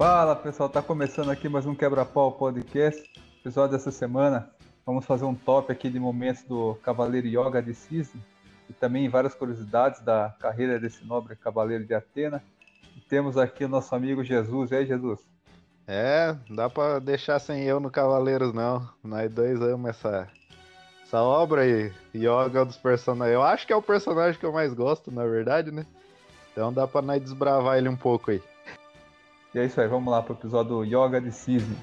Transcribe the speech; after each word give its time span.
Fala 0.00 0.34
pessoal, 0.34 0.66
tá 0.66 0.80
começando 0.80 1.30
aqui 1.30 1.46
mais 1.46 1.66
um 1.66 1.74
Quebra-Pau 1.74 2.32
Podcast. 2.32 3.06
Episódio 3.38 3.76
dessa 3.76 3.90
semana, 3.90 4.50
vamos 4.86 5.04
fazer 5.04 5.26
um 5.26 5.34
top 5.34 5.70
aqui 5.70 5.90
de 5.90 6.00
momentos 6.00 6.42
do 6.44 6.74
Cavaleiro 6.76 7.26
Yoga 7.26 7.62
de 7.62 7.74
Cisne 7.74 8.18
e 8.70 8.72
também 8.72 9.10
várias 9.10 9.34
curiosidades 9.34 10.00
da 10.00 10.34
carreira 10.40 10.80
desse 10.80 11.04
nobre 11.04 11.36
Cavaleiro 11.36 11.84
de 11.84 11.92
Atena. 11.92 12.42
E 12.96 13.00
temos 13.02 13.36
aqui 13.36 13.62
o 13.66 13.68
nosso 13.68 13.94
amigo 13.94 14.24
Jesus. 14.24 14.70
E 14.70 14.76
aí, 14.76 14.86
Jesus? 14.86 15.20
É, 15.86 16.34
dá 16.48 16.70
pra 16.70 16.98
deixar 16.98 17.38
sem 17.38 17.64
eu 17.64 17.78
no 17.78 17.90
Cavaleiros, 17.90 18.54
não. 18.54 18.88
Nós 19.04 19.30
dois 19.30 19.60
amamos 19.60 19.90
essa, 19.90 20.26
essa 21.04 21.20
obra 21.20 21.60
aí. 21.60 21.92
Yoga 22.14 22.64
dos 22.64 22.78
personagens. 22.78 23.34
Eu 23.34 23.42
acho 23.42 23.66
que 23.66 23.72
é 23.74 23.76
o 23.76 23.82
personagem 23.82 24.40
que 24.40 24.46
eu 24.46 24.52
mais 24.54 24.72
gosto, 24.72 25.12
na 25.12 25.26
verdade, 25.26 25.70
né? 25.70 25.84
Então 26.52 26.72
dá 26.72 26.88
pra 26.88 27.02
nós 27.02 27.20
desbravar 27.20 27.76
ele 27.76 27.90
um 27.90 27.96
pouco 27.96 28.30
aí. 28.30 28.42
E 29.52 29.58
é 29.58 29.64
isso 29.64 29.80
aí, 29.80 29.88
vamos 29.88 30.12
lá 30.12 30.22
pro 30.22 30.34
episódio 30.34 30.84
Yoga 30.84 31.20
de 31.20 31.32
Cisne. 31.32 31.76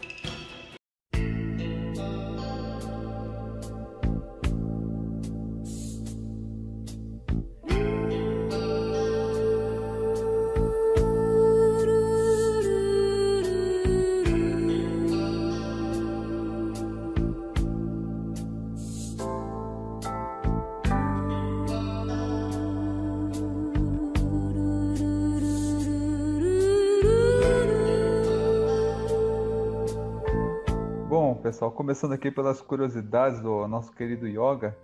Começando 31.87 32.11
aqui 32.11 32.29
pelas 32.29 32.61
curiosidades 32.61 33.39
do 33.39 33.65
nosso 33.65 33.93
querido 33.93 34.27
Yoga. 34.27 34.75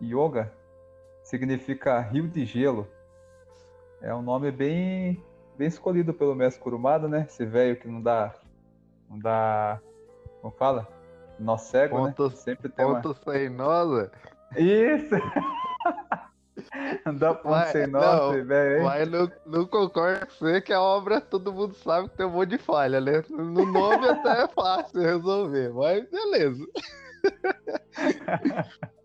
Yoga 0.00 0.52
significa 1.24 1.98
rio 1.98 2.28
de 2.28 2.44
gelo. 2.44 2.86
É 4.00 4.14
um 4.14 4.22
nome 4.22 4.52
bem 4.52 5.20
bem 5.58 5.66
escolhido 5.66 6.14
pelo 6.14 6.36
mestre 6.36 6.62
Kurumada, 6.62 7.08
né? 7.08 7.26
Esse 7.28 7.44
velho 7.44 7.74
que 7.74 7.88
não 7.88 8.00
dá 8.00 8.32
não 9.10 9.18
dá 9.18 9.80
como 10.40 10.54
fala? 10.54 10.86
Nó 11.36 11.56
cego, 11.56 11.96
Ponto, 11.96 12.28
né? 12.28 12.36
Sempre 12.36 12.68
tem 12.68 12.86
ponto 12.86 13.12
sem 13.24 13.48
nós, 13.48 14.08
Isso! 14.56 15.16
ponto 17.34 17.72
sem 17.72 18.44
velho? 18.44 18.84
Mas 18.84 19.10
não, 19.10 19.30
não 19.46 19.66
concordo 19.66 20.26
com 20.26 20.32
você 20.32 20.60
que 20.60 20.72
a 20.72 20.80
obra 20.80 21.20
todo 21.20 21.52
mundo 21.52 21.74
sabe 21.74 22.08
que 22.08 22.16
tem 22.16 22.26
um 22.26 22.30
monte 22.30 22.50
de 22.50 22.58
falha, 22.58 23.00
né? 23.00 23.22
No 23.30 23.64
nome 23.66 24.08
até 24.08 24.42
é 24.44 24.48
fácil 24.48 25.00
resolver, 25.00 25.72
mas 25.72 26.08
beleza. 26.10 26.66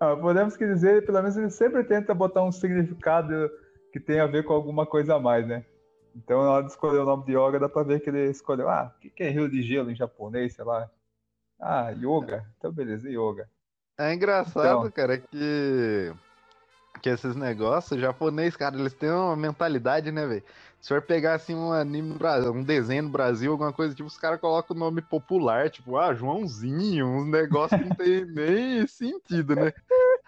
Ah, 0.00 0.16
podemos 0.16 0.56
que 0.56 0.66
dizer, 0.66 1.06
pelo 1.06 1.18
menos 1.22 1.36
ele 1.36 1.48
sempre 1.50 1.84
tenta 1.84 2.12
botar 2.12 2.42
um 2.42 2.52
significado 2.52 3.50
que 3.92 4.00
tem 4.00 4.20
a 4.20 4.26
ver 4.26 4.44
com 4.44 4.52
alguma 4.52 4.84
coisa 4.84 5.14
a 5.14 5.20
mais, 5.20 5.46
né? 5.46 5.64
Então, 6.14 6.42
na 6.42 6.50
hora 6.50 6.64
de 6.64 6.72
escolher 6.72 6.98
o 6.98 7.04
nome 7.04 7.24
de 7.24 7.32
yoga, 7.32 7.58
dá 7.58 7.68
pra 7.68 7.82
ver 7.84 8.00
que 8.00 8.10
ele 8.10 8.28
escolheu, 8.28 8.68
ah, 8.68 8.92
o 8.94 9.00
que 9.00 9.08
que 9.08 9.22
é 9.22 9.30
rio 9.30 9.48
de 9.48 9.62
gelo 9.62 9.90
em 9.90 9.94
japonês, 9.94 10.54
sei 10.54 10.64
lá. 10.64 10.90
Ah, 11.60 11.90
yoga. 11.90 12.44
Então, 12.58 12.70
beleza, 12.72 13.08
yoga. 13.08 13.48
É 13.98 14.12
engraçado, 14.12 14.78
Então. 14.80 14.90
cara, 14.90 15.18
que 15.18 16.12
que 17.00 17.08
esses 17.08 17.36
negócios, 17.36 18.00
japonês, 18.00 18.56
cara, 18.56 18.76
eles 18.76 18.94
têm 18.94 19.10
uma 19.10 19.36
mentalidade, 19.36 20.10
né, 20.10 20.26
velho? 20.26 20.42
Se 20.80 20.88
for 20.88 21.00
pegar 21.00 21.34
assim 21.34 21.54
um 21.54 21.72
anime, 21.72 22.14
um 22.54 22.62
desenho 22.62 23.04
no 23.04 23.08
Brasil, 23.08 23.52
alguma 23.52 23.72
coisa 23.72 23.94
tipo, 23.94 24.06
os 24.06 24.18
caras 24.18 24.40
colocam 24.40 24.76
o 24.76 24.78
nome 24.78 25.00
popular, 25.00 25.70
tipo, 25.70 25.96
ah, 25.96 26.14
Joãozinho, 26.14 27.06
uns 27.06 27.26
negócios 27.26 27.80
que 27.80 27.88
não 27.88 27.96
tem 27.96 28.24
nem 28.26 28.86
sentido, 28.86 29.56
né? 29.56 29.72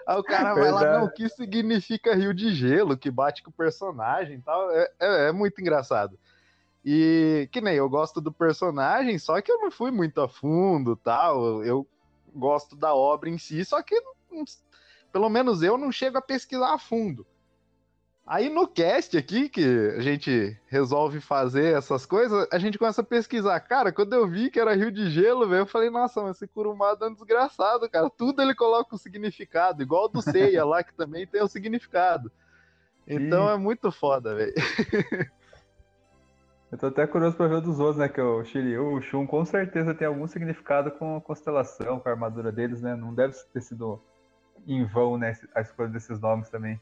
Aí 0.07 0.19
o 0.19 0.23
cara 0.23 0.55
vai 0.55 0.71
lá, 0.71 0.81
Verdade. 0.81 0.99
não, 0.99 1.05
o 1.07 1.11
que 1.11 1.29
significa 1.29 2.15
rio 2.15 2.33
de 2.33 2.55
gelo, 2.55 2.97
que 2.97 3.11
bate 3.11 3.43
com 3.43 3.51
o 3.51 3.53
personagem 3.53 4.39
e 4.39 4.41
tal. 4.41 4.71
É, 4.71 4.91
é, 4.99 5.29
é 5.29 5.33
muito 5.33 5.61
engraçado. 5.61 6.19
E 6.85 7.49
que 7.51 7.61
nem 7.61 7.75
eu 7.75 7.89
gosto 7.91 8.21
do 8.21 8.33
personagem, 8.33 9.19
só 9.19 9.41
que 9.41 9.51
eu 9.51 9.59
não 9.59 9.71
fui 9.71 9.91
muito 9.91 10.21
a 10.21 10.29
fundo 10.29 10.95
tal. 10.97 11.65
Eu 11.65 11.87
gosto 12.35 12.77
da 12.77 12.95
obra 12.95 13.29
em 13.29 13.37
si, 13.37 13.65
só 13.65 13.83
que 13.83 14.01
não- 14.31 14.45
pelo 15.13 15.29
menos 15.29 15.63
eu 15.63 15.77
não 15.79 15.91
chego 15.91 16.19
a 16.19 16.23
pesquisar 16.23 16.75
a 16.75 16.79
fundo. 16.79 17.27
Aí 18.27 18.49
no 18.49 18.67
cast 18.67 19.17
aqui, 19.17 19.49
que 19.49 19.65
a 19.97 20.01
gente 20.01 20.59
resolve 20.67 21.21
fazer 21.21 21.77
essas 21.77 22.05
coisas, 22.05 22.49
a 22.51 22.59
gente 22.59 22.77
começa 22.77 23.01
a 23.01 23.05
pesquisar. 23.05 23.61
Cara, 23.61 23.93
quando 23.93 24.15
eu 24.15 24.27
vi 24.29 24.51
que 24.51 24.59
era 24.59 24.75
Rio 24.75 24.91
de 24.91 25.09
Gelo, 25.09 25.49
velho, 25.49 25.61
eu 25.61 25.67
falei, 25.67 25.91
nossa, 25.91 26.21
mas 26.21 26.37
esse 26.37 26.49
Kurumada 26.49 27.07
é 27.07 27.09
um 27.09 27.15
desgraçado, 27.15 27.89
cara. 27.89 28.11
Tudo 28.11 28.43
ele 28.43 28.53
coloca 28.53 28.93
um 28.93 28.99
significado, 28.99 29.81
igual 29.81 30.07
o 30.07 30.09
do 30.09 30.21
Seiya 30.21 30.65
lá, 30.65 30.83
que 30.83 30.93
também 30.93 31.25
tem 31.25 31.41
um 31.41 31.47
significado. 31.47 32.33
Então 33.07 33.49
é 33.49 33.57
muito 33.57 33.93
foda, 33.93 34.35
velho. 34.35 34.55
Eu 36.73 36.77
tô 36.77 36.87
até 36.89 37.07
curioso 37.07 37.37
pra 37.37 37.47
ver 37.47 37.55
o 37.55 37.61
dos 37.61 37.79
outros, 37.79 37.99
né? 37.99 38.09
Que 38.09 38.21
o 38.21 38.45
Shiryu, 38.45 38.95
o 38.95 39.01
Shun, 39.01 39.25
com 39.25 39.45
certeza 39.45 39.95
tem 39.95 40.07
algum 40.07 40.27
significado 40.27 40.91
com 40.91 41.17
a 41.17 41.21
constelação, 41.21 42.01
com 42.01 42.09
a 42.09 42.13
armadura 42.13 42.51
deles, 42.51 42.83
né? 42.83 42.97
Não 42.97 43.15
deve 43.15 43.35
ter 43.53 43.61
sido 43.61 44.03
em 44.67 44.85
vão, 44.85 45.17
né? 45.17 45.39
A 45.55 45.61
escolha 45.61 45.89
desses 45.89 46.21
nomes 46.21 46.49
também. 46.49 46.81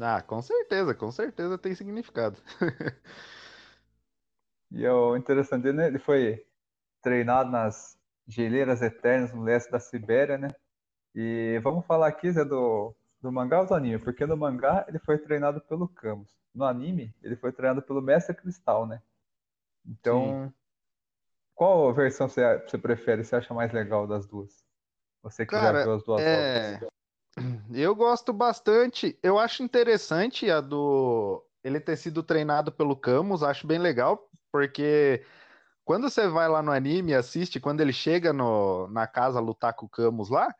Ah, 0.00 0.22
com 0.22 0.40
certeza, 0.40 0.94
com 0.94 1.10
certeza 1.10 1.58
tem 1.58 1.74
significado. 1.74 2.38
E 4.70 4.84
é 4.84 4.92
o 4.92 5.16
interessante 5.16 5.64
dele, 5.64 5.78
né? 5.78 5.86
Ele 5.88 5.98
foi 5.98 6.46
treinado 7.02 7.50
nas 7.50 7.98
geleiras 8.26 8.80
eternas 8.82 9.32
no 9.32 9.42
leste 9.42 9.70
da 9.70 9.80
Sibéria, 9.80 10.38
né? 10.38 10.48
E 11.14 11.58
vamos 11.62 11.84
falar 11.86 12.06
aqui, 12.06 12.30
Zé, 12.30 12.44
do, 12.44 12.94
do 13.20 13.32
mangá 13.32 13.60
ou 13.60 13.66
do 13.66 13.74
anime? 13.74 13.98
Porque 13.98 14.24
no 14.24 14.36
mangá 14.36 14.84
ele 14.88 15.00
foi 15.00 15.18
treinado 15.18 15.60
pelo 15.62 15.88
Camus. 15.88 16.32
No 16.54 16.64
anime, 16.64 17.12
ele 17.20 17.34
foi 17.36 17.52
treinado 17.52 17.82
pelo 17.82 18.00
Mestre 18.00 18.34
Cristal, 18.34 18.86
né? 18.86 19.02
Então, 19.84 20.52
qual 21.54 21.92
versão 21.92 22.28
você, 22.28 22.58
você 22.58 22.78
prefere? 22.78 23.24
Você 23.24 23.34
acha 23.34 23.52
mais 23.52 23.72
legal 23.72 24.06
das 24.06 24.26
duas? 24.26 24.64
Você 25.22 25.44
que 25.44 25.52
já 25.54 25.72
Cara, 25.72 25.84
viu 25.84 25.92
as 25.94 26.04
duas 26.04 26.22
é. 26.22 26.80
obras. 26.80 26.90
Eu 27.72 27.94
gosto 27.94 28.32
bastante. 28.32 29.18
Eu 29.22 29.38
acho 29.38 29.62
interessante 29.62 30.50
a 30.50 30.60
do 30.60 31.44
ele 31.62 31.80
ter 31.80 31.96
sido 31.96 32.22
treinado 32.22 32.72
pelo 32.72 32.96
Camus, 32.96 33.42
acho 33.42 33.66
bem 33.66 33.78
legal, 33.78 34.30
porque 34.50 35.24
quando 35.84 36.08
você 36.10 36.28
vai 36.28 36.48
lá 36.48 36.62
no 36.62 36.72
anime 36.72 37.12
e 37.12 37.14
assiste, 37.14 37.60
quando 37.60 37.80
ele 37.80 37.92
chega 37.92 38.32
no, 38.32 38.88
na 38.88 39.06
casa 39.06 39.40
lutar 39.40 39.74
com 39.74 39.86
o 39.86 39.88
Camus 39.90 40.30
lá, 40.30 40.54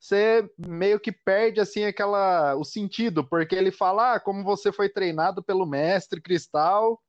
você 0.00 0.48
meio 0.58 1.00
que 1.00 1.12
perde 1.12 1.60
assim 1.60 1.84
aquela 1.84 2.54
o 2.56 2.64
sentido, 2.64 3.24
porque 3.28 3.54
ele 3.56 3.72
fala: 3.72 4.14
"Ah, 4.14 4.20
como 4.20 4.44
você 4.44 4.72
foi 4.72 4.88
treinado 4.88 5.42
pelo 5.44 5.66
mestre 5.66 6.20
Cristal, 6.22 7.00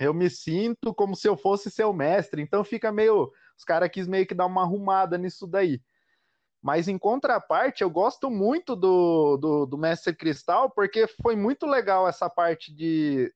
eu 0.00 0.14
me 0.14 0.30
sinto 0.30 0.94
como 0.94 1.16
se 1.16 1.28
eu 1.28 1.36
fosse 1.36 1.70
seu 1.70 1.92
mestre". 1.92 2.42
Então 2.42 2.64
fica 2.64 2.92
meio 2.92 3.30
os 3.58 3.64
caras 3.64 3.90
quis 3.90 4.08
meio 4.08 4.26
que 4.26 4.34
dar 4.34 4.46
uma 4.46 4.62
arrumada 4.62 5.18
nisso 5.18 5.46
daí. 5.46 5.80
Mas 6.62 6.86
em 6.86 6.96
contraparte, 6.96 7.82
eu 7.82 7.90
gosto 7.90 8.30
muito 8.30 8.76
do, 8.76 9.36
do, 9.36 9.66
do 9.66 9.76
Mestre 9.76 10.14
Cristal, 10.14 10.70
porque 10.70 11.08
foi 11.20 11.34
muito 11.34 11.66
legal 11.66 12.06
essa 12.06 12.30
parte 12.30 12.72
de 12.72 13.32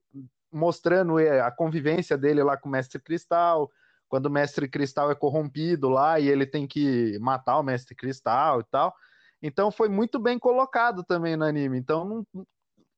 mostrando 0.53 1.19
a 1.19 1.51
convivência 1.51 2.17
dele 2.17 2.43
lá 2.43 2.57
com 2.57 2.69
o 2.69 2.73
Mestre 2.73 3.03
Cristal, 3.03 3.69
quando 4.09 4.27
o 4.27 4.31
Mestre 4.31 4.69
Cristal 4.69 5.11
é 5.11 5.15
corrompido 5.15 5.89
lá 5.89 6.21
e 6.21 6.29
ele 6.29 6.47
tem 6.47 6.67
que 6.69 7.19
matar 7.19 7.59
o 7.59 7.65
Mestre 7.65 7.97
Cristal 7.97 8.61
e 8.61 8.65
tal. 8.71 8.95
Então 9.43 9.71
foi 9.73 9.89
muito 9.89 10.21
bem 10.21 10.39
colocado 10.39 11.03
também 11.03 11.37
no 11.37 11.45
anime. 11.45 11.77
Então 11.79 12.05
não- 12.05 12.47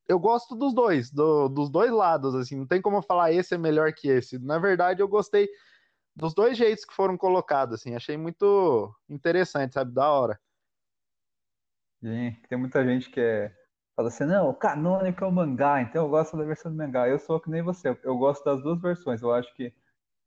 eu 0.06 0.18
gosto 0.18 0.54
dos 0.54 0.74
dois, 0.74 1.10
do- 1.10 1.48
dos 1.48 1.70
dois 1.70 1.90
lados, 1.90 2.34
assim, 2.34 2.56
não 2.56 2.66
tem 2.66 2.80
como 2.82 3.00
falar 3.02 3.32
esse 3.32 3.54
é 3.54 3.58
melhor 3.58 3.92
que 3.94 4.08
esse. 4.08 4.38
Na 4.38 4.58
verdade, 4.58 5.00
eu 5.02 5.08
gostei 5.08 5.48
dos 6.18 6.34
dois 6.34 6.58
jeitos 6.58 6.84
que 6.84 6.92
foram 6.92 7.16
colocados, 7.16 7.76
assim, 7.76 7.94
achei 7.94 8.16
muito 8.16 8.92
interessante, 9.08 9.74
sabe, 9.74 9.92
da 9.92 10.10
hora. 10.10 10.38
Sim, 12.02 12.36
tem 12.48 12.58
muita 12.58 12.84
gente 12.84 13.08
que 13.08 13.20
é, 13.20 13.54
fala 13.94 14.08
assim, 14.08 14.24
não, 14.24 14.50
o 14.50 14.54
canônico 14.54 15.24
é 15.24 15.26
o 15.26 15.32
mangá, 15.32 15.80
então 15.80 16.04
eu 16.04 16.10
gosto 16.10 16.36
da 16.36 16.44
versão 16.44 16.72
do 16.72 16.76
mangá. 16.76 17.08
Eu 17.08 17.20
sou 17.20 17.40
que 17.40 17.48
nem 17.48 17.62
você, 17.62 17.96
eu, 18.02 18.18
gosto 18.18 18.44
das 18.44 18.60
duas 18.62 18.80
versões. 18.80 19.22
Eu 19.22 19.32
acho 19.32 19.52
que 19.54 19.72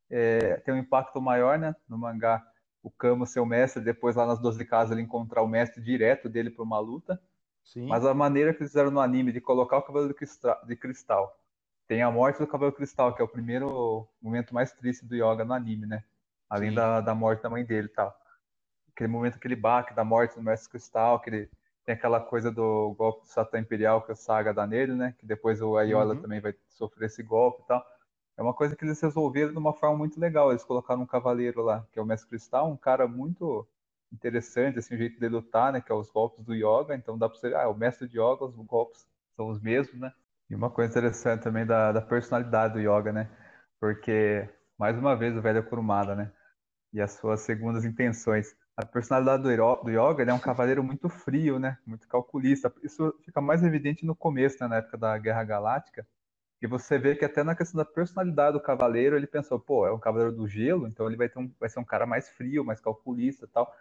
é, 0.10 0.58
tem 0.62 0.74
um 0.74 0.78
impacto 0.78 1.22
maior, 1.22 1.60
né? 1.60 1.76
No 1.90 1.98
mangá, 1.98 2.42
o 2.82 2.90
Kamo 2.90 3.26
ser 3.26 3.42
o 3.42 3.46
mestre, 3.46 3.84
depois 3.84 4.16
lá 4.16 4.26
nas 4.26 4.40
12 4.40 4.64
casas 4.66 4.92
ele 4.94 5.02
encontrar 5.02 5.42
o 5.42 5.48
mestre 5.48 5.84
direto 5.84 6.30
dele 6.30 6.50
para 6.50 6.64
uma 6.64 6.80
luta. 6.80 7.22
Sim. 7.66 7.88
Mas 7.88 8.06
a 8.06 8.14
maneira 8.14 8.54
que 8.54 8.62
eles 8.62 8.72
fizeram 8.72 8.92
no 8.92 9.00
anime 9.02 9.34
de 9.34 9.42
colocar 9.42 9.78
o 9.78 9.82
Cavaleiro 9.82 10.14
de 10.14 10.18
Cristal, 10.18 10.66
de 10.66 10.76
Cristal. 10.78 11.41
Tem 11.92 12.02
a 12.02 12.10
morte 12.10 12.40
do 12.40 12.48
Cavaleiro 12.48 12.78
Cristal, 12.78 13.14
que 13.14 13.22
é 13.22 13.26
o 13.26 13.28
primeiro 13.28 14.08
momento 14.22 14.54
mais 14.54 14.72
triste 14.72 15.06
do 15.06 15.14
Yoga 15.14 15.44
no 15.44 15.52
anime, 15.52 15.86
né? 15.86 16.06
Além 16.50 16.70
Sim. 16.70 16.76
da, 16.76 17.02
da 17.02 17.14
morte 17.14 17.44
da 17.44 17.50
mãe 17.50 17.66
dele 17.66 17.88
e 17.88 17.92
tal. 17.92 18.18
Aquele 18.96 19.10
momento 19.10 19.38
que 19.38 19.46
ele 19.46 19.58
baque 19.58 19.94
da 19.94 20.02
morte 20.02 20.36
do 20.36 20.42
Mestre 20.42 20.70
Cristal, 20.70 21.20
que 21.20 21.30
ele 21.30 21.50
tem 21.84 21.94
aquela 21.94 22.22
coisa 22.22 22.50
do 22.50 22.94
golpe 22.94 23.24
do 23.24 23.28
Satã 23.28 23.60
Imperial 23.60 24.02
que 24.04 24.12
o 24.14 24.16
Saga 24.16 24.54
dá 24.54 24.66
nele, 24.66 24.94
né? 24.94 25.14
Que 25.20 25.26
depois 25.26 25.62
o 25.62 25.76
Ayola 25.76 26.16
Uhum. 26.16 26.22
também 26.22 26.40
vai 26.40 26.56
sofrer 26.70 27.08
esse 27.08 27.22
golpe 27.22 27.62
e 27.64 27.68
tal. 27.68 27.86
é 28.38 28.42
uma 28.42 28.54
coisa 28.54 28.74
que 28.74 28.86
eles 28.86 29.02
resolveram 29.02 29.52
de 29.52 29.58
uma 29.58 29.74
forma 29.74 29.98
muito 29.98 30.18
legal. 30.18 30.50
Eles 30.50 30.64
colocaram 30.64 31.02
um 31.02 31.06
cavaleiro 31.06 31.62
lá, 31.62 31.86
que 31.92 32.00
é 32.00 32.02
o 32.02 32.06
Mestre 32.06 32.30
Cristal, 32.30 32.72
um 32.72 32.78
cara 32.78 33.06
muito 33.06 33.68
interessante, 34.14 34.80
assim, 34.80 34.96
o 34.96 34.98
jeito 34.98 35.20
de 35.20 35.28
lutar, 35.28 35.74
né, 35.74 35.82
que 35.82 35.92
é 35.92 35.96
os 35.96 36.10
golpes 36.10 36.42
do 36.46 36.56
yoga. 36.56 36.96
Então 36.96 37.18
dá 37.18 37.28
para 37.28 37.38
você, 37.38 37.54
ah, 37.54 37.64
é 37.64 37.68
o 37.68 37.76
mestre 37.76 38.08
de 38.08 38.18
yoga, 38.18 38.46
os 38.46 38.56
golpes 38.56 39.06
são 39.36 39.50
os 39.50 39.60
mesmos, 39.60 40.00
né? 40.00 40.14
E 40.52 40.56
uma 40.56 40.70
coisa 40.70 40.92
interessante 40.92 41.44
também 41.44 41.66
da, 41.66 41.94
da 41.94 42.02
personalidade 42.02 42.74
do 42.74 42.80
yoga, 42.82 43.14
né? 43.14 43.30
Porque, 43.80 44.50
mais 44.78 44.98
uma 44.98 45.16
vez, 45.16 45.34
o 45.38 45.42
velho 45.42 45.64
Kurumada, 45.64 46.14
né? 46.14 46.30
E 46.92 47.00
as 47.00 47.14
suas 47.14 47.40
segundas 47.40 47.86
intenções. 47.86 48.54
A 48.76 48.86
personalidade 48.86 49.44
do, 49.44 49.50
do 49.84 49.90
yoga, 49.90 50.24
é 50.30 50.34
um 50.34 50.40
cavaleiro 50.40 50.84
muito 50.84 51.08
frio, 51.08 51.58
né? 51.58 51.78
Muito 51.88 52.06
calculista. 52.06 52.70
Isso 52.84 53.18
fica 53.24 53.40
mais 53.40 53.64
evidente 53.64 54.06
no 54.06 54.14
começo, 54.14 54.58
né? 54.62 54.68
na 54.68 54.76
época 54.78 54.98
da 54.98 55.18
Guerra 55.18 55.46
Galáctica, 55.46 56.06
e 56.62 56.68
você 56.68 57.00
vê 57.00 57.16
que 57.16 57.24
até 57.24 57.44
na 57.46 57.56
questão 57.56 57.78
da 57.78 57.86
personalidade 57.86 58.58
do 58.58 58.62
cavaleiro, 58.62 59.16
ele 59.16 59.28
pensou, 59.28 59.58
pô, 59.58 59.88
é 59.88 59.94
um 59.94 60.00
cavaleiro 60.00 60.36
do 60.36 60.50
gelo, 60.50 60.86
então 60.86 61.08
ele 61.08 61.16
vai, 61.16 61.30
ter 61.30 61.40
um, 61.40 61.50
vai 61.58 61.70
ser 61.70 61.80
um 61.80 61.86
cara 61.86 62.06
mais 62.06 62.30
frio, 62.30 62.66
mais 62.66 62.82
calculista 62.82 63.48
tal. 63.48 63.74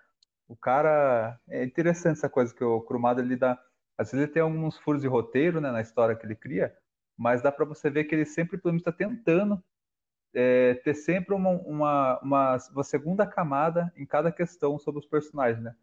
O 0.46 0.54
cara. 0.54 1.36
É 1.48 1.64
interessante 1.64 2.18
essa 2.18 2.28
coisa 2.28 2.54
que 2.54 2.62
o 2.62 2.80
Kurumada 2.80 3.20
ele 3.20 3.34
dá. 3.36 3.58
Às 4.00 4.12
vezes 4.12 4.24
ele 4.24 4.32
tem 4.32 4.40
alguns 4.40 4.78
furos 4.78 5.02
de 5.02 5.08
roteiro 5.08 5.60
né, 5.60 5.70
na 5.70 5.82
história 5.82 6.16
que 6.16 6.24
ele 6.24 6.34
cria, 6.34 6.74
mas 7.18 7.42
dá 7.42 7.52
para 7.52 7.66
você 7.66 7.90
ver 7.90 8.04
que 8.04 8.14
ele 8.14 8.24
sempre 8.24 8.58
está 8.74 8.90
tentando 8.90 9.62
é, 10.32 10.72
ter 10.76 10.94
sempre 10.94 11.34
uma, 11.34 11.50
uma, 11.50 12.18
uma, 12.22 12.56
uma, 12.72 12.82
segunda 12.82 13.26
camada 13.26 13.92
em 13.94 14.06
cada 14.06 14.32
questão 14.32 14.78
sobre 14.78 15.00
os 15.00 15.06
personagens, 15.06 15.62
né? 15.62 15.76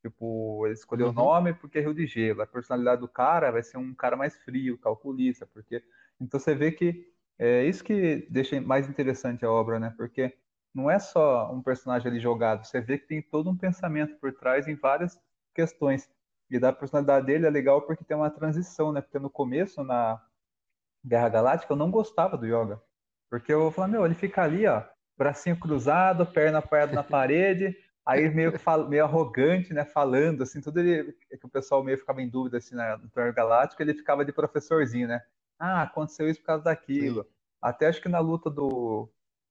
Tipo, 0.00 0.64
ele 0.64 0.72
escolheu 0.72 1.08
uhum. 1.08 1.12
o 1.12 1.14
nome 1.14 1.52
porque 1.52 1.78
é 1.78 1.82
Rio 1.82 1.92
de 1.92 2.06
Gelo. 2.06 2.40
A 2.40 2.46
personalidade 2.46 3.02
do 3.02 3.08
cara 3.08 3.50
vai 3.50 3.62
ser 3.62 3.76
um 3.76 3.94
cara 3.94 4.16
mais 4.16 4.34
frio, 4.42 4.78
calculista, 4.78 5.46
porque 5.46 5.84
então 6.18 6.40
você 6.40 6.54
vê 6.54 6.72
que 6.72 7.12
é 7.38 7.66
isso 7.66 7.84
que 7.84 8.26
deixa 8.30 8.58
mais 8.58 8.88
interessante 8.88 9.44
a 9.44 9.52
obra, 9.52 9.78
né? 9.78 9.92
Porque 9.98 10.34
não 10.74 10.90
é 10.90 10.98
só 10.98 11.52
um 11.52 11.60
personagem 11.62 12.10
ali 12.10 12.20
jogado, 12.20 12.64
você 12.64 12.80
vê 12.80 12.96
que 12.96 13.06
tem 13.06 13.20
todo 13.20 13.50
um 13.50 13.56
pensamento 13.56 14.16
por 14.16 14.32
trás 14.32 14.66
em 14.66 14.76
várias 14.76 15.20
questões. 15.54 16.08
E 16.50 16.58
da 16.58 16.72
personalidade 16.72 17.26
dele 17.26 17.46
é 17.46 17.50
legal 17.50 17.82
porque 17.82 18.04
tem 18.04 18.16
uma 18.16 18.30
transição, 18.30 18.92
né? 18.92 19.00
Porque 19.00 19.18
no 19.18 19.30
começo, 19.30 19.84
na 19.84 20.20
Guerra 21.04 21.28
Galáctica, 21.28 21.72
eu 21.72 21.76
não 21.76 21.90
gostava 21.90 22.36
do 22.36 22.46
Yoga. 22.46 22.82
Porque 23.30 23.52
eu 23.52 23.70
falava, 23.70 23.92
meu, 23.92 24.04
ele 24.04 24.14
fica 24.14 24.42
ali, 24.42 24.66
ó, 24.66 24.82
bracinho 25.16 25.58
cruzado, 25.58 26.26
perna 26.26 26.58
apoiada 26.58 26.92
na 26.92 27.04
parede, 27.04 27.76
aí 28.04 28.28
meio, 28.28 28.52
meio 28.88 29.04
arrogante, 29.04 29.72
né, 29.72 29.84
falando, 29.84 30.42
assim, 30.42 30.60
tudo 30.60 30.80
ele, 30.80 31.12
que 31.12 31.46
o 31.46 31.48
pessoal 31.48 31.84
meio 31.84 31.98
ficava 31.98 32.20
em 32.20 32.28
dúvida, 32.28 32.58
assim, 32.58 32.74
né, 32.74 32.96
no 32.96 33.08
Torneio 33.08 33.34
Galáctico, 33.34 33.80
ele 33.80 33.94
ficava 33.94 34.24
de 34.24 34.32
professorzinho, 34.32 35.06
né, 35.06 35.22
ah, 35.60 35.82
aconteceu 35.82 36.28
isso 36.28 36.40
por 36.40 36.46
causa 36.46 36.64
daquilo. 36.64 37.22
Sim. 37.22 37.28
Até 37.60 37.86
acho 37.86 38.00
que 38.00 38.08
na 38.08 38.18
luta 38.18 38.50
do, 38.50 39.08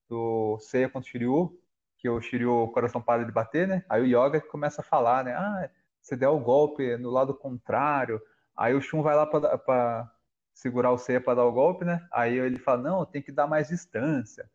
do 0.09 0.57
Seiya 0.59 0.89
contra 0.89 1.07
o 1.07 1.11
Shiryu, 1.11 1.59
que 1.99 2.09
o 2.09 2.19
Shiryu, 2.19 2.51
o 2.51 2.71
coração 2.71 2.99
para 2.99 3.23
de 3.23 3.31
bater, 3.31 3.67
né? 3.67 3.85
Aí 3.87 4.01
o 4.01 4.05
Yoga 4.05 4.41
começa 4.41 4.81
a 4.81 4.83
falar, 4.83 5.23
né? 5.23 5.33
Ah, 5.33 5.69
você 6.01 6.15
deu 6.15 6.31
o 6.31 6.39
golpe 6.39 6.97
no 6.97 7.09
lado 7.09 7.33
contrário. 7.33 8.21
Aí 8.57 8.73
o 8.73 8.81
Shun 8.81 9.01
vai 9.01 9.15
lá 9.15 9.25
para 9.25 10.11
segurar 10.53 10.91
o 10.91 10.97
Seiya 10.97 11.21
para 11.21 11.35
dar 11.35 11.45
o 11.45 11.51
golpe, 11.51 11.85
né? 11.85 12.05
Aí 12.11 12.37
ele 12.37 12.59
fala, 12.59 12.81
não, 12.81 13.05
tem 13.05 13.21
que 13.21 13.31
dar 13.31 13.47
mais 13.47 13.69
distância. 13.69 14.49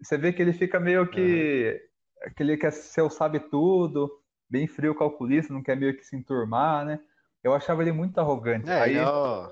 Você 0.00 0.18
vê 0.18 0.32
que 0.32 0.42
ele 0.42 0.52
fica 0.52 0.78
meio 0.78 1.08
que... 1.08 1.80
É. 2.22 2.30
que 2.30 2.42
ele 2.42 2.56
quer 2.56 2.72
ser 2.72 3.02
o 3.02 3.10
sabe-tudo, 3.10 4.10
bem 4.48 4.66
frio, 4.66 4.94
calculista, 4.94 5.52
não 5.52 5.62
quer 5.62 5.76
meio 5.76 5.96
que 5.96 6.04
se 6.04 6.16
enturmar, 6.16 6.84
né? 6.84 7.00
Eu 7.42 7.54
achava 7.54 7.82
ele 7.82 7.92
muito 7.92 8.18
arrogante. 8.18 8.68
É, 8.68 8.80
Aí... 8.80 8.94
Não... 8.96 9.50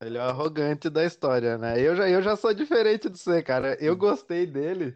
Ele 0.00 0.18
é 0.18 0.20
o 0.20 0.24
arrogante 0.24 0.90
da 0.90 1.04
história, 1.04 1.56
né? 1.56 1.80
Eu 1.80 1.96
já, 1.96 2.08
eu 2.08 2.20
já 2.20 2.36
sou 2.36 2.52
diferente 2.52 3.08
de 3.08 3.18
você, 3.18 3.42
cara. 3.42 3.76
Eu 3.80 3.96
gostei 3.96 4.46
dele 4.46 4.94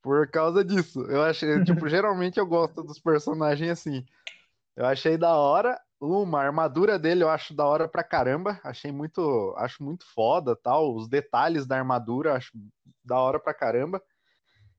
por 0.00 0.28
causa 0.28 0.64
disso. 0.64 1.02
Eu 1.02 1.22
achei, 1.22 1.62
tipo, 1.64 1.88
geralmente 1.90 2.38
eu 2.38 2.46
gosto 2.46 2.82
dos 2.82 3.00
personagens 3.00 3.70
assim. 3.70 4.04
Eu 4.76 4.86
achei 4.86 5.16
da 5.16 5.34
hora. 5.34 5.78
Uma, 6.00 6.40
a 6.40 6.44
armadura 6.44 6.98
dele 6.98 7.22
eu 7.22 7.28
acho 7.28 7.54
da 7.54 7.64
hora 7.64 7.88
pra 7.88 8.02
caramba. 8.02 8.60
Achei 8.64 8.90
muito, 8.90 9.54
acho 9.58 9.82
muito 9.82 10.04
foda, 10.14 10.56
tal. 10.56 10.94
Os 10.94 11.08
detalhes 11.08 11.66
da 11.66 11.76
armadura 11.78 12.34
acho 12.34 12.50
da 13.04 13.18
hora 13.18 13.38
pra 13.38 13.54
caramba. 13.54 14.02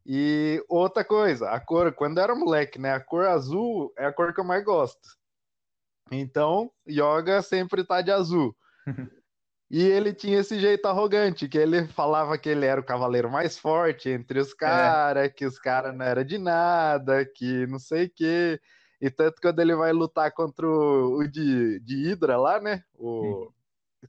E 0.06 0.64
outra 0.68 1.06
coisa, 1.06 1.50
a 1.50 1.60
cor, 1.60 1.94
quando 1.94 2.18
eu 2.18 2.24
era 2.24 2.36
moleque, 2.36 2.78
né? 2.78 2.94
A 2.94 3.00
cor 3.00 3.26
azul 3.26 3.94
é 3.98 4.06
a 4.06 4.12
cor 4.12 4.34
que 4.34 4.40
eu 4.40 4.44
mais 4.44 4.64
gosto. 4.64 5.18
Então, 6.12 6.70
Yoga 6.88 7.42
sempre 7.42 7.86
tá 7.86 8.02
de 8.02 8.12
azul. 8.12 8.56
E 9.72 9.82
ele 9.82 10.14
tinha 10.14 10.38
esse 10.38 10.60
jeito 10.60 10.86
arrogante, 10.86 11.50
que 11.50 11.58
ele 11.58 11.88
falava 11.88 12.38
que 12.38 12.48
ele 12.48 12.64
era 12.64 12.80
o 12.80 12.86
cavaleiro 12.86 13.28
mais 13.28 13.58
forte 13.58 14.08
entre 14.08 14.38
os 14.38 14.54
caras, 14.54 15.24
é. 15.26 15.30
que 15.30 15.48
os 15.48 15.58
caras 15.58 15.96
não 15.96 16.06
eram 16.06 16.24
de 16.24 16.38
nada, 16.38 17.26
que 17.26 17.66
não 17.66 17.80
sei 17.80 18.06
o 18.06 18.12
quê. 18.16 18.62
E 19.04 19.12
tanto 19.12 19.42
quando 19.42 19.60
ele 19.60 19.76
vai 19.76 19.92
lutar 19.92 20.32
contra 20.32 20.66
o, 20.66 21.18
o 21.18 21.28
de, 21.28 21.78
de 21.82 22.08
Hydra 22.08 22.38
lá, 22.38 22.62
né? 22.62 22.82
O... 22.96 23.52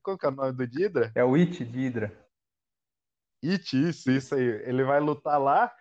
Qual 0.01 0.17
que 0.17 0.25
é 0.25 0.29
o 0.29 0.33
nome 0.33 0.53
do 0.53 0.65
de 0.69 0.85
Hydra? 0.85 1.11
É 1.17 1.25
o 1.25 1.35
It 1.35 1.65
de 1.65 1.79
Hydra. 1.79 2.13
It, 3.45 3.89
isso, 3.89 4.09
isso 4.09 4.37
aí. 4.37 4.45
Ele 4.65 4.85
vai 4.85 5.01
lutar 5.01 5.41
lá, 5.41 5.75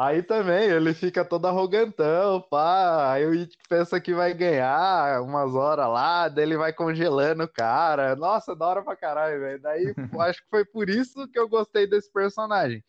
Aí 0.00 0.22
também 0.22 0.70
ele 0.70 0.94
fica 0.94 1.24
todo 1.24 1.46
arrogantão, 1.46 2.40
pá. 2.42 3.12
Aí 3.12 3.26
o 3.26 3.32
It 3.32 3.56
pensa 3.68 4.00
que 4.00 4.14
vai 4.14 4.32
ganhar 4.32 5.20
umas 5.22 5.56
horas 5.56 5.88
lá, 5.88 6.28
daí 6.28 6.44
ele 6.44 6.56
vai 6.56 6.72
congelando 6.72 7.42
o 7.42 7.52
cara. 7.52 8.14
Nossa, 8.14 8.54
da 8.54 8.64
hora 8.64 8.82
pra 8.82 8.94
caralho, 8.94 9.40
velho. 9.40 9.60
Daí 9.60 9.92
acho 10.20 10.40
que 10.40 10.48
foi 10.50 10.64
por 10.64 10.88
isso 10.88 11.26
que 11.28 11.36
eu 11.36 11.48
gostei 11.48 11.84
desse 11.84 12.12
personagem. 12.12 12.84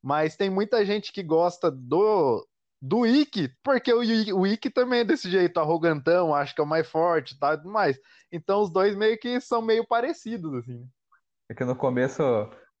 Mas 0.00 0.36
tem 0.36 0.48
muita 0.48 0.84
gente 0.86 1.12
que 1.12 1.24
gosta 1.24 1.72
do 1.72 2.46
do 2.80 3.04
Ikki, 3.06 3.52
porque 3.62 3.92
o, 3.92 4.00
o 4.38 4.46
Ikki 4.46 4.70
também 4.70 5.00
é 5.00 5.04
desse 5.04 5.30
jeito, 5.30 5.58
arrogantão, 5.58 6.34
acho 6.34 6.54
que 6.54 6.60
é 6.60 6.64
o 6.64 6.66
mais 6.66 6.88
forte 6.88 7.34
e 7.34 7.38
tal, 7.38 7.62
mais. 7.64 7.98
Então 8.30 8.60
os 8.60 8.70
dois 8.70 8.94
meio 8.94 9.18
que 9.18 9.40
são 9.40 9.60
meio 9.60 9.86
parecidos, 9.86 10.54
assim. 10.54 10.86
É 11.50 11.54
que 11.54 11.64
no 11.64 11.74
começo 11.74 12.22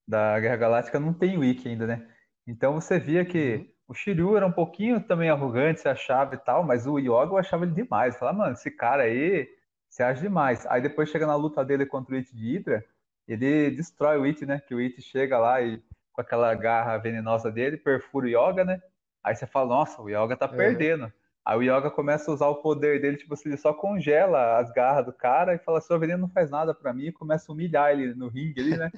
da 0.06 0.38
Guerra 0.38 0.56
Galáctica 0.56 1.00
não 1.00 1.12
tem 1.12 1.36
o 1.36 1.44
Ikki 1.44 1.68
ainda, 1.68 1.86
né? 1.86 2.08
Então 2.46 2.74
você 2.74 2.98
via 2.98 3.24
que 3.24 3.56
uhum. 3.56 3.68
o 3.88 3.94
Shiryu 3.94 4.36
era 4.36 4.46
um 4.46 4.52
pouquinho 4.52 5.00
também 5.00 5.30
arrogante, 5.30 5.80
se 5.80 5.88
achava 5.88 6.34
e 6.34 6.38
tal, 6.38 6.64
mas 6.64 6.86
o 6.86 6.98
Yoga 6.98 7.32
eu 7.32 7.36
achava 7.36 7.64
ele 7.64 7.74
demais. 7.74 8.16
Falava, 8.16 8.38
mano, 8.38 8.52
esse 8.52 8.70
cara 8.70 9.02
aí 9.02 9.48
se 9.90 10.02
acha 10.02 10.20
demais. 10.20 10.64
Aí 10.66 10.80
depois 10.80 11.10
chega 11.10 11.26
na 11.26 11.34
luta 11.34 11.64
dele 11.64 11.84
contra 11.84 12.14
o 12.14 12.18
It 12.18 12.34
de 12.34 12.56
Hydra, 12.56 12.84
ele 13.26 13.70
destrói 13.70 14.18
o 14.18 14.24
It, 14.24 14.46
né? 14.46 14.60
Que 14.60 14.74
o 14.74 14.78
It 14.78 15.00
chega 15.02 15.38
lá 15.38 15.60
e 15.60 15.82
com 16.12 16.20
aquela 16.22 16.54
garra 16.54 16.96
venenosa 16.98 17.50
dele, 17.50 17.76
perfura 17.76 18.26
o 18.26 18.28
Yoga, 18.28 18.64
né? 18.64 18.80
Aí 19.22 19.34
você 19.34 19.46
fala, 19.46 19.68
nossa, 19.68 20.00
o 20.00 20.08
Yoga 20.08 20.36
tá 20.36 20.46
é. 20.46 20.56
perdendo. 20.56 21.12
Aí 21.44 21.58
o 21.58 21.62
Yoga 21.62 21.90
começa 21.90 22.30
a 22.30 22.34
usar 22.34 22.48
o 22.48 22.56
poder 22.56 23.00
dele, 23.00 23.16
tipo 23.16 23.34
assim, 23.34 23.48
ele 23.48 23.56
só 23.56 23.72
congela 23.72 24.58
as 24.58 24.70
garras 24.72 25.06
do 25.06 25.12
cara 25.12 25.54
e 25.54 25.58
fala, 25.58 25.80
seu 25.80 25.98
veneno 25.98 26.22
não 26.22 26.28
faz 26.28 26.50
nada 26.50 26.74
para 26.74 26.92
mim, 26.92 27.06
e 27.06 27.12
começa 27.12 27.50
a 27.50 27.54
humilhar 27.54 27.90
ele 27.90 28.14
no 28.14 28.28
ringue 28.28 28.60
ali, 28.60 28.76
né? 28.76 28.90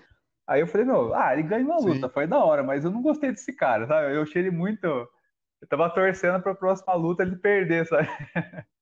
Aí 0.49 0.61
eu 0.61 0.67
falei, 0.67 0.85
meu, 0.85 1.15
ah, 1.15 1.33
ele 1.33 1.45
ganhou 1.45 1.73
a 1.73 1.79
luta, 1.79 2.09
Sim. 2.09 2.12
foi 2.12 2.27
da 2.27 2.43
hora, 2.43 2.65
mas 2.65 2.85
eu 2.85 2.91
não 2.91 3.03
gostei 3.03 3.31
desse 3.31 3.53
cara, 3.53 3.87
sabe? 3.87 4.17
Eu 4.17 4.23
achei 4.23 4.43
ele 4.43 4.50
muito. 4.50 4.85
Eu 4.87 5.69
tava 5.69 5.89
torcendo 5.91 6.43
pra 6.43 6.53
próxima 6.53 6.93
luta 6.95 7.23
ele 7.23 7.37
perder, 7.37 7.87
sabe? 7.87 8.09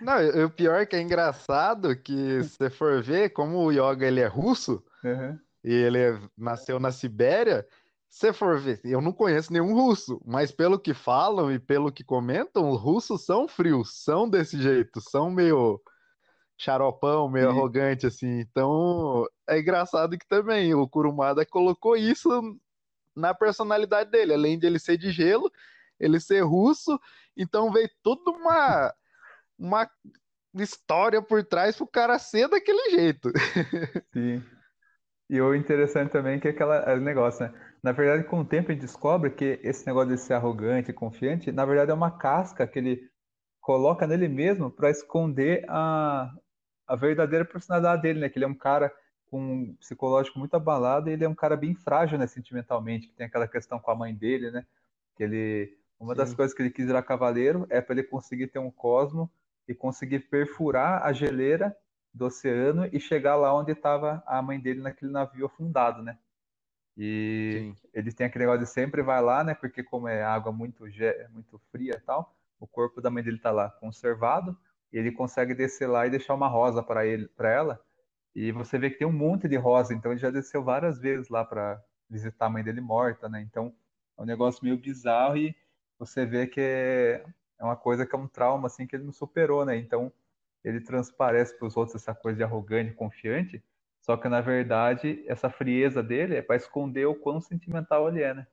Não, 0.00 0.44
o 0.44 0.50
pior 0.50 0.82
é 0.82 0.86
que 0.86 0.94
é 0.94 1.00
engraçado 1.00 1.96
que 1.96 2.42
se 2.44 2.50
você 2.50 2.70
for 2.70 3.02
ver, 3.02 3.30
como 3.30 3.56
o 3.56 3.72
Yoga 3.72 4.06
ele 4.06 4.20
é 4.20 4.26
russo, 4.26 4.84
uhum. 5.02 5.38
e 5.64 5.72
ele 5.72 5.98
nasceu 6.36 6.78
na 6.78 6.92
Sibéria, 6.92 7.66
se 8.12 8.30
for 8.30 8.60
ver, 8.60 8.78
eu 8.84 9.00
não 9.00 9.10
conheço 9.10 9.50
nenhum 9.50 9.72
russo, 9.72 10.20
mas 10.22 10.52
pelo 10.52 10.78
que 10.78 10.92
falam 10.92 11.50
e 11.50 11.58
pelo 11.58 11.90
que 11.90 12.04
comentam, 12.04 12.68
os 12.70 12.78
russos 12.78 13.24
são 13.24 13.48
frios, 13.48 14.04
são 14.04 14.28
desse 14.28 14.60
jeito, 14.60 15.00
são 15.00 15.30
meio 15.30 15.80
xaropão, 16.58 17.26
meio 17.26 17.50
Sim. 17.50 17.56
arrogante, 17.56 18.06
assim. 18.06 18.40
Então, 18.40 19.26
é 19.48 19.58
engraçado 19.58 20.18
que 20.18 20.28
também 20.28 20.74
o 20.74 20.86
Kurumada 20.86 21.46
colocou 21.46 21.96
isso 21.96 22.28
na 23.16 23.32
personalidade 23.32 24.10
dele. 24.10 24.34
Além 24.34 24.58
de 24.58 24.66
ele 24.66 24.78
ser 24.78 24.98
de 24.98 25.10
gelo, 25.10 25.50
ele 25.98 26.20
ser 26.20 26.42
russo, 26.42 27.00
então 27.34 27.72
veio 27.72 27.88
toda 28.02 28.30
uma, 28.30 28.94
uma 29.58 29.90
história 30.56 31.22
por 31.22 31.42
trás 31.42 31.76
pro 31.76 31.86
cara 31.86 32.18
ser 32.18 32.46
daquele 32.46 32.90
jeito. 32.90 33.32
Sim. 34.12 34.44
E 35.32 35.40
o 35.40 35.54
interessante 35.54 36.10
também 36.12 36.36
é 36.36 36.38
que 36.38 36.46
é 36.46 36.50
aquele 36.50 37.00
negócio, 37.00 37.46
né? 37.46 37.54
Na 37.82 37.90
verdade, 37.90 38.22
com 38.24 38.40
o 38.40 38.44
tempo 38.44 38.70
a 38.70 38.74
gente 38.74 38.82
descobre 38.82 39.30
que 39.30 39.58
esse 39.62 39.86
negócio 39.86 40.10
de 40.10 40.18
ser 40.18 40.34
arrogante 40.34 40.90
e 40.90 40.94
confiante, 40.94 41.50
na 41.50 41.64
verdade 41.64 41.90
é 41.90 41.94
uma 41.94 42.10
casca 42.10 42.66
que 42.66 42.78
ele 42.78 43.10
coloca 43.58 44.06
nele 44.06 44.28
mesmo 44.28 44.70
para 44.70 44.90
esconder 44.90 45.64
a, 45.70 46.30
a 46.86 46.94
verdadeira 46.96 47.46
personalidade 47.46 48.02
dele, 48.02 48.20
né? 48.20 48.28
Que 48.28 48.36
ele 48.36 48.44
é 48.44 48.48
um 48.48 48.54
cara 48.54 48.92
com 49.30 49.40
um 49.40 49.74
psicológico 49.76 50.38
muito 50.38 50.52
abalado 50.52 51.08
e 51.08 51.14
ele 51.14 51.24
é 51.24 51.28
um 51.28 51.34
cara 51.34 51.56
bem 51.56 51.74
frágil, 51.74 52.18
né, 52.18 52.26
sentimentalmente, 52.26 53.08
que 53.08 53.14
tem 53.14 53.24
aquela 53.24 53.48
questão 53.48 53.78
com 53.78 53.90
a 53.90 53.94
mãe 53.94 54.14
dele, 54.14 54.50
né? 54.50 54.66
Que 55.16 55.22
ele 55.22 55.78
uma 55.98 56.12
Sim. 56.12 56.18
das 56.18 56.34
coisas 56.34 56.54
que 56.54 56.60
ele 56.60 56.70
quis 56.70 56.84
virar 56.84 57.02
cavaleiro 57.04 57.66
é 57.70 57.80
para 57.80 57.94
ele 57.94 58.02
conseguir 58.02 58.48
ter 58.48 58.58
um 58.58 58.70
cosmo 58.70 59.32
e 59.66 59.74
conseguir 59.74 60.28
perfurar 60.28 61.02
a 61.02 61.10
geleira 61.10 61.74
do 62.12 62.26
oceano 62.26 62.88
e 62.92 63.00
chegar 63.00 63.36
lá 63.36 63.54
onde 63.54 63.72
estava 63.72 64.22
a 64.26 64.42
mãe 64.42 64.60
dele 64.60 64.80
naquele 64.80 65.10
navio 65.10 65.46
afundado, 65.46 66.02
né? 66.02 66.18
E 66.96 67.74
Sim. 67.74 67.88
eles 67.94 68.14
têm 68.14 68.26
aquele 68.26 68.44
negócio 68.44 68.66
de 68.66 68.70
sempre 68.70 69.02
vai 69.02 69.22
lá, 69.22 69.42
né? 69.42 69.54
Porque 69.54 69.82
como 69.82 70.08
é 70.08 70.22
água 70.22 70.52
muito, 70.52 70.84
muito 71.30 71.58
fria 71.70 71.94
e 71.96 72.00
tal, 72.00 72.36
o 72.60 72.66
corpo 72.66 73.00
da 73.00 73.10
mãe 73.10 73.22
dele 73.22 73.38
tá 73.38 73.50
lá 73.50 73.70
conservado, 73.70 74.56
e 74.92 74.98
ele 74.98 75.10
consegue 75.10 75.54
descer 75.54 75.86
lá 75.86 76.06
e 76.06 76.10
deixar 76.10 76.34
uma 76.34 76.48
rosa 76.48 76.82
para 76.82 77.06
ele, 77.06 77.26
para 77.28 77.50
ela. 77.50 77.84
E 78.34 78.52
você 78.52 78.78
vê 78.78 78.90
que 78.90 78.98
tem 78.98 79.06
um 79.06 79.12
monte 79.12 79.48
de 79.48 79.56
rosa, 79.56 79.94
então 79.94 80.12
ele 80.12 80.20
já 80.20 80.30
desceu 80.30 80.62
várias 80.62 80.98
vezes 80.98 81.28
lá 81.28 81.44
para 81.44 81.82
visitar 82.08 82.46
a 82.46 82.50
mãe 82.50 82.62
dele 82.62 82.80
morta, 82.80 83.28
né? 83.28 83.40
Então 83.40 83.74
é 84.18 84.22
um 84.22 84.26
negócio 84.26 84.62
meio 84.62 84.76
bizarro 84.76 85.36
e 85.36 85.54
você 85.98 86.26
vê 86.26 86.46
que 86.46 86.60
é, 86.60 87.24
é 87.58 87.64
uma 87.64 87.76
coisa 87.76 88.06
que 88.06 88.14
é 88.14 88.18
um 88.18 88.28
trauma 88.28 88.66
assim 88.66 88.86
que 88.86 88.96
ele 88.96 89.04
não 89.04 89.12
superou, 89.12 89.64
né? 89.64 89.76
Então 89.76 90.12
ele 90.64 90.80
transparece 90.80 91.56
para 91.58 91.66
os 91.66 91.76
outros 91.76 91.96
essa 91.96 92.14
coisa 92.14 92.36
de 92.38 92.44
arrogante, 92.44 92.94
confiante, 92.94 93.62
só 94.00 94.16
que 94.16 94.28
na 94.28 94.40
verdade 94.40 95.24
essa 95.26 95.48
frieza 95.50 96.02
dele 96.02 96.36
é 96.36 96.42
para 96.42 96.56
esconder 96.56 97.06
o 97.06 97.14
quão 97.14 97.40
sentimental 97.40 98.08
ele 98.08 98.22
é, 98.22 98.34
né? 98.34 98.46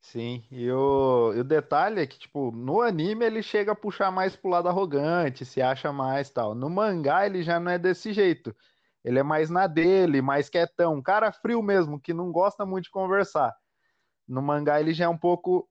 Sim, 0.00 0.44
e 0.50 0.70
o, 0.70 1.34
e 1.34 1.40
o 1.40 1.44
detalhe 1.44 2.00
é 2.00 2.06
que, 2.06 2.18
tipo, 2.18 2.50
no 2.50 2.80
anime 2.80 3.24
ele 3.26 3.42
chega 3.42 3.72
a 3.72 3.76
puxar 3.76 4.10
mais 4.10 4.34
pro 4.34 4.48
lado 4.48 4.68
arrogante, 4.68 5.44
se 5.44 5.60
acha 5.60 5.92
mais 5.92 6.30
tal. 6.30 6.54
No 6.54 6.70
mangá 6.70 7.26
ele 7.26 7.42
já 7.42 7.60
não 7.60 7.70
é 7.70 7.78
desse 7.78 8.12
jeito. 8.12 8.54
Ele 9.04 9.18
é 9.18 9.22
mais 9.22 9.50
na 9.50 9.66
dele, 9.66 10.22
mais 10.22 10.48
quietão, 10.48 10.94
um 10.94 11.02
cara 11.02 11.30
frio 11.32 11.62
mesmo, 11.62 12.00
que 12.00 12.14
não 12.14 12.32
gosta 12.32 12.64
muito 12.64 12.84
de 12.84 12.90
conversar. 12.90 13.54
No 14.26 14.40
mangá 14.40 14.80
ele 14.80 14.94
já 14.94 15.06
é 15.06 15.08
um 15.08 15.18
pouco 15.18 15.68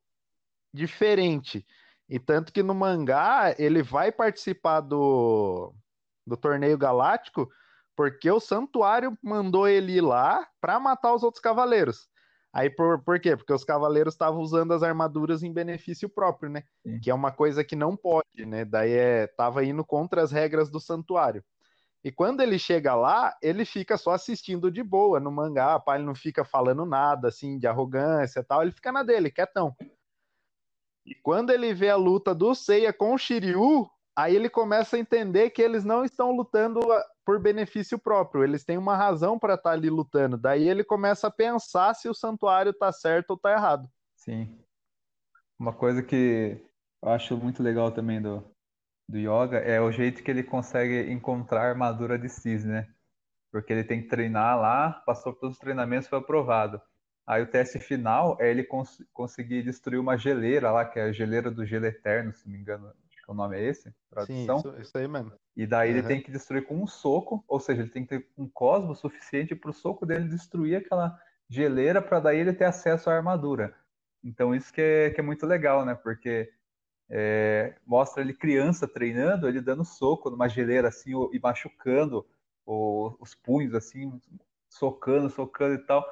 diferente. 0.74 1.66
E 2.10 2.20
tanto 2.20 2.54
que 2.54 2.64
no 2.64 2.74
mangá 2.74 3.54
ele 3.58 3.84
vai 3.84 4.12
participar 4.12 4.82
do, 4.82 5.74
do 6.26 6.38
torneio 6.38 6.78
galáctico 6.78 7.50
porque 7.96 8.30
o 8.30 8.40
santuário 8.40 9.18
mandou 9.24 9.68
ele 9.68 9.94
ir 9.94 10.02
lá 10.02 10.48
para 10.62 10.80
matar 10.80 11.16
os 11.16 11.24
outros 11.24 11.42
cavaleiros. 11.42 12.08
Aí 12.54 12.70
por, 12.70 13.04
por 13.04 13.20
quê? 13.20 13.36
Porque 13.36 13.52
os 13.52 13.64
cavaleiros 13.64 14.14
estavam 14.14 14.40
usando 14.40 14.72
as 14.72 14.84
armaduras 14.84 15.44
em 15.44 15.52
benefício 15.52 16.08
próprio, 16.08 16.50
né? 16.50 16.64
Sim. 16.86 17.00
Que 17.00 17.10
é 17.10 17.14
uma 17.14 17.32
coisa 17.32 17.64
que 17.64 17.76
não 17.76 17.98
pode, 17.98 18.46
né? 18.46 18.64
Daí 18.64 18.92
é, 18.92 19.28
tava 19.28 19.66
indo 19.66 19.84
contra 19.84 20.22
as 20.22 20.32
regras 20.32 20.70
do 20.70 20.80
santuário. 20.80 21.44
E 22.04 22.12
quando 22.12 22.42
ele 22.42 22.58
chega 22.58 22.96
lá, 22.96 23.36
ele 23.42 23.66
fica 23.66 23.98
só 23.98 24.12
assistindo 24.12 24.72
de 24.72 24.84
boa 24.84 25.20
no 25.20 25.32
mangá, 25.32 25.80
pá, 25.80 25.96
ele 25.96 26.06
não 26.06 26.16
fica 26.16 26.46
falando 26.46 26.86
nada 26.86 27.28
assim 27.28 27.58
de 27.58 27.68
arrogância 27.68 28.40
e 28.40 28.44
tal, 28.44 28.62
ele 28.62 28.72
fica 28.72 28.92
na 28.92 29.04
dele, 29.04 29.32
quietão. 29.32 29.76
E 31.08 31.16
quando 31.16 31.52
ele 31.52 31.74
vê 31.74 31.90
a 31.90 31.96
luta 31.96 32.36
do 32.36 32.54
Seiya 32.54 32.92
com 32.92 33.14
o 33.14 33.18
Shiryu, 33.18 33.90
aí 34.14 34.36
ele 34.36 34.50
começa 34.50 34.98
a 34.98 35.00
entender 35.00 35.52
que 35.52 35.62
eles 35.62 35.86
não 35.86 36.04
estão 36.04 36.36
lutando 36.36 36.92
ah, 36.92 37.02
por 37.26 37.40
benefício 37.40 37.98
próprio, 37.98 38.44
eles 38.44 38.66
têm 38.66 38.78
uma 38.78 38.96
razão 38.96 39.40
para 39.40 39.54
estar 39.54 39.70
tá 39.70 39.76
ali 39.76 39.90
lutando. 39.90 40.38
Daí 40.38 40.68
ele 40.68 40.84
começa 40.84 41.28
a 41.28 41.32
pensar 41.32 41.94
se 41.94 42.10
o 42.10 42.14
santuário 42.14 42.74
tá 42.74 42.92
certo 42.92 43.32
ou 43.32 43.38
tá 43.38 43.54
errado. 43.54 43.90
Sim. 44.18 44.60
Uma 45.58 45.72
coisa 45.72 46.04
que 46.04 46.62
eu 47.02 47.10
acho 47.10 47.38
muito 47.38 47.64
legal 47.64 47.90
também 47.90 48.22
do, 48.22 48.44
do 49.10 49.18
yoga 49.18 49.60
é 49.60 49.80
o 49.80 49.92
jeito 49.92 50.22
que 50.22 50.30
ele 50.30 50.44
consegue 50.44 51.10
encontrar 51.10 51.62
a 51.62 51.70
armadura 51.70 52.20
de 52.20 52.28
cisne, 52.28 52.72
né? 52.72 52.94
Porque 53.50 53.72
ele 53.72 53.86
tem 53.86 54.02
que 54.02 54.10
treinar 54.10 54.60
lá, 54.60 54.92
passou 55.06 55.34
todos 55.34 55.56
os 55.56 55.60
treinamentos, 55.60 56.10
foi 56.10 56.20
aprovado. 56.20 56.82
Aí 57.28 57.44
o 57.44 57.48
teste 57.48 57.78
final 57.78 58.38
é 58.40 58.50
ele 58.50 58.64
cons 58.64 59.04
conseguir 59.12 59.62
destruir 59.62 60.00
uma 60.00 60.18
geleira 60.18 60.72
lá, 60.72 60.86
que 60.86 60.98
é 60.98 61.04
a 61.04 61.12
geleira 61.12 61.52
do 61.52 61.66
gelo 61.66 61.86
eterno, 61.86 62.34
se 62.34 62.46
não 62.46 62.54
me 62.54 62.60
engano, 62.60 62.88
acho 62.88 63.26
que 63.26 63.30
o 63.30 63.34
nome 63.34 63.58
é 63.58 63.66
esse, 63.66 63.94
tradução. 64.10 64.60
Sim, 64.60 64.70
isso, 64.70 64.82
isso 64.82 64.98
aí 64.98 65.10
mesmo. 65.10 65.34
E 65.54 65.68
daí 65.68 65.92
uhum. 65.92 65.98
ele 65.98 66.08
tem 66.08 66.22
que 66.22 66.32
destruir 66.32 66.66
com 66.66 66.82
um 66.82 66.88
soco, 66.88 67.44
ou 67.46 67.60
seja, 67.60 67.82
ele 67.82 67.92
tem 67.92 68.06
que 68.06 68.18
ter 68.18 68.30
um 68.38 68.48
cosmos 68.48 69.00
suficiente 69.00 69.54
para 69.54 69.70
o 69.70 69.74
soco 69.74 70.06
dele 70.06 70.30
destruir 70.30 70.78
aquela 70.78 71.20
geleira 71.50 72.02
para 72.02 72.22
daí 72.22 72.40
ele 72.40 72.54
ter 72.54 72.64
acesso 72.64 73.10
à 73.10 73.16
armadura. 73.18 73.76
Então 74.24 74.56
isso 74.56 74.72
que 74.72 74.82
é, 74.82 75.10
que 75.10 75.20
é 75.20 75.24
muito 75.24 75.46
legal, 75.46 75.86
né? 75.86 75.96
Porque 75.96 76.50
é, 77.10 77.76
mostra 77.86 78.22
ele 78.22 78.34
criança 78.34 78.88
treinando, 78.88 79.50
ele 79.50 79.60
dando 79.60 79.84
soco 79.84 80.30
numa 80.30 80.48
geleira 80.48 80.88
assim 80.88 81.12
e 81.34 81.40
machucando 81.40 82.26
os 82.66 83.36
punhos 83.36 83.74
assim, 83.74 84.18
socando, 84.70 85.30
socando 85.30 85.76
e 85.76 85.86
tal 85.86 86.06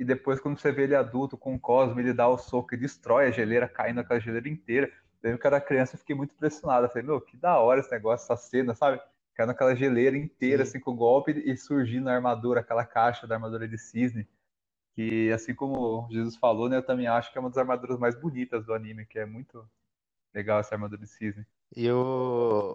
e 0.00 0.04
depois 0.04 0.40
quando 0.40 0.58
você 0.58 0.72
vê 0.72 0.84
ele 0.84 0.94
adulto 0.94 1.36
com 1.36 1.54
o 1.54 1.60
Cosmo, 1.60 2.00
ele 2.00 2.14
dá 2.14 2.26
o 2.26 2.38
soco 2.38 2.74
e 2.74 2.78
destrói 2.78 3.26
a 3.26 3.30
geleira, 3.30 3.68
caindo 3.68 4.00
aquela 4.00 4.18
geleira 4.18 4.48
inteira. 4.48 4.90
Lembro 5.22 5.38
que 5.38 5.46
era 5.46 5.60
criança, 5.60 5.94
eu 5.94 5.98
fiquei 5.98 6.16
muito 6.16 6.32
impressionado. 6.32 6.86
Eu 6.86 6.88
falei, 6.88 7.06
meu, 7.06 7.20
que 7.20 7.36
da 7.36 7.58
hora 7.58 7.80
esse 7.80 7.90
negócio, 7.90 8.24
essa 8.24 8.34
cena, 8.34 8.74
sabe? 8.74 8.98
Caindo 9.34 9.50
aquela 9.50 9.76
geleira 9.76 10.16
inteira, 10.16 10.64
Sim. 10.64 10.70
assim, 10.70 10.80
com 10.80 10.92
o 10.92 10.96
golpe 10.96 11.32
e 11.32 11.54
surgindo 11.54 12.08
a 12.08 12.14
armadura, 12.14 12.60
aquela 12.60 12.82
caixa 12.82 13.26
da 13.26 13.34
armadura 13.34 13.68
de 13.68 13.76
cisne. 13.76 14.26
Que, 14.94 15.30
assim 15.32 15.54
como 15.54 16.08
Jesus 16.10 16.34
falou, 16.36 16.66
né, 16.70 16.78
eu 16.78 16.82
também 16.82 17.06
acho 17.06 17.30
que 17.30 17.36
é 17.36 17.40
uma 17.42 17.50
das 17.50 17.58
armaduras 17.58 17.98
mais 17.98 18.18
bonitas 18.18 18.64
do 18.64 18.72
anime, 18.72 19.04
que 19.04 19.18
é 19.18 19.26
muito 19.26 19.68
legal 20.34 20.60
essa 20.60 20.74
armadura 20.74 21.02
de 21.02 21.08
cisne. 21.08 21.46
E 21.76 21.90
o, 21.90 22.74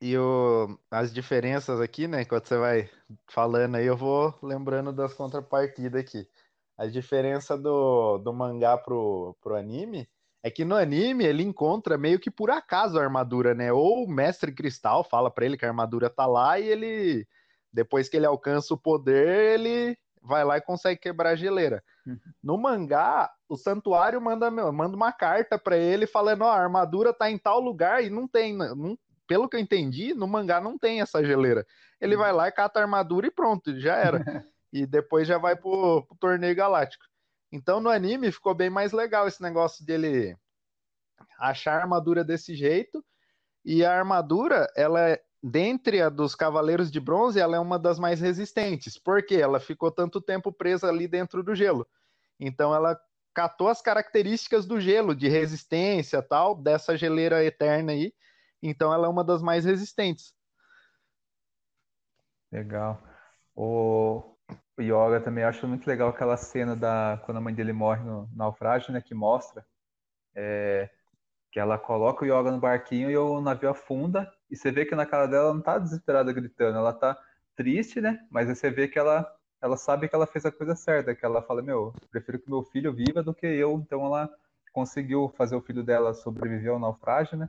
e 0.00 0.18
o, 0.18 0.76
as 0.90 1.14
diferenças 1.14 1.80
aqui, 1.80 2.08
né? 2.08 2.22
Enquanto 2.22 2.48
você 2.48 2.58
vai 2.58 2.90
falando 3.28 3.76
aí, 3.76 3.86
eu 3.86 3.96
vou 3.96 4.36
lembrando 4.42 4.92
das 4.92 5.14
contrapartidas 5.14 6.00
aqui. 6.00 6.28
A 6.76 6.86
diferença 6.86 7.56
do, 7.56 8.18
do 8.18 8.32
mangá 8.32 8.76
pro, 8.76 9.36
pro 9.40 9.54
anime 9.54 10.08
é 10.42 10.50
que 10.50 10.64
no 10.64 10.76
anime 10.76 11.24
ele 11.24 11.42
encontra 11.42 11.96
meio 11.96 12.18
que 12.18 12.30
por 12.30 12.50
acaso 12.50 12.98
a 12.98 13.02
armadura, 13.02 13.54
né? 13.54 13.72
Ou 13.72 14.04
o 14.04 14.10
mestre 14.10 14.52
cristal 14.52 15.02
fala 15.02 15.30
para 15.30 15.46
ele 15.46 15.56
que 15.56 15.64
a 15.64 15.68
armadura 15.68 16.10
tá 16.10 16.26
lá 16.26 16.58
e 16.58 16.68
ele, 16.68 17.26
depois 17.72 18.08
que 18.08 18.16
ele 18.16 18.26
alcança 18.26 18.74
o 18.74 18.78
poder, 18.78 19.58
ele 19.58 19.96
vai 20.22 20.44
lá 20.44 20.58
e 20.58 20.62
consegue 20.62 21.00
quebrar 21.00 21.30
a 21.30 21.36
geleira. 21.36 21.82
Uhum. 22.06 22.18
No 22.42 22.58
mangá, 22.58 23.30
o 23.48 23.56
santuário 23.56 24.20
manda, 24.20 24.50
manda 24.50 24.96
uma 24.96 25.12
carta 25.12 25.58
para 25.58 25.78
ele 25.78 26.06
falando: 26.06 26.42
ó, 26.42 26.50
a 26.50 26.60
armadura 26.60 27.14
tá 27.14 27.30
em 27.30 27.38
tal 27.38 27.60
lugar 27.60 28.04
e 28.04 28.10
não 28.10 28.28
tem. 28.28 28.56
Não, 28.56 28.98
pelo 29.26 29.48
que 29.48 29.56
eu 29.56 29.60
entendi, 29.60 30.12
no 30.12 30.26
mangá 30.26 30.60
não 30.60 30.78
tem 30.78 31.00
essa 31.00 31.24
geleira. 31.24 31.66
Ele 32.00 32.16
uhum. 32.16 32.20
vai 32.20 32.32
lá 32.32 32.48
e 32.48 32.52
cata 32.52 32.80
a 32.80 32.82
armadura 32.82 33.26
e 33.26 33.30
pronto, 33.30 33.78
já 33.78 33.96
era. 33.96 34.18
e 34.74 34.84
depois 34.84 35.28
já 35.28 35.38
vai 35.38 35.54
pro, 35.54 36.02
pro 36.02 36.16
torneio 36.16 36.56
galáctico. 36.56 37.04
Então 37.52 37.80
no 37.80 37.88
anime 37.88 38.32
ficou 38.32 38.52
bem 38.52 38.68
mais 38.68 38.90
legal 38.90 39.28
esse 39.28 39.40
negócio 39.40 39.86
dele 39.86 40.36
achar 41.38 41.78
a 41.78 41.82
armadura 41.82 42.24
desse 42.24 42.56
jeito. 42.56 43.04
E 43.64 43.84
a 43.84 43.96
armadura, 43.96 44.66
ela 44.76 45.00
é, 45.10 45.22
dentre 45.40 46.02
a 46.02 46.08
dos 46.08 46.34
Cavaleiros 46.34 46.90
de 46.90 46.98
Bronze, 46.98 47.38
ela 47.38 47.56
é 47.56 47.60
uma 47.60 47.78
das 47.78 48.00
mais 48.00 48.20
resistentes. 48.20 48.98
porque 48.98 49.36
Ela 49.36 49.60
ficou 49.60 49.92
tanto 49.92 50.20
tempo 50.20 50.52
presa 50.52 50.88
ali 50.88 51.06
dentro 51.06 51.44
do 51.44 51.54
gelo. 51.54 51.86
Então 52.40 52.74
ela 52.74 53.00
catou 53.32 53.68
as 53.68 53.80
características 53.80 54.66
do 54.66 54.80
gelo, 54.80 55.14
de 55.14 55.28
resistência 55.28 56.20
tal, 56.20 56.56
dessa 56.56 56.96
geleira 56.96 57.44
eterna 57.44 57.92
aí. 57.92 58.12
Então 58.60 58.92
ela 58.92 59.06
é 59.06 59.10
uma 59.10 59.22
das 59.22 59.40
mais 59.40 59.64
resistentes. 59.64 60.34
Legal. 62.50 63.00
O, 63.54 64.33
o 64.76 64.82
Yoga 64.82 65.20
também 65.20 65.44
acho 65.44 65.66
muito 65.68 65.86
legal 65.86 66.08
aquela 66.08 66.36
cena 66.36 66.74
da 66.74 67.20
quando 67.24 67.38
a 67.38 67.40
mãe 67.40 67.54
dele 67.54 67.72
morre 67.72 68.02
no 68.02 68.28
naufrágio, 68.34 68.92
né, 68.92 69.00
que 69.00 69.14
mostra 69.14 69.64
é, 70.34 70.90
que 71.52 71.60
ela 71.60 71.78
coloca 71.78 72.24
o 72.24 72.26
Yoga 72.26 72.50
no 72.50 72.58
barquinho 72.58 73.10
e 73.10 73.16
o 73.16 73.40
navio 73.40 73.70
afunda 73.70 74.32
e 74.50 74.56
você 74.56 74.72
vê 74.72 74.84
que 74.84 74.94
na 74.94 75.06
cara 75.06 75.26
dela 75.26 75.54
não 75.54 75.62
tá 75.62 75.78
desesperada 75.78 76.32
gritando, 76.32 76.78
ela 76.78 76.92
tá 76.92 77.16
triste, 77.54 78.00
né? 78.00 78.26
Mas 78.30 78.48
você 78.48 78.70
vê 78.70 78.88
que 78.88 78.98
ela 78.98 79.30
ela 79.62 79.78
sabe 79.78 80.08
que 80.08 80.14
ela 80.14 80.26
fez 80.26 80.44
a 80.44 80.52
coisa 80.52 80.76
certa, 80.76 81.14
que 81.14 81.24
ela 81.24 81.40
fala, 81.40 81.62
meu, 81.62 81.94
prefiro 82.10 82.38
que 82.38 82.50
meu 82.50 82.62
filho 82.64 82.92
viva 82.92 83.22
do 83.22 83.32
que 83.32 83.46
eu, 83.46 83.78
então 83.78 84.04
ela 84.04 84.28
conseguiu 84.74 85.32
fazer 85.38 85.56
o 85.56 85.62
filho 85.62 85.82
dela 85.82 86.12
sobreviver 86.12 86.70
ao 86.72 86.78
naufrágio, 86.78 87.38
né? 87.38 87.48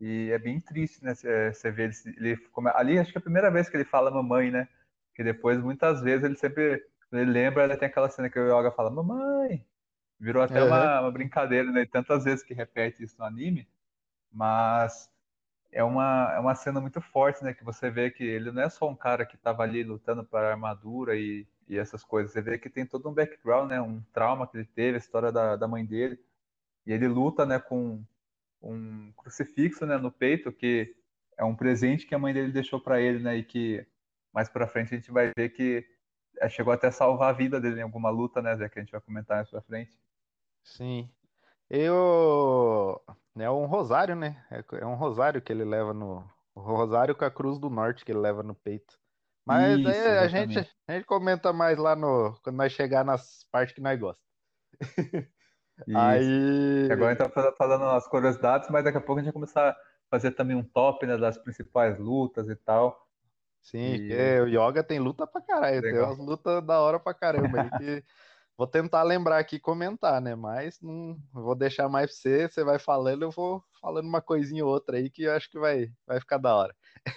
E 0.00 0.30
é 0.30 0.38
bem 0.38 0.60
triste, 0.60 1.02
né? 1.02 1.12
Você 1.14 1.70
vê 1.72 1.84
ele, 1.84 1.94
ele 2.18 2.38
ali, 2.74 2.98
acho 2.98 3.10
que 3.10 3.18
é 3.18 3.20
a 3.20 3.22
primeira 3.22 3.50
vez 3.50 3.68
que 3.68 3.76
ele 3.76 3.84
fala 3.84 4.12
mamãe, 4.12 4.50
né? 4.50 4.68
Que 5.20 5.24
depois, 5.24 5.60
muitas 5.60 6.00
vezes, 6.00 6.24
ele 6.24 6.34
sempre. 6.34 6.82
Ele 7.12 7.30
lembra, 7.30 7.64
ele 7.64 7.76
tem 7.76 7.88
aquela 7.88 8.08
cena 8.08 8.30
que 8.30 8.38
o 8.38 8.58
Yoga 8.58 8.70
fala, 8.70 8.88
mamãe! 8.88 9.62
Virou 10.18 10.42
até 10.42 10.62
uhum. 10.62 10.68
uma, 10.68 11.00
uma, 11.02 11.10
brincadeira, 11.10 11.70
né? 11.70 11.84
Tantas 11.84 12.24
vezes 12.24 12.42
que 12.42 12.54
repete 12.54 13.02
isso 13.02 13.16
no 13.18 13.26
anime, 13.26 13.68
mas 14.32 15.10
é 15.70 15.84
uma, 15.84 16.32
é 16.34 16.38
uma 16.40 16.54
cena 16.54 16.80
muito 16.80 17.02
forte, 17.02 17.44
né? 17.44 17.52
Que 17.52 17.62
você 17.62 17.90
vê 17.90 18.10
que 18.10 18.24
ele 18.24 18.50
não 18.50 18.62
é 18.62 18.70
só 18.70 18.88
um 18.88 18.96
cara 18.96 19.26
que 19.26 19.36
estava 19.36 19.62
ali 19.62 19.84
lutando 19.84 20.24
para 20.24 20.52
armadura 20.52 21.14
e, 21.14 21.46
e 21.68 21.76
essas 21.76 22.02
coisas. 22.02 22.32
Você 22.32 22.40
vê 22.40 22.56
que 22.56 22.70
tem 22.70 22.86
todo 22.86 23.06
um 23.06 23.12
background, 23.12 23.68
né? 23.68 23.78
Um 23.78 24.00
trauma 24.14 24.46
que 24.46 24.56
ele 24.56 24.70
teve, 24.74 24.94
a 24.94 25.00
história 25.00 25.30
da, 25.30 25.54
da 25.54 25.68
mãe 25.68 25.84
dele. 25.84 26.18
E 26.86 26.94
ele 26.94 27.06
luta, 27.06 27.44
né? 27.44 27.58
Com 27.58 28.02
um 28.62 29.12
crucifixo, 29.18 29.84
né? 29.84 29.98
No 29.98 30.10
peito, 30.10 30.50
que 30.50 30.96
é 31.36 31.44
um 31.44 31.54
presente 31.54 32.06
que 32.06 32.14
a 32.14 32.18
mãe 32.18 32.32
dele 32.32 32.52
deixou 32.52 32.80
para 32.80 33.02
ele, 33.02 33.18
né? 33.18 33.36
E 33.36 33.44
que 33.44 33.86
mais 34.32 34.48
para 34.48 34.66
frente 34.66 34.94
a 34.94 34.96
gente 34.96 35.10
vai 35.10 35.32
ver 35.36 35.50
que 35.50 35.84
é, 36.38 36.48
chegou 36.48 36.72
até 36.72 36.88
a 36.88 36.92
salvar 36.92 37.30
a 37.30 37.36
vida 37.36 37.60
dele 37.60 37.80
em 37.80 37.82
alguma 37.82 38.10
luta, 38.10 38.40
né, 38.40 38.54
Zé, 38.56 38.68
que 38.68 38.78
a 38.78 38.82
gente 38.82 38.92
vai 38.92 39.00
comentar 39.00 39.38
mais 39.38 39.50
pra 39.50 39.60
frente. 39.60 39.98
Sim. 40.64 41.10
Eu. 41.68 43.00
É 43.38 43.50
um 43.50 43.66
rosário, 43.66 44.16
né? 44.16 44.44
É, 44.50 44.64
é 44.80 44.86
um 44.86 44.96
rosário 44.96 45.40
que 45.40 45.52
ele 45.52 45.64
leva 45.64 45.94
no. 45.94 46.28
O 46.54 46.60
rosário 46.60 47.14
com 47.14 47.24
a 47.24 47.30
cruz 47.30 47.58
do 47.58 47.70
norte 47.70 48.04
que 48.04 48.10
ele 48.10 48.18
leva 48.18 48.42
no 48.42 48.54
peito. 48.54 48.98
Mas 49.46 49.78
Isso, 49.78 49.88
aí 49.88 50.18
a 50.18 50.28
gente, 50.28 50.58
a 50.86 50.92
gente 50.92 51.06
comenta 51.06 51.52
mais 51.52 51.78
lá 51.78 51.96
no 51.96 52.38
quando 52.42 52.56
nós 52.56 52.72
chegar 52.72 53.04
nas 53.04 53.44
partes 53.50 53.74
que 53.74 53.80
nós 53.80 53.98
gostamos. 53.98 54.30
Aí, 55.94 56.92
agora 56.92 57.12
a 57.12 57.14
gente 57.14 57.32
tá 57.32 57.52
falando 57.56 57.84
as 57.84 58.06
curiosidades, 58.06 58.68
mas 58.68 58.84
daqui 58.84 58.98
a 58.98 59.00
pouco 59.00 59.18
a 59.18 59.22
gente 59.22 59.32
vai 59.32 59.32
começar 59.32 59.70
a 59.70 59.76
fazer 60.10 60.32
também 60.32 60.54
um 60.54 60.62
top, 60.62 61.06
né, 61.06 61.16
das 61.16 61.38
principais 61.38 61.98
lutas 61.98 62.50
e 62.50 62.56
tal. 62.56 63.08
Sim, 63.62 64.00
E 64.08 64.40
o 64.42 64.46
Yoga 64.48 64.82
tem 64.84 64.98
luta 64.98 65.26
pra 65.26 65.40
caralho, 65.42 65.82
tem 65.84 65.98
legal. 65.98 65.98
umas 65.98 66.18
lutas 66.18 66.64
da 66.66 66.80
hora 66.80 67.00
pra 67.00 67.14
caramba 67.14 67.60
que 67.70 68.04
vou 68.58 68.66
tentar 68.66 69.02
lembrar 69.04 69.38
aqui 69.38 69.56
e 69.56 69.60
comentar, 69.60 70.20
né? 70.20 70.34
Mas 70.36 70.80
não 70.82 71.16
vou 71.32 71.54
deixar 71.56 71.88
mais 71.88 72.10
pra 72.12 72.16
você, 72.20 72.48
você 72.50 72.64
vai 72.64 72.78
falando, 72.78 73.22
eu 73.24 73.30
vou 73.30 73.64
falando 73.80 74.06
uma 74.08 74.22
coisinha 74.22 74.64
ou 74.66 74.72
outra 74.72 74.98
aí 74.98 75.10
que 75.10 75.24
eu 75.24 75.34
acho 75.34 75.50
que 75.50 75.58
vai, 75.58 75.88
vai 76.06 76.20
ficar 76.20 76.38
da 76.38 76.54
hora. 76.56 76.76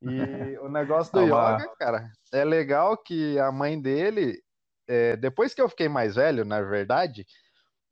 E 0.00 0.56
o 0.60 0.68
negócio 0.68 1.12
do 1.12 1.20
Ah, 1.20 1.22
yoga, 1.22 1.68
cara, 1.78 2.10
é 2.32 2.44
legal 2.44 2.96
que 2.98 3.38
a 3.38 3.52
mãe 3.52 3.80
dele, 3.80 4.42
é, 4.88 5.16
depois 5.16 5.54
que 5.54 5.62
eu 5.62 5.68
fiquei 5.68 5.88
mais 5.88 6.16
velho, 6.16 6.44
na 6.44 6.60
verdade, 6.60 7.24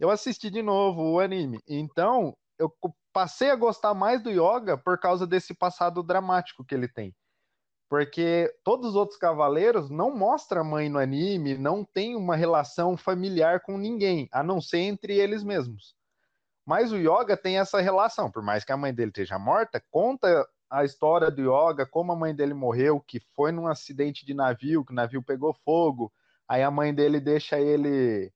eu 0.00 0.10
assisti 0.10 0.50
de 0.50 0.62
novo 0.62 1.02
o 1.14 1.20
anime. 1.20 1.60
Então, 1.68 2.36
eu 2.58 2.70
passei 3.12 3.50
a 3.50 3.56
gostar 3.56 3.94
mais 3.94 4.22
do 4.22 4.30
yoga 4.30 4.76
por 4.76 4.98
causa 4.98 5.26
desse 5.26 5.54
passado 5.54 6.02
dramático 6.02 6.64
que 6.64 6.74
ele 6.74 6.88
tem. 6.88 7.14
Porque 7.88 8.52
todos 8.62 8.90
os 8.90 8.94
outros 8.94 9.18
cavaleiros 9.18 9.90
não 9.90 10.16
mostram 10.16 10.60
a 10.60 10.64
mãe 10.64 10.88
no 10.88 10.98
anime, 10.98 11.58
não 11.58 11.84
tem 11.84 12.14
uma 12.14 12.36
relação 12.36 12.96
familiar 12.96 13.60
com 13.60 13.76
ninguém, 13.76 14.28
a 14.30 14.42
não 14.42 14.60
ser 14.60 14.78
entre 14.78 15.16
eles 15.16 15.42
mesmos. 15.42 15.96
Mas 16.64 16.92
o 16.92 16.96
Yoga 16.96 17.36
tem 17.36 17.58
essa 17.58 17.80
relação, 17.80 18.30
por 18.30 18.44
mais 18.44 18.64
que 18.64 18.70
a 18.70 18.76
mãe 18.76 18.94
dele 18.94 19.10
esteja 19.10 19.38
morta, 19.40 19.82
conta 19.90 20.46
a 20.70 20.84
história 20.84 21.28
do 21.32 21.42
Yoga, 21.42 21.84
como 21.84 22.12
a 22.12 22.16
mãe 22.16 22.32
dele 22.32 22.54
morreu, 22.54 23.00
que 23.00 23.18
foi 23.34 23.50
num 23.50 23.66
acidente 23.66 24.24
de 24.24 24.34
navio, 24.34 24.84
que 24.84 24.92
o 24.92 24.94
navio 24.94 25.20
pegou 25.20 25.52
fogo, 25.64 26.12
aí 26.48 26.62
a 26.62 26.70
mãe 26.70 26.94
dele 26.94 27.18
deixa 27.18 27.58
ele 27.58 28.32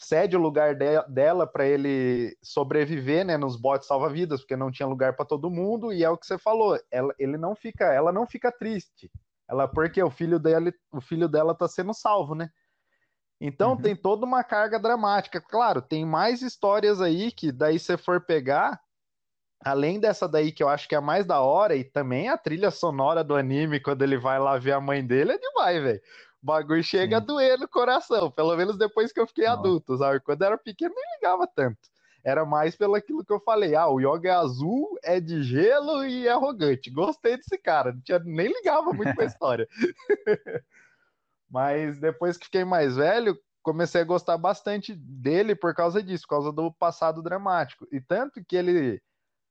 cede 0.00 0.36
o 0.36 0.40
lugar 0.40 0.74
de- 0.74 1.02
dela 1.08 1.46
para 1.46 1.66
ele 1.66 2.36
sobreviver, 2.42 3.24
né, 3.24 3.36
nos 3.36 3.56
botes 3.56 3.86
salva-vidas, 3.86 4.40
porque 4.40 4.56
não 4.56 4.70
tinha 4.70 4.86
lugar 4.88 5.14
para 5.14 5.26
todo 5.26 5.50
mundo, 5.50 5.92
e 5.92 6.02
é 6.02 6.08
o 6.10 6.16
que 6.16 6.26
você 6.26 6.38
falou, 6.38 6.78
ela, 6.90 7.14
ele 7.18 7.36
não 7.36 7.54
fica, 7.54 7.84
ela 7.92 8.10
não 8.12 8.26
fica 8.26 8.50
triste. 8.50 9.10
Ela 9.48 9.68
porque 9.68 10.02
o 10.02 10.10
filho 10.10 10.38
dele, 10.38 10.72
o 10.92 11.00
filho 11.00 11.28
dela 11.28 11.54
tá 11.54 11.68
sendo 11.68 11.92
salvo, 11.92 12.34
né? 12.34 12.48
Então 13.40 13.76
tem 13.76 13.94
Uhum. 13.94 14.02
toda 14.02 14.26
uma 14.26 14.44
carga 14.44 14.78
dramática. 14.78 15.40
Claro, 15.40 15.82
tem 15.82 16.04
mais 16.04 16.42
histórias 16.42 17.00
aí 17.00 17.32
que 17.32 17.50
daí 17.52 17.78
você 17.78 17.96
for 17.96 18.20
pegar, 18.24 18.80
além 19.64 20.00
dessa 20.00 20.28
daí 20.28 20.52
que 20.52 20.62
eu 20.62 20.68
acho 20.68 20.88
que 20.88 20.94
é 20.94 20.98
a 20.98 21.02
mais 21.02 21.26
da 21.26 21.40
hora, 21.40 21.76
e 21.76 21.84
também 21.84 22.28
a 22.28 22.38
trilha 22.38 22.70
sonora 22.70 23.24
do 23.24 23.36
anime, 23.36 23.80
quando 23.80 24.02
ele 24.02 24.18
vai 24.18 24.38
lá 24.38 24.58
ver 24.58 24.72
a 24.72 24.80
mãe 24.80 25.06
dele, 25.06 25.32
é 25.32 25.38
demais, 25.38 25.82
velho. 25.82 26.00
O 26.42 26.46
bagulho 26.46 26.82
chega 26.82 27.18
a 27.18 27.20
Sim. 27.20 27.26
doer 27.26 27.58
no 27.58 27.68
coração, 27.68 28.30
pelo 28.30 28.56
menos 28.56 28.78
depois 28.78 29.12
que 29.12 29.20
eu 29.20 29.26
fiquei 29.26 29.44
Nossa. 29.46 29.58
adulto, 29.60 29.96
sabe? 29.98 30.20
Quando 30.20 30.40
eu 30.40 30.46
era 30.46 30.58
pequeno, 30.58 30.94
nem 30.94 31.04
ligava 31.16 31.46
tanto. 31.46 31.88
Era 32.24 32.44
mais 32.44 32.76
pelo 32.76 32.94
aquilo 32.94 33.24
que 33.24 33.32
eu 33.32 33.40
falei. 33.40 33.74
Ah, 33.74 33.88
o 33.88 34.00
Yoga 34.00 34.28
é 34.28 34.32
azul, 34.32 34.98
é 35.02 35.20
de 35.20 35.42
gelo 35.42 36.04
e 36.04 36.26
é 36.26 36.30
arrogante. 36.30 36.90
Gostei 36.90 37.36
desse 37.36 37.56
cara. 37.58 37.92
Não 37.92 38.00
tinha, 38.00 38.18
nem 38.18 38.48
ligava 38.48 38.92
muito 38.92 39.14
pra 39.14 39.24
história. 39.26 39.66
Mas 41.48 41.98
depois 41.98 42.36
que 42.36 42.44
fiquei 42.44 42.64
mais 42.64 42.96
velho, 42.96 43.38
comecei 43.62 44.00
a 44.00 44.04
gostar 44.04 44.36
bastante 44.38 44.94
dele 44.94 45.54
por 45.54 45.74
causa 45.74 46.02
disso, 46.02 46.24
por 46.24 46.36
causa 46.36 46.52
do 46.52 46.72
passado 46.72 47.22
dramático. 47.22 47.86
E 47.90 48.00
tanto 48.00 48.44
que 48.44 48.56
ele, 48.56 49.02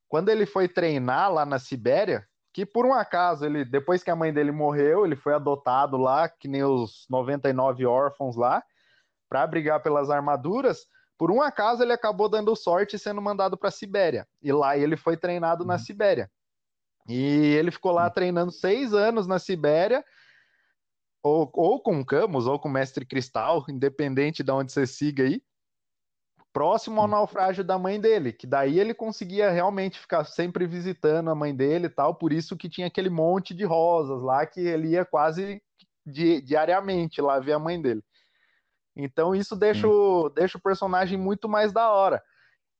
quando 0.08 0.28
ele 0.28 0.46
foi 0.46 0.68
treinar 0.68 1.32
lá 1.32 1.44
na 1.44 1.58
Sibéria, 1.58 2.26
que 2.52 2.66
por 2.66 2.84
um 2.84 2.92
acaso, 2.92 3.44
ele, 3.44 3.64
depois 3.64 4.02
que 4.02 4.10
a 4.10 4.16
mãe 4.16 4.32
dele 4.32 4.50
morreu, 4.50 5.04
ele 5.04 5.16
foi 5.16 5.34
adotado 5.34 5.96
lá, 5.96 6.28
que 6.28 6.48
nem 6.48 6.64
os 6.64 7.06
99 7.08 7.86
órfãos 7.86 8.36
lá, 8.36 8.62
para 9.28 9.46
brigar 9.46 9.80
pelas 9.82 10.10
armaduras. 10.10 10.86
Por 11.16 11.30
um 11.30 11.40
acaso, 11.40 11.82
ele 11.82 11.92
acabou 11.92 12.28
dando 12.28 12.56
sorte 12.56 12.96
e 12.96 12.98
sendo 12.98 13.22
mandado 13.22 13.56
para 13.56 13.68
a 13.68 13.72
Sibéria. 13.72 14.26
E 14.42 14.52
lá 14.52 14.76
ele 14.76 14.96
foi 14.96 15.16
treinado 15.16 15.64
na 15.64 15.74
Uhum. 15.74 15.78
Sibéria. 15.78 16.30
E 17.08 17.54
ele 17.54 17.70
ficou 17.70 17.92
lá 17.92 18.08
Sim. 18.08 18.14
treinando 18.14 18.50
seis 18.50 18.92
anos 18.92 19.26
na 19.26 19.38
Sibéria, 19.38 20.04
ou, 21.22 21.50
ou 21.54 21.82
com 21.82 22.04
Camus, 22.04 22.46
ou 22.46 22.58
com 22.58 22.68
Mestre 22.68 23.04
Cristal, 23.04 23.64
independente 23.68 24.42
de 24.42 24.50
onde 24.50 24.72
você 24.72 24.86
siga 24.86 25.22
aí, 25.24 25.42
próximo 26.52 27.00
ao 27.00 27.08
naufrágio 27.08 27.62
da 27.62 27.78
mãe 27.78 28.00
dele, 28.00 28.32
que 28.32 28.46
daí 28.46 28.78
ele 28.78 28.92
conseguia 28.92 29.50
realmente 29.50 29.98
ficar 29.98 30.24
sempre 30.24 30.66
visitando 30.66 31.30
a 31.30 31.34
mãe 31.34 31.54
dele 31.54 31.86
e 31.86 31.90
tal, 31.90 32.14
por 32.14 32.32
isso 32.32 32.56
que 32.56 32.68
tinha 32.68 32.86
aquele 32.86 33.10
monte 33.10 33.54
de 33.54 33.64
rosas 33.64 34.22
lá, 34.22 34.44
que 34.44 34.60
ele 34.60 34.88
ia 34.88 35.04
quase 35.04 35.62
di- 36.04 36.40
diariamente 36.40 37.20
lá 37.20 37.38
ver 37.38 37.52
a 37.52 37.58
mãe 37.58 37.80
dele. 37.80 38.02
Então 38.96 39.34
isso 39.34 39.54
deixa 39.54 39.86
o, 39.86 40.28
deixa 40.30 40.58
o 40.58 40.60
personagem 40.60 41.16
muito 41.16 41.48
mais 41.48 41.72
da 41.72 41.90
hora. 41.90 42.22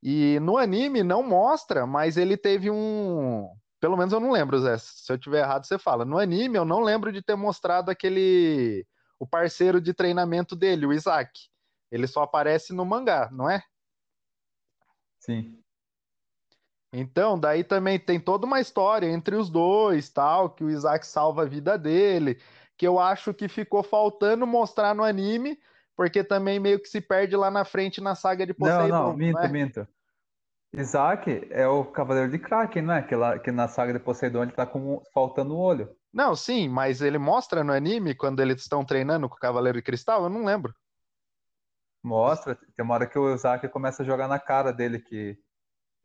E 0.03 0.39
no 0.41 0.57
anime 0.57 1.03
não 1.03 1.23
mostra, 1.23 1.87
mas 1.87 2.17
ele 2.17 2.37
teve 2.37 2.71
um. 2.71 3.49
Pelo 3.79 3.97
menos 3.97 4.13
eu 4.13 4.21
não 4.21 4.31
lembro, 4.31 4.59
Zé. 4.59 4.77
Se 4.79 5.13
eu 5.13 5.19
tiver 5.19 5.41
errado, 5.41 5.65
você 5.65 5.79
fala. 5.79 6.05
No 6.05 6.19
anime, 6.19 6.57
eu 6.57 6.65
não 6.65 6.81
lembro 6.81 7.13
de 7.13 7.23
ter 7.23 7.37
mostrado 7.37 7.91
aquele. 7.91 8.87
O 9.19 9.27
parceiro 9.27 9.81
de 9.81 9.93
treinamento 9.93 10.57
dele, 10.57 10.87
o 10.87 10.93
Isaac. 10.93 11.31
Ele 11.91 12.07
só 12.07 12.23
aparece 12.23 12.73
no 12.73 12.85
mangá, 12.85 13.29
não 13.33 13.51
é? 13.51 13.63
Sim. 15.19 15.61
Então, 16.93 17.39
daí 17.39 17.63
também 17.63 17.99
tem 17.99 18.19
toda 18.19 18.47
uma 18.47 18.61
história 18.61 19.07
entre 19.07 19.37
os 19.37 19.49
dois, 19.49 20.09
tal, 20.11 20.51
que 20.51 20.65
o 20.65 20.71
Isaac 20.71 21.07
salva 21.07 21.43
a 21.43 21.47
vida 21.47 21.79
dele, 21.79 22.41
que 22.77 22.87
eu 22.87 22.99
acho 22.99 23.33
que 23.33 23.49
ficou 23.49 23.83
faltando 23.83 24.47
mostrar 24.47 24.95
no 24.95 25.05
anime, 25.05 25.59
porque 25.97 26.25
também 26.25 26.59
meio 26.59 26.81
que 26.81 26.89
se 26.89 27.01
perde 27.01 27.37
lá 27.37 27.51
na 27.51 27.65
frente 27.65 28.01
na 28.01 28.15
saga 28.15 28.45
de 28.45 28.55
Não, 28.59 28.67
não, 28.67 28.77
Poseidon, 28.77 29.03
não 29.03 29.17
minto, 29.17 29.39
é? 29.39 29.49
minto. 29.49 29.89
Isaac 30.73 31.49
é 31.51 31.67
o 31.67 31.85
Cavaleiro 31.85 32.31
de 32.31 32.39
Kraken, 32.39 32.83
não 32.83 32.95
é? 32.95 33.03
Que, 33.03 33.15
lá, 33.15 33.39
que 33.39 33.53
na 33.53 33.69
saga 33.69 33.93
de 33.93 33.99
Poseidon 33.99 34.43
ele 34.43 34.53
tá 34.53 34.65
com, 34.65 35.03
faltando 35.13 35.55
um 35.55 35.59
olho. 35.59 35.95
Não, 36.13 36.35
sim, 36.35 36.69
mas 36.69 37.01
ele 37.01 37.19
mostra 37.19 37.63
no 37.63 37.73
anime 37.73 38.15
quando 38.15 38.41
eles 38.41 38.63
estão 38.63 38.85
treinando 38.85 39.29
com 39.29 39.37
o 39.37 39.39
Cavaleiro 39.39 39.79
de 39.79 39.83
Cristal? 39.83 40.25
Eu 40.25 40.31
não 40.31 40.45
lembro. 40.45 40.75
Mostra, 42.03 42.57
tem 42.75 42.85
uma 42.85 42.95
hora 42.95 43.07
que 43.07 43.19
o 43.19 43.35
Isaac 43.35 43.69
começa 43.69 44.03
a 44.03 44.07
jogar 44.07 44.29
na 44.29 44.39
cara 44.39 44.73
dele 44.73 45.01
que 45.01 45.39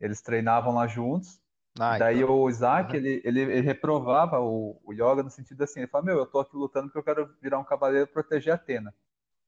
eles 0.00 0.22
treinavam 0.22 0.74
lá 0.74 0.86
juntos. 0.86 1.40
Ah, 1.78 1.98
daí 1.98 2.18
então. 2.18 2.24
o 2.24 2.48
Isaac, 2.50 2.94
Uhum. 2.94 2.96
ele, 2.96 3.22
ele, 3.24 3.40
ele 3.42 3.60
reprovava 3.62 4.40
o, 4.40 4.80
o 4.84 4.92
Yoga 4.92 5.22
no 5.22 5.30
sentido 5.30 5.62
assim, 5.64 5.80
ele 5.80 5.88
fala, 5.88 6.04
meu, 6.04 6.18
eu 6.18 6.26
tô 6.26 6.40
aqui 6.40 6.56
lutando 6.56 6.88
porque 6.88 6.98
eu 6.98 7.04
quero 7.04 7.36
virar 7.42 7.58
um 7.58 7.64
cavaleiro 7.64 8.08
e 8.08 8.12
proteger 8.12 8.54
Atena. 8.54 8.94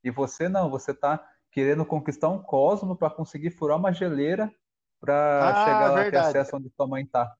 E 0.04 0.10
você 0.10 0.48
não, 0.48 0.70
você 0.70 0.94
tá 0.94 1.26
querendo 1.52 1.84
conquistar 1.86 2.28
um 2.28 2.42
cosmo 2.42 2.96
para 2.96 3.10
conseguir 3.10 3.50
furar 3.50 3.78
uma 3.78 3.92
geleira 3.92 4.52
para 5.00 5.54
Ah, 5.54 5.54
chegar 5.54 5.90
lá, 5.90 6.04
ter 6.04 6.16
verdade. 6.16 6.18
acesso 6.18 6.56
onde 6.56 6.70
sua 6.76 6.86
mãe 6.88 7.06
tá. 7.06 7.36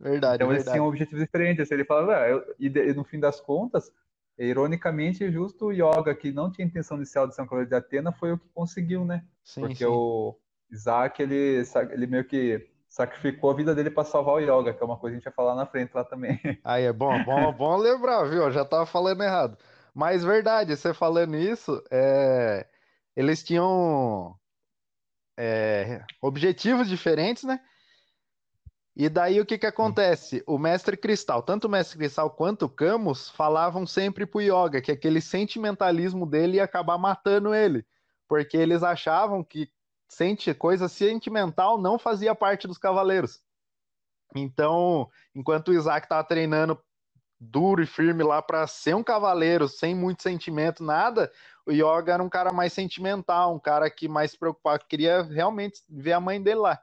Verdade, 0.00 0.44
Então 0.44 0.50
eles 0.52 0.68
tinham 0.68 0.86
verdade. 0.86 0.86
objetivos 0.86 1.20
diferentes. 1.24 1.62
Assim, 1.62 1.74
ele 1.74 1.84
falava, 1.84 2.16
"Ah, 2.16 2.28
eu- 2.28 2.54
e, 2.58 2.66
e 2.68 2.94
no 2.94 3.04
fim 3.04 3.20
das 3.20 3.40
contas, 3.40 3.92
ironicamente, 4.48 5.30
justo 5.30 5.66
o 5.66 5.72
Yoga, 5.72 6.14
que 6.14 6.32
não 6.32 6.50
tinha 6.50 6.66
intenção 6.66 6.96
inicial 6.96 7.26
de 7.26 7.34
ser 7.34 7.42
um 7.42 7.46
cavaleiro 7.46 7.68
de 7.68 7.76
Atena, 7.76 8.12
foi 8.12 8.32
o 8.32 8.38
que 8.38 8.48
conseguiu, 8.48 9.04
né? 9.04 9.24
Sim, 9.44 9.60
Porque 9.60 9.84
sim. 9.84 9.86
o 9.86 10.36
Isaac, 10.70 11.22
ele, 11.22 11.62
ele 11.90 12.06
meio 12.06 12.24
que 12.24 12.66
sacrificou 12.88 13.50
a 13.50 13.54
vida 13.54 13.74
dele 13.74 13.90
para 13.90 14.04
salvar 14.04 14.34
o 14.34 14.40
Yoga, 14.40 14.72
que 14.74 14.82
é 14.82 14.86
uma 14.86 14.96
coisa 14.96 15.14
que 15.14 15.16
a 15.16 15.18
gente 15.20 15.24
vai 15.24 15.34
falar 15.34 15.54
na 15.54 15.66
frente 15.66 15.94
lá 15.94 16.04
também. 16.04 16.40
Aí 16.64 16.84
é 16.84 16.92
bom, 16.92 17.22
bom, 17.24 17.52
bom 17.52 17.76
lembrar, 17.76 18.24
viu? 18.24 18.42
Eu 18.42 18.50
já 18.50 18.64
tava 18.64 18.86
falando 18.86 19.22
errado. 19.22 19.58
Mas 19.94 20.24
verdade, 20.24 20.76
você 20.76 20.94
falando 20.94 21.36
isso, 21.36 21.82
é, 21.90 22.66
eles 23.14 23.42
tinham 23.42 24.34
é, 25.38 26.02
objetivos 26.20 26.88
diferentes, 26.88 27.44
né? 27.44 27.60
E 29.00 29.08
daí 29.08 29.40
o 29.40 29.46
que 29.46 29.56
que 29.56 29.64
acontece? 29.64 30.44
O 30.46 30.58
Mestre 30.58 30.94
Cristal, 30.94 31.42
tanto 31.42 31.66
o 31.66 31.70
Mestre 31.70 31.96
Cristal 31.96 32.28
quanto 32.28 32.66
o 32.66 32.68
Camus 32.68 33.30
falavam 33.30 33.86
sempre 33.86 34.26
pro 34.26 34.42
Yoga 34.42 34.82
que 34.82 34.92
aquele 34.92 35.22
sentimentalismo 35.22 36.26
dele 36.26 36.58
ia 36.58 36.64
acabar 36.64 36.98
matando 36.98 37.54
ele, 37.54 37.86
porque 38.28 38.58
eles 38.58 38.82
achavam 38.82 39.42
que 39.42 39.72
sente 40.06 40.52
coisa 40.52 40.86
sentimental 40.86 41.80
não 41.80 41.98
fazia 41.98 42.34
parte 42.34 42.68
dos 42.68 42.76
cavaleiros. 42.76 43.40
Então, 44.36 45.08
enquanto 45.34 45.68
o 45.68 45.72
Isaac 45.72 46.06
tava 46.06 46.22
treinando 46.22 46.78
duro 47.40 47.82
e 47.82 47.86
firme 47.86 48.22
lá 48.22 48.42
para 48.42 48.66
ser 48.66 48.94
um 48.94 49.02
cavaleiro, 49.02 49.66
sem 49.66 49.94
muito 49.94 50.22
sentimento, 50.22 50.84
nada, 50.84 51.32
o 51.64 51.72
Yoga 51.72 52.12
era 52.12 52.22
um 52.22 52.28
cara 52.28 52.52
mais 52.52 52.74
sentimental, 52.74 53.54
um 53.54 53.58
cara 53.58 53.88
que 53.88 54.06
mais 54.06 54.32
se 54.32 54.38
preocupava, 54.38 54.78
queria 54.78 55.22
realmente 55.22 55.80
ver 55.88 56.12
a 56.12 56.20
mãe 56.20 56.42
dele 56.42 56.60
lá. 56.60 56.78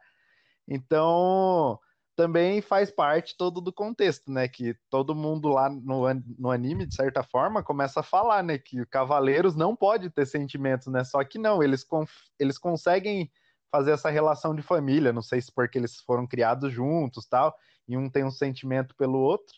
Então, 0.67 1.79
também 2.17 2.61
faz 2.61 2.91
parte 2.91 3.37
todo 3.37 3.61
do 3.61 3.71
contexto, 3.71 4.31
né? 4.31 4.47
Que 4.47 4.75
todo 4.89 5.15
mundo 5.15 5.49
lá 5.49 5.69
no, 5.69 6.03
no 6.39 6.51
anime, 6.51 6.85
de 6.87 6.95
certa 6.95 7.23
forma, 7.23 7.63
começa 7.63 7.99
a 8.01 8.03
falar, 8.03 8.43
né? 8.43 8.57
Que 8.57 8.85
cavaleiros 8.87 9.55
não 9.55 9.75
pode 9.75 10.09
ter 10.09 10.25
sentimentos, 10.25 10.87
né? 10.87 11.03
Só 11.03 11.23
que 11.23 11.37
não, 11.37 11.61
eles, 11.63 11.85
eles 12.39 12.57
conseguem 12.57 13.31
fazer 13.71 13.91
essa 13.91 14.09
relação 14.09 14.55
de 14.55 14.63
família, 14.63 15.13
não 15.13 15.21
sei 15.21 15.41
se 15.41 15.51
porque 15.53 15.77
eles 15.77 15.97
foram 16.01 16.25
criados 16.27 16.73
juntos, 16.73 17.27
tal, 17.27 17.55
e 17.87 17.95
um 17.97 18.09
tem 18.09 18.23
um 18.25 18.31
sentimento 18.31 18.95
pelo 18.95 19.19
outro, 19.19 19.55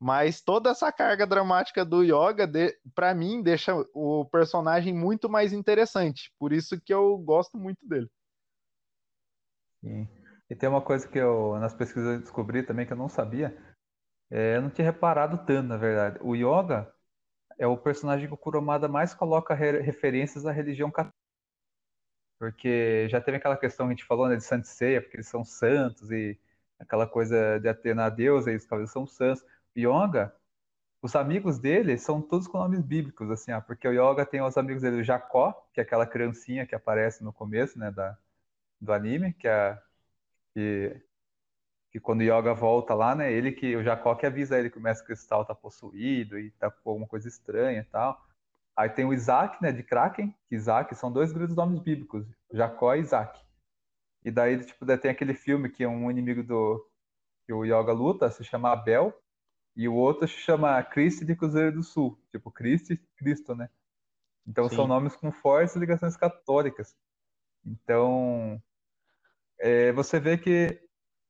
Mas 0.00 0.40
toda 0.40 0.70
essa 0.70 0.92
carga 0.92 1.26
dramática 1.26 1.84
do 1.84 2.02
Yoga, 2.04 2.46
de, 2.46 2.76
para 2.94 3.14
mim, 3.14 3.42
deixa 3.42 3.74
o 3.94 4.24
personagem 4.26 4.94
muito 4.94 5.28
mais 5.28 5.52
interessante. 5.52 6.32
Por 6.38 6.52
isso 6.52 6.80
que 6.80 6.94
eu 6.94 7.18
gosto 7.18 7.58
muito 7.58 7.86
dele. 7.86 8.08
Sim. 9.80 10.08
E 10.50 10.56
tem 10.56 10.68
uma 10.68 10.80
coisa 10.82 11.06
que 11.06 11.18
eu, 11.18 11.58
nas 11.58 11.74
pesquisas, 11.74 12.14
eu 12.14 12.20
descobri 12.20 12.62
também 12.62 12.86
que 12.86 12.92
eu 12.92 12.96
não 12.96 13.08
sabia. 13.08 13.56
É, 14.30 14.56
eu 14.56 14.62
não 14.62 14.70
tinha 14.70 14.86
reparado 14.86 15.38
tanto, 15.46 15.68
na 15.68 15.76
verdade. 15.76 16.18
O 16.22 16.34
Yoga 16.34 16.92
é 17.58 17.66
o 17.66 17.76
personagem 17.76 18.28
que 18.28 18.34
o 18.34 18.36
Kurumada 18.36 18.88
mais 18.88 19.14
coloca 19.14 19.54
re 19.54 19.80
referências 19.80 20.46
à 20.46 20.52
religião 20.52 20.90
católica. 20.90 21.16
Porque 22.38 23.08
já 23.08 23.20
teve 23.20 23.36
aquela 23.38 23.56
questão 23.56 23.86
que 23.86 23.92
a 23.92 23.96
gente 23.96 24.04
falou, 24.06 24.28
né, 24.28 24.36
de 24.36 24.44
Santo 24.44 24.68
Ceia, 24.68 25.00
porque 25.02 25.16
eles 25.16 25.28
são 25.28 25.44
santos 25.44 26.10
e 26.10 26.38
aquela 26.78 27.06
coisa 27.06 27.58
de 27.58 27.68
Atena 27.68 28.06
a 28.06 28.08
deusa 28.10 28.52
e 28.52 28.56
os 28.56 28.64
cavaleiros 28.64 28.92
são 28.92 29.06
santos. 29.06 29.42
O 29.76 29.78
Yoga, 29.78 30.34
os 31.02 31.16
amigos 31.16 31.58
dele 31.58 31.98
são 31.98 32.22
todos 32.22 32.46
com 32.46 32.58
nomes 32.58 32.80
bíblicos, 32.82 33.30
assim, 33.30 33.52
ó, 33.52 33.60
porque 33.60 33.88
o 33.88 33.92
Yoga 33.92 34.24
tem 34.26 34.40
os 34.42 34.56
amigos 34.56 34.82
dele, 34.82 35.00
o 35.00 35.04
Jacó, 35.04 35.52
que 35.72 35.80
é 35.80 35.82
aquela 35.82 36.06
criancinha 36.06 36.66
que 36.66 36.74
aparece 36.74 37.24
no 37.24 37.32
começo, 37.32 37.78
né, 37.78 37.90
da, 37.90 38.16
do 38.80 38.92
anime, 38.92 39.32
que 39.32 39.48
é 39.48 39.80
que, 40.58 41.00
que 41.92 42.00
quando 42.00 42.20
o 42.20 42.24
Yoga 42.24 42.52
volta 42.52 42.92
lá, 42.92 43.14
né, 43.14 43.32
ele 43.32 43.52
que 43.52 43.76
o 43.76 43.82
Jacó 43.84 44.16
que 44.16 44.26
avisa 44.26 44.58
ele 44.58 44.68
que 44.68 44.78
o 44.78 44.80
Mestre 44.80 45.06
Cristal 45.06 45.44
tá 45.44 45.54
possuído 45.54 46.36
e 46.36 46.50
tá 46.50 46.68
com 46.68 46.90
alguma 46.90 47.06
coisa 47.06 47.28
estranha 47.28 47.80
e 47.80 47.84
tal. 47.84 48.20
Aí 48.76 48.88
tem 48.88 49.04
o 49.04 49.12
Isaac, 49.12 49.62
né, 49.62 49.70
de 49.70 49.84
Kraken, 49.84 50.34
que 50.48 50.56
Isaac 50.56 50.92
são 50.96 51.12
dois 51.12 51.32
grandes 51.32 51.54
nomes 51.54 51.78
bíblicos, 51.78 52.26
Jacó 52.52 52.94
e 52.94 53.00
Isaac. 53.00 53.40
E 54.24 54.32
daí, 54.32 54.64
tipo, 54.64 54.84
tem 54.98 55.10
aquele 55.12 55.32
filme 55.32 55.68
que 55.68 55.84
é 55.84 55.88
um 55.88 56.10
inimigo 56.10 56.42
do 56.42 56.84
que 57.46 57.52
o 57.52 57.64
Yoga 57.64 57.92
luta, 57.92 58.30
se 58.30 58.42
chama 58.42 58.72
Abel, 58.72 59.16
e 59.76 59.88
o 59.88 59.94
outro 59.94 60.26
se 60.26 60.34
chama 60.34 60.82
Cristo 60.82 61.24
de 61.24 61.36
Cruzeiro 61.36 61.72
do 61.72 61.84
Sul, 61.84 62.20
tipo 62.32 62.50
Cristo 62.50 62.98
Cristo, 63.16 63.54
né? 63.54 63.70
Então 64.44 64.68
Sim. 64.68 64.74
são 64.74 64.86
nomes 64.88 65.14
com 65.14 65.30
fortes 65.30 65.76
ligações 65.76 66.16
católicas. 66.16 66.96
Então, 67.64 68.60
é, 69.58 69.92
você 69.92 70.20
vê 70.20 70.38
que, 70.38 70.80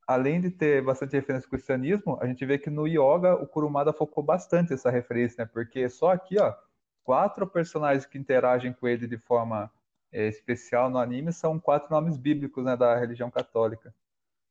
além 0.06 0.40
de 0.40 0.50
ter 0.50 0.82
bastante 0.82 1.12
referência 1.12 1.46
ao 1.46 1.50
cristianismo, 1.50 2.18
a 2.20 2.26
gente 2.26 2.44
vê 2.44 2.58
que 2.58 2.70
no 2.70 2.86
yoga 2.86 3.34
o 3.34 3.46
Kurumada 3.46 3.92
focou 3.92 4.22
bastante 4.22 4.72
essa 4.72 4.90
referência, 4.90 5.44
né? 5.44 5.50
Porque 5.52 5.88
só 5.88 6.12
aqui, 6.12 6.38
ó, 6.38 6.54
quatro 7.02 7.46
personagens 7.46 8.04
que 8.06 8.18
interagem 8.18 8.72
com 8.72 8.86
ele 8.86 9.06
de 9.06 9.18
forma 9.18 9.70
é, 10.12 10.26
especial 10.28 10.90
no 10.90 10.98
anime 10.98 11.32
são 11.32 11.58
quatro 11.58 11.90
nomes 11.90 12.16
bíblicos, 12.16 12.64
né, 12.64 12.76
da 12.76 12.96
religião 12.96 13.30
católica. 13.30 13.94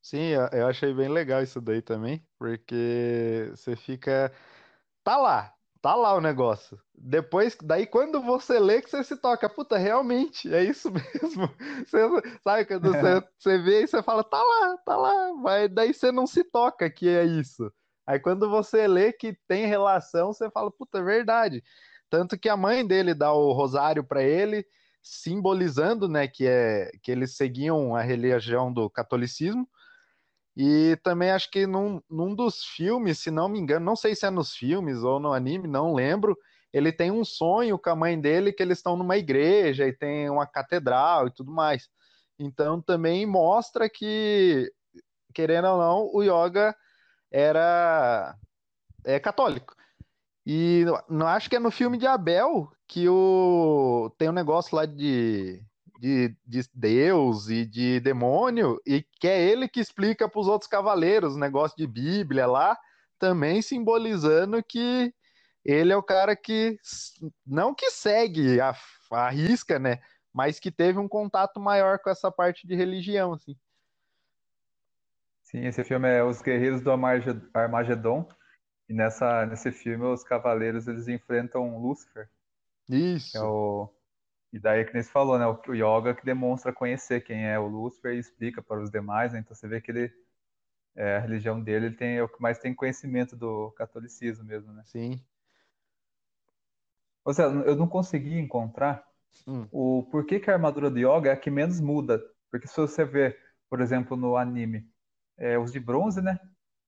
Sim, 0.01 0.31
eu 0.53 0.67
achei 0.67 0.93
bem 0.93 1.09
legal 1.09 1.43
isso 1.43 1.59
daí 1.59 1.81
também, 1.81 2.25
porque 2.37 3.51
você 3.51 3.75
fica. 3.75 4.31
Tá 5.03 5.17
lá, 5.17 5.56
Tá 5.81 5.95
lá 5.95 6.13
o 6.15 6.21
negócio. 6.21 6.79
Depois, 6.93 7.55
daí 7.61 7.85
quando 7.85 8.21
você 8.21 8.59
lê 8.59 8.81
que 8.81 8.89
você 8.89 9.03
se 9.03 9.15
toca, 9.17 9.49
puta, 9.49 9.77
realmente, 9.77 10.53
é 10.53 10.63
isso 10.63 10.89
mesmo. 10.91 11.49
Você, 11.85 11.99
sabe, 12.43 12.65
quando 12.65 12.91
você, 12.91 13.23
você 13.37 13.57
vê 13.59 13.83
e 13.83 13.87
você 13.87 14.01
fala, 14.01 14.23
tá 14.23 14.41
lá, 14.41 14.77
tá 14.77 14.95
lá, 14.95 15.33
mas 15.33 15.69
daí 15.73 15.93
você 15.93 16.11
não 16.11 16.25
se 16.25 16.43
toca 16.43 16.89
que 16.89 17.07
é 17.07 17.23
isso. 17.23 17.71
Aí 18.05 18.19
quando 18.19 18.49
você 18.49 18.87
lê 18.87 19.11
que 19.11 19.37
tem 19.47 19.65
relação, 19.65 20.33
você 20.33 20.49
fala, 20.49 20.71
puta, 20.71 20.99
é 20.99 21.03
verdade. 21.03 21.63
Tanto 22.09 22.37
que 22.39 22.47
a 22.47 22.57
mãe 22.57 22.85
dele 22.85 23.13
dá 23.13 23.33
o 23.33 23.51
rosário 23.51 24.03
para 24.03 24.23
ele, 24.23 24.65
simbolizando, 25.03 26.07
né, 26.07 26.27
que 26.27 26.47
é 26.47 26.89
que 27.03 27.11
eles 27.11 27.35
seguiam 27.35 27.95
a 27.95 28.01
religião 28.01 28.71
do 28.71 28.89
catolicismo. 28.89 29.67
E 30.59 30.97
também 31.03 31.29
acho 31.29 31.51
que 31.51 31.67
num, 31.67 32.01
num 32.09 32.33
dos 32.33 32.63
filmes, 32.63 33.19
se 33.19 33.29
não 33.29 33.47
me 33.47 33.59
engano, 33.59 33.85
não 33.85 33.95
sei 33.95 34.15
se 34.15 34.25
é 34.25 34.31
nos 34.31 34.55
filmes 34.55 35.03
ou 35.03 35.19
no 35.19 35.31
anime, 35.31 35.67
não 35.67 35.93
lembro, 35.93 36.35
ele 36.73 36.91
tem 36.91 37.11
um 37.11 37.23
sonho 37.23 37.77
com 37.77 37.91
a 37.91 37.95
mãe 37.95 38.19
dele 38.19 38.51
que 38.51 38.63
eles 38.63 38.79
estão 38.79 38.97
numa 38.97 39.17
igreja 39.17 39.87
e 39.87 39.93
tem 39.93 40.27
uma 40.31 40.47
catedral 40.47 41.27
e 41.27 41.31
tudo 41.31 41.51
mais. 41.51 41.87
Então 42.39 42.81
também 42.81 43.23
mostra 43.23 43.87
que, 43.87 44.71
querendo 45.31 45.67
ou 45.67 45.77
não, 45.77 46.09
o 46.11 46.23
yoga 46.23 46.75
era 47.31 48.35
é 49.05 49.19
católico. 49.19 49.75
E 50.43 50.85
não 51.07 51.27
acho 51.27 51.49
que 51.51 51.55
é 51.55 51.59
no 51.59 51.69
filme 51.69 51.99
de 51.99 52.07
Abel 52.07 52.71
que 52.87 53.07
o 53.07 54.11
tem 54.17 54.29
um 54.29 54.33
negócio 54.33 54.75
lá 54.75 54.87
de 54.87 55.61
de, 55.99 56.35
de 56.45 56.63
Deus 56.73 57.49
e 57.49 57.65
de 57.65 57.99
demônio, 57.99 58.81
e 58.85 59.03
que 59.19 59.27
é 59.27 59.41
ele 59.41 59.67
que 59.67 59.79
explica 59.79 60.29
para 60.29 60.39
os 60.39 60.47
outros 60.47 60.69
cavaleiros 60.69 61.35
o 61.35 61.39
negócio 61.39 61.77
de 61.77 61.87
Bíblia 61.87 62.45
lá, 62.45 62.77
também 63.19 63.61
simbolizando 63.61 64.61
que 64.63 65.13
ele 65.65 65.91
é 65.91 65.97
o 65.97 66.03
cara 66.03 66.35
que, 66.35 66.79
não 67.45 67.73
que 67.73 67.89
segue 67.91 68.61
a, 68.61 68.73
a 69.11 69.29
risca, 69.29 69.77
né? 69.77 69.99
Mas 70.33 70.59
que 70.59 70.71
teve 70.71 70.99
um 70.99 71.07
contato 71.07 71.59
maior 71.59 71.99
com 71.99 72.09
essa 72.09 72.31
parte 72.31 72.67
de 72.67 72.75
religião, 72.75 73.33
assim. 73.33 73.55
Sim, 75.43 75.65
esse 75.65 75.83
filme 75.83 76.07
é 76.07 76.23
Os 76.23 76.41
Guerreiros 76.41 76.81
do 76.81 76.91
Armagedon. 77.53 78.27
E 78.87 78.93
nessa, 78.93 79.45
nesse 79.45 79.71
filme, 79.71 80.05
os 80.05 80.23
cavaleiros 80.23 80.87
eles 80.87 81.07
enfrentam 81.07 81.81
Lúcifer. 81.81 82.29
Isso. 82.87 83.31
Que 83.31 83.37
é 83.37 83.41
o, 83.41 83.89
e 84.51 84.59
daí, 84.59 84.85
que 84.85 84.93
nem 84.93 85.03
você 85.03 85.11
falou, 85.11 85.37
né? 85.37 85.45
O 85.45 85.73
yoga 85.73 86.15
que 86.15 86.25
demonstra 86.25 86.71
conhecer 86.71 87.21
quem 87.21 87.45
é 87.45 87.59
o 87.59 87.67
Lúcifer 87.67 88.13
e 88.13 88.19
explica 88.19 88.61
para 88.61 88.81
os 88.81 88.89
demais, 88.89 89.33
né? 89.33 89.39
Então 89.39 89.53
você 89.53 89.67
vê 89.67 89.81
que 89.81 89.91
ele, 89.91 90.13
é, 90.95 91.17
a 91.17 91.19
religião 91.19 91.61
dele, 91.61 91.87
ele 91.87 91.95
tem, 91.95 92.17
é 92.17 92.23
o 92.23 92.29
que 92.29 92.41
mais 92.41 92.57
tem 92.59 92.73
conhecimento 92.73 93.35
do 93.35 93.71
catolicismo 93.71 94.45
mesmo, 94.45 94.71
né? 94.71 94.83
Sim. 94.85 95.21
Ou 97.25 97.33
seja, 97.33 97.49
eu 97.49 97.75
não 97.75 97.87
consegui 97.87 98.39
encontrar 98.39 99.05
hum. 99.45 99.67
o 99.69 100.03
porquê 100.09 100.39
que 100.39 100.49
a 100.49 100.53
armadura 100.53 100.89
do 100.89 100.97
yoga 100.97 101.29
é 101.29 101.33
a 101.33 101.37
que 101.37 101.51
menos 101.51 101.81
muda. 101.81 102.23
Porque 102.49 102.67
se 102.67 102.77
você 102.77 103.03
ver, 103.03 103.37
por 103.69 103.81
exemplo, 103.81 104.15
no 104.15 104.37
anime, 104.37 104.89
é, 105.37 105.59
os 105.59 105.73
de 105.73 105.79
bronze, 105.79 106.21
né? 106.21 106.39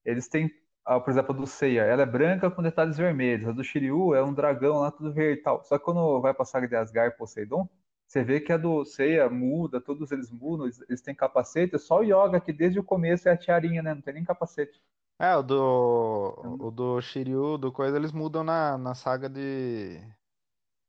Eles 0.02 0.28
têm 0.28 0.50
a, 0.90 0.98
por 0.98 1.10
exemplo, 1.10 1.32
a 1.32 1.38
do 1.38 1.46
Seiya, 1.46 1.82
ela 1.82 2.02
é 2.02 2.06
branca 2.06 2.50
com 2.50 2.60
detalhes 2.60 2.96
vermelhos. 2.96 3.48
A 3.48 3.52
do 3.52 3.62
Shiryu 3.62 4.12
é 4.12 4.24
um 4.24 4.34
dragão 4.34 4.80
lá, 4.80 4.90
tudo 4.90 5.12
verde 5.12 5.40
e 5.40 5.42
tal. 5.42 5.62
Só 5.62 5.78
que 5.78 5.84
quando 5.84 6.20
vai 6.20 6.34
saga 6.44 6.66
de 6.66 6.74
Asgard 6.74 7.14
e 7.14 7.16
Poseidon, 7.16 7.68
você 8.08 8.24
vê 8.24 8.40
que 8.40 8.52
a 8.52 8.56
do 8.56 8.84
Seiya 8.84 9.30
muda, 9.30 9.80
todos 9.80 10.10
eles 10.10 10.32
mudam, 10.32 10.66
eles, 10.66 10.80
eles 10.88 11.00
têm 11.00 11.14
capacete. 11.14 11.78
Só 11.78 12.00
o 12.00 12.02
Yoga, 12.02 12.40
que 12.40 12.52
desde 12.52 12.80
o 12.80 12.84
começo 12.84 13.28
é 13.28 13.32
a 13.32 13.36
tiarinha, 13.36 13.80
né? 13.84 13.94
Não 13.94 14.02
tem 14.02 14.14
nem 14.14 14.24
capacete. 14.24 14.82
É, 15.16 15.36
o 15.36 15.42
do, 15.44 16.56
o 16.58 16.70
do 16.72 17.00
Shiryu, 17.00 17.56
do 17.56 17.70
coisa, 17.70 17.96
eles 17.96 18.10
mudam 18.10 18.42
na, 18.42 18.76
na 18.76 18.92
saga 18.92 19.28
de... 19.28 20.00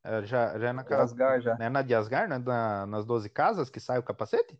É, 0.03 0.23
já, 0.23 0.57
já 0.57 0.69
é 0.69 0.73
na 0.73 0.83
casa... 0.83 1.03
Asgard, 1.03 1.43
já. 1.43 1.57
É 1.59 1.69
na 1.69 1.83
de 1.83 1.93
Asgard, 1.93 2.27
né? 2.27 2.39
Na, 2.39 2.87
nas 2.87 3.05
12 3.05 3.29
casas 3.29 3.69
que 3.69 3.79
sai 3.79 3.99
o 3.99 4.03
capacete? 4.03 4.59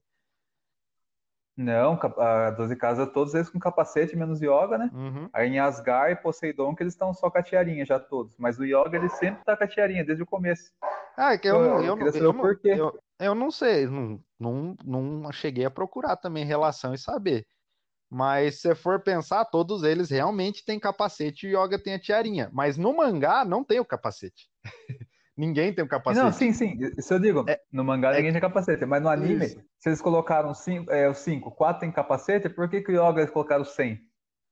Não, 1.56 2.00
a 2.18 2.52
12 2.52 2.76
casas, 2.78 3.12
todos 3.12 3.34
eles 3.34 3.50
com 3.50 3.60
capacete, 3.60 4.16
menos 4.16 4.42
Yoga, 4.42 4.78
né? 4.78 4.90
Uhum. 4.94 5.30
Aí 5.34 5.50
em 5.50 5.60
Asgard 5.60 6.14
e 6.14 6.16
Poseidon, 6.16 6.74
que 6.74 6.82
eles 6.82 6.94
estão 6.94 7.14
só 7.14 7.30
com 7.30 7.38
a 7.38 7.44
tiarinha, 7.44 7.86
já 7.86 8.00
todos. 8.00 8.36
Mas 8.38 8.58
o 8.58 8.64
Yoga, 8.64 8.96
ele 8.96 9.10
sempre 9.10 9.44
tá 9.44 9.56
com 9.56 9.64
a 9.64 9.68
tiarinha, 9.68 10.06
desde 10.06 10.24
o 10.24 10.26
começo. 10.26 10.72
Ah, 11.18 11.34
é 11.34 11.38
que 11.38 11.48
eu, 11.48 11.56
eu, 11.56 11.64
eu, 11.64 11.84
eu, 11.84 12.08
eu, 12.14 12.34
não, 12.34 12.46
eu, 12.64 13.00
eu 13.20 13.36
não 13.36 13.52
sei, 13.52 13.86
não, 13.86 14.20
não, 14.40 14.76
não 14.86 15.32
cheguei 15.32 15.66
a 15.66 15.72
procurar 15.72 16.16
também 16.16 16.46
relação 16.46 16.94
e 16.94 16.98
saber. 16.98 17.46
Mas 18.10 18.60
se 18.60 18.76
for 18.76 19.02
pensar, 19.02 19.46
todos 19.46 19.84
eles 19.84 20.10
realmente 20.10 20.66
têm 20.66 20.80
capacete 20.80 21.48
e 21.48 21.56
o 21.56 21.64
Yoga 21.64 21.80
tem 21.80 21.94
a 21.94 22.00
tiarinha. 22.00 22.50
Mas 22.52 22.78
no 22.78 22.96
mangá 22.96 23.46
não 23.46 23.64
tem 23.64 23.80
o 23.80 23.86
capacete. 23.86 24.50
Ninguém 25.36 25.74
tem 25.74 25.84
um 25.84 25.88
capacete. 25.88 26.24
Não, 26.24 26.32
sim, 26.32 26.52
sim. 26.52 26.78
Isso 26.98 27.14
eu 27.14 27.20
digo. 27.20 27.46
É, 27.48 27.60
no 27.72 27.84
mangá 27.84 28.12
é, 28.12 28.18
ninguém 28.18 28.32
tem 28.32 28.42
capacete. 28.42 28.86
Mas 28.86 29.02
no 29.02 29.10
anime, 29.10 29.46
isso. 29.46 29.64
se 29.80 29.90
eles 29.90 30.02
colocaram 30.02 30.54
cinco, 30.54 30.92
é, 30.92 31.10
os 31.10 31.18
5, 31.20 31.52
4 31.52 31.80
tem 31.80 31.92
capacete, 31.92 32.50
por 32.50 32.70
que, 32.70 32.82
que 32.82 32.92
o 32.92 32.96
Yoga 32.96 33.22
eles 33.22 33.32
colocaram 33.32 33.64
100? 33.64 34.00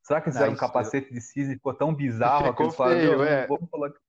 Será 0.03 0.21
que 0.21 0.29
eles 0.29 0.37
fizeram 0.37 0.53
um 0.53 0.57
capacete 0.57 1.07
eu... 1.09 1.13
de 1.13 1.21
cisne 1.21 1.55
ficou 1.55 1.73
tão 1.73 1.93
bizarro 1.93 2.55
que 2.55 2.63
eles 2.63 2.75
falaram, 2.75 3.23
é. 3.23 3.45
vamos 3.45 3.69
colocar. 3.69 3.99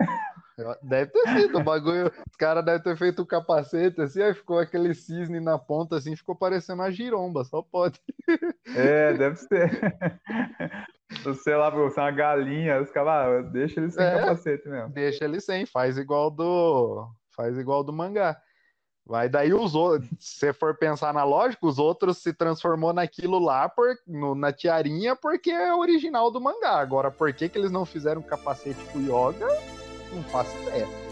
Deve 0.82 1.10
ter 1.10 1.28
sido, 1.40 1.58
o 1.58 1.64
bagulho. 1.64 2.06
Os 2.06 2.36
caras 2.36 2.64
devem 2.64 2.80
ter 2.80 2.96
feito 2.96 3.22
o 3.22 3.26
capacete 3.26 4.00
assim, 4.00 4.22
aí 4.22 4.32
ficou 4.34 4.60
aquele 4.60 4.94
cisne 4.94 5.40
na 5.40 5.58
ponta 5.58 5.96
assim, 5.96 6.14
ficou 6.14 6.36
parecendo 6.36 6.80
uma 6.80 6.92
giromba, 6.92 7.44
só 7.44 7.60
pode. 7.60 8.00
É, 8.76 9.12
deve 9.14 9.36
ser. 9.36 9.70
Sei 11.42 11.54
lá, 11.54 11.70
você 11.70 12.00
é 12.00 12.02
uma 12.02 12.10
galinha, 12.10 12.80
os 12.80 12.90
caras, 12.90 13.46
ah, 13.46 13.48
deixa 13.50 13.80
ele 13.80 13.90
sem 13.90 14.04
é, 14.04 14.20
capacete 14.20 14.68
mesmo. 14.68 14.88
Deixa 14.90 15.24
ele 15.24 15.40
sem, 15.40 15.66
faz 15.66 15.98
igual 15.98 16.30
do. 16.30 17.08
Faz 17.36 17.58
igual 17.58 17.84
do 17.84 17.92
mangá. 17.92 18.40
Vai 19.06 19.28
daí 19.28 19.52
os 19.52 19.74
outros, 19.74 20.08
se 20.18 20.38
você 20.38 20.52
for 20.52 20.78
pensar 20.78 21.12
na 21.12 21.24
lógica, 21.24 21.66
os 21.66 21.78
outros 21.78 22.18
se 22.18 22.32
transformou 22.32 22.90
naquilo 22.90 23.38
lá 23.38 23.68
por, 23.68 23.94
no, 24.06 24.34
na 24.34 24.50
tiarinha 24.50 25.14
porque 25.14 25.50
é 25.50 25.74
original 25.74 26.30
do 26.30 26.40
mangá. 26.40 26.78
Agora, 26.78 27.10
por 27.10 27.30
que, 27.34 27.48
que 27.50 27.58
eles 27.58 27.70
não 27.70 27.84
fizeram 27.84 28.22
capacete 28.22 28.82
com 28.86 29.00
yoga? 29.00 29.46
Não 30.10 30.22
faço 30.24 30.56
ideia. 30.62 31.03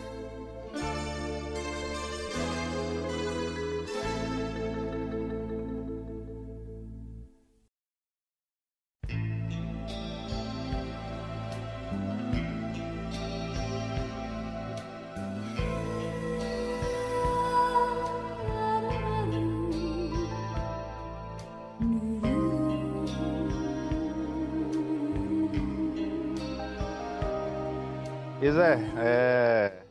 Pois 28.42 28.56
é, 28.56 28.76
é. 28.98 29.82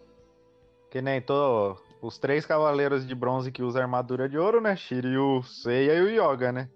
Que 0.90 1.02
nem. 1.02 1.24
Os 2.02 2.18
três 2.18 2.46
cavaleiros 2.46 3.08
de 3.08 3.16
bronze 3.16 3.50
que 3.50 3.64
usam 3.64 3.82
armadura 3.82 4.28
de 4.28 4.38
ouro, 4.38 4.60
né? 4.60 4.76
Shiryu, 4.76 5.42
Seiya 5.42 5.96
e 5.96 6.02
o 6.02 6.10
Yoga, 6.10 6.52
né? 6.52 6.70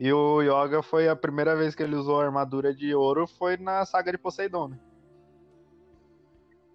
E 0.00 0.12
o 0.12 0.42
Yoga 0.42 0.82
foi 0.82 1.08
a 1.08 1.14
primeira 1.14 1.54
vez 1.54 1.76
que 1.76 1.84
ele 1.84 1.94
usou 1.94 2.20
armadura 2.20 2.74
de 2.74 2.92
ouro 2.92 3.28
foi 3.28 3.56
na 3.56 3.86
saga 3.86 4.10
de 4.10 4.18
Poseidon, 4.18 4.66
né? 4.66 4.80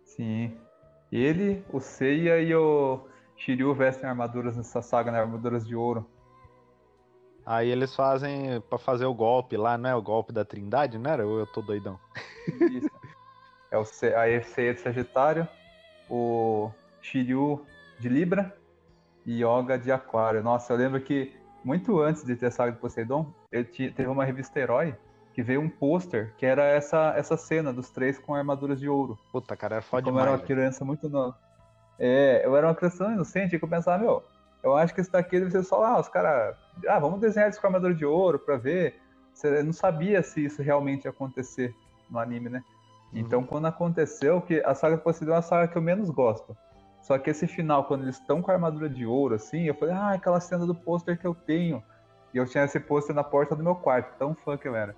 Sim. 0.05 0.57
Ele, 1.11 1.61
o 1.73 1.81
Seiya 1.81 2.41
e 2.41 2.55
o 2.55 3.01
Shiryu 3.35 3.73
vestem 3.73 4.09
armaduras 4.09 4.55
nessa 4.55 4.81
saga, 4.81 5.11
né? 5.11 5.19
Armaduras 5.19 5.67
de 5.67 5.75
ouro. 5.75 6.09
Aí 7.45 7.69
eles 7.69 7.93
fazem 7.93 8.61
para 8.61 8.77
fazer 8.77 9.07
o 9.07 9.13
golpe 9.13 9.57
lá, 9.57 9.77
não 9.77 9.89
é 9.89 9.95
o 9.95 10.01
golpe 10.01 10.31
da 10.31 10.45
Trindade, 10.45 10.97
não 10.97 11.11
era? 11.11 11.27
Ou 11.27 11.37
eu 11.37 11.47
tô 11.47 11.61
doidão? 11.61 11.99
Isso. 12.71 12.95
É 13.75 13.77
o 13.77 13.83
C... 13.83 14.15
a 14.15 14.41
Seiya 14.41 14.73
de 14.73 14.79
Sagitário, 14.79 15.45
o 16.09 16.71
Shiryu 17.01 17.65
de 17.99 18.07
Libra 18.07 18.55
e 19.25 19.43
Yoga 19.43 19.77
de 19.77 19.91
Aquário. 19.91 20.41
Nossa, 20.41 20.71
eu 20.71 20.77
lembro 20.77 21.01
que 21.01 21.35
muito 21.61 21.99
antes 21.99 22.23
de 22.23 22.37
ter 22.37 22.45
a 22.45 22.51
saga 22.51 22.71
de 22.71 22.77
Poseidon, 22.77 23.33
eu 23.51 23.65
tinha, 23.65 23.91
teve 23.91 24.07
uma 24.07 24.23
revista 24.23 24.57
Herói 24.57 24.95
que 25.33 25.43
veio 25.43 25.59
um 25.59 25.67
pôster 25.67 26.33
que 26.37 26.45
era 26.45 26.63
essa, 26.63 27.13
essa 27.17 27.35
cena 27.35 27.73
dos 27.73 27.89
três 27.89 28.17
com 28.17 28.33
armaduras 28.33 28.79
de 28.79 28.87
ouro. 28.87 29.19
Puta, 29.29 29.57
cara, 29.57 29.75
era 29.75 29.81
foda 29.81 30.03
Como 30.03 30.19
demais. 30.19 30.27
era 30.31 30.37
uma 30.37 30.47
criança 30.47 30.85
muito 30.85 31.09
nova. 31.09 31.37
É, 31.99 32.45
eu 32.45 32.55
era 32.55 32.67
uma 32.67 32.75
criança 32.75 33.11
inocente 33.11 33.59
que 33.59 33.65
eu 33.65 33.69
pensava, 33.69 34.01
meu, 34.01 34.23
eu 34.63 34.73
acho 34.77 34.95
que 34.95 35.01
isso 35.01 35.11
daqui 35.11 35.37
deve 35.37 35.51
ser 35.51 35.63
só 35.63 35.79
lá, 35.79 35.99
os 35.99 36.07
caras, 36.07 36.55
ah, 36.87 36.97
vamos 36.97 37.19
desenhar 37.19 37.49
isso 37.49 37.59
com 37.59 37.67
armadura 37.67 37.93
de 37.93 38.05
ouro 38.05 38.39
pra 38.39 38.55
ver. 38.55 39.01
Você 39.33 39.61
não 39.61 39.73
sabia 39.73 40.23
se 40.23 40.45
isso 40.45 40.61
realmente 40.61 41.03
ia 41.03 41.11
acontecer 41.11 41.75
no 42.09 42.19
anime, 42.19 42.47
né? 42.47 42.63
Uhum. 43.15 43.21
Então, 43.21 43.43
quando 43.43 43.65
aconteceu, 43.65 44.41
que 44.41 44.61
a 44.65 44.75
saga 44.75 44.97
Poseidon 44.97 45.33
é 45.33 45.37
a 45.37 45.41
saga 45.41 45.67
que 45.67 45.77
eu 45.77 45.81
menos 45.81 46.09
gosto. 46.09 46.55
Só 47.01 47.17
que 47.17 47.29
esse 47.29 47.47
final, 47.47 47.85
quando 47.85 48.03
eles 48.03 48.19
estão 48.19 48.41
com 48.41 48.51
a 48.51 48.55
armadura 48.55 48.89
de 48.89 49.05
ouro, 49.05 49.35
assim, 49.35 49.63
eu 49.63 49.75
falei, 49.75 49.93
ah, 49.95 50.11
aquela 50.11 50.39
cena 50.39 50.65
do 50.65 50.75
pôster 50.75 51.17
que 51.17 51.25
eu 51.25 51.33
tenho. 51.35 51.81
E 52.33 52.37
eu 52.37 52.45
tinha 52.45 52.65
esse 52.65 52.79
pôster 52.79 53.15
na 53.15 53.23
porta 53.23 53.55
do 53.55 53.63
meu 53.63 53.75
quarto, 53.75 54.17
tão 54.17 54.35
fã 54.35 54.57
que 54.57 54.67
eu 54.67 54.75
era. 54.75 54.95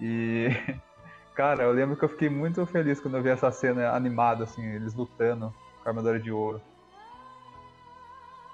E, 0.00 0.48
cara, 1.34 1.64
eu 1.64 1.72
lembro 1.72 1.96
que 1.96 2.04
eu 2.04 2.08
fiquei 2.08 2.30
muito 2.30 2.64
feliz 2.66 3.00
quando 3.00 3.16
eu 3.16 3.22
vi 3.22 3.28
essa 3.28 3.50
cena 3.50 3.90
animada, 3.90 4.44
assim, 4.44 4.64
eles 4.64 4.94
lutando 4.94 5.52
com 5.82 5.88
a 5.88 5.90
armadura 5.90 6.18
de 6.18 6.30
ouro. 6.32 6.62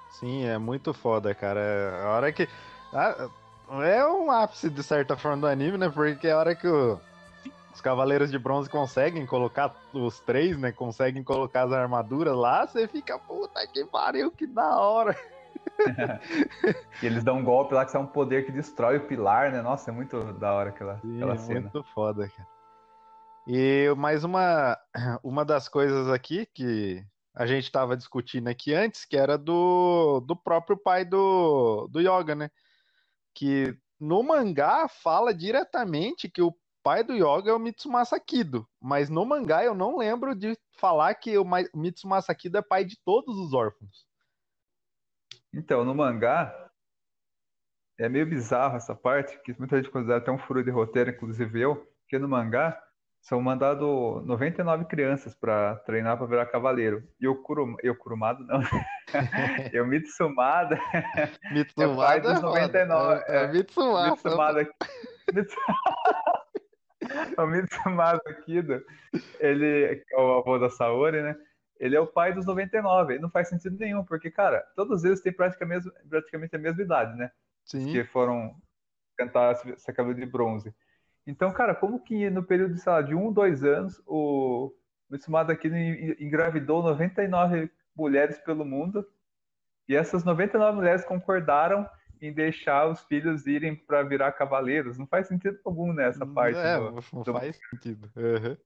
Sim, 0.09 0.45
é 0.45 0.57
muito 0.57 0.93
foda, 0.93 1.33
cara. 1.35 2.01
A 2.03 2.09
hora 2.09 2.31
que. 2.31 2.49
ah, 2.91 3.29
É 3.83 4.03
um 4.05 4.31
ápice, 4.31 4.69
de 4.69 4.81
certa 4.81 5.15
forma, 5.15 5.41
do 5.41 5.47
anime, 5.47 5.77
né? 5.77 5.89
Porque 5.89 6.27
a 6.29 6.37
hora 6.37 6.55
que 6.55 6.67
o- 6.67 6.99
os 7.77 7.81
Cavaleiros 7.81 8.31
de 8.31 8.39
Bronze 8.39 8.67
conseguem 8.67 9.23
colocar 9.27 9.75
os 9.93 10.19
três, 10.19 10.57
né? 10.57 10.71
Conseguem 10.71 11.23
colocar 11.23 11.63
as 11.63 11.71
armaduras 11.71 12.35
lá, 12.35 12.65
você 12.65 12.87
fica, 12.87 13.19
puta 13.19 13.65
que 13.67 13.85
pariu, 13.85 14.31
que 14.31 14.47
da 14.47 14.79
hora. 14.79 15.15
E 17.03 17.05
eles 17.05 17.23
dão 17.23 17.37
um 17.37 17.43
golpe 17.43 17.75
lá 17.75 17.85
que 17.85 17.95
é 17.95 17.99
um 17.99 18.07
poder 18.07 18.45
que 18.45 18.51
destrói 18.51 18.97
o 18.97 19.05
pilar, 19.05 19.51
né? 19.51 19.61
Nossa, 19.61 19.91
é 19.91 19.93
muito 19.93 20.33
da 20.33 20.53
hora 20.53 20.69
aquela, 20.69 20.97
Sim, 20.99 21.17
aquela 21.17 21.33
é 21.33 21.37
cena. 21.37 21.61
muito 21.61 21.83
foda, 21.93 22.27
cara. 22.27 22.47
E 23.45 23.93
mais 23.95 24.23
uma, 24.23 24.77
uma 25.21 25.45
das 25.45 25.67
coisas 25.67 26.09
aqui 26.09 26.47
que 26.47 27.05
a 27.35 27.45
gente 27.45 27.65
estava 27.65 27.95
discutindo 27.95 28.47
aqui 28.47 28.73
antes, 28.73 29.05
que 29.05 29.17
era 29.17 29.37
do, 29.37 30.21
do 30.21 30.35
próprio 30.35 30.77
pai 30.77 31.05
do, 31.05 31.87
do 31.91 31.99
Yoga, 31.99 32.33
né? 32.33 32.49
Que 33.35 33.77
no 33.99 34.23
mangá 34.23 34.87
fala 34.87 35.33
diretamente 35.33 36.29
que 36.29 36.41
o 36.41 36.55
pai 36.87 37.03
do 37.03 37.13
Yoga 37.13 37.51
é 37.51 37.53
o 37.53 37.59
Mitsumasa 37.59 38.17
Kido, 38.17 38.65
mas 38.81 39.09
no 39.09 39.25
mangá 39.25 39.61
eu 39.61 39.75
não 39.75 39.97
lembro 39.97 40.33
de 40.33 40.57
falar 40.79 41.13
que 41.15 41.37
o 41.37 41.43
Mitsumasa 41.75 42.33
Kido 42.33 42.59
é 42.59 42.61
pai 42.61 42.85
de 42.85 42.97
todos 43.03 43.37
os 43.37 43.53
órfãos. 43.53 44.07
Então, 45.53 45.83
no 45.83 45.93
mangá, 45.93 46.69
é 47.99 48.07
meio 48.07 48.25
bizarro 48.25 48.77
essa 48.77 48.95
parte, 48.95 49.37
que 49.43 49.53
muita 49.59 49.75
gente 49.75 49.91
considera 49.91 50.19
até 50.19 50.31
um 50.31 50.37
furo 50.37 50.63
de 50.63 50.71
roteiro, 50.71 51.09
inclusive 51.09 51.59
eu, 51.59 51.75
porque 52.03 52.17
no 52.17 52.29
mangá 52.29 52.81
são 53.19 53.41
mandados 53.41 54.25
99 54.25 54.85
crianças 54.85 55.35
para 55.35 55.75
treinar 55.79 56.17
para 56.17 56.27
virar 56.27 56.45
cavaleiro. 56.45 57.03
E 57.19 57.27
o, 57.27 57.35
Kuro, 57.35 57.75
e 57.83 57.89
o 57.89 57.97
Kurumado, 57.97 58.45
não. 58.45 58.61
e 59.73 59.81
o 59.81 59.85
Mitsumada, 59.85 60.79
Mitsumada 61.51 62.21
dos 62.21 62.31
é 62.31 62.35
foda. 62.35 62.47
99, 62.47 63.23
É, 63.27 63.35
é 63.35 63.43
é. 63.43 63.47
Mitsumada, 63.51 64.69
Mitsu- 65.33 65.57
o 67.37 67.45
Mitsumada 67.47 68.21
Kido, 68.45 68.83
ele 69.39 70.03
é 70.11 70.17
o 70.17 70.39
avô 70.39 70.57
da 70.59 70.69
Saori, 70.69 71.21
né? 71.21 71.35
Ele 71.79 71.95
é 71.95 71.99
o 71.99 72.07
pai 72.07 72.33
dos 72.33 72.45
99. 72.45 73.15
E 73.15 73.19
não 73.19 73.29
faz 73.29 73.49
sentido 73.49 73.77
nenhum, 73.77 74.03
porque, 74.03 74.31
cara, 74.31 74.61
todos 74.75 75.03
eles 75.03 75.21
têm 75.21 75.31
praticamente, 75.31 75.89
praticamente 76.09 76.55
a 76.55 76.59
mesma 76.59 76.81
idade, 76.81 77.17
né? 77.17 77.31
Sim. 77.65 77.91
que 77.91 78.03
foram 78.05 78.55
cantar 79.17 79.51
essa 79.53 79.91
cabelo 79.91 80.15
de 80.15 80.25
bronze. 80.25 80.73
Então, 81.25 81.51
cara, 81.51 81.75
como 81.75 81.99
que 82.01 82.29
no 82.29 82.41
período, 82.41 82.77
sei 82.77 82.91
lá, 82.91 83.01
de 83.01 83.13
um, 83.13 83.31
dois 83.33 83.63
anos, 83.63 84.01
o 84.07 84.73
Mitsumada 85.09 85.55
Kido 85.55 85.75
en- 85.75 86.15
engravidou 86.19 86.81
99 86.81 87.69
mulheres 87.95 88.37
pelo 88.39 88.63
mundo 88.63 89.05
e 89.89 89.95
essas 89.95 90.23
99 90.23 90.77
mulheres 90.77 91.03
concordaram 91.03 91.87
em 92.21 92.31
deixar 92.31 92.87
os 92.87 93.01
filhos 93.05 93.45
irem 93.47 93.75
para 93.75 94.03
virar 94.03 94.31
cavaleiros. 94.31 94.97
Não 94.97 95.07
faz 95.07 95.27
sentido 95.27 95.59
algum 95.65 95.93
nessa 95.93 96.25
parte. 96.25 96.57
É, 96.57 96.77
do- 96.77 97.03
não 97.13 97.23
do- 97.23 97.33
faz 97.33 97.55
sentido. 97.69 98.09
Uhum. 98.15 98.57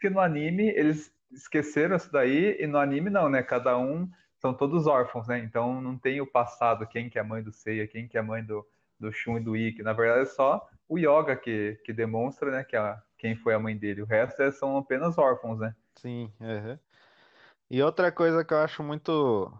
Que 0.00 0.10
no 0.10 0.20
anime 0.20 0.68
eles 0.68 1.12
esqueceram 1.32 1.96
isso 1.96 2.10
daí 2.12 2.56
e 2.60 2.66
no 2.66 2.78
anime 2.78 3.10
não, 3.10 3.28
né? 3.28 3.42
Cada 3.42 3.76
um 3.78 4.08
são 4.36 4.52
todos 4.52 4.86
órfãos, 4.86 5.28
né? 5.28 5.38
Então 5.38 5.80
não 5.80 5.96
tem 5.96 6.20
o 6.20 6.26
passado, 6.26 6.86
quem 6.86 7.08
que 7.08 7.18
é 7.18 7.22
a 7.22 7.24
mãe 7.24 7.42
do 7.42 7.52
Seiya, 7.52 7.86
quem 7.88 8.06
que 8.06 8.16
é 8.16 8.20
a 8.20 8.24
mãe 8.24 8.44
do, 8.44 8.66
do 9.00 9.12
Shun 9.12 9.38
e 9.38 9.40
do 9.40 9.56
Ikki. 9.56 9.82
Na 9.82 9.92
verdade 9.92 10.22
é 10.22 10.26
só 10.26 10.68
o 10.88 10.98
Yoga 10.98 11.34
que, 11.36 11.80
que 11.84 11.92
demonstra, 11.92 12.50
né, 12.50 12.64
que 12.64 12.76
a, 12.76 13.02
quem 13.18 13.34
foi 13.36 13.54
a 13.54 13.58
mãe 13.58 13.76
dele. 13.76 14.02
O 14.02 14.06
resto 14.06 14.42
é- 14.42 14.50
são 14.50 14.76
apenas 14.76 15.16
órfãos, 15.16 15.58
né? 15.58 15.74
Sim, 15.96 16.30
uhum. 16.40 16.78
E 17.70 17.82
outra 17.82 18.12
coisa 18.12 18.44
que 18.44 18.52
eu 18.52 18.58
acho 18.58 18.82
muito, 18.82 19.52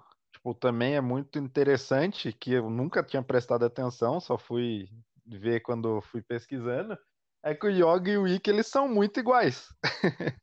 tipo, 0.44 0.54
também 0.54 0.94
é 0.94 1.00
muito 1.00 1.38
interessante, 1.38 2.30
que 2.32 2.52
eu 2.52 2.68
nunca 2.68 3.02
tinha 3.02 3.22
prestado 3.22 3.64
atenção, 3.64 4.20
só 4.20 4.36
fui 4.36 4.90
ver 5.26 5.60
quando 5.60 6.02
fui 6.02 6.20
pesquisando, 6.20 6.98
é 7.42 7.54
que 7.54 7.66
o 7.66 7.70
Yoga 7.70 8.10
e 8.10 8.18
o 8.18 8.28
Ikki, 8.28 8.50
eles 8.50 8.66
são 8.66 8.86
muito 8.86 9.18
iguais. 9.18 9.68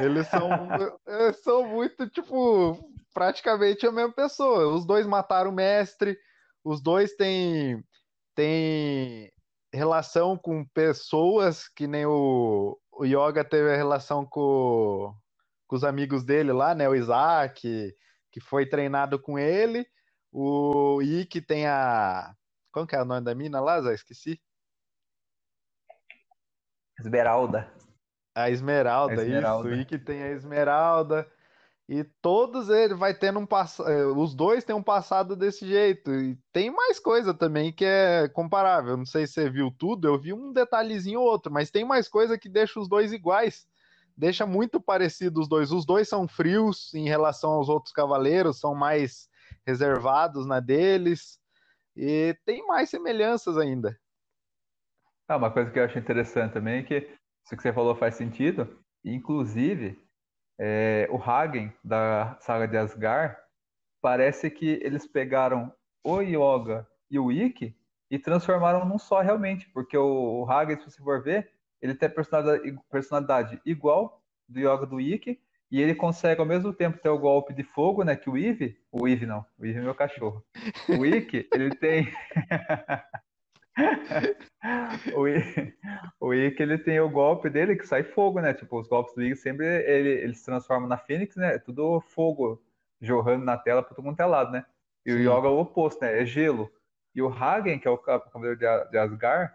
Eles 0.00 0.26
são, 0.28 0.48
são 1.44 1.68
muito, 1.68 2.08
tipo, 2.08 2.78
praticamente 3.12 3.86
a 3.86 3.92
mesma 3.92 4.10
pessoa. 4.10 4.74
Os 4.74 4.86
dois 4.86 5.06
mataram 5.06 5.50
o 5.50 5.54
mestre, 5.54 6.18
os 6.64 6.80
dois 6.80 7.12
têm, 7.12 7.84
têm 8.34 9.30
relação 9.70 10.34
com 10.34 10.64
pessoas, 10.64 11.68
que 11.68 11.86
nem 11.86 12.06
o, 12.06 12.78
o 12.90 13.04
Yoga 13.04 13.44
teve 13.44 13.70
a 13.70 13.76
relação 13.76 14.24
com, 14.24 15.14
com 15.66 15.76
os 15.76 15.84
amigos 15.84 16.24
dele 16.24 16.52
lá, 16.52 16.74
né? 16.74 16.88
O 16.88 16.94
Isaac, 16.94 17.94
que 18.36 18.40
foi 18.40 18.66
treinado 18.66 19.18
com 19.18 19.38
ele. 19.40 19.86
O 20.30 21.00
Ikki 21.02 21.40
tem 21.40 21.66
a. 21.66 22.34
Como 22.70 22.86
que 22.86 22.94
é 22.94 23.00
o 23.00 23.06
nome 23.06 23.22
da 23.24 23.34
mina 23.34 23.60
lá, 23.62 23.80
Zé? 23.80 23.94
Esqueci. 23.94 24.38
Esmeralda. 27.00 27.72
A 28.36 28.50
Esmeralda, 28.50 29.22
A 29.22 29.24
Esmeralda. 29.24 29.68
isso. 29.68 29.68
O 29.68 29.74
Ikki 29.74 29.98
tem 29.98 30.22
a 30.22 30.30
Esmeralda. 30.32 31.30
E 31.88 32.04
todos 32.22 32.68
eles 32.70 32.98
vai 32.98 33.14
tendo 33.14 33.38
um 33.40 33.46
passado. 33.46 33.88
Os 34.20 34.34
dois 34.34 34.64
têm 34.64 34.76
um 34.76 34.82
passado 34.82 35.36
desse 35.36 35.66
jeito. 35.66 36.12
E 36.14 36.38
tem 36.52 36.70
mais 36.70 37.00
coisa 37.00 37.34
também 37.34 37.72
que 37.72 37.84
é 37.86 38.28
comparável. 38.28 38.96
Não 38.96 39.06
sei 39.06 39.26
se 39.26 39.34
você 39.34 39.50
viu 39.50 39.70
tudo, 39.70 40.08
eu 40.08 40.20
vi 40.20 40.32
um 40.34 40.52
detalhezinho 40.52 41.20
ou 41.20 41.26
outro, 41.28 41.52
mas 41.52 41.70
tem 41.70 41.84
mais 41.84 42.08
coisa 42.08 42.38
que 42.38 42.48
deixa 42.48 42.80
os 42.80 42.88
dois 42.88 43.12
iguais. 43.12 43.66
Deixa 44.16 44.46
muito 44.46 44.80
parecido 44.80 45.40
os 45.40 45.48
dois. 45.48 45.70
Os 45.70 45.84
dois 45.84 46.08
são 46.08 46.26
frios 46.26 46.94
em 46.94 47.06
relação 47.06 47.50
aos 47.50 47.68
outros 47.68 47.92
cavaleiros, 47.92 48.58
são 48.58 48.74
mais 48.74 49.28
reservados 49.66 50.46
na 50.46 50.58
deles. 50.58 51.38
E 51.94 52.36
tem 52.44 52.66
mais 52.66 52.88
semelhanças 52.88 53.58
ainda. 53.58 53.98
Ah, 55.28 55.36
uma 55.36 55.50
coisa 55.50 55.70
que 55.70 55.78
eu 55.78 55.84
acho 55.84 55.98
interessante 55.98 56.52
também 56.52 56.78
é 56.78 56.82
que 56.82 56.94
isso 57.44 57.56
que 57.56 57.62
você 57.62 57.72
falou 57.72 57.94
faz 57.94 58.14
sentido. 58.14 58.78
Inclusive, 59.04 59.98
é, 60.58 61.08
o 61.10 61.16
Hagen 61.16 61.72
da 61.84 62.38
saga 62.40 62.66
de 62.66 62.76
Asgard 62.76 63.36
parece 64.00 64.50
que 64.50 64.80
eles 64.82 65.06
pegaram 65.06 65.72
o 66.04 66.20
Yoga 66.20 66.86
e 67.10 67.18
o 67.18 67.30
Ikki 67.30 67.76
e 68.10 68.18
transformaram 68.18 68.84
num 68.84 68.98
só 68.98 69.20
realmente, 69.20 69.68
porque 69.70 69.96
o, 69.96 70.42
o 70.42 70.50
Hagen, 70.50 70.78
se 70.78 70.90
você 70.90 71.02
for 71.02 71.22
ver, 71.22 71.50
ele 71.80 71.94
tem 71.94 72.08
personalidade, 72.08 72.78
personalidade 72.90 73.60
igual 73.64 74.22
do 74.48 74.60
Yoga 74.60 74.86
do 74.86 75.00
Ikki 75.00 75.40
e 75.70 75.80
ele 75.80 75.94
consegue 75.94 76.40
ao 76.40 76.46
mesmo 76.46 76.72
tempo 76.72 76.98
ter 76.98 77.08
o 77.08 77.18
golpe 77.18 77.52
de 77.52 77.64
fogo, 77.64 78.04
né? 78.04 78.14
Que 78.14 78.30
o 78.30 78.36
Eve, 78.36 78.78
o 78.92 79.08
Eve 79.08 79.26
não, 79.26 79.44
o 79.58 79.66
Eve 79.66 79.78
é 79.78 79.82
meu 79.82 79.94
cachorro. 79.94 80.44
O 80.88 81.04
Ikki, 81.04 81.48
ele 81.52 81.74
tem 81.76 82.08
o, 86.20 86.32
Ikki, 86.32 86.62
ele 86.62 86.78
tem 86.78 87.00
o 87.00 87.10
golpe 87.10 87.50
dele 87.50 87.76
que 87.76 87.86
sai 87.86 88.02
fogo, 88.04 88.40
né? 88.40 88.54
Tipo, 88.54 88.80
os 88.80 88.88
golpes 88.88 89.14
do 89.14 89.22
Ikki 89.22 89.36
sempre 89.36 89.66
ele, 89.66 90.10
ele 90.10 90.34
se 90.34 90.44
transforma 90.44 90.86
na 90.86 90.96
Fênix, 90.96 91.34
né? 91.36 91.56
É 91.56 91.58
tudo 91.58 92.00
fogo 92.00 92.62
jorrando 93.00 93.44
na 93.44 93.58
tela 93.58 93.82
para 93.82 93.94
todo 93.94 94.04
mundo 94.04 94.20
é 94.20 94.24
lado, 94.24 94.52
né? 94.52 94.64
E 95.04 95.12
Sim. 95.12 95.18
o 95.18 95.20
Yoga 95.20 95.48
é 95.48 95.50
o 95.50 95.58
oposto, 95.58 96.00
né? 96.00 96.22
É 96.22 96.24
gelo. 96.24 96.70
E 97.14 97.22
o 97.22 97.28
Hagen, 97.28 97.78
que 97.78 97.88
é 97.88 97.90
o 97.90 97.98
cavaleiro 97.98 98.56
de 98.58 98.98
Asgard, 98.98 99.52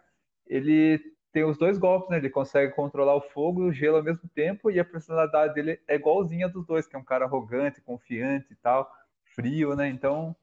ele 0.47 0.99
tem 1.31 1.43
os 1.43 1.57
dois 1.57 1.77
golpes, 1.77 2.09
né? 2.09 2.17
Ele 2.17 2.29
consegue 2.29 2.73
controlar 2.73 3.15
o 3.15 3.21
fogo 3.21 3.63
e 3.63 3.69
o 3.69 3.73
gelo 3.73 3.97
ao 3.97 4.03
mesmo 4.03 4.27
tempo, 4.29 4.69
e 4.69 4.79
a 4.79 4.85
personalidade 4.85 5.53
dele 5.53 5.79
é 5.87 5.95
igualzinha 5.95 6.49
dos 6.49 6.65
dois, 6.65 6.87
que 6.87 6.95
é 6.95 6.99
um 6.99 7.03
cara 7.03 7.25
arrogante, 7.25 7.81
confiante 7.81 8.51
e 8.51 8.55
tal, 8.55 8.91
frio, 9.35 9.75
né? 9.75 9.87
Então, 9.87 10.35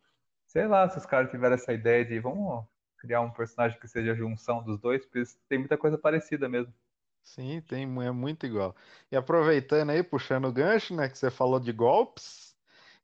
sei 0.47 0.67
lá 0.67 0.89
se 0.89 0.99
os 0.99 1.07
caras 1.07 1.31
tiveram 1.31 1.55
essa 1.55 1.73
ideia 1.73 2.05
de 2.05 2.19
vamos 2.21 2.65
criar 2.99 3.21
um 3.21 3.31
personagem 3.31 3.79
que 3.79 3.89
seja 3.89 4.13
a 4.13 4.15
junção 4.15 4.63
dos 4.63 4.79
dois, 4.81 5.05
porque 5.05 5.23
tem 5.49 5.59
muita 5.59 5.77
coisa 5.77 5.99
parecida 5.99 6.49
mesmo. 6.49 6.73
Sim, 7.23 7.61
tem, 7.61 7.85
é 8.05 8.11
muito 8.11 8.47
igual. 8.47 8.75
E 9.13 9.17
aproveitando 9.17 9.91
aí, 9.91 10.03
puxando 10.03 10.47
o 10.47 10.53
gancho, 10.53 10.95
né, 10.95 11.09
que 11.09 11.19
você 11.19 11.31
falou 11.31 11.61
de 11.61 11.73
golpes, 11.73 12.49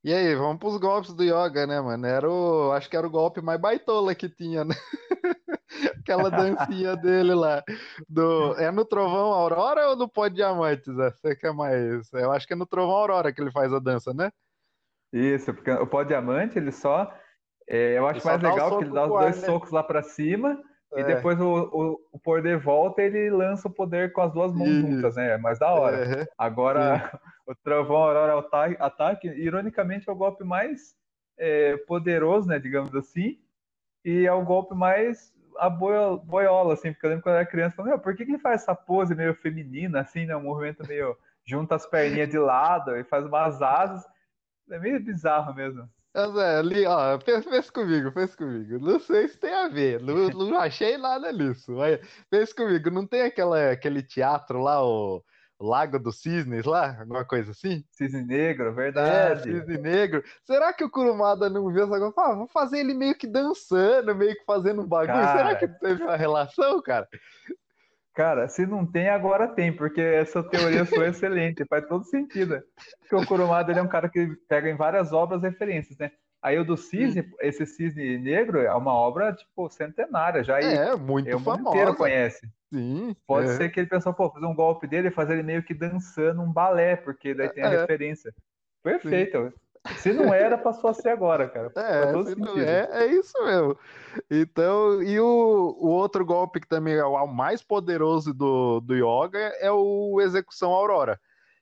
e 0.02 0.12
aí, 0.12 0.34
vamos 0.34 0.58
pros 0.58 0.76
golpes 0.76 1.14
do 1.14 1.22
Yoga, 1.24 1.66
né, 1.66 1.80
mano? 1.80 2.06
Era 2.06 2.30
o, 2.30 2.72
acho 2.72 2.90
que 2.90 2.96
era 2.96 3.06
o 3.06 3.10
golpe 3.10 3.40
mais 3.40 3.58
baitola 3.60 4.14
que 4.14 4.28
tinha, 4.28 4.62
né? 4.64 4.74
Aquela 5.86 6.30
dancinha 6.30 6.96
dele 6.96 7.34
lá. 7.34 7.62
Do, 8.08 8.54
é 8.58 8.70
no 8.70 8.84
Trovão 8.84 9.32
Aurora 9.32 9.88
ou 9.88 9.96
no 9.96 10.08
Pó 10.08 10.28
Diamantes? 10.28 10.94
Você 10.94 11.36
quer 11.36 11.52
mais? 11.52 12.12
Eu 12.12 12.32
acho 12.32 12.46
que 12.46 12.52
é 12.52 12.56
no 12.56 12.66
Trovão 12.66 12.96
Aurora 12.96 13.32
que 13.32 13.40
ele 13.40 13.50
faz 13.50 13.72
a 13.72 13.78
dança, 13.78 14.12
né? 14.12 14.30
Isso, 15.12 15.54
porque 15.54 15.70
o 15.70 15.86
Pó 15.86 16.02
Diamante 16.02 16.58
ele 16.58 16.72
só. 16.72 17.12
É, 17.68 17.96
eu 17.98 18.06
acho 18.06 18.18
ele 18.18 18.26
mais 18.26 18.42
legal 18.42 18.78
que 18.78 18.84
ele 18.84 18.92
dá 18.92 19.04
os 19.04 19.10
dois 19.10 19.40
né? 19.40 19.46
socos 19.46 19.70
lá 19.70 19.82
para 19.82 20.02
cima 20.02 20.60
é. 20.92 21.00
e 21.00 21.04
depois 21.04 21.40
o, 21.40 21.46
o, 21.46 22.00
o, 22.12 22.18
poder 22.18 22.58
volta 22.58 23.02
ele 23.02 23.30
lança 23.30 23.68
o 23.68 23.70
poder 23.70 24.12
com 24.12 24.20
as 24.20 24.32
duas 24.32 24.52
mãos 24.52 24.68
Isso. 24.68 24.86
juntas, 24.86 25.16
né? 25.16 25.32
É 25.32 25.38
mais 25.38 25.58
da 25.58 25.72
hora. 25.72 26.22
É. 26.22 26.26
Agora, 26.38 27.18
o 27.46 27.54
Trovão 27.54 27.96
Aurora 27.96 28.38
ataque, 28.38 28.76
ataque, 28.78 29.28
ironicamente, 29.28 30.08
é 30.08 30.12
o 30.12 30.16
golpe 30.16 30.44
mais 30.44 30.94
é, 31.38 31.76
poderoso, 31.78 32.48
né? 32.48 32.58
Digamos 32.58 32.94
assim. 32.94 33.38
E 34.04 34.26
é 34.26 34.32
o 34.32 34.44
golpe 34.44 34.74
mais 34.74 35.32
a 35.58 35.70
boiola, 35.70 36.74
assim, 36.74 36.92
porque 36.92 37.06
eu 37.06 37.10
lembro 37.10 37.22
quando 37.22 37.34
eu 37.34 37.40
era 37.40 37.50
criança, 37.50 37.76
falando, 37.76 37.98
por 38.00 38.14
que, 38.14 38.24
que 38.24 38.32
ele 38.32 38.38
faz 38.38 38.62
essa 38.62 38.74
pose 38.74 39.14
meio 39.14 39.34
feminina, 39.34 40.00
assim, 40.00 40.26
né? 40.26 40.36
Um 40.36 40.42
movimento 40.42 40.86
meio. 40.86 41.16
junta 41.44 41.74
as 41.74 41.86
perninhas 41.86 42.28
de 42.28 42.38
lado 42.38 42.96
e 42.96 43.04
faz 43.04 43.24
umas 43.24 43.60
asas. 43.62 44.04
É 44.70 44.78
meio 44.78 45.00
bizarro 45.00 45.54
mesmo. 45.54 45.88
Mas 46.14 46.36
é, 46.36 46.58
ali, 46.58 46.86
ó, 46.86 47.18
pensa, 47.18 47.72
comigo, 47.72 48.12
pensa 48.12 48.36
comigo. 48.36 48.78
Não 48.78 49.00
sei 49.00 49.28
se 49.28 49.36
tem 49.36 49.52
a 49.52 49.68
ver, 49.68 50.00
não, 50.00 50.28
não 50.28 50.58
achei 50.58 50.96
nada 50.96 51.32
nisso. 51.32 51.72
Mas 51.72 52.00
pensa 52.30 52.54
comigo, 52.54 52.90
não 52.90 53.06
tem 53.06 53.22
aquela, 53.22 53.70
aquele 53.72 54.02
teatro 54.02 54.60
lá, 54.60 54.82
o 54.84 55.22
Lago 55.60 55.98
dos 55.98 56.20
Cisnes 56.20 56.64
lá, 56.64 56.98
alguma 56.98 57.24
coisa 57.24 57.52
assim? 57.52 57.84
Cisne 57.90 58.24
Negro, 58.24 58.74
verdade. 58.74 59.40
É, 59.40 59.42
Cisne 59.42 59.78
Negro. 59.78 60.22
Será 60.44 60.72
que 60.72 60.84
o 60.84 60.90
Kurumada 60.90 61.48
não 61.48 61.72
viu 61.72 61.84
essa 61.84 61.98
coisa? 61.98 62.12
Ah, 62.16 62.34
vou 62.34 62.48
fazer 62.48 62.80
ele 62.80 62.94
meio 62.94 63.14
que 63.16 63.26
dançando, 63.26 64.14
meio 64.14 64.34
que 64.34 64.44
fazendo 64.44 64.82
um 64.82 64.86
bagulho. 64.86 65.12
Cara... 65.12 65.38
Será 65.38 65.54
que 65.54 65.68
teve 65.68 66.02
uma 66.02 66.16
relação, 66.16 66.82
cara? 66.82 67.08
Cara, 68.14 68.46
se 68.48 68.64
não 68.64 68.86
tem, 68.86 69.08
agora 69.08 69.48
tem, 69.48 69.74
porque 69.74 70.00
essa 70.00 70.42
teoria 70.42 70.84
foi 70.86 71.08
excelente, 71.08 71.64
faz 71.66 71.86
todo 71.88 72.04
sentido. 72.04 72.62
Porque 73.00 73.16
o 73.16 73.26
Kurumada 73.26 73.72
ele 73.72 73.80
é 73.80 73.82
um 73.82 73.88
cara 73.88 74.08
que 74.08 74.36
pega 74.48 74.70
em 74.70 74.76
várias 74.76 75.12
obras 75.12 75.42
referências, 75.42 75.98
né? 75.98 76.12
Aí 76.44 76.58
o 76.58 76.64
do 76.64 76.76
cisne, 76.76 77.22
hum. 77.22 77.36
esse 77.40 77.64
cisne 77.64 78.18
negro 78.18 78.60
é 78.60 78.74
uma 78.74 78.92
obra, 78.92 79.32
tipo, 79.32 79.66
centenária, 79.70 80.44
já 80.44 80.60
é, 80.60 80.94
muito 80.94 81.30
é, 81.30 81.34
o 81.34 81.40
mundo 81.40 81.70
inteiro 81.70 81.96
conhece. 81.96 82.46
Sim. 82.70 83.16
Pode 83.26 83.48
é. 83.48 83.56
ser 83.56 83.70
que 83.70 83.80
ele 83.80 83.88
pensou, 83.88 84.12
pô, 84.12 84.28
fazer 84.28 84.44
um 84.44 84.54
golpe 84.54 84.86
dele 84.86 85.08
e 85.08 85.10
fazer 85.10 85.32
ele 85.32 85.42
meio 85.42 85.62
que 85.62 85.72
dançando 85.72 86.42
um 86.42 86.52
balé, 86.52 86.96
porque 86.96 87.32
daí 87.32 87.48
tem 87.48 87.64
a 87.64 87.72
é. 87.72 87.80
referência. 87.80 88.34
Perfeito. 88.82 89.54
Sim. 89.86 89.96
Se 89.96 90.12
não 90.12 90.34
era, 90.34 90.58
passou 90.58 90.90
a 90.90 90.92
ser 90.92 91.08
agora, 91.08 91.48
cara. 91.48 91.72
É, 91.80 92.60
é, 92.60 93.04
é, 93.04 93.06
isso 93.06 93.42
mesmo. 93.42 93.78
Então, 94.30 95.02
e 95.02 95.18
o, 95.18 95.78
o 95.80 95.88
outro 95.88 96.26
golpe 96.26 96.60
que 96.60 96.68
também 96.68 96.94
é 96.94 97.04
o 97.04 97.26
mais 97.26 97.62
poderoso 97.62 98.34
do, 98.34 98.80
do 98.80 98.94
Yoga 98.94 99.38
é 99.38 99.70
o 99.70 100.20
Execução 100.20 100.72
Aurora. 100.72 101.18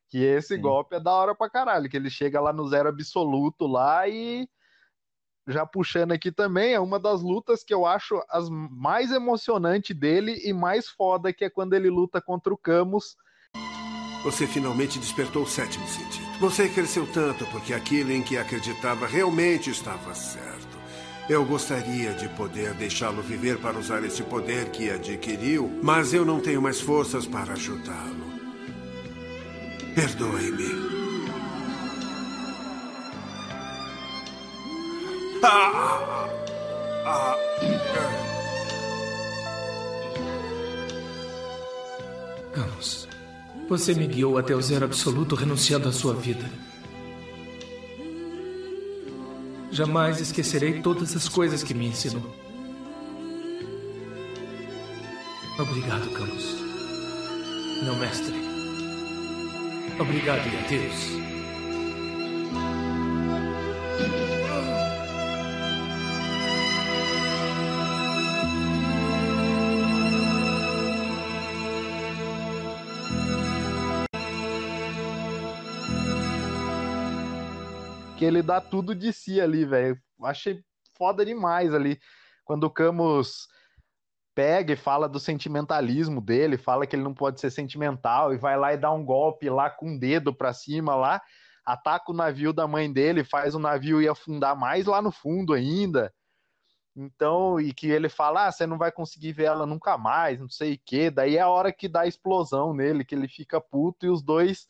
Que 0.09 0.25
esse 0.25 0.57
Sim. 0.57 0.61
golpe 0.61 0.97
é 0.97 1.01
da 1.01 1.12
hora 1.12 1.37
pra 1.37 1.49
caralho, 1.49 1.88
que 1.88 1.97
ele 1.97 2.11
chega 2.11 2.40
lá 2.40 2.53
no 2.53 2.66
zero 2.68 2.88
absoluto 2.88 3.64
lá 3.68 4.09
e 4.09 4.49
já 5.46 5.66
puxando 5.66 6.12
aqui 6.12 6.31
também, 6.31 6.74
é 6.74 6.81
uma 6.81 6.98
das 6.98 7.22
lutas 7.22 7.64
que 7.64 7.74
eu 7.74 7.85
acho 7.85 8.22
as 8.31 8.48
mais 8.48 9.11
emocionante 9.11 9.92
dele 9.92 10.40
e 10.44 10.52
mais 10.52 10.88
foda, 10.88 11.33
que 11.33 11.44
é 11.44 11.50
quando 11.50 11.74
ele 11.74 11.90
luta 11.90 12.20
contra 12.20 12.52
o 12.52 12.57
Camus. 12.57 13.16
Você 14.24 14.46
finalmente 14.46 15.00
despertou 15.00 15.42
o 15.42 15.48
sétimo 15.48 15.87
sentido. 15.88 16.38
Você 16.38 16.68
cresceu 16.68 17.07
tanto 17.12 17.44
porque 17.46 17.74
aquilo 17.74 18.12
em 18.12 18.22
que 18.22 18.37
acreditava 18.37 19.07
realmente 19.07 19.70
estava 19.70 20.14
certo. 20.14 20.78
Eu 21.28 21.44
gostaria 21.44 22.12
de 22.14 22.28
poder 22.31 22.74
deixá-lo 22.74 23.22
viver 23.22 23.59
para 23.59 23.78
usar 23.78 24.05
esse 24.05 24.22
poder 24.22 24.70
que 24.70 24.90
adquiriu, 24.90 25.81
mas 25.83 26.14
eu 26.14 26.24
não 26.24 26.40
tenho 26.40 26.62
mais 26.62 26.81
forças 26.81 27.26
para 27.26 27.52
ajudá-lo. 27.52 28.33
Perdoe-me. 29.94 31.01
Camus, 42.52 43.09
você 43.68 43.92
me 43.92 44.07
guiou 44.07 44.38
até 44.38 44.55
o 44.55 44.62
zero 44.62 44.85
absoluto 44.85 45.35
renunciando 45.35 45.88
à 45.88 45.92
sua 45.92 46.14
vida. 46.14 46.48
Jamais 49.72 50.20
esquecerei 50.20 50.81
todas 50.81 51.16
as 51.16 51.28
coisas 51.28 51.64
que 51.64 51.74
me 51.74 51.88
ensinou. 51.88 52.22
Obrigado, 55.59 56.09
Camus. 56.12 56.57
Meu 57.83 57.96
mestre. 57.96 58.37
Obrigado 59.98 60.46
e 60.46 60.57
adeus. 60.64 61.32
Porque 78.22 78.24
ele 78.24 78.42
dá 78.42 78.61
tudo 78.61 78.94
de 78.94 79.12
si 79.12 79.40
ali, 79.40 79.64
velho. 79.64 79.98
Achei 80.22 80.62
foda 80.96 81.24
demais 81.24 81.74
ali. 81.74 81.98
Quando 82.44 82.62
o 82.64 82.70
Camus 82.70 83.48
pega 84.32 84.74
e 84.74 84.76
fala 84.76 85.08
do 85.08 85.18
sentimentalismo 85.18 86.20
dele, 86.20 86.57
fala 86.57 86.86
que 86.86 86.94
ele 86.94 87.03
não 87.03 87.14
pode 87.14 87.40
ser 87.40 87.51
sentimental 87.51 88.32
e 88.32 88.38
vai 88.38 88.57
lá 88.57 88.72
e 88.72 88.76
dá 88.76 88.92
um 88.92 89.05
golpe 89.05 89.51
lá 89.51 89.68
com 89.68 89.97
o 89.97 89.99
dedo 89.99 90.32
pra 90.32 90.53
cima 90.53 90.94
lá, 90.94 91.20
ataca 91.66 92.12
o 92.12 92.14
navio 92.14 92.53
da 92.53 92.64
mãe 92.64 92.92
dele, 92.92 93.24
faz 93.24 93.57
o 93.57 93.59
navio 93.59 94.01
ir 94.01 94.09
afundar 94.09 94.57
mais 94.57 94.86
lá 94.86 95.03
no 95.03 95.11
fundo 95.11 95.53
ainda. 95.53 96.14
Então, 96.94 97.59
e 97.59 97.74
que 97.74 97.88
ele 97.88 98.09
fala, 98.09 98.47
ah, 98.47 98.53
você 98.53 98.68
não 98.68 98.78
vai 98.78 98.92
conseguir 98.92 99.32
ver 99.32 99.44
ela 99.47 99.66
nunca 99.66 99.99
mais, 99.99 100.40
não 100.40 100.49
sei 100.49 100.74
o 100.74 100.80
quê. 100.86 101.11
Daí 101.11 101.38
é 101.38 101.40
a 101.40 101.49
hora 101.49 101.72
que 101.72 101.88
dá 101.88 102.03
a 102.03 102.07
explosão 102.07 102.72
nele, 102.72 103.05
que 103.05 103.16
ele 103.16 103.26
fica 103.26 103.61
puto 103.61 104.07
e 104.07 104.09
os 104.09 104.22
dois 104.22 104.68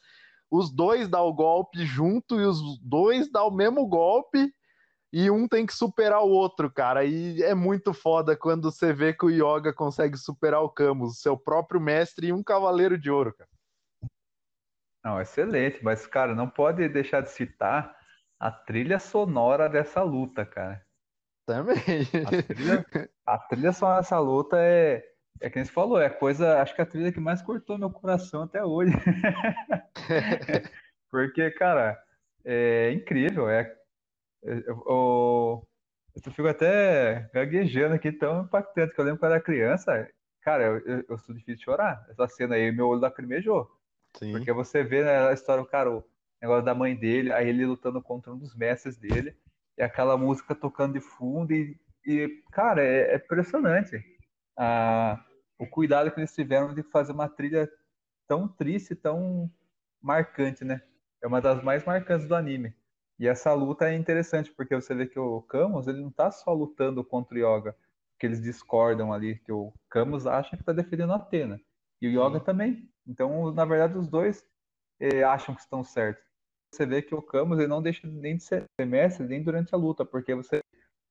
os 0.53 0.71
dois 0.71 1.09
dão 1.09 1.27
o 1.27 1.33
golpe 1.33 1.87
junto 1.87 2.39
e 2.39 2.45
os 2.45 2.79
dois 2.83 3.33
dão 3.33 3.49
o 3.49 3.51
mesmo 3.51 3.87
golpe 3.87 4.55
e 5.11 5.31
um 5.31 5.49
tem 5.49 5.65
que 5.65 5.73
superar 5.73 6.23
o 6.23 6.29
outro, 6.29 6.71
cara. 6.71 7.07
E 7.07 7.43
é 7.43 7.55
muito 7.55 7.95
foda 7.95 8.37
quando 8.37 8.71
você 8.71 8.93
vê 8.93 9.15
que 9.15 9.25
o 9.25 9.31
Yoga 9.31 9.73
consegue 9.73 10.19
superar 10.19 10.61
o 10.61 10.69
Camus, 10.69 11.21
seu 11.21 11.39
próprio 11.39 11.81
mestre 11.81 12.27
e 12.27 12.33
um 12.35 12.43
cavaleiro 12.43 12.99
de 12.99 13.11
ouro, 13.11 13.35
cara. 13.35 13.49
Não, 15.03 15.21
excelente, 15.21 15.83
mas, 15.83 16.07
cara, 16.07 16.35
não 16.35 16.49
pode 16.49 16.87
deixar 16.91 17.23
de 17.23 17.31
citar 17.31 17.97
a 18.39 18.51
trilha 18.51 18.99
sonora 18.99 19.71
dessa 19.71 20.03
luta, 20.03 20.45
cara. 20.45 20.85
Também. 21.47 21.79
A 22.27 22.43
trilha, 22.43 22.87
a 23.25 23.39
trilha 23.39 23.73
sonora 23.73 24.01
dessa 24.01 24.19
luta 24.19 24.59
é, 24.59 25.03
é 25.41 25.51
que 25.51 25.65
você 25.65 25.71
falou, 25.71 26.01
é 26.01 26.07
a 26.07 26.11
coisa, 26.11 26.61
acho 26.61 26.75
que 26.75 26.83
a 26.83 26.87
trilha 26.87 27.13
que 27.13 27.21
mais 27.21 27.43
cortou 27.43 27.79
meu 27.79 27.91
coração 27.91 28.43
até 28.43 28.65
hoje. 28.65 28.93
Porque, 31.11 31.51
cara, 31.53 32.01
é 32.45 32.93
incrível. 32.93 33.49
É, 33.49 33.61
é 34.45 34.53
eu, 34.67 34.85
eu, 34.87 36.33
fico 36.33 36.49
até 36.49 37.29
gaguejando 37.35 37.95
aqui, 37.95 38.13
tão 38.13 38.43
impactante, 38.43 38.95
que 38.95 39.01
eu 39.01 39.05
lembro 39.05 39.21
quando 39.21 39.33
eu 39.33 39.37
era 39.37 39.45
criança, 39.45 40.09
cara, 40.43 40.65
eu, 40.65 40.79
eu, 40.79 41.05
eu 41.09 41.19
sou 41.19 41.35
difícil 41.35 41.57
de 41.57 41.65
chorar. 41.65 42.05
Essa 42.11 42.29
cena 42.29 42.55
aí, 42.55 42.71
meu 42.73 42.89
olho 42.89 43.01
lacrimejou. 43.01 43.69
Sim. 44.19 44.33
Porque 44.33 44.53
você 44.53 44.83
vê 44.83 45.03
né, 45.05 45.29
a 45.29 45.33
história, 45.33 45.65
cara, 45.65 45.91
o 45.91 46.05
negócio 46.41 46.65
da 46.65 46.75
mãe 46.75 46.95
dele, 46.95 47.33
aí 47.33 47.49
ele 47.49 47.67
lutando 47.67 48.03
contra 48.03 48.33
um 48.33 48.39
dos 48.39 48.55
mestres 48.55 48.97
dele, 48.97 49.35
e 49.77 49.83
aquela 49.83 50.17
música 50.17 50.55
tocando 50.55 50.95
de 50.95 51.01
fundo, 51.01 51.53
e, 51.53 51.79
e 52.07 52.43
cara, 52.53 52.83
é, 52.83 53.13
é 53.13 53.17
impressionante. 53.17 54.12
A, 54.57 55.25
o 55.59 55.67
cuidado 55.67 56.11
que 56.11 56.21
eles 56.21 56.35
tiveram 56.35 56.75
de 56.75 56.83
fazer 56.83 57.13
uma 57.13 57.29
trilha 57.29 57.71
tão 58.27 58.49
triste, 58.49 58.95
tão 58.95 59.51
marcante, 60.01 60.65
né? 60.65 60.83
É 61.23 61.27
uma 61.27 61.41
das 61.41 61.63
mais 61.63 61.85
marcantes 61.85 62.27
do 62.27 62.35
anime. 62.35 62.75
E 63.19 63.29
essa 63.29 63.53
luta 63.53 63.89
é 63.89 63.95
interessante, 63.95 64.53
porque 64.53 64.75
você 64.75 64.95
vê 64.95 65.07
que 65.07 65.19
o 65.19 65.43
Camus, 65.43 65.87
ele 65.87 66.01
não 66.01 66.11
tá 66.11 66.31
só 66.31 66.53
lutando 66.53 67.05
contra 67.05 67.37
o 67.37 67.39
Yoga, 67.39 67.77
que 68.19 68.27
eles 68.27 68.43
discordam 68.43 69.13
ali, 69.13 69.39
que 69.39 69.53
o 69.53 69.73
Camus 69.89 70.27
acha 70.27 70.57
que 70.57 70.65
tá 70.65 70.73
defendendo 70.73 71.13
a 71.13 71.17
Atena. 71.17 71.61
E 72.01 72.09
o 72.09 72.11
Yoga 72.11 72.41
Sim. 72.41 72.45
também. 72.45 72.91
Então, 73.07 73.53
na 73.53 73.65
verdade, 73.65 73.97
os 73.97 74.09
dois 74.09 74.45
eh, 75.01 75.23
acham 75.23 75.55
que 75.55 75.61
estão 75.61 75.85
certos. 75.85 76.25
Você 76.75 76.87
vê 76.87 77.03
que 77.03 77.15
o 77.15 77.23
Camus 77.23 77.59
ele 77.59 77.69
não 77.69 77.83
deixa 77.83 78.07
nem 78.09 78.37
de 78.37 78.43
ser 78.43 78.67
mestre, 78.81 79.27
nem 79.27 79.43
durante 79.43 79.75
a 79.75 79.79
luta, 79.79 80.05
porque 80.05 80.35
você 80.35 80.61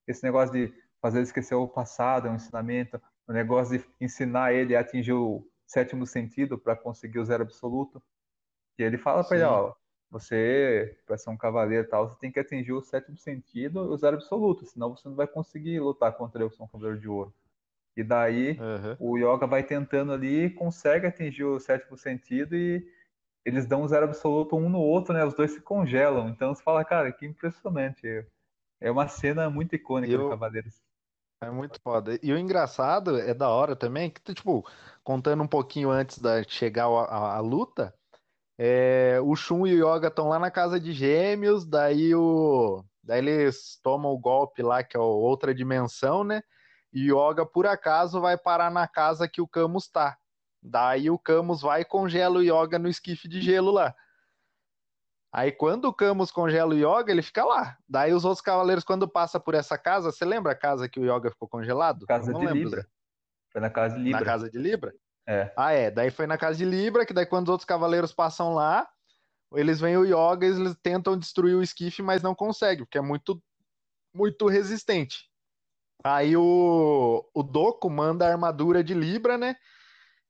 esse 0.08 0.24
negócio 0.24 0.52
de 0.52 0.74
fazer 1.02 1.22
esquecer 1.22 1.56
o 1.56 1.68
passado, 1.68 2.28
é 2.28 2.32
um 2.32 2.36
ensinamento, 2.36 3.02
o 3.32 3.34
negócio 3.34 3.80
de 3.80 3.86
ensinar 4.00 4.54
ele 4.54 4.76
a 4.76 4.82
atingir 4.82 5.14
o 5.14 5.48
sétimo 5.66 6.06
sentido 6.06 6.58
para 6.58 6.76
conseguir 6.76 7.18
o 7.18 7.26
zero 7.26 7.44
absoluto. 7.44 8.04
E 8.78 8.84
ele 8.84 8.98
fala 8.98 9.24
para 9.24 9.38
ele, 9.38 9.46
ó, 9.46 9.74
você, 10.10 10.98
para 11.06 11.18
ser 11.18 11.30
um 11.30 11.38
cavaleiro 11.38 11.86
e 11.86 11.90
tal, 11.90 12.10
você 12.10 12.20
tem 12.20 12.30
que 12.30 12.40
atingir 12.40 12.74
o 12.74 12.82
sétimo 12.82 13.18
sentido 13.18 13.86
e 13.86 13.88
o 13.88 13.98
zero 13.98 14.18
absoluto, 14.18 14.66
senão 14.66 14.94
você 14.94 15.08
não 15.08 15.16
vai 15.16 15.28
conseguir 15.28 15.80
lutar 15.80 16.12
contra 16.18 16.44
eu, 16.44 16.50
que 16.50 16.58
sou 16.58 16.66
um 16.66 16.70
cavaleiro 16.70 17.00
de 17.00 17.08
ouro. 17.08 17.34
E 17.96 18.04
daí 18.04 18.60
uhum. 18.60 18.96
o 19.00 19.18
Yoga 19.18 19.48
vai 19.48 19.64
tentando 19.64 20.12
ali, 20.12 20.50
consegue 20.50 21.08
atingir 21.08 21.46
o 21.46 21.60
sétimo 21.60 21.98
sentido 21.98 22.54
e 22.54 22.86
eles 23.46 23.66
dão 23.66 23.84
um 23.84 23.88
zero 23.88 24.06
absoluto 24.06 24.58
um 24.58 24.70
no 24.70 24.80
outro, 24.80 25.14
né? 25.14 25.24
Os 25.24 25.34
dois 25.34 25.52
se 25.52 25.62
congelam. 25.62 26.28
Então 26.30 26.54
você 26.54 26.62
fala, 26.62 26.84
cara, 26.84 27.12
que 27.12 27.26
impressionante. 27.26 28.26
É 28.80 28.92
uma 28.92 29.08
cena 29.08 29.50
muito 29.50 29.74
icônica 29.76 30.12
eu... 30.12 30.24
do 30.24 30.30
Cavaleiros. 30.30 30.82
É 31.44 31.50
muito 31.50 31.80
foda. 31.82 32.20
E 32.22 32.32
o 32.32 32.38
engraçado 32.38 33.18
é 33.18 33.34
da 33.34 33.50
hora 33.50 33.76
também, 33.76 34.12
que, 34.12 34.22
tipo, 34.34 34.64
contando 35.04 35.42
um 35.42 35.48
pouquinho 35.48 35.90
antes 35.90 36.20
da 36.20 36.44
chegar 36.44 36.86
a, 36.86 37.38
a 37.38 37.40
luta, 37.40 37.96
é, 38.60 39.20
o 39.24 39.36
Shun 39.36 39.66
e 39.66 39.82
o 39.82 39.96
Yoga 39.96 40.10
estão 40.10 40.30
lá 40.30 40.38
na 40.38 40.52
casa 40.52 40.80
de 40.80 40.94
gêmeos, 40.94 41.66
daí 41.66 42.14
o. 42.14 42.84
Daí 43.04 43.20
eles 43.20 43.80
tomam 43.82 44.12
o 44.12 44.20
golpe 44.20 44.62
lá, 44.62 44.84
que 44.84 44.96
é 44.96 45.00
outra 45.00 45.56
dimensão, 45.56 46.24
né? 46.24 46.44
E 46.94 47.12
o 47.12 47.30
Yoga, 47.30 47.44
por 47.44 47.66
acaso, 47.66 48.22
vai 48.22 48.38
parar 48.38 48.70
na 48.70 48.88
casa 48.88 49.28
que 49.28 49.42
o 49.42 49.48
Camus 49.48 49.88
tá. 49.88 50.18
Daí 50.62 51.10
o 51.10 51.18
Camus 51.18 51.62
vai 51.62 51.82
e 51.82 51.86
congela 51.86 52.38
o 52.38 52.44
Yoga 52.44 52.78
no 52.78 52.88
esquife 52.88 53.28
de 53.28 53.42
gelo 53.42 53.72
lá. 53.72 53.96
Aí 55.34 55.52
quando 55.52 55.86
o 55.86 55.94
Camus 55.94 56.30
congela 56.30 56.74
o 56.74 56.78
Yoga, 56.78 57.12
ele 57.12 57.22
fica 57.22 57.46
lá. 57.46 57.78
Daí 57.88 58.14
os 58.14 58.26
outros 58.26 58.42
cavaleiros, 58.42 58.84
quando 58.84 59.08
passa 59.08 59.40
por 59.40 59.56
essa 59.56 59.78
casa, 59.78 60.12
você 60.12 60.26
lembra 60.26 60.52
a 60.52 60.56
casa 60.56 60.90
que 60.90 61.00
o 61.00 61.06
Yoga 61.06 61.32
ficou 61.32 61.48
congelado? 61.48 62.06
Casa 62.06 62.34
de 62.34 62.40
lembro, 62.40 62.54
Libra. 62.54 62.88
Foi 63.52 63.62
na 63.62 63.70
casa 63.70 63.96
de 63.96 64.04
Libra. 64.04 64.20
Na 64.20 64.26
casa 64.26 64.50
de 64.50 64.58
Libra? 64.58 64.94
É. 65.26 65.54
Ah, 65.56 65.72
é. 65.72 65.90
Daí 65.90 66.12
foi 66.12 66.28
na 66.28 66.38
casa 66.38 66.58
de 66.58 66.66
Libra, 66.66 67.06
que 67.06 67.14
daí 67.14 67.26
quando 67.26 67.48
os 67.48 67.52
outros 67.52 67.66
cavaleiros 67.66 68.12
passam 68.12 68.54
lá, 68.54 68.90
eles 69.54 69.80
veem 69.80 69.98
o 69.98 70.06
Yoga, 70.06 70.46
eles 70.46 70.76
tentam 70.84 71.18
destruir 71.18 71.56
o 71.56 71.64
esquife, 71.64 72.02
mas 72.02 72.22
não 72.22 72.36
conseguem, 72.36 72.84
porque 72.84 72.98
é 72.98 73.02
muito, 73.02 73.42
muito 74.14 74.48
resistente. 74.48 75.30
Aí 76.04 76.36
o, 76.36 77.26
o 77.34 77.44
Doku 77.44 77.90
manda 77.90 78.26
a 78.26 78.32
armadura 78.32 78.84
de 78.84 78.94
Libra, 78.94 79.38
né? 79.38 79.56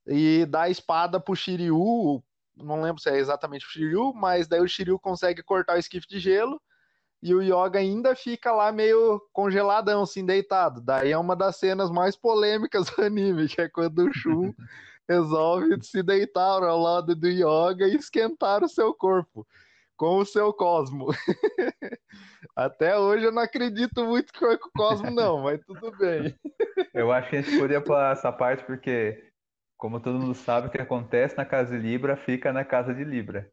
E 0.05 0.45
dá 0.45 0.63
a 0.63 0.69
espada 0.69 1.19
pro 1.19 1.35
Shiryu, 1.35 2.23
não 2.61 2.81
lembro 2.81 3.01
se 3.01 3.09
é 3.09 3.17
exatamente 3.17 3.65
o 3.65 3.69
Shiryu, 3.69 4.13
mas 4.13 4.47
daí 4.47 4.61
o 4.61 4.67
Shiryu 4.67 4.99
consegue 4.99 5.43
cortar 5.43 5.75
o 5.75 5.79
esquife 5.79 6.07
de 6.07 6.19
gelo 6.19 6.61
e 7.21 7.35
o 7.35 7.41
Yoga 7.41 7.79
ainda 7.79 8.15
fica 8.15 8.51
lá 8.51 8.71
meio 8.71 9.21
congeladão, 9.31 10.03
assim, 10.03 10.25
deitado. 10.25 10.81
Daí 10.81 11.11
é 11.11 11.17
uma 11.17 11.35
das 11.35 11.57
cenas 11.57 11.91
mais 11.91 12.15
polêmicas 12.15 12.89
do 12.89 13.03
anime, 13.03 13.47
que 13.47 13.61
é 13.61 13.69
quando 13.69 13.99
o 13.99 14.13
Shun 14.13 14.53
resolve 15.07 15.77
se 15.83 16.01
deitar 16.01 16.63
ao 16.63 16.79
lado 16.79 17.15
do 17.15 17.27
Yoga 17.27 17.87
e 17.87 17.95
esquentar 17.95 18.63
o 18.63 18.69
seu 18.69 18.93
corpo 18.93 19.45
com 20.01 20.17
o 20.17 20.25
seu 20.25 20.51
Cosmo. 20.51 21.09
Até 22.55 22.97
hoje 22.97 23.25
eu 23.25 23.31
não 23.31 23.43
acredito 23.43 24.03
muito 24.03 24.33
que 24.33 24.39
foi 24.39 24.57
com 24.57 24.69
o 24.69 24.71
Cosmo, 24.71 25.11
não, 25.11 25.43
mas 25.43 25.61
tudo 25.63 25.95
bem. 25.95 26.35
Eu 26.93 27.11
acho 27.11 27.29
que 27.29 27.37
a 27.37 27.41
gente 27.41 27.55
poderia 27.55 27.79
pular 27.79 28.11
essa 28.11 28.31
parte 28.31 28.65
porque 28.65 29.30
como 29.81 29.99
todo 29.99 30.19
mundo 30.19 30.35
sabe, 30.35 30.67
o 30.67 30.69
que 30.69 30.79
acontece 30.79 31.35
na 31.35 31.43
casa 31.43 31.75
de 31.75 31.81
Libra 31.81 32.15
fica 32.15 32.53
na 32.53 32.63
casa 32.63 32.93
de 32.93 33.03
Libra. 33.03 33.51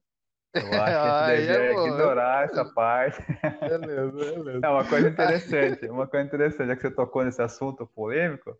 Eu 0.53 0.61
acho 0.79 0.93
que 0.93 1.09
a 1.09 1.37
gente 1.37 1.47
deveria 1.47 1.71
é 1.71 1.87
ignorar 1.87 2.45
essa 2.45 2.67
parte. 2.67 3.25
Beleza, 3.61 4.13
beleza. 4.13 4.61
É 4.63 4.69
uma 4.69 4.87
coisa 4.87 5.09
interessante, 5.09 5.89
uma 5.89 6.07
coisa 6.07 6.27
interessante, 6.27 6.69
já 6.69 6.77
que 6.77 6.83
você 6.83 6.91
tocou 6.91 7.25
nesse 7.25 7.41
assunto 7.41 7.87
polêmico. 7.87 8.55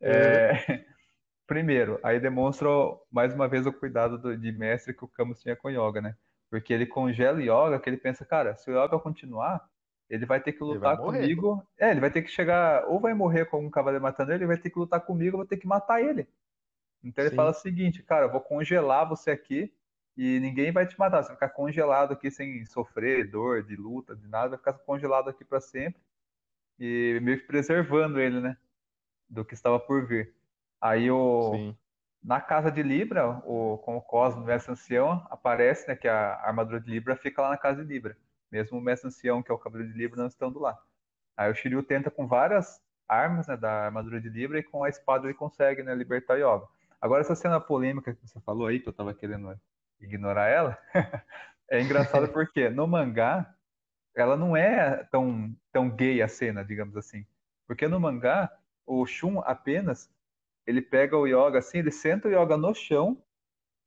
É... 0.00 0.52
É... 0.72 0.84
Primeiro, 1.46 2.00
aí 2.02 2.18
demonstra 2.18 2.70
mais 3.12 3.34
uma 3.34 3.46
vez 3.46 3.66
o 3.66 3.72
cuidado 3.74 4.16
do, 4.16 4.34
de 4.34 4.50
mestre 4.50 4.94
que 4.94 5.04
o 5.04 5.08
Camus 5.08 5.42
tinha 5.42 5.54
com 5.54 5.68
o 5.68 5.70
Yoga, 5.70 6.00
né? 6.00 6.16
Porque 6.48 6.72
ele 6.72 6.86
congela 6.86 7.36
o 7.36 7.42
Yoga, 7.42 7.78
que 7.78 7.90
ele 7.90 7.98
pensa, 7.98 8.24
cara, 8.24 8.56
se 8.56 8.70
o 8.70 8.72
Yoga 8.72 8.98
continuar, 8.98 9.68
ele 10.08 10.24
vai 10.24 10.40
ter 10.40 10.52
que 10.52 10.64
lutar 10.64 10.96
comigo. 10.96 11.62
É, 11.78 11.90
ele 11.90 12.00
vai 12.00 12.10
ter 12.10 12.22
que 12.22 12.30
chegar, 12.30 12.86
ou 12.86 12.98
vai 12.98 13.12
morrer 13.12 13.44
com 13.44 13.66
um 13.66 13.70
cavaleiro 13.70 14.02
matando 14.02 14.30
ele, 14.30 14.44
ele 14.44 14.46
vai 14.46 14.56
ter 14.56 14.70
que 14.70 14.78
lutar 14.78 15.02
comigo, 15.02 15.34
eu 15.34 15.38
vou 15.40 15.46
ter 15.46 15.58
que 15.58 15.66
matar 15.66 16.00
ele. 16.00 16.26
Então 17.02 17.24
ele 17.24 17.30
Sim. 17.30 17.36
fala 17.36 17.50
o 17.50 17.54
seguinte, 17.54 18.02
cara, 18.02 18.26
eu 18.26 18.32
vou 18.32 18.40
congelar 18.40 19.08
você 19.08 19.30
aqui 19.30 19.72
e 20.16 20.38
ninguém 20.40 20.72
vai 20.72 20.86
te 20.86 20.98
matar. 20.98 21.22
Você 21.22 21.28
vai 21.28 21.36
ficar 21.36 21.50
congelado 21.50 22.12
aqui 22.12 22.30
sem 22.30 22.64
sofrer 22.66 23.30
dor, 23.30 23.62
de 23.62 23.76
luta, 23.76 24.14
de 24.14 24.26
nada, 24.28 24.50
vai 24.50 24.58
ficar 24.58 24.74
congelado 24.74 25.28
aqui 25.30 25.44
para 25.44 25.60
sempre 25.60 26.00
e 26.78 27.20
meio 27.22 27.38
que 27.40 27.46
preservando 27.46 28.18
ele, 28.18 28.40
né, 28.40 28.56
do 29.28 29.44
que 29.44 29.54
estava 29.54 29.78
por 29.78 30.06
vir. 30.06 30.34
Aí 30.80 31.10
o 31.10 31.52
Sim. 31.54 31.76
na 32.22 32.40
casa 32.40 32.70
de 32.70 32.82
Libra, 32.82 33.28
o 33.46 33.78
com 33.78 33.96
o 33.96 34.02
Cosmo, 34.02 34.42
o 34.42 34.46
mestre 34.46 34.72
ancião, 34.72 35.26
aparece, 35.30 35.88
né, 35.88 35.96
que 35.96 36.08
a 36.08 36.34
armadura 36.42 36.80
de 36.80 36.90
Libra 36.90 37.16
fica 37.16 37.42
lá 37.42 37.50
na 37.50 37.58
casa 37.58 37.84
de 37.84 37.88
Libra. 37.92 38.16
Mesmo 38.50 38.78
o 38.78 38.80
mestre 38.80 39.08
ancião, 39.08 39.42
que 39.42 39.50
é 39.52 39.54
o 39.54 39.58
cabelo 39.58 39.86
de 39.86 39.92
Libra, 39.96 40.20
não 40.20 40.26
estando 40.26 40.58
lá. 40.58 40.78
Aí 41.36 41.50
o 41.50 41.54
Shiryu 41.54 41.82
tenta 41.82 42.10
com 42.10 42.26
várias 42.26 42.82
armas, 43.08 43.46
né, 43.46 43.56
da 43.56 43.86
armadura 43.86 44.20
de 44.20 44.28
Libra 44.28 44.58
e 44.58 44.62
com 44.62 44.84
a 44.84 44.88
espada 44.88 45.26
ele 45.26 45.34
consegue, 45.34 45.82
né, 45.82 45.94
libertar 45.94 46.36
Yoga. 46.36 46.66
Agora, 47.00 47.22
essa 47.22 47.34
cena 47.34 47.60
polêmica 47.60 48.14
que 48.14 48.26
você 48.26 48.38
falou 48.40 48.66
aí, 48.66 48.78
que 48.78 48.88
eu 48.88 48.92
tava 48.92 49.14
querendo 49.14 49.58
ignorar 50.00 50.48
ela, 50.48 50.78
é 51.68 51.80
engraçado 51.80 52.28
porque 52.32 52.68
no 52.68 52.86
mangá, 52.86 53.54
ela 54.14 54.36
não 54.36 54.56
é 54.56 55.04
tão, 55.04 55.54
tão 55.72 55.88
gay 55.88 56.20
a 56.20 56.28
cena, 56.28 56.64
digamos 56.64 56.96
assim. 56.96 57.24
Porque 57.66 57.88
no 57.88 58.00
mangá, 58.00 58.52
o 58.84 59.06
Shun 59.06 59.40
apenas, 59.40 60.12
ele 60.66 60.82
pega 60.82 61.16
o 61.16 61.26
Yoga 61.26 61.58
assim, 61.58 61.78
ele 61.78 61.90
senta 61.90 62.28
o 62.28 62.30
Yoga 62.30 62.56
no 62.56 62.74
chão 62.74 63.22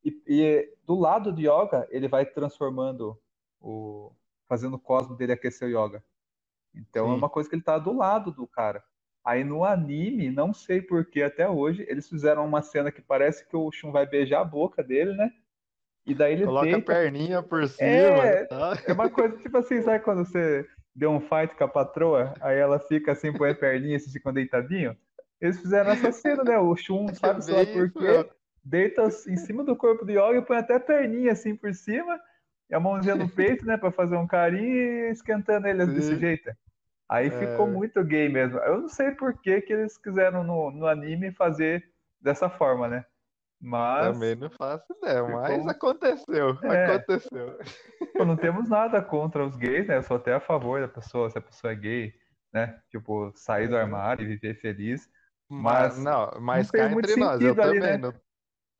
e, 0.04 0.22
e 0.26 0.74
do 0.86 0.96
lado 0.96 1.32
do 1.32 1.40
Yoga, 1.40 1.88
ele 1.90 2.08
vai 2.08 2.26
transformando 2.26 3.20
o... 3.60 4.12
fazendo 4.48 4.76
o 4.76 4.80
cosmo 4.80 5.16
dele 5.16 5.34
aquecer 5.34 5.68
o 5.68 5.72
Yoga. 5.72 6.04
Então 6.74 7.06
é 7.06 7.10
Sim. 7.10 7.14
é 7.14 7.18
uma 7.18 7.30
coisa 7.30 7.48
que 7.48 7.56
ele 7.56 7.62
tá 7.62 7.78
do 7.78 7.94
lado 7.94 8.32
do 8.32 8.48
cara. 8.48 8.84
Aí 9.26 9.44
no 9.44 9.64
anime, 9.64 10.30
não 10.30 10.54
sei 10.54 10.82
porquê 10.82 11.24
até 11.24 11.48
hoje, 11.50 11.86
eles 11.88 12.10
fizeram 12.10 12.46
uma 12.46 12.62
cena 12.62 12.92
que 12.92 13.02
parece 13.02 13.48
que 13.48 13.56
o 13.56 13.72
Shun 13.72 13.92
vai 13.92 14.06
beijar 14.06 14.42
a 14.42 14.46
boca 14.46 14.84
dele, 14.84 15.14
né? 15.14 15.32
E 16.06 16.14
daí 16.14 16.34
ele 16.34 16.46
Coloca 16.46 16.66
deita... 16.66 16.92
a 16.92 16.96
perninha 16.96 17.42
por 17.42 17.66
cima. 17.68 17.88
É, 17.88 18.46
tá? 18.46 18.78
é 18.86 18.92
uma 18.92 19.10
coisa 19.10 19.38
tipo 19.38 19.58
assim, 19.58 19.82
sabe 19.82 20.04
quando 20.04 20.26
você 20.26 20.68
deu 20.94 21.12
um 21.12 21.22
fight 21.22 21.56
com 21.56 21.64
a 21.64 21.68
patroa, 21.68 22.34
aí 22.42 22.58
ela 22.58 22.78
fica 22.80 23.14
assim, 23.14 23.32
põe 23.32 23.52
a 23.52 23.56
perninha 23.56 23.94
e 23.94 23.96
assim, 23.96 24.12
ficam 24.12 24.34
deitadinho? 24.34 24.96
Eles 25.40 25.60
fizeram 25.60 25.92
essa 25.92 26.12
cena, 26.12 26.44
né? 26.44 26.60
O 26.60 26.76
Shun, 26.76 27.08
sabe 27.16 27.44
só 27.44 27.66
por 27.66 27.92
quê? 27.92 28.30
Deita 28.64 29.04
em 29.28 29.38
cima 29.38 29.64
do 29.64 29.76
corpo 29.76 30.06
do 30.06 30.12
Yoga 30.12 30.40
e 30.40 30.42
põe 30.42 30.58
até 30.58 30.76
a 30.76 30.80
perninha 30.80 31.32
assim 31.32 31.56
por 31.56 31.74
cima, 31.74 32.20
e 32.70 32.76
a 32.76 32.80
mãozinha 32.80 33.16
no 33.16 33.30
peito, 33.30 33.66
né, 33.66 33.78
pra 33.78 33.92
fazer 33.92 34.16
um 34.16 34.28
carinho 34.28 34.76
e 35.08 35.12
esquentando 35.12 35.68
ele 35.68 35.86
Sim. 35.86 35.94
desse 35.94 36.20
jeito. 36.20 36.52
Aí 37.10 37.30
ficou 37.30 37.68
é. 37.68 37.72
muito 37.72 38.04
gay 38.04 38.30
mesmo. 38.30 38.58
Eu 38.60 38.82
não 38.82 38.88
sei 38.88 39.12
por 39.12 39.40
que, 39.40 39.62
que 39.62 39.74
eles 39.74 39.98
quiseram 39.98 40.44
no, 40.44 40.72
no 40.72 40.88
anime 40.88 41.32
fazer 41.34 41.84
dessa 42.20 42.50
forma, 42.50 42.88
né? 42.88 43.06
Mas. 43.60 44.14
Também 44.14 44.36
não 44.36 44.50
faço 44.50 44.86
ideia, 44.98 45.26
ficou... 45.26 45.42
mas 45.42 45.68
aconteceu. 45.68 46.58
É. 46.64 46.96
Aconteceu. 46.96 47.58
Pô, 48.14 48.26
não 48.26 48.36
temos 48.36 48.70
nada 48.70 49.02
contra 49.02 49.46
os 49.46 49.56
gays, 49.56 49.88
né? 49.88 49.98
Eu 49.98 50.04
sou 50.04 50.18
até 50.18 50.34
a 50.34 50.40
favor 50.40 50.82
da 50.82 50.88
pessoa, 50.88 51.30
se 51.30 51.38
a 51.38 51.42
pessoa 51.42 51.72
é 51.72 51.76
gay, 51.76 52.14
né? 52.54 52.78
Tipo, 52.90 53.32
sair 53.36 53.70
do 53.70 53.78
armário 53.78 54.24
e 54.24 54.28
viver 54.28 54.60
feliz. 54.60 55.10
Mas. 55.50 55.96
mas 55.96 56.04
não, 56.04 56.32
mas 56.42 56.72
não 56.72 56.80
cá 56.80 56.92
entre 56.92 57.16
nós, 57.16 57.42
eu 57.42 57.52
ali, 57.52 57.62
também. 57.62 57.80
Né? 57.80 57.98
Não... 57.98 58.14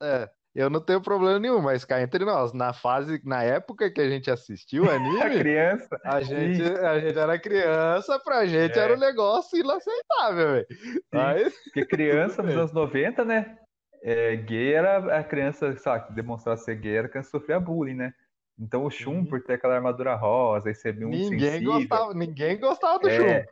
É. 0.02 0.30
Eu 0.56 0.70
não 0.70 0.80
tenho 0.80 1.02
problema 1.02 1.40
nenhum, 1.40 1.60
mas 1.62 1.84
cá 1.84 2.00
entre 2.02 2.24
nós, 2.24 2.54
na 2.54 2.74
fase, 2.74 3.20
na 3.26 3.42
época 3.42 3.90
que 3.90 4.00
a 4.00 4.08
gente 4.08 4.30
assistiu 4.30 4.84
o 4.84 4.90
anime, 4.92 5.22
a 5.22 5.30
criança, 5.30 6.00
a 6.04 6.22
gente, 6.22 6.62
a 6.62 7.00
gente 7.00 7.18
era 7.18 7.40
criança, 7.40 8.20
pra 8.20 8.46
gente 8.46 8.78
é. 8.78 8.82
era 8.82 8.94
um 8.94 9.00
negócio 9.00 9.58
inaceitável, 9.60 10.52
velho. 10.54 10.68
Mas... 11.12 11.54
Porque 11.66 11.86
criança 11.86 12.44
nos 12.44 12.56
anos 12.56 12.72
90, 12.72 13.26
né? 13.26 13.58
É, 14.04 14.36
gay 14.36 14.74
era 14.74 15.18
a 15.18 15.24
criança, 15.24 15.76
sabe, 15.78 16.08
que 16.08 16.14
demonstrava 16.14 16.58
ser 16.58 16.76
gay 16.76 16.98
era 16.98 17.10
que 17.10 17.24
sofria 17.24 17.60
bullying, 17.60 17.96
né? 17.96 18.14
Então 18.60 18.86
o 18.86 18.92
Shun, 18.92 19.20
uhum. 19.20 19.26
por 19.26 19.42
ter 19.42 19.54
aquela 19.54 19.76
armadura 19.76 20.14
rosa 20.14 20.70
e 20.70 20.76
ser 20.76 20.96
um 21.04 21.10
ninguém 21.10 21.64
gostava, 21.64 22.14
ninguém 22.14 22.60
gostava 22.60 23.00
do 23.00 23.10
é, 23.10 23.18
Shun. 23.18 23.46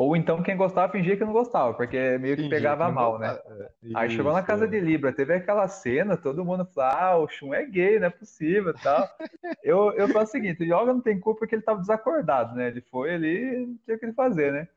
Ou 0.00 0.16
então 0.16 0.42
quem 0.42 0.56
gostava 0.56 0.90
fingia 0.90 1.14
que 1.14 1.26
não 1.26 1.32
gostava, 1.34 1.74
porque 1.74 2.16
meio 2.16 2.34
que 2.34 2.44
Fingia 2.44 2.56
pegava 2.56 2.86
que 2.86 2.92
mal, 2.92 3.18
né? 3.18 3.34
gostava. 3.34 3.62
É, 3.64 3.70
Aí 3.94 4.08
chegou 4.08 4.32
na 4.32 4.42
casa 4.42 4.64
é. 4.64 4.66
de 4.66 4.80
Libra, 4.80 5.12
teve 5.12 5.34
aquela 5.34 5.68
cena, 5.68 6.16
todo 6.16 6.42
mundo 6.42 6.64
falou, 6.64 6.90
ah, 6.90 7.16
o 7.18 7.28
Shun 7.28 7.52
é 7.52 7.66
gay, 7.66 7.98
não 7.98 8.06
é 8.06 8.10
possível 8.10 8.72
tal. 8.82 9.06
Eu, 9.62 9.92
eu 9.92 10.08
falo 10.08 10.24
o 10.24 10.26
seguinte, 10.26 10.62
o 10.62 10.64
Yoga 10.64 10.94
não 10.94 11.02
tem 11.02 11.20
culpa 11.20 11.40
porque 11.40 11.54
ele 11.54 11.60
tava 11.60 11.80
desacordado, 11.80 12.54
né? 12.54 12.68
Ele 12.68 12.80
foi 12.80 13.12
ali, 13.12 13.66
não 13.66 13.76
tinha 13.84 13.94
o 13.94 13.98
que 13.98 14.06
ele 14.06 14.14
fazer, 14.14 14.50
né? 14.50 14.68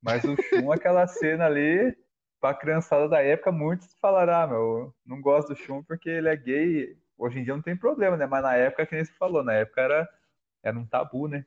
Mas 0.00 0.24
o 0.24 0.34
Shun, 0.40 0.72
aquela 0.72 1.06
cena 1.06 1.44
ali, 1.44 1.94
pra 2.40 2.54
criançada 2.54 3.06
da 3.06 3.20
época, 3.20 3.52
muitos 3.52 3.94
falaram, 4.00 4.32
ah, 4.32 4.46
meu, 4.46 4.94
não 5.04 5.20
gosto 5.20 5.48
do 5.48 5.54
Shun 5.54 5.82
porque 5.82 6.08
ele 6.08 6.30
é 6.30 6.36
gay. 6.36 6.96
Hoje 7.18 7.40
em 7.40 7.44
dia 7.44 7.54
não 7.54 7.62
tem 7.62 7.76
problema, 7.76 8.16
né? 8.16 8.24
Mas 8.26 8.42
na 8.42 8.54
época, 8.54 8.86
que 8.86 8.94
nem 8.94 9.04
você 9.04 9.12
falou, 9.18 9.44
na 9.44 9.52
época 9.52 9.82
era, 9.82 10.08
era 10.62 10.78
um 10.78 10.86
tabu, 10.86 11.28
né? 11.28 11.44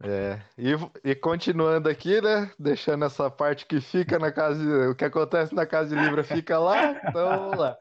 É, 0.00 0.40
e, 0.56 1.10
e 1.10 1.14
continuando 1.14 1.88
aqui, 1.88 2.20
né? 2.20 2.52
Deixando 2.58 3.04
essa 3.04 3.28
parte 3.30 3.66
que 3.66 3.80
fica 3.80 4.18
na 4.18 4.30
casa 4.30 4.90
o 4.90 4.94
que 4.94 5.04
acontece 5.04 5.52
na 5.54 5.66
casa 5.66 5.94
de 5.94 6.00
Libra 6.00 6.22
fica 6.22 6.58
lá, 6.58 6.92
então 6.92 7.12
vamos 7.12 7.58
lá. 7.58 7.76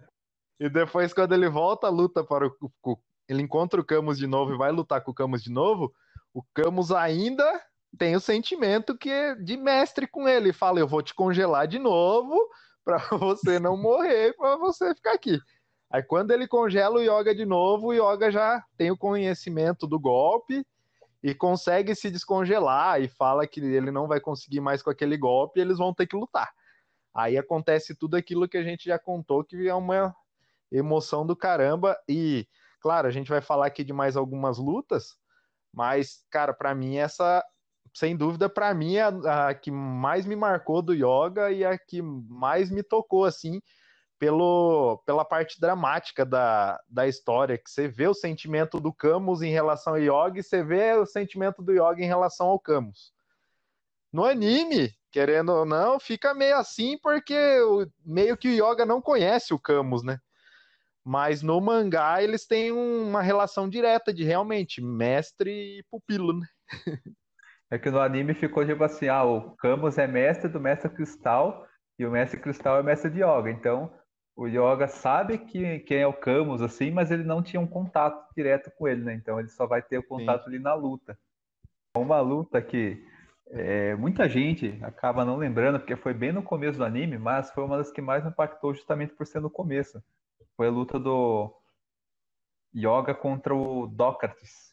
E 0.60 0.68
depois, 0.68 1.14
quando 1.14 1.34
ele 1.34 1.48
volta, 1.48 1.88
luta 1.90 2.24
para 2.24 2.48
o, 2.48 2.52
o- 2.84 2.98
ele 3.30 3.44
encontra 3.44 3.80
o 3.80 3.86
Camus 3.86 4.18
de 4.18 4.26
novo 4.26 4.54
e 4.54 4.58
vai 4.58 4.72
lutar 4.72 5.02
com 5.02 5.12
o 5.12 5.14
Camus 5.14 5.44
de 5.44 5.52
novo, 5.52 5.94
o 6.34 6.42
Camus 6.56 6.92
ainda 6.92 7.62
tem 7.98 8.16
o 8.16 8.20
sentimento 8.20 8.98
que 8.98 9.10
é 9.12 9.36
de 9.36 9.56
mestre 9.56 10.08
com 10.08 10.28
ele. 10.28 10.52
Fala, 10.52 10.80
eu 10.80 10.88
vou 10.88 11.04
te 11.04 11.14
congelar 11.14 11.68
de 11.68 11.78
novo 11.78 12.36
para 12.84 12.98
você 13.20 13.60
não 13.60 13.78
morrer, 13.78 14.34
para 14.36 14.56
você 14.58 14.96
ficar 14.96 15.14
aqui. 15.14 15.40
Aí 15.92 16.02
quando 16.02 16.32
ele 16.32 16.48
congela 16.48 16.96
o 16.96 17.02
Yoga 17.02 17.36
de 17.36 17.46
novo, 17.46 17.88
o 17.88 17.94
Yoga 17.94 18.32
já 18.32 18.64
tem 18.76 18.90
o 18.90 18.98
conhecimento 18.98 19.86
do 19.86 20.00
golpe 20.00 20.66
e 21.24 21.34
consegue 21.34 21.96
se 21.96 22.12
descongelar 22.12 23.02
e 23.02 23.08
fala 23.08 23.48
que 23.48 23.60
ele 23.60 23.92
não 23.92 24.08
vai 24.08 24.20
conseguir 24.20 24.62
mais 24.62 24.82
com 24.82 24.90
aquele 24.90 25.18
golpe 25.18 25.60
eles 25.60 25.78
vão 25.78 25.94
ter 25.94 26.08
que 26.08 26.16
lutar. 26.16 26.52
Aí 27.14 27.38
acontece 27.38 27.96
tudo 27.96 28.16
aquilo 28.16 28.48
que 28.48 28.58
a 28.58 28.64
gente 28.64 28.86
já 28.86 29.00
contou, 29.00 29.44
que 29.44 29.68
é 29.68 29.74
uma 29.74 30.16
emoção 30.72 31.26
do 31.26 31.36
caramba. 31.36 31.98
E, 32.08 32.48
claro, 32.80 33.08
a 33.08 33.12
gente 33.12 33.30
vai 33.30 33.42
falar 33.42 33.66
aqui 33.66 33.84
de 33.84 33.92
mais 33.92 34.16
algumas 34.16 34.60
lutas, 34.60 35.16
mas, 35.74 36.24
cara, 36.30 36.54
pra 36.54 36.76
mim, 36.76 36.98
essa, 36.98 37.44
sem 37.92 38.16
dúvida, 38.16 38.48
pra 38.48 38.72
mim, 38.74 38.98
é 38.98 39.02
a, 39.02 39.48
a 39.48 39.54
que 39.56 39.72
mais 39.72 40.28
me 40.28 40.36
marcou 40.36 40.82
do 40.82 40.94
yoga 40.94 41.52
e 41.52 41.66
a 41.66 41.76
que 41.78 42.04
mais 42.04 42.70
me 42.70 42.84
tocou, 42.84 43.26
assim, 43.26 43.62
pelo, 44.20 45.02
pela 45.06 45.24
parte 45.24 45.60
dramática 45.60 46.26
da, 46.26 46.80
da 46.90 47.08
história, 47.08 47.58
que 47.58 47.70
você 47.70 47.88
vê 47.88 48.08
o 48.08 48.14
sentimento 48.14 48.80
do 48.80 48.94
Camus 48.94 49.42
em 49.42 49.52
relação 49.52 49.94
ao 49.94 50.00
Yoga 50.00 50.40
e 50.40 50.44
você 50.44 50.64
vê 50.64 50.94
o 50.94 51.06
sentimento 51.06 51.62
do 51.62 51.72
Yoga 51.72 52.02
em 52.02 52.08
relação 52.08 52.48
ao 52.48 52.60
Camus. 52.60 53.14
No 54.12 54.24
anime, 54.26 54.94
querendo 55.12 55.50
ou 55.52 55.66
não, 55.66 56.00
fica 56.00 56.34
meio 56.34 56.58
assim 56.58 56.98
porque 57.02 57.36
o- 57.62 57.88
meio 58.06 58.38
que 58.38 58.48
o 58.48 58.72
Yoga 58.72 58.86
não 58.86 59.02
conhece 59.02 59.54
o 59.54 59.60
Camus, 59.60 60.04
né? 60.04 60.20
Mas 61.04 61.42
no 61.42 61.62
mangá 61.62 62.22
eles 62.22 62.46
têm 62.46 62.72
uma 62.72 63.22
relação 63.22 63.70
direta 63.70 64.14
de 64.14 64.24
realmente 64.24 64.82
mestre 64.82 65.80
e 65.80 65.84
pupilo, 65.90 66.38
né? 66.40 66.48
É 67.70 67.78
que 67.78 67.90
no 67.92 68.00
anime 68.00 68.34
ficou 68.34 68.66
tipo 68.66 68.82
assim, 68.82 69.10
ah, 69.10 69.26
o 69.26 69.52
Camus 69.58 69.98
é 69.98 70.08
mestre 70.08 70.48
do 70.48 70.58
Mestre 70.58 70.90
Cristal 70.90 71.68
e 72.00 72.06
o 72.06 72.12
Mestre 72.12 72.40
Cristal 72.40 72.78
é 72.80 72.84
mestre 72.84 73.12
de 73.12 73.22
Yoga. 73.22 73.52
Então, 73.52 73.94
o 74.38 74.48
Yoga 74.48 74.88
sabe 74.88 75.40
que, 75.40 75.80
quem 75.80 75.98
é 75.98 76.06
o 76.06 76.14
Camus, 76.14 76.62
assim, 76.62 76.92
mas 76.92 77.10
ele 77.10 77.24
não 77.24 77.42
tinha 77.42 77.60
um 77.60 77.66
contato 77.66 78.32
direto 78.36 78.70
com 78.78 78.88
ele, 78.88 79.04
né? 79.04 79.16
Então, 79.16 79.40
ele 79.40 79.50
só 79.50 79.66
vai 79.66 79.82
ter 79.82 79.98
o 79.98 80.04
contato 80.04 80.48
ali 80.48 80.60
na 80.60 80.76
luta. 80.76 81.18
Uma 81.98 82.22
luta 82.22 82.62
que 82.62 83.04
é, 83.50 83.96
muita 83.96 84.30
gente 84.30 84.78
acaba 84.84 85.26
não 85.26 85.38
lembrando, 85.38 85.80
porque 85.80 85.96
foi 85.96 86.14
bem 86.14 86.32
no 86.32 86.44
começo 86.44 86.78
do 86.78 86.86
anime, 86.86 87.18
mas 87.18 87.50
foi 87.50 87.64
uma 87.64 87.78
das 87.78 87.92
que 87.92 88.00
mais 88.00 88.24
me 88.24 88.30
impactou 88.30 88.76
justamente 88.76 89.16
por 89.16 89.26
ser 89.26 89.42
no 89.42 89.50
começo. 89.50 90.04
Foi 90.56 90.68
a 90.68 90.72
luta 90.72 91.00
do 91.00 91.52
Yoga 92.76 93.16
contra 93.16 93.56
o 93.56 93.88
Dócrates. 93.88 94.68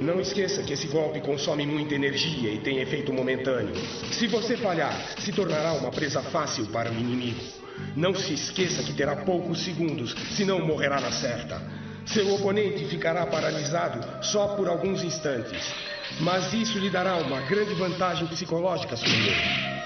Não 0.00 0.20
esqueça 0.20 0.64
que 0.64 0.72
esse 0.72 0.88
golpe 0.88 1.20
consome 1.20 1.64
muita 1.64 1.94
energia 1.94 2.52
e 2.52 2.60
tem 2.60 2.80
efeito 2.80 3.12
momentâneo. 3.12 3.76
Se 4.12 4.26
você 4.26 4.56
falhar, 4.56 4.92
se 5.20 5.32
tornará 5.32 5.72
uma 5.74 5.92
presa 5.92 6.20
fácil 6.20 6.66
para 6.72 6.90
o 6.90 6.94
inimigo. 6.94 7.69
Não 7.96 8.14
se 8.14 8.34
esqueça 8.34 8.82
que 8.82 8.92
terá 8.92 9.16
poucos 9.16 9.64
segundos, 9.64 10.14
senão 10.36 10.64
morrerá 10.64 11.00
na 11.00 11.10
certa. 11.10 11.60
Seu 12.06 12.34
oponente 12.34 12.84
ficará 12.86 13.26
paralisado 13.26 14.24
só 14.24 14.48
por 14.48 14.68
alguns 14.68 15.02
instantes. 15.02 15.72
Mas 16.20 16.52
isso 16.52 16.78
lhe 16.78 16.90
dará 16.90 17.16
uma 17.16 17.40
grande 17.42 17.74
vantagem 17.74 18.26
psicológica 18.26 18.96
sobre 18.96 19.16
ele. 19.16 19.80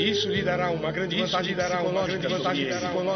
Isso 0.00 0.28
lhe 0.30 0.42
dará 0.42 0.70
uma 0.70 0.90
grande 0.90 1.16
vantagem 1.16 1.54
psicológica. 1.54 2.28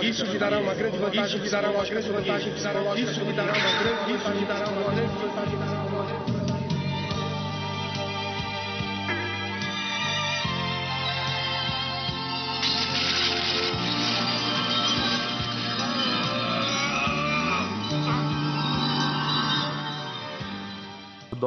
Isso 0.02 0.24
lhe 0.26 0.38
dará 0.38 0.58
uma 0.58 0.74
grande 0.74 0.98
vantagem 0.98 1.40
Isso 1.40 1.42
lhe 1.42 1.48
dará 1.48 1.70
uma 1.70 1.84
grande 1.84 2.10
vantagem 2.10 2.52
psicológica 2.52 3.10
Isso 3.10 3.24
lhe 3.24 3.32
dará 3.32 3.52
uma 3.52 3.72
grande 3.82 4.12
Isso 4.12 4.30
lhe 4.30 4.44
dará 4.44 4.68
uma 4.68 4.92
grande 4.92 5.14
vantagem 5.18 5.58
psicológica 5.58 5.93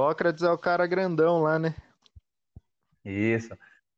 O 0.07 0.09
Dócrates 0.09 0.41
é 0.41 0.49
o 0.49 0.57
cara 0.57 0.87
grandão 0.87 1.41
lá, 1.41 1.59
né? 1.59 1.75
Isso. 3.03 3.53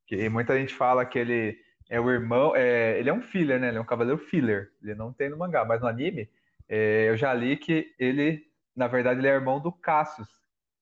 Que 0.08 0.28
muita 0.28 0.58
gente 0.58 0.74
fala 0.74 1.06
que 1.06 1.20
ele 1.20 1.60
é 1.88 2.02
o 2.02 2.10
irmão. 2.10 2.56
é, 2.56 2.98
ele 2.98 3.12
é 3.12 3.14
um 3.14 3.22
filler, 3.22 3.60
né? 3.60 3.68
Ele 3.68 3.78
é 3.78 3.82
um 3.82 3.86
cavaleiro 3.86 4.18
filler. 4.18 4.72
Ele 4.82 4.96
não 4.96 5.14
tem 5.14 5.30
no 5.30 5.38
mangá, 5.38 5.64
mas 5.64 5.82
no 5.82 5.88
anime 5.88 6.28
é, 6.68 7.10
eu 7.10 7.16
já 7.16 7.32
li 7.32 7.56
que 7.56 7.94
ele, 8.00 8.44
na 8.76 8.88
verdade, 8.88 9.20
ele 9.20 9.28
é 9.28 9.32
irmão 9.36 9.60
do 9.60 9.72
Cassius. 9.72 10.28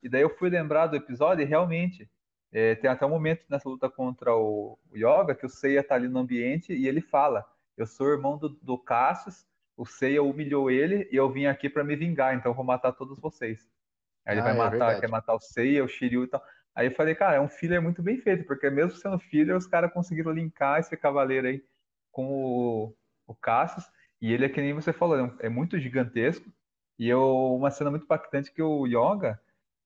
E 0.02 0.08
daí 0.08 0.22
eu 0.22 0.30
fui 0.30 0.50
lembrar 0.50 0.88
do 0.88 0.96
episódio 0.96 1.44
e 1.44 1.46
realmente 1.46 2.10
é, 2.50 2.76
tem 2.76 2.90
até 2.90 3.06
um 3.06 3.10
momento 3.10 3.44
nessa 3.50 3.68
luta 3.68 3.90
contra 3.90 4.34
o, 4.34 4.80
o 4.90 4.96
Yoga 4.96 5.36
que 5.36 5.46
o 5.46 5.50
Seiya 5.50 5.84
tá 5.84 5.96
ali 5.96 6.08
no 6.08 6.20
ambiente 6.20 6.72
e 6.72 6.88
ele 6.88 7.02
fala: 7.02 7.46
Eu 7.76 7.86
sou 7.86 8.08
irmão 8.08 8.38
do, 8.38 8.48
do 8.48 8.78
Cassius, 8.78 9.46
o 9.76 9.86
Seiya 9.86 10.24
humilhou 10.24 10.72
ele 10.72 11.06
e 11.12 11.18
eu 11.18 11.30
vim 11.30 11.48
aqui 11.48 11.70
para 11.70 11.84
me 11.84 11.98
vingar, 11.98 12.34
então 12.34 12.52
eu 12.52 12.56
vou 12.56 12.64
matar 12.64 12.94
todos 12.94 13.20
vocês. 13.20 13.68
Aí 14.28 14.36
ele 14.36 14.42
Ah, 14.42 14.44
vai 14.44 14.54
é 14.54 14.58
matar, 14.58 14.72
verdade. 14.72 15.02
quer 15.02 15.10
matar 15.10 15.36
o 15.36 15.40
Seiya, 15.40 15.84
o 15.84 15.88
Shiryu 15.88 16.26
e 16.26 16.28
tal. 16.28 16.44
Aí 16.76 16.88
eu 16.88 16.92
falei, 16.96 17.16
cara, 17.16 17.38
é 17.38 17.42
um 17.42 17.50
filler 17.50 17.82
muito 17.82 18.04
bem 18.04 18.18
feito, 18.20 18.46
porque 18.46 18.70
mesmo 18.70 18.98
sendo 19.00 19.20
filler, 19.20 19.56
os 19.56 19.68
caras 19.68 19.92
conseguiram 19.94 20.32
linkar 20.32 20.80
esse 20.80 20.96
cavaleiro 20.98 21.48
aí 21.48 21.64
com 22.12 22.26
o, 22.28 22.96
o 23.28 23.36
Cassius, 23.36 23.86
e 24.22 24.34
ele 24.34 24.46
é 24.46 24.50
que 24.50 24.62
nem 24.62 24.74
você 24.74 24.94
falou, 24.94 25.18
é 25.42 25.48
é 25.48 25.50
muito 25.50 25.80
gigantesco, 25.80 26.52
e 27.00 27.08
eu, 27.10 27.56
uma 27.56 27.72
cena 27.72 27.90
muito 27.92 28.04
impactante 28.04 28.52
que 28.52 28.62
o 28.62 28.86
Yoga, 28.88 29.40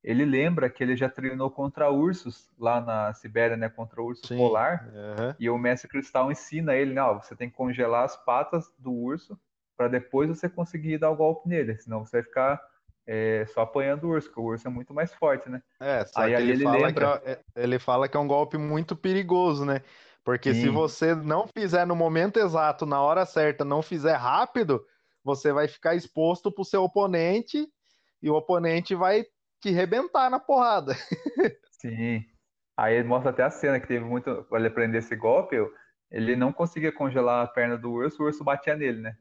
ele 0.03 0.25
lembra 0.25 0.69
que 0.69 0.83
ele 0.83 0.95
já 0.97 1.09
treinou 1.09 1.51
contra 1.51 1.89
ursos 1.91 2.49
lá 2.57 2.81
na 2.81 3.13
Sibéria, 3.13 3.57
né, 3.57 3.69
contra 3.69 4.01
o 4.01 4.05
urso 4.05 4.27
Sim. 4.27 4.37
polar, 4.37 4.89
Aham. 4.95 5.35
e 5.39 5.49
o 5.49 5.57
Mestre 5.57 5.89
Cristal 5.89 6.31
ensina 6.31 6.75
ele, 6.75 6.93
não, 6.93 7.21
você 7.21 7.35
tem 7.35 7.49
que 7.49 7.55
congelar 7.55 8.03
as 8.05 8.17
patas 8.25 8.73
do 8.79 8.91
urso 8.93 9.39
para 9.77 9.87
depois 9.87 10.29
você 10.29 10.49
conseguir 10.49 10.97
dar 10.97 11.09
o 11.11 11.15
golpe 11.15 11.47
nele, 11.49 11.77
senão 11.77 12.05
você 12.05 12.17
vai 12.17 12.23
ficar 12.23 12.70
é, 13.05 13.45
só 13.47 13.61
apanhando 13.61 14.05
o 14.05 14.09
urso, 14.11 14.27
porque 14.29 14.41
o 14.41 14.45
urso 14.45 14.67
é 14.67 14.71
muito 14.71 14.93
mais 14.93 15.13
forte, 15.13 15.49
né? 15.49 15.61
É, 15.79 16.05
só 16.05 16.29
Aí 16.29 16.31
que 16.31 16.41
ele 16.41 16.53
ele 16.53 16.65
fala 16.65 16.91
lembra. 16.91 16.93
que 16.93 17.19
é, 17.25 17.43
ele 17.55 17.79
fala 17.79 18.07
que 18.07 18.15
é 18.15 18.19
um 18.19 18.27
golpe 18.27 18.57
muito 18.57 18.95
perigoso, 18.95 19.65
né? 19.65 19.81
Porque 20.23 20.53
se 20.53 20.69
Sim. 20.69 20.69
você 20.69 21.15
não 21.15 21.47
fizer 21.47 21.85
no 21.87 21.95
momento 21.95 22.37
exato, 22.37 22.85
na 22.85 23.01
hora 23.01 23.25
certa, 23.25 23.65
não 23.65 23.81
fizer 23.81 24.13
rápido, 24.15 24.85
você 25.23 25.51
vai 25.51 25.67
ficar 25.67 25.95
exposto 25.95 26.51
pro 26.51 26.63
seu 26.63 26.83
oponente 26.83 27.67
e 28.21 28.29
o 28.29 28.35
oponente 28.35 28.93
vai 28.93 29.25
te 29.59 29.71
rebentar 29.71 30.29
na 30.29 30.39
porrada. 30.39 30.93
Sim. 31.69 32.25
Aí 32.77 32.95
ele 32.95 33.07
mostra 33.07 33.31
até 33.31 33.43
a 33.43 33.49
cena 33.49 33.79
que 33.79 33.87
teve 33.87 34.03
muito. 34.05 34.43
Para 34.45 34.59
ele 34.59 34.67
aprender 34.67 34.97
esse 34.99 35.15
golpe, 35.15 35.55
ele 36.09 36.35
não 36.35 36.51
conseguia 36.53 36.91
congelar 36.91 37.45
a 37.45 37.47
perna 37.47 37.77
do 37.77 37.91
urso, 37.91 38.23
o 38.23 38.25
urso 38.25 38.43
batia 38.43 38.75
nele, 38.75 39.01
né? 39.01 39.17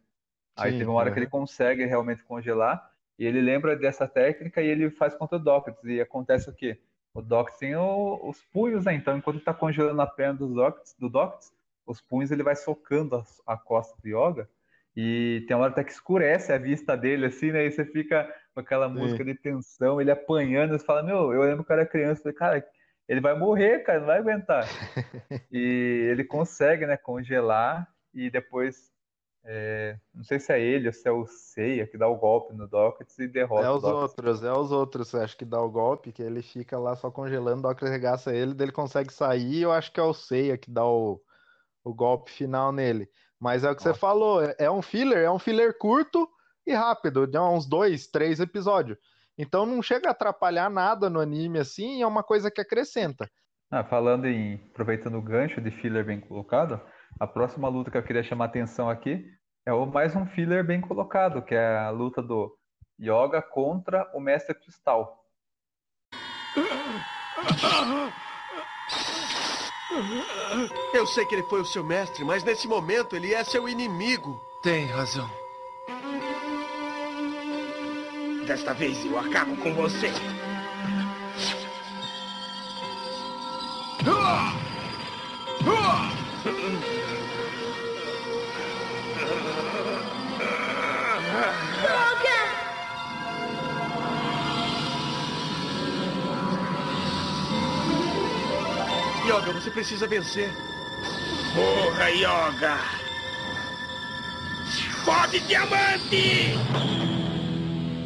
Aí 0.56 0.72
Sim, 0.72 0.74
teve 0.74 0.90
uma 0.90 0.98
hora 1.00 1.12
que 1.12 1.18
aham. 1.18 1.20
ele 1.20 1.28
consegue 1.30 1.86
realmente 1.86 2.24
congelar, 2.24 2.89
e 3.20 3.26
ele 3.26 3.42
lembra 3.42 3.76
dessa 3.76 4.08
técnica 4.08 4.62
e 4.62 4.68
ele 4.68 4.90
faz 4.90 5.14
contra 5.14 5.36
o 5.38 5.40
Dócrates. 5.40 5.84
E 5.84 6.00
acontece 6.00 6.50
o 6.50 6.54
quê? 6.54 6.80
O 7.14 7.22
Dócrates 7.22 7.60
tem 7.60 7.76
o- 7.76 8.20
os 8.28 8.42
punhos, 8.44 8.86
né? 8.86 8.94
Então, 8.94 9.16
enquanto 9.18 9.36
ele 9.36 9.44
tá 9.44 9.54
congelando 9.54 10.00
a 10.02 10.06
perna 10.08 10.34
do 10.40 10.54
Dócrates, 10.54 10.96
do 10.98 11.10
Dócrates, 11.10 11.52
os 11.86 12.00
punhos 12.00 12.32
ele 12.32 12.42
vai 12.42 12.56
socando 12.56 13.16
a, 13.46 13.54
a 13.54 13.58
costa 13.58 14.00
do 14.02 14.08
Yoga. 14.08 14.48
E 14.96 15.44
tem 15.46 15.56
uma 15.56 15.64
hora 15.64 15.72
até 15.72 15.84
que 15.84 15.92
escurece 15.92 16.52
a 16.52 16.58
vista 16.58 16.96
dele, 16.96 17.26
assim, 17.26 17.52
né? 17.52 17.66
E 17.66 17.70
você 17.70 17.84
fica 17.84 18.32
com 18.54 18.60
aquela 18.60 18.88
Sim. 18.94 18.94
música 18.98 19.24
de 19.24 19.34
tensão, 19.34 20.00
ele 20.00 20.10
apanhando, 20.10 20.78
você 20.78 20.84
fala, 20.84 21.02
meu, 21.02 21.32
eu 21.32 21.42
lembro 21.42 21.64
que 21.64 21.70
eu 21.72 21.76
era 21.76 21.86
criança, 21.86 22.22
falei, 22.22 22.36
cara, 22.38 22.66
ele 23.08 23.20
vai 23.20 23.38
morrer, 23.38 23.80
cara, 23.80 24.00
não 24.00 24.06
vai 24.06 24.18
aguentar. 24.18 24.68
E 25.50 26.08
ele 26.10 26.24
consegue, 26.24 26.86
né, 26.86 26.96
congelar 26.96 27.88
e 28.14 28.30
depois 28.30 28.89
É, 29.42 29.98
não 30.14 30.22
sei 30.22 30.38
se 30.38 30.52
é 30.52 30.60
ele 30.60 30.86
ou 30.86 30.92
se 30.92 31.08
é 31.08 31.10
o 31.12 31.26
Seiya 31.26 31.86
que 31.86 31.96
dá 31.96 32.06
o 32.06 32.16
golpe 32.16 32.54
no 32.54 32.68
Dockets 32.68 33.18
e 33.18 33.26
derrota 33.26 33.64
É 33.64 33.70
os 33.70 33.80
Dockets. 33.80 34.02
outros, 34.02 34.42
é 34.44 34.52
os 34.52 34.70
outros, 34.70 35.14
acho 35.14 35.36
que 35.36 35.44
dá 35.44 35.60
o 35.60 35.70
golpe, 35.70 36.12
que 36.12 36.22
ele 36.22 36.42
fica 36.42 36.78
lá 36.78 36.94
só 36.94 37.10
congelando, 37.10 37.60
o 37.60 37.62
Dockers 37.70 37.90
arregaça 37.90 38.34
ele, 38.34 38.54
daí 38.54 38.66
ele 38.66 38.72
consegue 38.72 39.12
sair, 39.12 39.62
eu 39.62 39.72
acho 39.72 39.92
que 39.92 39.98
é 40.00 40.02
o 40.02 40.12
Seiya 40.12 40.58
que 40.58 40.70
dá 40.70 40.84
o, 40.84 41.20
o 41.84 41.94
golpe 41.94 42.30
final 42.30 42.72
nele. 42.72 43.08
Mas 43.38 43.64
é 43.64 43.70
o 43.70 43.74
que 43.76 43.82
você 43.82 43.88
Nossa. 43.90 44.00
falou, 44.00 44.42
é, 44.42 44.54
é 44.58 44.70
um 44.70 44.82
filler, 44.82 45.18
é 45.24 45.30
um 45.30 45.38
filler 45.38 45.76
curto 45.78 46.28
e 46.66 46.72
rápido, 46.74 47.26
de 47.26 47.38
uns 47.38 47.66
dois, 47.66 48.06
três 48.08 48.40
episódios. 48.40 48.98
Então 49.38 49.64
não 49.64 49.82
chega 49.82 50.08
a 50.08 50.12
atrapalhar 50.12 50.68
nada 50.70 51.08
no 51.08 51.18
anime 51.20 51.58
assim, 51.58 52.02
é 52.02 52.06
uma 52.06 52.22
coisa 52.22 52.50
que 52.50 52.60
acrescenta. 52.60 53.30
Ah, 53.70 53.84
falando 53.84 54.26
em, 54.26 54.54
aproveitando 54.72 55.16
o 55.16 55.22
gancho 55.22 55.60
de 55.60 55.70
filler 55.70 56.04
bem 56.04 56.20
colocado, 56.20 56.80
a 57.18 57.26
próxima 57.26 57.68
luta 57.68 57.90
que 57.90 57.96
eu 57.96 58.02
queria 58.02 58.22
chamar 58.22 58.46
a 58.46 58.48
atenção 58.48 58.88
aqui 58.88 59.26
é 59.66 59.72
o 59.72 59.86
mais 59.86 60.14
um 60.16 60.26
filler 60.26 60.64
bem 60.64 60.80
colocado, 60.80 61.42
que 61.42 61.54
é 61.54 61.78
a 61.78 61.90
luta 61.90 62.22
do 62.22 62.56
Yoga 63.00 63.42
contra 63.42 64.10
o 64.14 64.20
Mestre 64.20 64.54
Cristal. 64.54 65.18
Eu 70.94 71.06
sei 71.06 71.24
que 71.26 71.34
ele 71.34 71.42
foi 71.44 71.60
o 71.60 71.64
seu 71.64 71.84
mestre, 71.84 72.24
mas 72.24 72.44
nesse 72.44 72.68
momento 72.68 73.16
ele 73.16 73.34
é 73.34 73.42
seu 73.42 73.68
inimigo. 73.68 74.40
Tem 74.62 74.86
razão. 74.86 75.28
Desta 78.46 78.74
vez 78.74 79.04
eu 79.04 79.18
acabo 79.18 79.56
com 79.56 79.74
você. 79.74 80.10
Yoga, 99.30 99.52
você 99.52 99.70
precisa 99.70 100.08
vencer. 100.08 100.50
Porra, 101.54 102.10
Yoga! 102.10 102.76
Fode 105.04 105.38
diamante! 105.46 106.54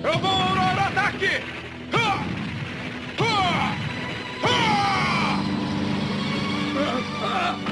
Eu 0.02 0.18
vou 0.18 0.30
ao 0.30 0.86
ataque! 0.86 1.40
Ha! 1.94 2.26
Ha! 3.20 3.74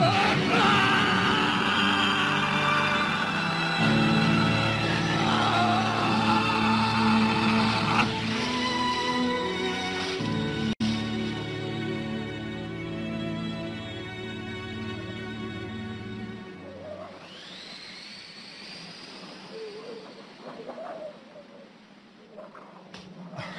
Ha! 0.01 0.82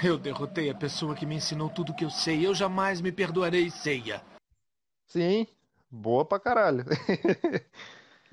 Eu 0.06 0.18
derrotei 0.18 0.70
a 0.70 0.76
pessoa 0.76 1.16
que 1.16 1.26
me 1.26 1.36
ensinou 1.36 1.70
tudo 1.70 1.94
o 1.94 1.96
que 1.96 2.04
eu 2.04 2.10
sei. 2.10 2.46
Eu 2.46 2.54
jamais 2.54 3.00
me 3.00 3.10
perdoarei, 3.10 3.70
Seiya. 3.70 4.22
Sim, 5.08 5.48
boa 5.90 6.26
pra 6.26 6.40
caralho. 6.40 6.84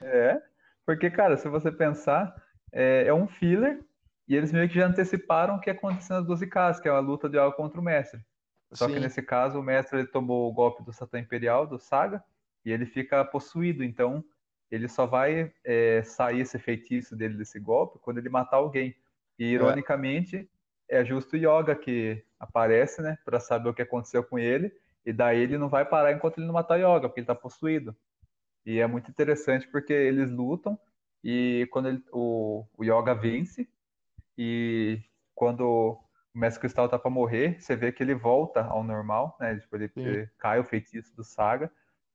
É, 0.03 0.41
porque, 0.87 1.11
cara, 1.11 1.37
se 1.37 1.47
você 1.47 1.71
pensar, 1.71 2.35
é, 2.73 3.05
é 3.07 3.13
um 3.13 3.29
filler 3.29 3.85
e 4.27 4.35
eles 4.35 4.51
meio 4.51 4.67
que 4.67 4.77
já 4.77 4.87
anteciparam 4.87 5.57
o 5.57 5.61
que 5.61 5.69
ia 5.69 5.75
acontecer 5.75 6.15
nas 6.15 6.25
12 6.25 6.47
casas, 6.47 6.81
que 6.81 6.89
é 6.89 6.91
a 6.91 6.99
luta 7.01 7.29
de 7.29 7.37
Yoga 7.37 7.53
contra 7.55 7.79
o 7.79 7.85
Mestre. 7.85 8.19
Só 8.73 8.87
que 8.87 8.95
Sim. 8.95 9.01
nesse 9.01 9.21
caso, 9.21 9.61
o 9.61 9.63
Mestre 9.63 9.99
ele 9.99 10.09
tomou 10.09 10.49
o 10.49 10.53
golpe 10.55 10.83
do 10.83 10.91
Satã 10.91 11.19
Imperial, 11.19 11.67
do 11.67 11.79
Saga, 11.79 12.25
e 12.65 12.73
ele 12.73 12.87
fica 12.87 13.23
possuído, 13.27 13.85
então 13.85 14.25
ele 14.71 14.89
só 14.89 15.05
vai 15.05 15.53
é, 15.63 16.03
sair 16.03 16.41
esse 16.41 16.59
feitiço 16.59 17.15
dele 17.15 17.37
desse 17.37 17.61
golpe 17.61 17.99
quando 17.99 18.17
ele 18.17 18.31
matar 18.31 18.57
alguém. 18.57 18.97
E 19.39 19.45
ironicamente, 19.45 20.49
é 20.91 21.05
justo 21.05 21.35
o 21.37 21.39
Yoga 21.39 21.77
que 21.77 22.25
aparece, 22.39 23.03
né, 23.03 23.19
para 23.25 23.41
saber 23.41 23.71
o 23.71 23.75
que 23.75 23.83
aconteceu 23.83 24.25
com 24.25 24.39
ele, 24.39 24.73
e 25.07 25.13
daí 25.13 25.41
ele 25.41 25.59
não 25.59 25.69
vai 25.71 25.85
parar 25.87 26.13
enquanto 26.13 26.39
ele 26.39 26.47
não 26.47 26.55
matar 26.55 26.79
o 26.79 26.83
Yoga, 26.97 27.09
porque 27.09 27.21
ele 27.21 27.27
tá 27.29 27.35
possuído. 27.35 27.97
E 28.65 28.79
é 28.81 28.87
muito 28.87 29.11
interessante 29.11 29.69
porque 29.69 29.93
eles 29.93 30.31
lutam 30.31 30.79
e 31.25 31.69
quando 31.73 31.89
ele- 31.89 32.05
o, 32.13 32.67
o 32.77 32.85
Yoga 32.85 33.15
vence 33.15 33.69
e 34.37 35.03
quando 35.35 35.63
o 36.35 36.39
Mestre 36.39 36.61
Cristal 36.63 36.89
tá 36.89 36.99
para 36.99 37.11
morrer, 37.11 37.61
você 37.61 37.77
vê 37.77 37.93
que 37.93 38.03
ele 38.03 38.15
volta 38.15 38.63
ao 38.65 38.83
normal, 38.85 39.37
né? 39.41 39.57
Tipo, 39.59 39.77
ele, 39.77 39.93
ele 40.05 40.27
cai 40.39 40.61
o 40.61 40.65
feitiço 40.65 41.15
do 41.17 41.25
Saga 41.25 41.71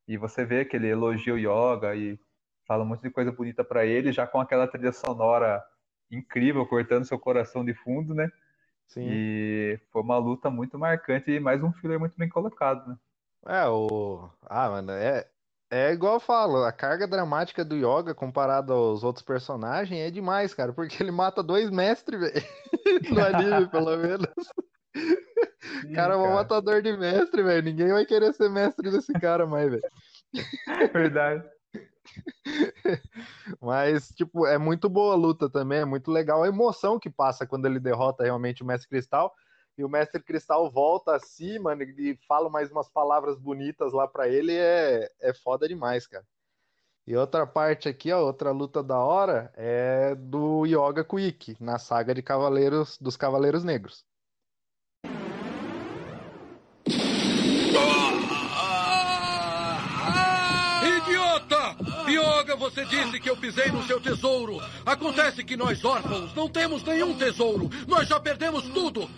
e 0.07 0.17
você 0.17 0.45
vê 0.45 0.65
que 0.65 0.75
ele 0.75 0.87
elogia 0.87 1.33
o 1.33 1.37
Yoga 1.37 1.95
e 1.95 2.19
fala 2.67 2.83
um 2.83 2.87
monte 2.87 3.01
de 3.03 3.09
coisa 3.11 3.31
bonita 3.31 3.63
para 3.63 3.85
ele, 3.85 4.11
já 4.11 4.25
com 4.27 4.39
aquela 4.39 4.67
trilha 4.67 4.91
sonora 4.91 5.63
incrível 6.11 6.65
cortando 6.67 7.05
seu 7.05 7.19
coração 7.19 7.65
de 7.65 7.73
fundo, 7.73 8.13
né? 8.13 8.31
Sim. 8.87 9.07
E 9.07 9.79
foi 9.91 10.01
uma 10.01 10.17
luta 10.17 10.49
muito 10.49 10.77
marcante 10.77 11.31
e 11.31 11.39
mais 11.39 11.61
um 11.63 11.71
filler 11.73 11.99
muito 11.99 12.15
bem 12.17 12.29
colocado, 12.29 12.87
né? 12.87 12.97
É, 13.45 13.67
o. 13.67 14.29
Ah, 14.43 14.69
mano, 14.69 14.91
é, 14.91 15.27
é 15.69 15.91
igual 15.91 16.15
eu 16.15 16.19
falo, 16.19 16.63
a 16.63 16.71
carga 16.71 17.07
dramática 17.07 17.65
do 17.65 17.75
Yoga 17.75 18.15
comparado 18.15 18.73
aos 18.73 19.03
outros 19.03 19.23
personagens 19.23 19.99
é 19.99 20.09
demais, 20.09 20.53
cara, 20.53 20.73
porque 20.73 21.01
ele 21.01 21.11
mata 21.11 21.43
dois 21.43 21.69
mestres, 21.69 22.19
velho. 22.19 22.33
No 23.11 23.23
anime, 23.23 23.67
pelo 23.67 23.97
menos. 23.97 24.29
O 25.83 25.93
cara 25.93 26.13
é 26.13 26.17
um 26.17 26.33
matador 26.33 26.81
de 26.81 26.95
mestre, 26.95 27.41
velho. 27.41 27.63
Ninguém 27.63 27.91
vai 27.91 28.05
querer 28.05 28.31
ser 28.33 28.49
mestre 28.49 28.91
desse 28.91 29.11
cara 29.13 29.45
mais, 29.45 29.69
velho. 29.69 29.83
Verdade. 30.93 31.43
Mas, 33.61 34.09
tipo, 34.09 34.45
é 34.45 34.57
muito 34.57 34.89
boa 34.89 35.13
a 35.13 35.17
luta 35.17 35.49
também, 35.49 35.79
é 35.79 35.85
muito 35.85 36.11
legal 36.11 36.43
a 36.43 36.47
emoção 36.47 36.99
que 36.99 37.09
passa 37.09 37.45
quando 37.45 37.65
ele 37.65 37.79
derrota 37.79 38.23
realmente 38.23 38.63
o 38.63 38.65
Mestre 38.65 38.89
Cristal. 38.89 39.33
E 39.77 39.83
o 39.83 39.89
Mestre 39.89 40.23
Cristal 40.23 40.71
volta 40.71 41.15
assim, 41.15 41.59
mano, 41.59 41.83
e 41.83 42.17
fala 42.27 42.49
mais 42.49 42.71
umas 42.71 42.87
palavras 42.89 43.37
bonitas 43.37 43.91
lá 43.91 44.07
pra 44.07 44.27
ele. 44.27 44.55
É, 44.55 45.09
é 45.19 45.33
foda 45.33 45.67
demais, 45.67 46.07
cara. 46.07 46.25
E 47.07 47.15
outra 47.15 47.45
parte 47.45 47.87
aqui, 47.87 48.11
ó, 48.11 48.19
outra 48.25 48.49
luta 48.51 48.81
da 48.81 48.97
hora 48.97 49.51
é 49.55 50.15
do 50.15 50.65
Yoga 50.65 51.05
Ikki, 51.19 51.55
na 51.59 51.77
saga 51.77 52.15
de 52.15 52.23
Cavaleiros 52.23 52.97
dos 52.99 53.15
Cavaleiros 53.15 53.63
Negros. 53.63 54.03
Idiota! 60.83 61.75
Yoga, 62.09 62.55
você 62.75 62.85
disse 62.85 63.19
que 63.21 63.29
eu 63.29 63.37
pisei 63.37 63.71
no 63.71 63.85
seu 63.87 64.01
tesouro. 64.01 64.61
Acontece 64.85 65.45
que 65.45 65.55
nós 65.55 65.85
órfãos 65.85 66.35
não 66.35 66.49
temos 66.49 66.83
nenhum 66.83 67.13
tesouro. 67.13 67.69
Nós 67.87 68.05
já 68.05 68.19
perdemos 68.19 68.63
tudo. 68.69 69.09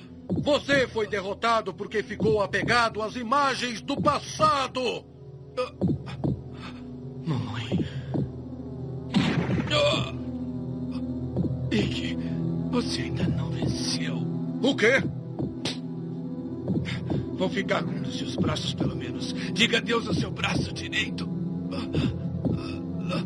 Você 0.44 0.88
foi 0.88 1.08
derrotado 1.08 1.74
porque 1.74 2.04
ficou 2.04 2.44
apegado 2.44 3.02
às 3.02 3.16
imagens 3.16 3.82
do 3.82 4.00
passado. 4.00 5.04
Mamãe. 7.26 7.84
Ikki, 11.72 12.18
você 12.70 13.02
ainda 13.02 13.24
não 13.24 13.50
venceu. 13.50 14.18
O 14.62 14.76
quê? 14.76 15.02
Vou 17.34 17.50
ficar 17.50 17.84
com 17.84 17.92
um 17.92 18.02
dos 18.04 18.20
seus 18.20 18.36
braços, 18.36 18.74
pelo 18.76 18.96
menos. 18.96 19.34
Diga 19.54 19.78
adeus 19.78 20.08
ao 20.08 20.14
seu 20.14 20.30
braço 20.30 20.72
direito. 20.72 21.28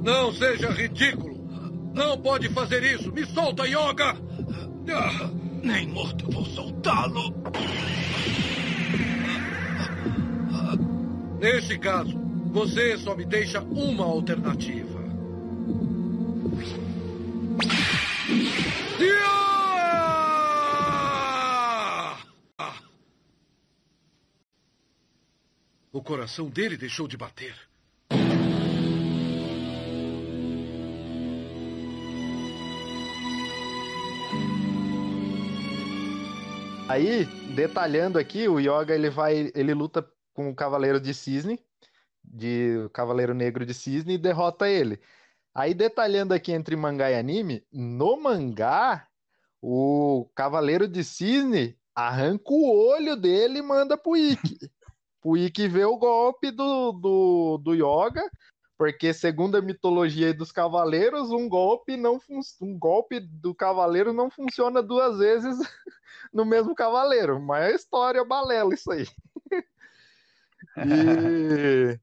Não 0.04 0.32
seja 0.34 0.70
ridículo. 0.72 1.42
Não 1.94 2.18
pode 2.18 2.50
fazer 2.50 2.84
isso. 2.84 3.12
Me 3.12 3.26
solta, 3.26 3.66
Yoga. 3.66 4.16
Ah, 4.90 5.30
Nem 5.64 5.88
morto 5.88 6.30
vou 6.32 6.46
soltá-lo. 6.46 7.34
Neste 11.40 11.78
caso, 11.80 12.18
você 12.52 12.98
só 12.98 13.16
me 13.16 13.26
deixa 13.26 13.62
uma 13.62 14.06
alternativa. 14.06 15.02
O 25.92 26.02
coração 26.02 26.50
dele 26.50 26.78
deixou 26.78 27.08
de 27.08 27.18
bater. 27.18 27.71
Aí, 36.92 37.24
detalhando 37.56 38.20
aqui, 38.20 38.50
o 38.50 38.60
Yoga 38.60 38.94
ele 38.94 39.10
vai, 39.10 39.50
ele 39.56 39.74
luta 39.74 40.06
com 40.34 40.50
o 40.50 40.56
Cavaleiro 40.56 41.00
de 41.00 41.14
Cisne, 41.14 41.58
de 42.22 42.82
o 42.86 42.90
Cavaleiro 42.90 43.34
Negro 43.34 43.66
de 43.66 43.74
Cisne 43.74 44.16
e 44.16 44.18
derrota 44.18 44.68
ele. 44.68 45.00
Aí, 45.56 45.74
detalhando 45.74 46.34
aqui 46.34 46.52
entre 46.52 46.76
mangá 46.76 47.10
e 47.10 47.16
anime, 47.16 47.66
no 47.72 48.22
mangá, 48.22 49.08
o 49.62 50.30
Cavaleiro 50.36 50.86
de 50.86 51.02
Cisne 51.02 51.80
arranca 51.96 52.52
o 52.52 52.90
olho 52.90 53.16
dele 53.16 53.60
e 53.60 53.62
manda 53.62 53.98
pro 53.98 54.18
Ikki. 54.18 54.58
pro 55.22 55.38
Ikki 55.38 55.70
ver 55.70 55.86
o 55.86 55.98
golpe 55.98 56.52
do, 56.52 56.92
do, 56.92 57.58
do 57.60 57.74
Yoga, 57.74 58.30
porque 58.82 59.14
segundo 59.14 59.58
a 59.58 59.62
mitologia 59.62 60.34
dos 60.34 60.52
cavaleiros, 60.52 61.30
um 61.30 61.48
golpe 61.48 61.96
não 61.96 62.20
um 62.60 62.80
golpe 62.80 63.20
do 63.20 63.54
cavaleiro 63.54 64.12
não 64.12 64.28
funciona 64.28 64.82
duas 64.82 65.20
vezes 65.20 65.56
no 66.34 66.44
mesmo 66.44 66.74
cavaleiro. 66.74 67.40
Mas 67.40 67.74
é 67.74 67.76
história 67.76 68.26
balela 68.26 68.74
isso 68.74 68.92
aí. 68.92 69.06
e 70.78 72.00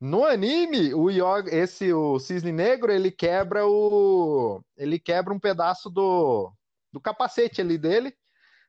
no 0.00 0.24
anime, 0.24 0.94
o 0.94 1.10
Yoga, 1.10 1.52
esse 1.52 1.92
o 1.92 2.20
Cisne 2.20 2.52
Negro, 2.52 2.92
ele 2.92 3.10
quebra 3.10 3.66
o 3.66 4.62
ele 4.76 5.00
quebra 5.00 5.34
um 5.34 5.40
pedaço 5.40 5.90
do 5.90 6.52
do 6.92 7.00
capacete 7.00 7.60
ali 7.60 7.76
dele, 7.76 8.16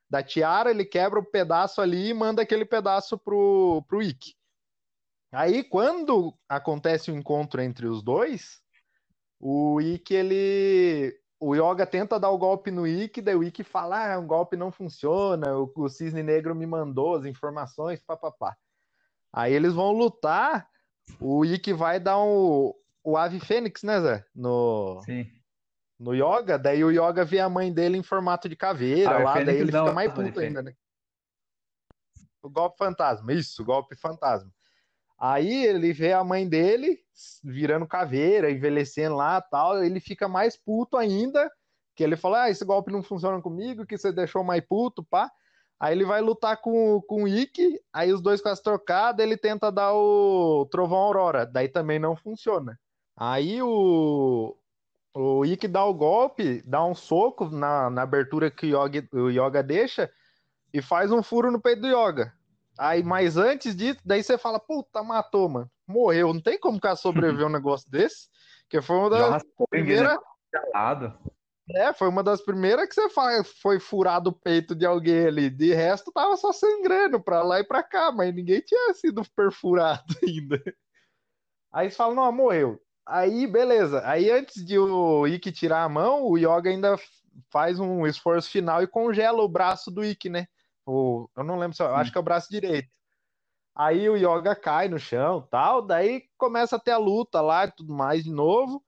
da 0.10 0.24
tiara, 0.24 0.72
ele 0.72 0.86
quebra 0.86 1.20
o 1.20 1.22
um 1.22 1.32
pedaço 1.32 1.82
ali 1.82 2.10
e 2.10 2.14
manda 2.16 2.42
aquele 2.42 2.66
pedaço 2.66 3.16
pro 3.16 3.86
pro 3.88 4.02
Ikki. 4.02 4.37
Aí, 5.32 5.64
quando 5.64 6.34
acontece 6.48 7.12
o 7.12 7.14
um 7.14 7.18
encontro 7.18 7.62
entre 7.62 7.86
os 7.86 8.02
dois, 8.02 8.62
o 9.40 9.80
Ikki, 9.82 10.14
ele. 10.14 11.20
O 11.40 11.54
Yoga 11.54 11.86
tenta 11.86 12.20
dar 12.20 12.32
o 12.32 12.38
golpe 12.38 12.72
no 12.72 12.88
Ikki, 12.88 13.22
daí 13.22 13.36
o 13.36 13.44
Ikki 13.44 13.64
fala: 13.64 14.14
ah, 14.14 14.20
o 14.20 14.26
golpe 14.26 14.58
não 14.58 14.72
funciona, 14.72 15.56
o, 15.56 15.72
o 15.76 15.90
Cisne 15.90 16.24
Negro 16.24 16.56
me 16.56 16.66
mandou 16.66 17.16
as 17.16 17.26
informações, 17.26 18.02
papapá. 18.02 18.58
Aí 19.32 19.54
eles 19.54 19.74
vão 19.74 19.92
lutar, 19.92 20.68
o 21.20 21.46
Ikki 21.46 21.74
vai 21.74 22.00
dar 22.00 22.18
um, 22.18 22.74
o 23.04 23.16
Ave 23.16 23.40
Fênix, 23.40 23.84
né, 23.84 24.02
Zé? 24.02 24.26
No, 24.34 25.00
Sim. 25.06 25.30
no 26.00 26.16
Yoga, 26.16 26.58
daí 26.58 26.84
o 26.84 26.90
Yoga 26.90 27.24
vê 27.24 27.40
a 27.40 27.48
mãe 27.48 27.72
dele 27.72 27.98
em 27.98 28.04
formato 28.04 28.50
de 28.50 28.56
caveira 28.56 29.18
Ah, 29.18 29.20
lá, 29.20 29.34
daí 29.40 29.58
ele 29.58 29.72
fica 29.72 29.94
mais 29.94 30.12
puto 30.12 30.40
ainda, 30.40 30.64
né? 30.64 30.74
O 32.42 32.50
golpe 32.50 32.78
fantasma, 32.78 33.32
isso, 33.32 33.62
o 33.62 33.66
golpe 33.66 33.96
fantasma. 33.96 34.52
Aí 35.20 35.66
ele 35.66 35.92
vê 35.94 36.14
a 36.14 36.24
mãe 36.24 36.48
dele 36.48 37.00
virando 37.44 37.88
caveira, 37.88 38.52
envelhecendo 38.52 39.16
lá 39.16 39.42
tal, 39.42 39.84
ele 39.84 40.00
fica 40.00 40.28
mais 40.28 40.56
puto 40.56 40.98
ainda, 40.98 41.52
que 41.96 42.04
ele 42.04 42.16
fala, 42.16 42.44
ah, 42.44 42.50
esse 42.50 42.64
golpe 42.64 42.92
não 42.92 43.02
funciona 43.02 43.42
comigo, 43.42 43.86
que 43.86 43.98
você 43.98 44.12
deixou 44.12 44.44
mais 44.44 44.64
puto, 44.64 45.04
pá. 45.04 45.32
Aí 45.80 45.94
ele 45.96 46.06
vai 46.06 46.22
lutar 46.22 46.58
com, 46.58 47.02
com 47.02 47.24
o 47.24 47.28
Ikki, 47.28 47.80
aí 47.92 48.12
os 48.12 48.22
dois 48.22 48.42
com 48.42 48.50
as 48.50 48.60
trocadas, 48.60 49.26
ele 49.26 49.38
tenta 49.38 49.72
dar 49.72 49.94
o 49.94 50.68
Trovão 50.72 50.98
Aurora, 50.98 51.46
daí 51.46 51.68
também 51.68 51.98
não 52.00 52.16
funciona. 52.16 52.80
Aí 53.16 53.62
o, 53.62 54.56
o 55.14 55.46
Ikki 55.46 55.68
dá 55.68 55.84
o 55.84 55.94
golpe, 55.94 56.62
dá 56.64 56.84
um 56.86 56.94
soco 56.94 57.50
na, 57.50 57.90
na 57.90 58.04
abertura 58.04 58.52
que 58.52 58.74
o 58.74 58.86
Yoga, 58.86 59.08
o 59.14 59.30
Yoga 59.30 59.64
deixa 59.64 60.12
e 60.72 60.82
faz 60.82 61.12
um 61.12 61.24
furo 61.24 61.52
no 61.52 61.60
peito 61.60 61.82
do 61.82 61.88
Yoga. 61.88 62.37
Aí, 62.78 63.04
mas 63.04 63.38
antes 63.38 63.76
disso, 63.76 64.00
daí 64.06 64.24
você 64.24 64.38
fala, 64.38 64.60
puta, 64.60 65.04
matou, 65.04 65.50
mano. 65.50 65.72
Morreu. 65.88 66.34
Não 66.34 66.42
tem 66.42 66.60
como 66.60 66.78
o 66.78 66.82
cara 66.82 66.96
sobreviver 66.96 67.46
um 67.48 67.52
negócio 67.52 67.90
desse. 67.90 68.28
Que 68.70 68.82
foi 68.82 68.98
uma 68.98 69.10
das 69.10 69.44
primeiras. 69.70 70.14
né? 70.14 70.18
Calado. 70.52 71.18
É, 71.76 71.92
foi 71.92 72.08
uma 72.08 72.24
das 72.24 72.42
primeiras 72.42 72.88
que 72.88 72.96
você 72.96 73.10
fala, 73.10 73.44
foi 73.44 73.78
furado 73.80 74.30
o 74.30 74.34
peito 74.34 74.74
de 74.74 74.86
alguém 74.86 75.28
ali. 75.28 75.50
De 75.50 75.74
resto, 75.74 76.12
tava 76.14 76.38
só 76.38 76.54
sangrando 76.54 77.20
pra 77.20 77.44
lá 77.44 77.60
e 77.60 77.64
pra 77.64 77.84
cá, 77.84 78.12
mas 78.12 78.34
ninguém 78.34 78.62
tinha 78.62 78.94
sido 78.94 79.22
perfurado 79.36 80.06
ainda. 80.24 80.62
Aí 81.74 81.90
você 81.90 81.98
fala, 81.98 82.16
não, 82.16 82.32
morreu. 82.32 82.80
Aí, 83.06 83.48
beleza. 83.48 84.02
Aí, 84.06 84.30
antes 84.30 84.66
de 84.66 84.78
o 84.80 85.28
Ikki 85.28 85.52
tirar 85.52 85.84
a 85.84 85.90
mão, 85.90 86.24
o 86.24 86.38
Yoga 86.38 86.70
ainda 86.70 86.98
faz 87.50 87.80
um 87.80 88.06
esforço 88.08 88.50
final 88.50 88.82
e 88.82 88.88
congela 88.88 89.42
o 89.42 89.50
braço 89.50 89.92
do 89.92 90.04
Ikki, 90.04 90.30
né? 90.30 90.48
O, 90.88 91.30
eu 91.36 91.44
não 91.44 91.60
lembro 91.60 91.76
se 91.76 91.84
eu 91.84 91.94
acho 91.94 92.12
que 92.12 92.18
é 92.18 92.22
o 92.22 92.24
braço 92.24 92.50
direito. 92.50 92.90
Aí 93.76 94.10
o 94.10 94.16
Yoga 94.16 94.56
cai 94.56 94.88
no 94.88 94.98
chão, 94.98 95.46
tal, 95.52 95.82
daí 95.82 96.24
começa 96.38 96.78
a 96.78 96.80
ter 96.80 96.92
a 96.92 96.98
luta 96.98 97.42
lá 97.42 97.66
e 97.66 97.72
tudo 97.72 97.94
mais 97.94 98.24
de 98.24 98.32
novo. 98.32 98.82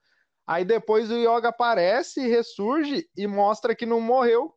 Aí 0.47 0.64
depois 0.64 1.12
o 1.12 1.18
Yoga 1.18 1.50
aparece, 1.50 2.28
ressurge 2.28 3.08
e 3.16 3.28
mostra 3.28 3.76
que 3.76 3.86
não 3.86 4.00
morreu. 4.00 4.56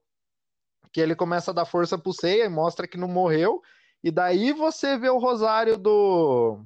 Que 0.93 1.01
ele 1.01 1.17
começa 1.17 1.51
a 1.51 1.55
dar 1.55 1.65
força 1.65 1.99
pro 1.99 2.13
Seiya 2.13 2.45
e 2.45 2.49
mostra 2.49 2.87
que 2.87 2.97
não 2.97 3.09
morreu. 3.09 3.61
E 4.05 4.11
daí 4.11 4.53
você 4.53 4.97
vê 4.97 5.11
o 5.11 5.19
rosário 5.19 5.77
do 5.77 6.65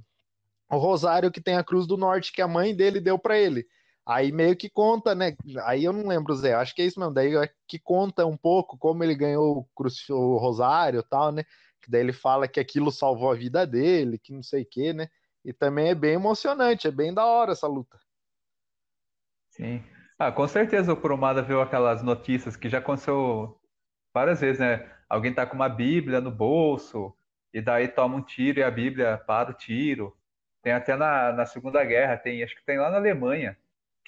o 0.69 0.79
rosário 0.79 1.31
que 1.31 1.41
tem 1.41 1.57
a 1.57 1.65
Cruz 1.65 1.87
do 1.87 1.97
Norte 1.97 2.33
que 2.33 2.43
a 2.43 2.49
mãe 2.49 2.75
dele 2.75 3.01
deu 3.01 3.19
para 3.19 3.39
ele. 3.39 3.67
Aí 4.07 4.31
meio 4.31 4.57
que 4.57 4.71
conta, 4.71 5.15
né? 5.17 5.37
Aí 5.65 5.85
eu 5.85 5.93
não 5.93 6.07
lembro, 6.07 6.35
Zé. 6.35 6.55
Acho 6.55 6.75
que 6.75 6.83
é 6.83 6.87
isso 6.87 7.01
mesmo. 7.01 7.13
Daí 7.13 7.35
é 7.35 7.51
que 7.67 7.79
conta 7.79 8.25
um 8.25 8.37
pouco 8.37 8.79
como 8.79 9.03
ele 9.03 9.17
ganhou 9.17 9.59
o, 9.59 9.65
cruz, 9.75 10.09
o 10.09 10.37
rosário 10.37 11.01
e 11.01 11.03
tal, 11.03 11.33
né? 11.33 11.43
Que 11.83 11.91
daí 11.91 12.03
ele 12.03 12.13
fala 12.13 12.47
que 12.47 12.61
aquilo 12.61 12.93
salvou 12.93 13.33
a 13.33 13.35
vida 13.35 13.67
dele, 13.67 14.19
que 14.19 14.33
não 14.33 14.45
sei 14.45 14.63
o 14.63 14.67
quê, 14.67 14.93
né? 14.93 15.09
E 15.45 15.53
também 15.53 15.89
é 15.89 15.95
bem 15.95 16.15
emocionante, 16.15 16.87
é 16.87 16.91
bem 16.91 17.13
da 17.13 17.27
hora 17.27 17.53
essa 17.53 17.67
luta. 17.67 17.99
Sim. 19.51 19.83
Ah, 20.19 20.31
com 20.31 20.47
certeza 20.47 20.93
o 20.93 20.97
Kurumada 20.97 21.43
viu 21.43 21.61
aquelas 21.61 22.03
notícias 22.03 22.57
que 22.57 22.69
já 22.69 22.79
aconteceu 22.79 23.61
várias 24.15 24.41
vezes, 24.41 24.61
né? 24.61 24.89
Alguém 25.09 25.35
tá 25.35 25.45
com 25.45 25.57
uma 25.57 25.69
Bíblia 25.69 26.21
no 26.21 26.31
bolso, 26.31 27.15
e 27.53 27.61
daí 27.61 27.89
toma 27.89 28.17
um 28.17 28.23
tiro 28.23 28.61
e 28.61 28.63
a 28.63 28.71
Bíblia 28.71 29.19
para 29.27 29.51
o 29.51 29.55
tiro. 29.55 30.17
Tem 30.63 30.73
até 30.73 30.97
na, 30.97 31.33
na 31.33 31.47
Segunda 31.47 31.85
Guerra, 31.85 32.17
tem, 32.17 32.43
acho 32.43 32.55
que 32.55 32.65
tem 32.65 32.79
lá 32.79 32.91
na 32.91 32.97
Alemanha, 32.97 33.57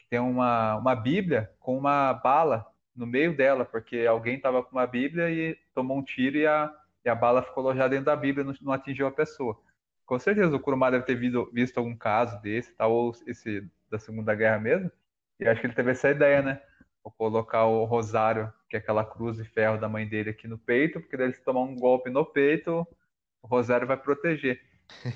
tem 0.09 0.19
uma, 0.19 0.77
uma 0.77 0.95
Bíblia 0.95 1.51
com 1.61 1.77
uma 1.77 2.15
bala 2.15 2.67
no 2.95 3.07
meio 3.07 3.37
dela, 3.37 3.65
porque 3.65 4.07
alguém 4.09 4.37
estava 4.37 4.63
com 4.63 4.73
uma 4.73 4.87
Bíblia 4.87 5.31
e 5.31 5.57
tomou 5.75 5.99
um 5.99 6.03
tiro 6.03 6.37
e 6.37 6.47
a, 6.47 6.73
e 7.05 7.09
a 7.09 7.15
bala 7.15 7.43
ficou 7.43 7.63
alojada 7.63 7.91
dentro 7.91 8.07
da 8.07 8.17
Bíblia 8.17 8.45
não, 8.45 8.55
não 8.61 8.73
atingiu 8.73 9.07
a 9.07 9.13
pessoa. 9.13 9.59
Com 10.05 10.19
certeza 10.19 10.57
o 10.57 10.61
Kurumada 10.61 10.99
deve 10.99 11.07
ter 11.07 11.15
visto, 11.15 11.51
visto 11.53 11.79
algum 11.79 11.95
caso 11.95 12.41
desse, 12.41 12.73
tal, 12.73 12.91
ou 12.93 13.13
esse 13.27 13.65
da 13.91 13.99
Segunda 13.99 14.35
Guerra 14.35 14.59
mesmo, 14.59 14.91
e 15.39 15.47
acho 15.47 15.61
que 15.61 15.67
ele 15.67 15.75
teve 15.75 15.93
essa 15.93 16.11
ideia, 16.11 16.43
né? 16.43 16.61
Vou 17.05 17.13
colocar 17.13 17.65
o 17.67 17.85
rosário, 17.85 18.53
que 18.69 18.77
é 18.77 18.79
aquela 18.81 19.05
cruz 19.05 19.37
de 19.37 19.45
ferro 19.45 19.79
da 19.79 19.89
mãe 19.89 20.07
dele 20.07 20.31
aqui 20.31 20.49
no 20.49 20.59
peito, 20.59 21.01
porque 21.01 21.17
daí 21.17 21.33
se 21.33 21.43
tomar 21.43 21.61
um 21.61 21.77
golpe 21.77 22.11
no 22.11 22.25
peito, 22.25 22.87
o 23.43 23.47
rosário 23.47 23.87
vai 23.87 23.97
proteger. 23.97 24.61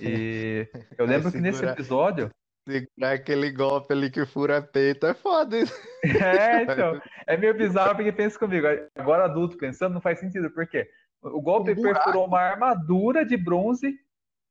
E 0.00 0.68
eu 0.96 1.04
lembro 1.04 1.32
que 1.32 1.40
nesse 1.40 1.64
episódio. 1.64 2.30
Segurar 2.66 3.12
aquele 3.14 3.50
golpe 3.50 3.92
ali 3.92 4.10
que 4.10 4.24
fura 4.24 4.62
peito 4.62 5.06
é 5.06 5.14
foda. 5.14 5.56
É, 6.04 6.62
então. 6.62 7.00
É 7.26 7.36
meio 7.36 7.54
bizarro 7.56 7.94
porque 7.94 8.10
pensa 8.10 8.36
comigo. 8.38 8.66
Agora 8.96 9.24
adulto 9.24 9.56
pensando, 9.56 9.94
não 9.94 10.00
faz 10.00 10.18
sentido. 10.18 10.50
Por 10.50 10.66
quê? 10.66 10.88
O 11.22 11.40
golpe 11.40 11.72
Um 11.72 11.82
perfurou 11.82 12.26
uma 12.26 12.40
armadura 12.40 13.24
de 13.24 13.36
bronze 13.36 13.94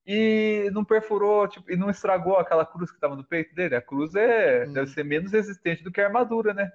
e 0.08 0.70
não 0.74 0.86
perfurou, 0.86 1.48
tipo, 1.48 1.70
e 1.70 1.76
não 1.76 1.90
estragou 1.90 2.38
aquela 2.38 2.66
cruz 2.66 2.90
que 2.90 2.96
estava 2.96 3.16
no 3.16 3.24
peito 3.24 3.54
dele. 3.54 3.76
A 3.76 3.82
cruz 3.82 4.16
é, 4.16 4.66
Hum. 4.66 4.74
deve 4.74 4.88
ser 4.92 5.04
menos 5.04 5.32
resistente 5.34 5.84
do 5.84 5.92
que 5.92 6.00
a 6.00 6.06
armadura, 6.08 6.54
né? 6.54 6.72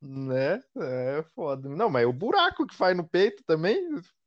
Né? 0.00 0.60
É 0.78 1.24
foda. 1.34 1.68
Não, 1.68 1.90
mas 1.90 2.06
o 2.06 2.12
buraco 2.12 2.66
que 2.66 2.76
faz 2.76 2.96
no 2.96 3.08
peito 3.08 3.42
também, 3.44 3.76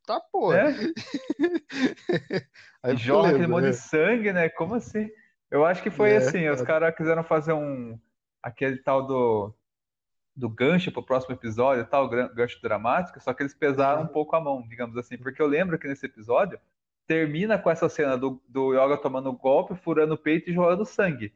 tá 0.06 0.20
porra. 0.32 0.58
É? 0.60 0.74
Aí 2.84 2.94
E 2.94 2.98
jorra 2.98 3.30
aquele 3.30 3.48
monte 3.48 3.66
né? 3.66 3.70
de 3.72 3.78
sangue, 3.78 4.34
né? 4.34 4.50
Como 4.50 4.76
assim? 4.76 5.10
Eu 5.52 5.66
acho 5.66 5.82
que 5.82 5.90
foi 5.90 6.12
É, 6.12 6.18
assim, 6.18 6.48
os 6.50 6.62
é. 6.62 6.66
caras 6.66 6.96
quiseram 6.96 7.24
fazer 7.24 7.54
um 7.54 8.00
aquele 8.42 8.78
tal 8.78 9.06
do 9.06 9.54
do 10.36 10.48
gancho 10.48 10.92
pro 10.92 11.04
próximo 11.04 11.34
episódio, 11.34 11.84
tal, 11.88 12.08
gancho 12.08 12.62
dramático, 12.62 13.20
só 13.20 13.34
que 13.34 13.42
eles 13.42 13.56
pesaram 13.56 14.04
um 14.04 14.08
pouco 14.08 14.36
a 14.36 14.40
mão, 14.42 14.68
digamos 14.68 14.96
assim, 14.96 15.18
porque 15.18 15.42
eu 15.42 15.48
lembro 15.48 15.80
que 15.80 15.88
nesse 15.88 16.06
episódio 16.06 16.60
termina 17.08 17.58
com 17.58 17.72
essa 17.72 17.90
cena 17.90 18.16
do, 18.18 18.40
do 18.48 18.74
Yoga 18.74 18.98
tomando 18.98 19.34
golpe, 19.34 19.76
furando 19.76 20.14
o 20.14 20.18
peito 20.18 20.50
e 20.50 20.54
jorrando 20.54 20.86
sangue. 20.86 21.34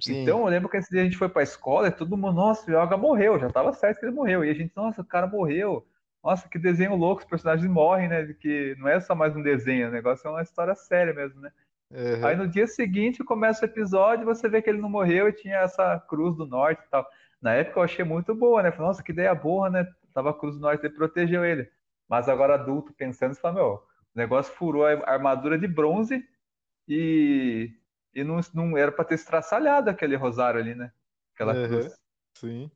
Sim. 0.00 0.22
Então 0.22 0.40
eu 0.40 0.46
lembro 0.46 0.68
que 0.68 0.76
esse 0.76 0.90
dia 0.90 1.00
a 1.00 1.04
gente 1.04 1.16
foi 1.16 1.28
pra 1.28 1.42
escola 1.42 1.88
e 1.88 1.92
todo 1.92 2.16
mundo, 2.16 2.32
nossa, 2.34 2.70
o 2.70 2.74
Yoga 2.74 2.96
morreu, 2.96 3.38
já 3.40 3.50
tava 3.50 3.72
certo 3.72 3.98
que 4.00 4.06
ele 4.06 4.14
morreu. 4.14 4.44
E 4.44 4.50
a 4.50 4.54
gente, 4.54 4.72
nossa, 4.76 5.02
o 5.02 5.04
cara 5.04 5.26
morreu. 5.26 5.86
Nossa, 6.22 6.48
que 6.48 6.58
desenho 6.58 6.94
louco, 6.96 7.22
os 7.22 7.28
personagens 7.28 7.68
morrem, 7.70 8.08
né? 8.08 8.32
Que 8.34 8.74
não 8.78 8.88
é 8.88 9.00
só 9.00 9.14
mais 9.14 9.36
um 9.36 9.42
desenho, 9.42 9.88
o 9.88 9.92
negócio 9.92 10.26
é 10.26 10.30
uma 10.30 10.42
história 10.42 10.74
séria 10.74 11.12
mesmo, 11.12 11.40
né? 11.40 11.50
Uhum. 11.90 12.26
Aí 12.26 12.36
no 12.36 12.48
dia 12.48 12.66
seguinte 12.66 13.22
começa 13.22 13.64
o 13.64 13.68
episódio 13.68 14.24
você 14.24 14.48
vê 14.48 14.60
que 14.60 14.68
ele 14.68 14.80
não 14.80 14.88
morreu 14.88 15.28
e 15.28 15.32
tinha 15.32 15.58
essa 15.58 15.98
cruz 16.00 16.36
do 16.36 16.46
norte 16.46 16.82
e 16.84 16.90
tal. 16.90 17.06
Na 17.40 17.52
época 17.54 17.78
eu 17.80 17.84
achei 17.84 18.04
muito 18.04 18.34
boa, 18.34 18.62
né? 18.62 18.70
Falei, 18.72 18.86
Nossa, 18.86 19.02
que 19.02 19.12
ideia 19.12 19.34
boa, 19.34 19.68
né? 19.70 19.86
Tava 20.12 20.30
a 20.30 20.34
cruz 20.34 20.56
do 20.56 20.60
norte 20.60 20.86
e 20.86 20.90
protegeu 20.90 21.44
ele. 21.44 21.70
Mas 22.08 22.28
agora 22.28 22.54
adulto 22.54 22.92
pensando, 22.92 23.34
você 23.34 23.40
fala, 23.40 23.54
meu, 23.54 23.66
o 23.74 23.82
negócio 24.14 24.54
furou 24.54 24.86
a 24.86 25.10
armadura 25.10 25.58
de 25.58 25.66
bronze 25.66 26.26
e, 26.88 27.70
e 28.14 28.24
não, 28.24 28.40
não 28.54 28.76
era 28.76 28.92
pra 28.92 29.04
ter 29.04 29.14
estraçalhado 29.14 29.90
aquele 29.90 30.16
rosário 30.16 30.60
ali, 30.60 30.74
né? 30.74 30.92
Aquela 31.34 31.54
Uhum. 31.54 31.66
cruz. 31.68 31.96
Sim. 32.36 32.70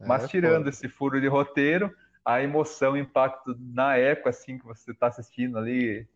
Mas 0.00 0.24
É 0.24 0.28
tirando 0.28 0.58
foda. 0.64 0.70
esse 0.70 0.88
furo 0.88 1.20
de 1.20 1.26
roteiro, 1.26 1.94
a 2.24 2.42
emoção, 2.42 2.92
o 2.92 2.96
impacto 2.96 3.54
na 3.58 3.96
época, 3.96 4.30
assim, 4.30 4.58
que 4.58 4.64
você 4.64 4.94
tá 4.94 5.08
assistindo 5.08 5.58
ali, 5.58 6.08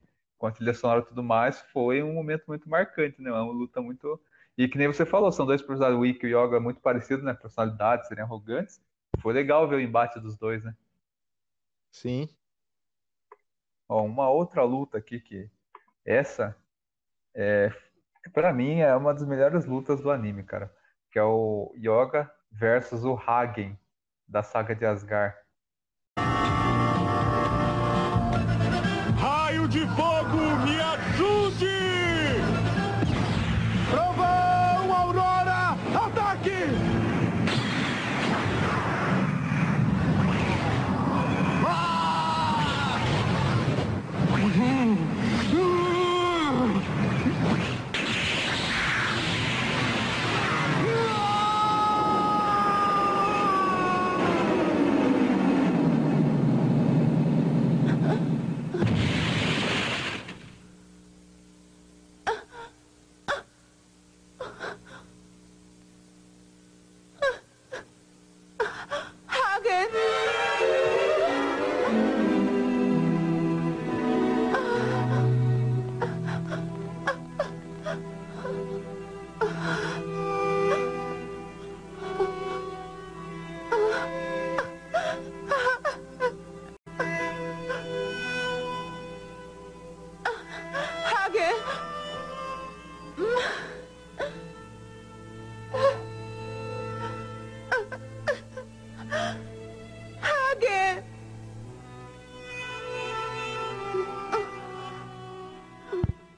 com 0.43 0.49
a 0.49 0.51
trilha 0.51 0.75
sonora 0.75 1.03
e 1.03 1.05
tudo 1.05 1.23
mais, 1.23 1.61
foi 1.73 2.03
um 2.03 2.13
momento 2.13 2.43
muito 2.49 2.69
marcante, 2.69 3.23
né? 3.23 3.31
Uma 3.31 3.53
luta 3.53 3.81
muito. 3.81 4.21
E 4.59 4.67
que 4.67 4.77
nem 4.77 4.89
você 4.89 5.07
falou, 5.07 5.31
são 5.31 5.47
dois 5.47 5.63
personagens, 5.63 5.97
o 6.01 6.05
Ikki 6.05 6.27
e 6.27 6.35
o 6.35 6.45
Yoga 6.45 6.59
muito 6.59 6.81
parecidos, 6.81 7.25
né? 7.25 7.33
Personalidades, 7.33 8.09
serem 8.09 8.25
arrogantes. 8.25 8.83
Foi 9.21 9.33
legal 9.33 9.69
ver 9.69 9.77
o 9.77 9.81
embate 9.81 10.19
dos 10.19 10.37
dois, 10.37 10.65
né? 10.65 10.75
Sim. 11.93 12.29
Ó, 13.89 14.03
uma 14.03 14.31
outra 14.31 14.65
luta 14.65 14.99
aqui 14.99 15.21
que 15.21 15.49
essa 16.05 16.57
é 17.33 17.71
para 18.33 18.53
mim 18.53 18.81
é 18.81 18.93
uma 18.97 19.15
das 19.15 19.25
melhores 19.25 19.65
lutas 19.65 20.01
do 20.01 20.11
anime, 20.11 20.43
cara, 20.43 20.75
que 21.13 21.21
é 21.21 21.23
o 21.23 21.73
Yoga 21.77 22.29
versus 22.51 23.05
o 23.05 23.15
Hagen 23.15 23.79
da 24.27 24.43
saga 24.43 24.75
de 24.75 24.85
Asgard. 24.85 25.37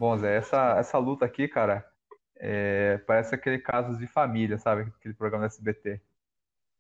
Bom, 0.05 0.19
Zé, 0.19 0.37
essa, 0.37 0.77
essa 0.79 0.99
luta 0.99 1.25
aqui, 1.25 1.49
cara, 1.49 1.83
é, 2.37 2.99
parece 3.07 3.35
aquele 3.35 3.59
casos 3.59 3.99
de 3.99 4.07
família, 4.07 4.59
sabe? 4.59 4.83
Aquele 4.83 5.15
programa 5.15 5.45
da 5.45 5.47
SBT. 5.47 5.99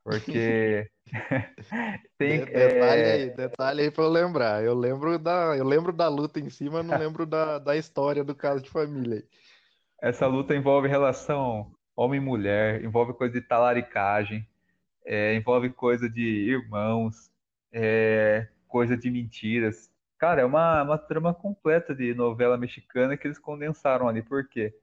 Porque 0.05 0.91
tem. 2.19 2.41
De- 2.41 2.53
detalhe 2.53 3.09
é, 3.09 3.13
aí, 3.15 3.31
detalhe 3.31 3.81
aí 3.81 3.91
pra 3.91 4.05
eu 4.05 4.11
lembrar. 4.11 4.63
Eu 4.63 4.75
lembro 4.75 5.19
da, 5.19 5.57
eu 5.57 5.65
lembro 5.65 5.91
da 5.91 6.07
luta 6.07 6.39
em 6.39 6.51
cima, 6.51 6.83
não 6.83 6.99
lembro 6.99 7.25
da, 7.25 7.59
da 7.59 7.75
história 7.75 8.23
do 8.23 8.35
caso 8.35 8.63
de 8.63 8.69
família. 8.69 9.25
essa 10.03 10.27
luta 10.27 10.55
envolve 10.55 10.87
relação 10.87 11.75
homem-mulher, 11.97 12.85
envolve 12.85 13.15
coisa 13.15 13.33
de 13.33 13.41
talaricagem, 13.41 14.47
é, 15.03 15.35
envolve 15.35 15.71
coisa 15.71 16.11
de 16.11 16.23
irmãos, 16.23 17.31
é, 17.73 18.49
coisa 18.69 18.99
de 18.99 19.11
mentiras. 19.11 19.91
Cara, 20.25 20.41
é 20.41 20.45
uma, 20.47 20.83
uma 20.83 20.97
trama 20.97 21.35
completa 21.35 21.95
de 21.95 22.15
novela 22.15 22.57
mexicana 22.57 23.15
que 23.15 23.27
eles 23.27 23.39
condensaram 23.39 24.09
ali. 24.09 24.23
Por 24.23 24.49
quê? 24.49 24.75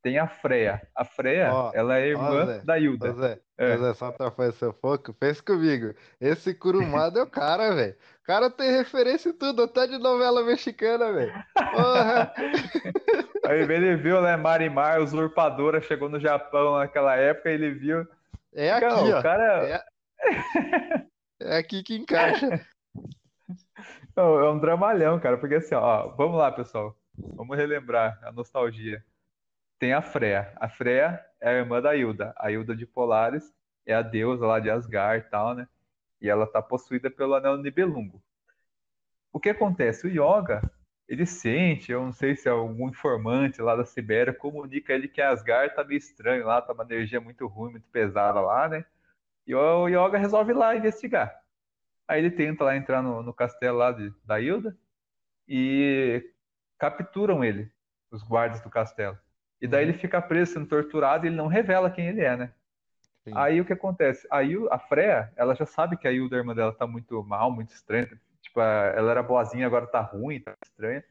Tem 0.00 0.18
a 0.18 0.28
Freya. 0.28 0.86
A 0.94 1.04
Freya, 1.04 1.52
Ó, 1.52 1.72
ela 1.74 1.98
é 1.98 2.02
ó, 2.02 2.06
irmã 2.10 2.46
Zé, 2.46 2.58
da 2.60 2.78
Hilda. 2.78 3.12
Zé, 3.12 3.40
É. 3.58 3.76
Zé, 3.76 3.94
só 3.94 4.12
pra 4.12 4.30
fazer 4.30 4.52
seu 4.52 4.72
foco, 4.72 5.12
pensa 5.12 5.42
comigo. 5.42 5.92
Esse 6.20 6.54
Kurumada 6.54 7.18
é 7.18 7.22
o 7.24 7.26
cara, 7.26 7.74
velho. 7.74 7.96
O 8.22 8.22
cara 8.24 8.48
tem 8.48 8.70
referência 8.70 9.30
em 9.30 9.32
tudo, 9.32 9.64
até 9.64 9.88
de 9.88 9.98
novela 9.98 10.44
mexicana, 10.44 11.12
velho. 11.12 11.32
Aí 13.44 13.62
ele 13.62 13.96
viu, 13.96 14.22
né, 14.22 14.36
Marimar, 14.36 15.00
usurpadora, 15.00 15.82
chegou 15.82 16.08
no 16.08 16.20
Japão 16.20 16.78
naquela 16.78 17.16
época, 17.16 17.50
ele 17.50 17.72
viu. 17.72 18.06
É 18.54 18.70
aqui, 18.70 18.86
Não, 18.86 19.18
ó. 19.18 19.22
cara 19.22 19.66
É, 19.66 19.84
é 21.42 21.56
aqui 21.56 21.82
que 21.82 21.96
encaixa. 21.96 22.64
Não, 24.16 24.38
é 24.38 24.50
um 24.50 24.58
dramalhão, 24.58 25.18
cara, 25.18 25.36
porque 25.36 25.56
assim, 25.56 25.74
ó, 25.74 26.08
vamos 26.08 26.38
lá, 26.38 26.52
pessoal. 26.52 26.96
Vamos 27.16 27.56
relembrar 27.56 28.18
a 28.22 28.32
nostalgia. 28.32 29.04
Tem 29.78 29.92
a 29.92 30.02
Freya. 30.02 30.52
A 30.56 30.68
Freya 30.68 31.24
é 31.40 31.48
a 31.50 31.52
irmã 31.52 31.80
da 31.80 31.96
Hilda. 31.96 32.32
A 32.36 32.50
Hilda 32.50 32.76
de 32.76 32.86
Polaris 32.86 33.52
é 33.84 33.94
a 33.94 34.02
deusa 34.02 34.46
lá 34.46 34.60
de 34.60 34.70
Asgard 34.70 35.26
e 35.26 35.30
tal, 35.30 35.54
né? 35.54 35.68
E 36.20 36.28
ela 36.28 36.46
tá 36.46 36.62
possuída 36.62 37.10
pelo 37.10 37.34
Anel 37.34 37.58
Nibelungo. 37.58 38.22
O 39.32 39.40
que 39.40 39.50
acontece? 39.50 40.06
O 40.06 40.10
Yoga, 40.10 40.62
ele 41.08 41.26
sente, 41.26 41.92
eu 41.92 42.02
não 42.02 42.12
sei 42.12 42.36
se 42.36 42.48
é 42.48 42.52
algum 42.52 42.88
informante 42.88 43.60
lá 43.60 43.76
da 43.76 43.84
Sibéria, 43.84 44.32
comunica 44.32 44.92
ele 44.92 45.08
que 45.08 45.20
Asgard 45.20 45.74
tá 45.74 45.84
meio 45.84 45.98
estranho 45.98 46.46
lá, 46.46 46.62
tá 46.62 46.72
uma 46.72 46.84
energia 46.84 47.20
muito 47.20 47.46
ruim, 47.46 47.72
muito 47.72 47.88
pesada 47.88 48.40
lá, 48.40 48.68
né? 48.68 48.84
E 49.46 49.54
o 49.54 49.88
Yoga 49.88 50.18
resolve 50.18 50.52
ir 50.52 50.54
lá 50.54 50.74
investigar. 50.76 51.43
Aí 52.08 52.20
ele 52.20 52.30
tenta 52.30 52.64
lá 52.64 52.76
entrar 52.76 53.02
no, 53.02 53.22
no 53.22 53.34
castelo 53.34 53.78
lá 53.78 53.92
de, 53.92 54.12
da 54.24 54.40
Hilda 54.40 54.76
e 55.48 56.24
capturam 56.78 57.44
ele, 57.44 57.70
os 58.10 58.22
guardas 58.22 58.60
do 58.62 58.70
castelo. 58.70 59.18
E 59.60 59.66
daí 59.68 59.84
Uhum. 59.84 59.90
ele 59.90 59.98
fica 59.98 60.20
preso, 60.22 60.54
sendo 60.54 60.66
torturado, 60.68 61.26
e 61.26 61.28
ele 61.28 61.36
não 61.36 61.46
revela 61.46 61.90
quem 61.90 62.08
ele 62.08 62.20
é, 62.22 62.36
né? 62.36 62.54
Sim. 63.24 63.32
Aí 63.32 63.60
o 63.60 63.64
que 63.64 63.72
acontece? 63.72 64.26
A, 64.30 64.40
a 64.74 64.78
Freya, 64.78 65.32
ela 65.36 65.54
já 65.54 65.66
sabe 65.66 65.96
que 65.96 66.06
a 66.08 66.12
Hilda, 66.12 66.36
a 66.36 66.38
irmã 66.40 66.54
dela, 66.54 66.72
tá 66.74 66.86
muito 66.86 67.22
mal, 67.24 67.50
muito 67.50 67.70
estranha. 67.72 68.08
Tipo, 68.42 68.60
ela 68.60 69.10
era 69.10 69.22
boazinha, 69.22 69.66
agora 69.66 69.86
tá 69.86 70.00
ruim, 70.00 70.40
tá 70.40 70.54
estranha. 70.64 71.04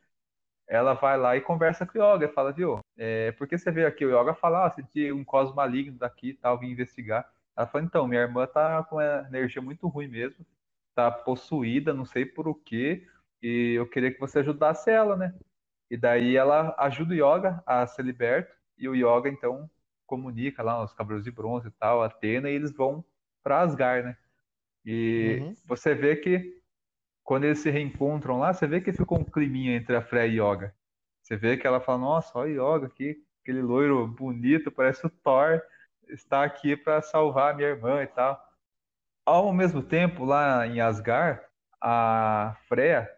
Ela 0.68 0.94
vai 0.94 1.18
lá 1.18 1.36
e 1.38 1.42
conversa 1.42 1.86
com 1.86 2.00
o 2.00 2.02
Yoga, 2.16 2.26
e 2.26 2.34
fala, 2.34 2.52
viu, 2.54 2.80
é, 2.98 3.32
por 3.34 3.48
que 3.48 3.58
você 3.58 3.72
veio 3.72 3.88
aqui? 3.88 4.06
O 4.06 4.10
Yoga 4.20 4.34
fala, 4.34 4.66
ah, 4.68 4.72
senti 4.72 5.12
um 5.12 5.24
cosmo 5.26 5.56
maligno 5.56 5.98
daqui 5.98 6.30
e 6.30 6.34
tal, 6.36 6.60
vim 6.60 6.70
investigar. 6.72 7.30
Ela 7.56 7.68
fala, 7.68 7.84
então, 7.84 8.08
minha 8.08 8.22
irmã 8.22 8.48
tá 8.48 8.84
com 8.86 8.96
uma 8.98 9.28
energia 9.28 9.62
muito 9.62 9.88
ruim 9.88 10.08
mesmo, 10.08 10.46
tá 10.96 11.12
possuída, 11.12 11.94
não 11.94 12.06
sei 12.06 12.26
por 12.26 12.48
o 12.48 12.56
quê, 12.56 13.08
e 13.42 13.74
eu 13.78 13.88
queria 13.90 14.12
que 14.14 14.20
você 14.20 14.40
ajudasse 14.40 14.90
ela, 14.90 15.16
né? 15.16 15.34
E 15.90 15.98
daí 15.98 16.36
ela 16.36 16.76
ajuda 16.80 17.14
o 17.14 17.16
Yoga 17.16 17.64
a 17.66 17.86
ser 17.88 18.04
liberto, 18.04 18.56
e 18.78 18.88
o 18.88 18.96
Yoga, 18.96 19.30
então, 19.30 19.70
comunica 20.06 20.64
lá 20.64 20.84
os 20.84 20.94
Cavaleiros 20.94 21.26
de 21.26 21.32
Bronze 21.32 21.68
e 21.68 21.72
tal, 21.72 22.02
Atena, 22.04 22.50
e 22.50 22.56
eles 22.56 22.72
vão 22.72 23.04
para 23.44 23.62
Asgard, 23.62 24.08
né? 24.08 24.18
E 24.86 25.40
Uhum. 25.42 25.56
você 25.66 25.94
vê 25.96 26.16
que 26.16 26.62
quando 27.24 27.46
eles 27.46 27.60
se 27.60 27.70
reencontram 27.70 28.40
lá, 28.40 28.54
você 28.54 28.68
vê 28.68 28.82
que 28.82 28.92
ficou 28.92 29.20
um 29.20 29.24
climinha 29.24 29.76
entre 29.76 29.96
a 29.96 30.02
Freya 30.02 30.28
e 30.28 30.40
Yoga. 30.40 30.76
Você 31.22 31.38
vê 31.38 31.56
que 31.56 31.66
ela 31.66 31.80
fala, 31.80 32.00
nossa, 32.00 32.38
olha 32.38 32.62
o 32.62 32.76
Yoga 32.76 32.88
aqui, 32.88 33.24
aquele 33.42 33.62
loiro 33.62 34.06
bonito, 34.08 34.72
parece 34.72 35.06
o 35.06 35.10
Thor, 35.10 35.62
está 36.10 36.44
aqui 36.44 36.76
para 36.76 37.02
salvar 37.02 37.54
a 37.54 37.56
minha 37.56 37.70
irmã 37.70 38.04
e 38.04 38.08
tal. 38.08 38.38
Ao 39.26 39.54
mesmo 39.54 39.82
tempo, 39.82 40.26
lá 40.26 40.68
em 40.68 40.82
Asgard, 40.82 41.42
a 41.82 42.58
Freya, 42.68 43.10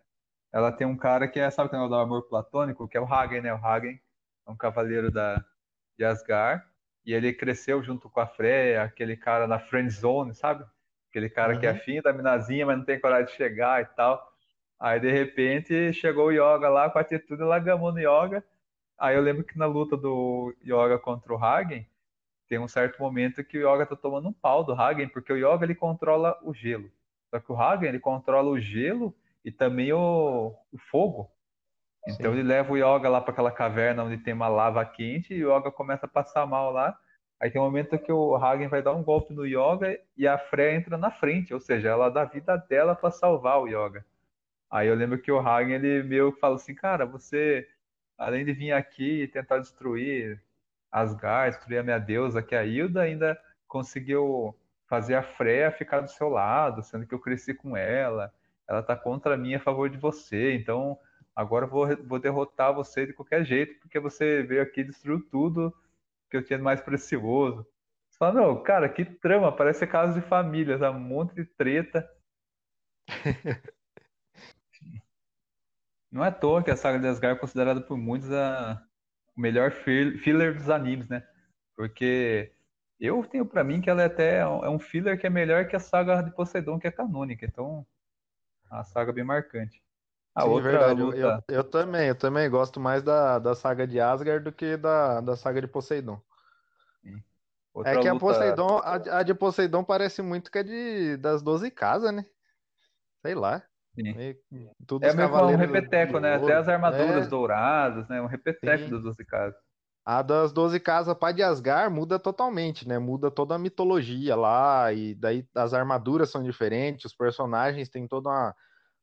ela 0.53 0.71
tem 0.71 0.85
um 0.87 0.97
cara 0.97 1.27
que 1.27 1.39
é, 1.39 1.49
sabe 1.49 1.67
o 1.67 1.69
que 1.71 1.75
é 1.75 1.79
o 1.79 1.87
do 1.87 1.95
amor 1.95 2.23
platônico, 2.29 2.87
que 2.87 2.97
é 2.97 3.01
o 3.01 3.05
Hagen, 3.11 3.41
né? 3.41 3.53
O 3.53 3.57
Hagen 3.65 3.99
é 4.47 4.51
um 4.51 4.55
cavaleiro 4.57 5.11
da, 5.11 5.43
de 5.97 6.05
Asgard, 6.05 6.63
e 7.05 7.13
ele 7.13 7.33
cresceu 7.33 7.83
junto 7.83 8.09
com 8.09 8.19
a 8.19 8.27
Freya, 8.27 8.83
aquele 8.83 9.17
cara 9.17 9.47
na 9.47 9.59
friend 9.59 9.89
zone, 9.91 10.35
sabe? 10.35 10.65
Aquele 11.09 11.29
cara 11.29 11.57
que 11.57 11.65
é 11.67 11.71
Uhum. 11.71 11.75
afim 11.77 12.01
da 12.01 12.13
minazinha, 12.13 12.65
mas 12.65 12.77
não 12.77 12.85
tem 12.85 12.99
coragem 12.99 13.27
de 13.27 13.33
chegar 13.33 13.81
e 13.81 13.85
tal. 13.85 14.23
Aí, 14.79 14.99
de 14.99 15.11
repente, 15.11 15.93
chegou 15.93 16.27
o 16.27 16.31
Yoga 16.31 16.69
lá 16.69 16.89
com 16.89 16.97
a 16.99 17.01
atitude, 17.01 17.41
ela 17.41 17.59
gamou 17.59 17.91
no 17.93 17.99
Yoga. 17.99 18.43
Aí 18.97 19.15
eu 19.15 19.21
lembro 19.21 19.43
que 19.43 19.57
na 19.57 19.65
luta 19.65 19.97
do 19.97 20.55
Yoga 20.63 20.99
contra 20.99 21.33
o 21.33 21.37
Hagen, 21.43 21.87
tem 22.47 22.59
um 22.59 22.67
certo 22.67 23.01
momento 23.01 23.43
que 23.43 23.57
o 23.57 23.61
Yoga 23.61 23.85
tá 23.85 23.95
tomando 23.95 24.29
um 24.29 24.33
pau 24.33 24.63
do 24.63 24.73
Hagen, 24.73 25.07
porque 25.09 25.33
o 25.33 25.37
Yoga 25.37 25.65
ele 25.65 25.75
controla 25.75 26.37
o 26.43 26.53
gelo. 26.53 26.91
Só 27.29 27.39
que 27.39 27.51
o 27.51 27.59
Hagen 27.59 27.89
ele 27.89 27.99
controla 27.99 28.49
o 28.49 28.59
gelo 28.59 29.15
e 29.43 29.51
também 29.51 29.91
o, 29.93 30.55
o 30.71 30.77
fogo. 30.77 31.29
Então 32.07 32.31
Sim. 32.31 32.39
ele 32.39 32.47
leva 32.47 32.71
o 32.71 32.77
Yoga 32.77 33.09
lá 33.09 33.19
para 33.19 33.31
aquela 33.31 33.51
caverna 33.51 34.03
onde 34.03 34.17
tem 34.17 34.33
uma 34.33 34.47
lava 34.47 34.85
quente 34.85 35.33
e 35.33 35.43
o 35.43 35.55
Yoga 35.55 35.71
começa 35.71 36.05
a 36.05 36.09
passar 36.09 36.45
mal 36.45 36.71
lá. 36.71 36.97
Aí 37.39 37.49
tem 37.49 37.59
um 37.59 37.65
momento 37.65 37.97
que 37.97 38.11
o 38.11 38.35
Hagen 38.35 38.67
vai 38.67 38.81
dar 38.81 38.93
um 38.93 39.03
golpe 39.03 39.33
no 39.33 39.45
Yoga 39.45 39.99
e 40.15 40.27
a 40.27 40.37
Freya 40.37 40.75
entra 40.75 40.97
na 40.97 41.11
frente, 41.11 41.53
ou 41.53 41.59
seja, 41.59 41.89
ela 41.89 42.09
dá 42.09 42.21
a 42.21 42.25
vida 42.25 42.55
dela 42.57 42.95
para 42.95 43.11
salvar 43.11 43.59
o 43.59 43.67
Yoga. 43.67 44.05
Aí 44.69 44.87
eu 44.87 44.95
lembro 44.95 45.19
que 45.19 45.31
o 45.31 45.39
Hagen 45.39 45.75
ele 45.75 46.03
meio 46.03 46.31
que 46.31 46.39
fala 46.39 46.55
assim, 46.55 46.75
cara, 46.75 47.05
você 47.05 47.67
além 48.17 48.45
de 48.45 48.53
vir 48.53 48.71
aqui 48.71 49.23
e 49.23 49.27
tentar 49.27 49.59
destruir 49.59 50.41
Asgard, 50.95 51.55
destruir 51.55 51.79
a 51.79 51.83
minha 51.83 51.99
deusa, 51.99 52.41
que 52.41 52.55
é 52.55 52.59
a 52.59 52.65
Hilda, 52.65 53.01
ainda 53.01 53.37
conseguiu 53.67 54.57
fazer 54.87 55.15
a 55.15 55.23
Freya 55.23 55.71
ficar 55.71 55.99
do 56.01 56.09
seu 56.09 56.29
lado, 56.29 56.81
sendo 56.83 57.05
que 57.05 57.13
eu 57.13 57.19
cresci 57.19 57.53
com 57.53 57.75
ela. 57.75 58.33
Ela 58.67 58.81
tá 58.81 58.95
contra 58.95 59.35
mim 59.35 59.55
a 59.55 59.59
favor 59.59 59.89
de 59.89 59.97
você, 59.97 60.53
então 60.55 60.97
agora 61.35 61.65
eu 61.65 61.69
vou, 61.69 61.97
vou 62.05 62.19
derrotar 62.19 62.73
você 62.73 63.05
de 63.05 63.13
qualquer 63.13 63.43
jeito, 63.43 63.77
porque 63.81 63.99
você 63.99 64.41
veio 64.43 64.61
aqui 64.61 64.81
e 64.81 64.85
destruiu 64.85 65.21
tudo 65.29 65.75
que 66.29 66.37
eu 66.37 66.43
tinha 66.43 66.57
de 66.57 66.63
mais 66.63 66.81
precioso. 66.81 67.67
Você 68.09 68.17
fala, 68.17 68.41
não, 68.41 68.63
cara, 68.63 68.87
que 68.87 69.03
trama, 69.03 69.51
parece 69.51 69.85
caso 69.85 70.13
de 70.13 70.25
família, 70.25 70.79
tá? 70.79 70.91
um 70.91 70.99
monte 70.99 71.35
de 71.35 71.45
treta. 71.45 72.09
Não 76.09 76.23
é 76.23 76.29
à 76.29 76.31
toa 76.31 76.63
que 76.63 76.71
a 76.71 76.77
saga 76.77 76.97
de 76.97 77.07
Asgard 77.07 77.37
é 77.37 77.39
considerada 77.39 77.81
por 77.81 77.97
muitos 77.97 78.31
a 78.31 78.81
o 79.35 79.41
melhor 79.41 79.71
filler 79.71 80.55
dos 80.55 80.69
animes, 80.69 81.07
né? 81.09 81.23
Porque 81.75 82.51
eu 82.99 83.23
tenho 83.25 83.45
para 83.45 83.63
mim 83.63 83.81
que 83.81 83.89
ela 83.89 84.01
é 84.01 84.05
até 84.05 84.39
é 84.39 84.69
um 84.69 84.79
filler 84.79 85.19
que 85.19 85.27
é 85.27 85.29
melhor 85.29 85.67
que 85.67 85.75
a 85.75 85.79
saga 85.79 86.21
de 86.21 86.31
Poseidon, 86.31 86.79
que 86.79 86.87
é 86.87 86.91
canônica. 86.91 87.45
Então, 87.45 87.85
a 88.69 88.83
saga 88.83 89.11
bem 89.11 89.23
marcante. 89.23 89.83
A 90.33 90.41
Sim, 90.41 90.49
outra 90.49 90.71
verdade. 90.71 91.01
Luta... 91.01 91.43
Eu, 91.47 91.55
eu, 91.55 91.63
também, 91.63 92.07
eu 92.07 92.15
também 92.15 92.49
gosto 92.49 92.79
mais 92.79 93.03
da, 93.03 93.39
da 93.39 93.55
saga 93.55 93.85
de 93.85 93.99
Asgard 93.99 94.43
do 94.43 94.51
que 94.51 94.77
da, 94.77 95.21
da 95.21 95.35
saga 95.35 95.61
de 95.61 95.67
Poseidon. 95.67 96.21
é 97.85 97.91
que 97.91 98.09
luta... 98.09 98.11
a 98.11 98.19
Poseidon, 98.19 98.77
a, 98.77 99.19
a, 99.19 99.23
de 99.23 99.33
Poseidon 99.33 99.83
parece 99.83 100.21
muito 100.21 100.51
que 100.51 100.57
é 100.59 100.63
de, 100.63 101.17
das 101.17 101.41
12 101.41 101.71
casas, 101.71 102.13
né? 102.13 102.25
Sei 103.21 103.35
lá. 103.35 103.63
É 105.09 105.13
meio 105.13 105.29
um 105.47 105.55
repeteco, 105.55 106.19
né? 106.19 106.35
Até 106.35 106.55
as 106.55 106.67
armaduras 106.67 107.25
é... 107.25 107.29
douradas, 107.29 108.07
né? 108.07 108.21
Um 108.21 108.27
repeteco 108.27 108.83
Sim. 108.83 108.89
das 108.89 109.01
12 109.01 109.25
casas. 109.25 109.59
A 110.05 110.21
das 110.21 110.53
12 110.53 110.79
casas 110.79 111.17
Pai 111.17 111.33
de 111.33 111.41
Asgard 111.41 111.93
muda 111.93 112.19
totalmente, 112.19 112.87
né? 112.87 112.99
Muda 112.99 113.31
toda 113.31 113.55
a 113.55 113.59
mitologia 113.59 114.35
lá, 114.35 114.93
e 114.93 115.15
daí 115.15 115.47
as 115.55 115.73
armaduras 115.73 116.29
são 116.29 116.43
diferentes, 116.43 117.05
os 117.05 117.15
personagens 117.15 117.89
têm 117.89 118.07
toda 118.07 118.29
uma, 118.29 118.55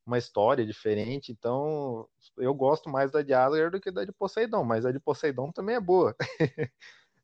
uma 0.05 0.17
história 0.17 0.65
diferente, 0.65 1.29
então 1.29 2.07
eu 2.37 2.53
gosto 2.53 2.89
mais 2.89 3.11
da 3.11 3.21
de 3.21 3.33
Asgard 3.33 3.71
do 3.71 3.81
que 3.81 3.91
da 3.91 4.05
de 4.05 4.13
Poseidon, 4.13 4.63
mas 4.63 4.85
a 4.85 4.93
de 4.93 4.99
Poseidon 4.99 5.51
também 5.51 5.75
é 5.75 5.81
boa. 5.81 6.15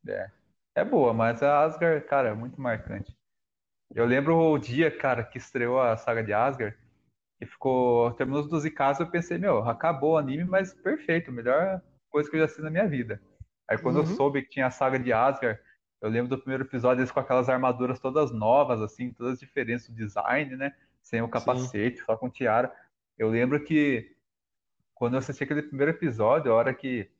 é. 0.06 0.30
é 0.74 0.84
boa, 0.84 1.14
mas 1.14 1.42
a 1.42 1.64
Asgard, 1.64 2.04
cara, 2.06 2.28
é 2.28 2.34
muito 2.34 2.60
marcante. 2.60 3.16
Eu 3.94 4.04
lembro 4.04 4.36
o 4.36 4.58
dia, 4.58 4.90
cara, 4.90 5.24
que 5.24 5.38
estreou 5.38 5.80
a 5.80 5.96
saga 5.96 6.22
de 6.22 6.34
Asgard, 6.34 6.76
e 7.40 7.46
ficou. 7.46 8.12
Terminou 8.12 8.42
os 8.42 8.48
12 8.48 8.70
casos, 8.70 9.00
eu 9.00 9.10
pensei, 9.10 9.38
meu, 9.38 9.58
acabou 9.68 10.12
o 10.12 10.18
anime, 10.18 10.44
mas 10.44 10.74
perfeito, 10.74 11.32
melhor 11.32 11.80
coisa 12.10 12.28
que 12.28 12.36
eu 12.36 12.40
já 12.40 12.44
assisti 12.44 12.62
na 12.62 12.70
minha 12.70 12.86
vida. 12.86 13.20
Aí 13.68 13.78
quando 13.78 13.96
uhum. 13.96 14.02
eu 14.02 14.16
soube 14.16 14.42
que 14.42 14.50
tinha 14.50 14.66
a 14.66 14.70
saga 14.70 14.98
de 14.98 15.12
Asgard, 15.12 15.60
eu 16.00 16.08
lembro 16.08 16.28
do 16.28 16.38
primeiro 16.38 16.64
episódio 16.64 17.00
eles 17.00 17.12
com 17.12 17.20
aquelas 17.20 17.48
armaduras 17.48 18.00
todas 18.00 18.32
novas, 18.32 18.80
assim, 18.80 19.12
todas 19.12 19.38
diferentes 19.38 19.88
do 19.88 19.94
design, 19.94 20.56
né? 20.56 20.74
Sem 21.02 21.22
o 21.22 21.28
capacete, 21.28 21.98
Sim. 21.98 22.04
só 22.04 22.16
com 22.16 22.28
tiara. 22.28 22.72
Eu 23.18 23.30
lembro 23.30 23.62
que 23.62 24.16
quando 24.94 25.14
eu 25.14 25.18
assisti 25.18 25.44
aquele 25.44 25.62
primeiro 25.62 25.92
episódio, 25.92 26.52
a 26.52 26.54
hora 26.54 26.74
que 26.74 27.10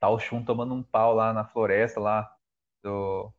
tá 0.00 0.08
o 0.08 0.18
Shun 0.18 0.44
tomando 0.44 0.74
um 0.74 0.82
pau 0.82 1.14
lá 1.14 1.32
na 1.32 1.44
floresta 1.44 2.00
lá 2.00 2.32
do, 2.82 3.32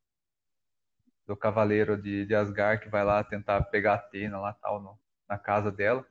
do 1.26 1.36
cavaleiro 1.36 2.02
de, 2.02 2.26
de 2.26 2.36
Asgard 2.36 2.84
que 2.84 2.90
vai 2.90 3.04
lá 3.04 3.24
tentar 3.24 3.62
pegar 3.64 3.94
a 3.94 3.96
Atena 3.96 4.40
lá 4.40 4.54
tal 4.54 4.82
no, 4.82 5.00
na 5.30 5.38
casa 5.38 5.72
dela. 5.72 6.06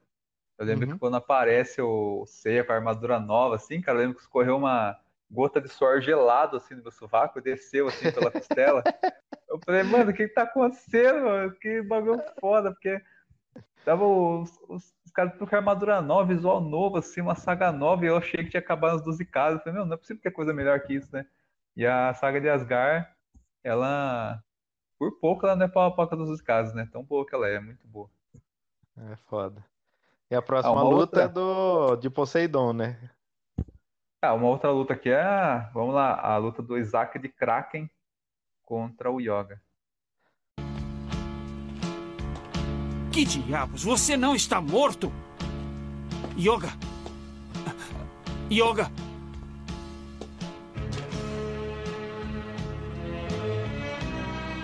Eu 0.59 0.67
lembro 0.67 0.87
uhum. 0.87 0.93
que 0.95 0.99
quando 0.99 1.17
aparece 1.17 1.81
o 1.81 2.25
Seiya 2.27 2.65
com 2.65 2.73
a 2.73 2.77
armadura 2.77 3.19
nova, 3.19 3.57
assim, 3.57 3.81
cara, 3.81 3.99
eu 3.99 4.03
lembro 4.03 4.17
que 4.17 4.23
escorreu 4.23 4.57
uma 4.57 4.99
gota 5.31 5.61
de 5.61 5.69
suor 5.69 6.01
gelado, 6.01 6.57
assim, 6.57 6.75
no 6.75 6.83
meu 6.83 6.91
sovaco, 6.91 7.41
desceu, 7.41 7.89
assim, 7.89 8.11
pela 8.11 8.31
costela. 8.31 8.83
eu 9.49 9.61
falei, 9.65 9.83
mano, 9.83 10.11
o 10.11 10.15
que, 10.15 10.27
que 10.27 10.35
tá 10.35 10.43
acontecendo, 10.43 11.25
mano? 11.25 11.53
Que 11.53 11.83
bagulho 11.83 12.23
foda, 12.41 12.73
porque 12.73 13.01
tava 13.85 14.05
os, 14.05 14.51
os, 14.69 14.95
os 15.05 15.13
caras 15.13 15.37
com 15.37 15.57
armadura 15.57 16.01
nova, 16.01 16.35
visual 16.35 16.61
novo, 16.61 16.99
assim, 16.99 17.21
uma 17.21 17.35
saga 17.35 17.71
nova, 17.71 18.05
e 18.05 18.09
eu 18.09 18.17
achei 18.17 18.43
que 18.43 18.51
tinha 18.51 18.61
acabado 18.61 18.95
nas 18.95 19.05
12 19.05 19.25
casas. 19.27 19.59
Eu 19.59 19.65
falei, 19.65 19.79
meu, 19.79 19.87
não 19.87 19.95
é 19.95 19.97
possível 19.97 20.23
ter 20.23 20.31
coisa 20.31 20.53
melhor 20.53 20.81
que 20.81 20.95
isso, 20.95 21.09
né? 21.13 21.27
E 21.77 21.87
a 21.87 22.13
saga 22.15 22.41
de 22.41 22.49
Asgard, 22.49 23.07
ela, 23.63 24.43
por 24.99 25.21
pouco, 25.21 25.47
ela 25.47 25.55
não 25.55 25.67
é 25.67 25.69
pau 25.69 25.85
a 25.85 25.95
pau 25.95 26.09
das 26.09 26.19
12 26.19 26.43
casas, 26.43 26.75
né? 26.75 26.89
Tão 26.91 27.05
boa 27.05 27.25
que 27.25 27.35
ela 27.35 27.49
é, 27.49 27.55
é 27.55 27.61
muito 27.61 27.87
boa. 27.87 28.11
É 29.07 29.17
foda. 29.29 29.65
E 30.31 30.35
a 30.35 30.43
próxima 30.43 30.79
ah, 30.79 30.83
luta 30.83 30.97
outra... 30.97 31.23
é 31.23 31.29
do, 31.29 31.97
de 31.97 32.11
Poseidon, 32.11 32.73
né? 32.73 33.11
Ah, 34.21 34.35
uma 34.35 34.49
outra 34.49 34.71
luta 34.71 34.95
aqui 34.95 35.11
é, 35.11 35.71
vamos 35.73 35.95
lá, 35.95 36.21
a 36.21 36.37
luta 36.37 36.61
do 36.61 36.77
Isaac 36.77 37.19
de 37.19 37.29
Kraken 37.29 37.89
contra 38.65 39.11
o 39.11 39.21
Yoga. 39.21 39.63
Que 43.13 43.25
diabos? 43.25 43.85
Você 43.85 44.17
não 44.17 44.35
está 44.35 44.61
morto? 44.61 45.13
Yoga! 46.37 46.69
Yoga! 48.51 48.91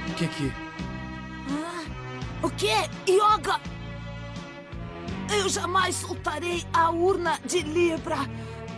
O 0.08 0.14
que 0.16 0.28
que... 0.28 0.52
Ah, 1.50 2.46
o 2.46 2.50
que? 2.50 3.10
Yoga! 3.10 3.73
Eu 5.32 5.48
jamais 5.48 5.96
soltarei 5.96 6.64
a 6.72 6.90
urna 6.90 7.38
de 7.44 7.60
Libra. 7.60 8.18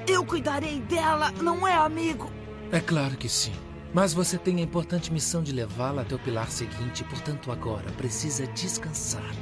Eu 0.07 0.25
cuidarei 0.25 0.81
dela, 0.81 1.33
não 1.43 1.67
é, 1.67 1.75
amigo? 1.75 2.31
É 2.71 2.81
claro 2.81 3.17
que 3.17 3.29
sim. 3.29 3.53
Mas 3.93 4.13
você 4.13 4.37
tem 4.37 4.59
a 4.59 4.63
importante 4.63 5.13
missão 5.13 5.43
de 5.43 5.53
levá-la 5.53 6.03
até 6.03 6.15
o 6.15 6.19
pilar 6.19 6.51
seguinte, 6.51 7.03
portanto, 7.05 7.51
agora 7.51 7.91
precisa 7.93 8.47
descansar. 8.49 9.35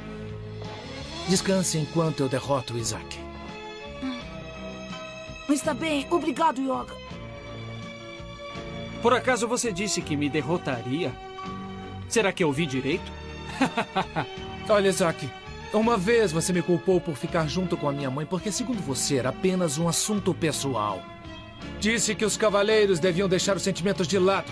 Descanse 1.27 1.77
enquanto 1.77 2.21
eu 2.21 2.29
derroto 2.29 2.73
o 2.73 2.77
Isaac. 2.77 3.19
Hum. 4.03 4.19
Está 5.49 5.73
bem, 5.73 6.07
obrigado, 6.09 6.61
Yoga. 6.61 6.95
Por 9.01 9.13
acaso 9.13 9.47
você 9.47 9.71
disse 9.71 10.01
que 10.01 10.15
me 10.15 10.29
derrotaria? 10.29 11.13
Será 12.07 12.31
que 12.31 12.43
eu 12.43 12.47
ouvi 12.47 12.65
direito? 12.65 13.11
Olha, 14.69 14.89
Isaac, 14.89 15.29
uma 15.79 15.97
vez 15.97 16.31
você 16.31 16.53
me 16.53 16.61
culpou 16.61 17.01
por 17.01 17.15
ficar 17.15 17.47
junto 17.47 17.75
com 17.75 17.89
a 17.89 17.91
minha 17.91 18.09
mãe 18.09 18.25
porque, 18.25 18.51
segundo 18.51 18.81
você, 18.81 19.17
era 19.17 19.29
apenas 19.29 19.77
um 19.77 19.87
assunto 19.87 20.33
pessoal. 20.33 21.03
Disse 21.79 22.15
que 22.15 22.25
os 22.25 22.37
cavaleiros 22.37 22.99
deviam 22.99 23.27
deixar 23.27 23.55
os 23.55 23.63
sentimentos 23.63 24.07
de 24.07 24.17
lado. 24.17 24.51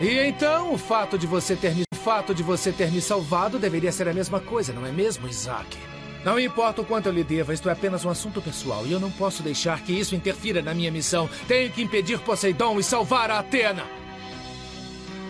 E 0.00 0.18
então, 0.26 0.72
o 0.74 0.78
fato 0.78 1.18
de 1.18 1.26
você 1.26 1.56
ter 1.56 1.74
me, 1.74 1.84
o 1.92 1.96
fato 1.96 2.34
de 2.34 2.42
você 2.42 2.72
ter 2.72 2.90
me 2.90 3.00
salvado 3.00 3.58
deveria 3.58 3.92
ser 3.92 4.08
a 4.08 4.12
mesma 4.12 4.40
coisa, 4.40 4.72
não 4.72 4.84
é 4.84 4.92
mesmo, 4.92 5.28
Isaac? 5.28 5.76
Não 6.24 6.40
importa 6.40 6.82
o 6.82 6.84
quanto 6.84 7.06
eu 7.06 7.12
lhe 7.12 7.22
deva, 7.22 7.54
isto 7.54 7.68
é 7.68 7.72
apenas 7.72 8.04
um 8.04 8.10
assunto 8.10 8.42
pessoal 8.42 8.84
e 8.84 8.90
eu 8.90 8.98
não 8.98 9.12
posso 9.12 9.44
deixar 9.44 9.80
que 9.82 9.92
isso 9.92 10.16
interfira 10.16 10.60
na 10.60 10.74
minha 10.74 10.90
missão. 10.90 11.30
Tenho 11.46 11.70
que 11.70 11.82
impedir 11.82 12.18
Poseidon 12.18 12.80
e 12.80 12.82
salvar 12.82 13.30
a 13.30 13.38
Atena. 13.38 13.84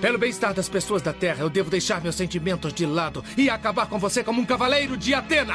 Pelo 0.07 0.18
bem-estar 0.18 0.54
das 0.54 0.68
pessoas 0.68 1.02
da 1.02 1.12
Terra, 1.12 1.42
eu 1.42 1.50
devo 1.50 1.68
deixar 1.68 2.00
meus 2.00 2.14
sentimentos 2.14 2.72
de 2.72 2.86
lado 2.86 3.24
e 3.36 3.50
acabar 3.50 3.90
com 3.90 3.98
você 3.98 4.22
como 4.22 4.40
um 4.40 4.46
cavaleiro 4.46 4.96
de 4.96 5.12
Atena! 5.12 5.54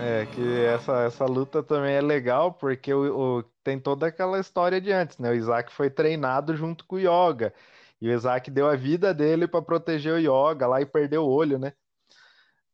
É, 0.00 0.26
que 0.26 0.64
essa, 0.64 1.04
essa 1.04 1.24
luta 1.24 1.62
também 1.62 1.94
é 1.94 2.00
legal 2.00 2.52
porque 2.54 2.92
o, 2.92 3.38
o, 3.38 3.42
tem 3.62 3.78
toda 3.78 4.08
aquela 4.08 4.40
história 4.40 4.80
de 4.80 4.90
antes, 4.90 5.18
né? 5.18 5.30
O 5.30 5.34
Isaac 5.34 5.72
foi 5.72 5.88
treinado 5.88 6.56
junto 6.56 6.84
com 6.84 6.96
o 6.96 6.98
Yoga. 6.98 7.54
E 8.00 8.08
o 8.08 8.12
Isaac 8.12 8.50
deu 8.50 8.66
a 8.66 8.74
vida 8.74 9.14
dele 9.14 9.46
para 9.46 9.62
proteger 9.62 10.14
o 10.14 10.18
Yoga 10.18 10.66
lá 10.66 10.80
e 10.80 10.84
perdeu 10.84 11.22
o 11.22 11.30
olho, 11.30 11.60
né? 11.60 11.74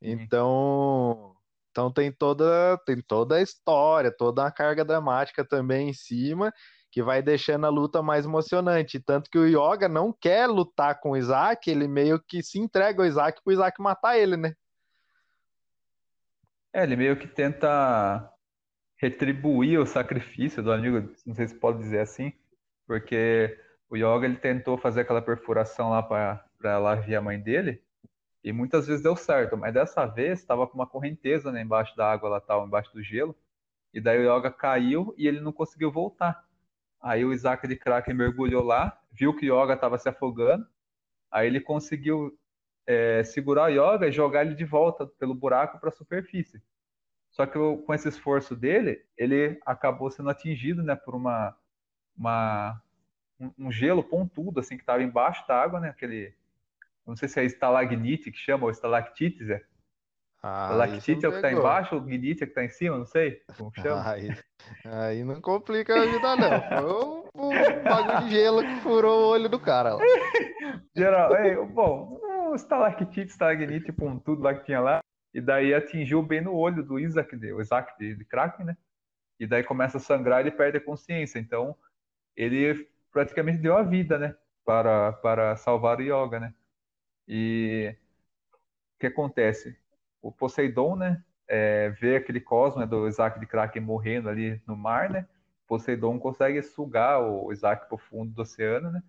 Então, 0.01 1.30
então 1.71 1.91
tem 1.91 2.11
toda, 2.11 2.77
tem 2.85 3.01
toda 3.01 3.37
a 3.37 3.41
história, 3.41 4.11
toda 4.15 4.45
a 4.45 4.51
carga 4.51 4.83
dramática 4.85 5.43
também 5.43 5.89
em 5.89 5.93
cima, 5.93 6.53
que 6.91 7.01
vai 7.01 7.21
deixando 7.21 7.65
a 7.65 7.69
luta 7.69 8.03
mais 8.03 8.25
emocionante. 8.25 8.99
Tanto 8.99 9.29
que 9.29 9.37
o 9.37 9.47
Yoga 9.47 9.87
não 9.87 10.11
quer 10.13 10.47
lutar 10.47 10.99
com 10.99 11.11
o 11.11 11.17
Isaac, 11.17 11.71
ele 11.71 11.87
meio 11.87 12.21
que 12.21 12.43
se 12.43 12.59
entrega 12.59 13.01
ao 13.01 13.07
Isaac 13.07 13.41
para 13.41 13.49
o 13.49 13.53
Isaac 13.53 13.81
matar 13.81 14.17
ele, 14.17 14.35
né? 14.35 14.53
É, 16.73 16.83
ele 16.83 16.95
meio 16.95 17.17
que 17.17 17.27
tenta 17.27 18.29
retribuir 18.97 19.79
o 19.79 19.85
sacrifício 19.85 20.61
do 20.61 20.71
amigo, 20.71 21.09
não 21.25 21.33
sei 21.33 21.47
se 21.47 21.55
pode 21.55 21.79
dizer 21.79 21.99
assim, 21.99 22.31
porque 22.85 23.57
o 23.89 23.97
Yoga 23.97 24.25
ele 24.25 24.37
tentou 24.37 24.77
fazer 24.77 25.01
aquela 25.01 25.21
perfuração 25.21 25.89
lá 25.89 26.03
para 26.03 26.77
lá 26.77 26.95
ver 26.95 27.15
a 27.15 27.21
mãe 27.21 27.39
dele, 27.39 27.81
e 28.43 28.51
muitas 28.51 28.87
vezes 28.87 29.03
deu 29.03 29.15
certo, 29.15 29.55
mas 29.55 29.73
dessa 29.73 30.05
vez 30.05 30.39
estava 30.39 30.65
com 30.67 30.75
uma 30.75 30.87
correnteza 30.87 31.51
né, 31.51 31.61
embaixo 31.61 31.95
da 31.95 32.11
água, 32.11 32.29
lá 32.29 32.41
tal, 32.41 32.65
embaixo 32.65 32.91
do 32.93 33.03
gelo. 33.03 33.35
E 33.93 34.01
daí 34.01 34.25
o 34.25 34.37
Yoga 34.37 34.49
caiu 34.49 35.13
e 35.17 35.27
ele 35.27 35.39
não 35.39 35.51
conseguiu 35.51 35.91
voltar. 35.91 36.43
Aí 36.99 37.23
o 37.23 37.33
Isaac 37.33 37.67
de 37.67 37.75
Kraken 37.75 38.15
mergulhou 38.15 38.63
lá, 38.63 38.99
viu 39.11 39.35
que 39.35 39.49
o 39.49 39.63
Yoga 39.63 39.73
estava 39.73 39.97
se 39.97 40.09
afogando. 40.09 40.65
Aí 41.29 41.47
ele 41.47 41.59
conseguiu 41.59 42.37
é, 42.87 43.23
segurar 43.23 43.65
o 43.65 43.69
Yoga 43.69 44.07
e 44.07 44.11
jogar 44.11 44.45
ele 44.45 44.55
de 44.55 44.65
volta 44.65 45.05
pelo 45.05 45.35
buraco 45.35 45.79
para 45.79 45.89
a 45.89 45.93
superfície. 45.93 46.61
Só 47.31 47.45
que 47.45 47.53
com 47.53 47.93
esse 47.93 48.09
esforço 48.09 48.55
dele, 48.55 49.05
ele 49.17 49.59
acabou 49.65 50.11
sendo 50.11 50.29
atingido, 50.29 50.83
né, 50.83 50.95
por 50.95 51.15
uma, 51.15 51.55
uma 52.17 52.81
um, 53.39 53.51
um 53.57 53.71
gelo 53.71 54.03
pontudo, 54.03 54.59
assim, 54.59 54.75
que 54.75 54.83
estava 54.83 55.01
embaixo 55.01 55.47
da 55.47 55.61
água, 55.61 55.79
né, 55.79 55.89
aquele, 55.89 56.35
não 57.05 57.15
sei 57.15 57.27
se 57.27 57.39
é 57.39 57.45
estalagnite 57.45 58.31
que 58.31 58.37
chama, 58.37 58.65
ou 58.65 58.71
estalactites, 58.71 59.49
é. 59.49 59.61
Ah, 60.43 60.69
Estalactite 60.71 61.23
é 61.23 61.29
o 61.29 61.31
que 61.31 61.37
está 61.37 61.51
embaixo, 61.51 61.95
o 61.95 62.01
gnite 62.01 62.41
é 62.41 62.45
o 62.45 62.47
que 62.47 62.51
está 62.51 62.63
em 62.63 62.69
cima, 62.69 62.97
não 62.97 63.05
sei 63.05 63.41
como 63.55 63.71
que 63.71 63.81
chama. 63.81 64.01
Aí, 64.11 64.29
aí 64.85 65.23
não 65.23 65.39
complica 65.39 65.93
a 65.95 66.05
vida, 66.05 66.35
não. 66.35 66.61
Foi 66.61 67.41
um, 67.43 67.49
um 67.49 67.83
bagulho 67.83 68.27
de 68.27 68.31
gelo 68.31 68.63
que 68.63 68.75
furou 68.81 69.21
o 69.21 69.27
olho 69.29 69.47
do 69.47 69.59
cara. 69.59 69.93
Lá. 69.93 70.01
Geral, 70.95 71.35
é, 71.35 71.55
bom, 71.63 72.19
o 72.49 72.55
estalactite, 72.55 73.29
estalagnite, 73.29 73.91
pontudo 73.91 74.41
lá 74.41 74.55
que 74.55 74.65
tinha 74.65 74.79
lá, 74.79 74.99
e 75.33 75.39
daí 75.39 75.73
atingiu 75.73 76.23
bem 76.23 76.41
no 76.41 76.55
olho 76.55 76.83
do 76.83 76.99
Isaac, 76.99 77.35
o 77.35 77.61
Isaac 77.61 77.97
de, 77.99 78.15
de 78.15 78.25
Kraken, 78.25 78.65
né? 78.65 78.77
E 79.39 79.45
daí 79.45 79.63
começa 79.63 79.97
a 79.97 80.01
sangrar 80.01 80.45
e 80.45 80.51
perde 80.51 80.77
a 80.77 80.81
consciência. 80.81 81.39
Então, 81.39 81.75
ele 82.35 82.87
praticamente 83.11 83.59
deu 83.59 83.77
a 83.77 83.83
vida, 83.83 84.17
né? 84.17 84.35
Para, 84.65 85.13
para 85.13 85.55
salvar 85.55 85.99
o 85.99 86.01
Yoga, 86.01 86.39
né? 86.39 86.53
E 87.33 87.95
o 88.95 88.99
que 88.99 89.07
acontece? 89.07 89.77
O 90.21 90.33
Poseidon, 90.33 90.97
né? 90.97 91.23
É, 91.47 91.89
vê 91.91 92.17
aquele 92.17 92.41
cosmo 92.41 92.81
né, 92.81 92.85
do 92.85 93.07
Isaac 93.07 93.39
de 93.39 93.45
Kraken 93.45 93.81
morrendo 93.81 94.27
ali 94.27 94.61
no 94.67 94.75
mar, 94.75 95.09
né? 95.09 95.25
Poseidon 95.65 96.19
consegue 96.19 96.61
sugar 96.61 97.21
o 97.21 97.49
Isaac 97.53 97.87
para 97.87 97.95
o 97.95 97.97
fundo 97.97 98.33
do 98.33 98.41
oceano, 98.41 98.91
né? 98.91 99.01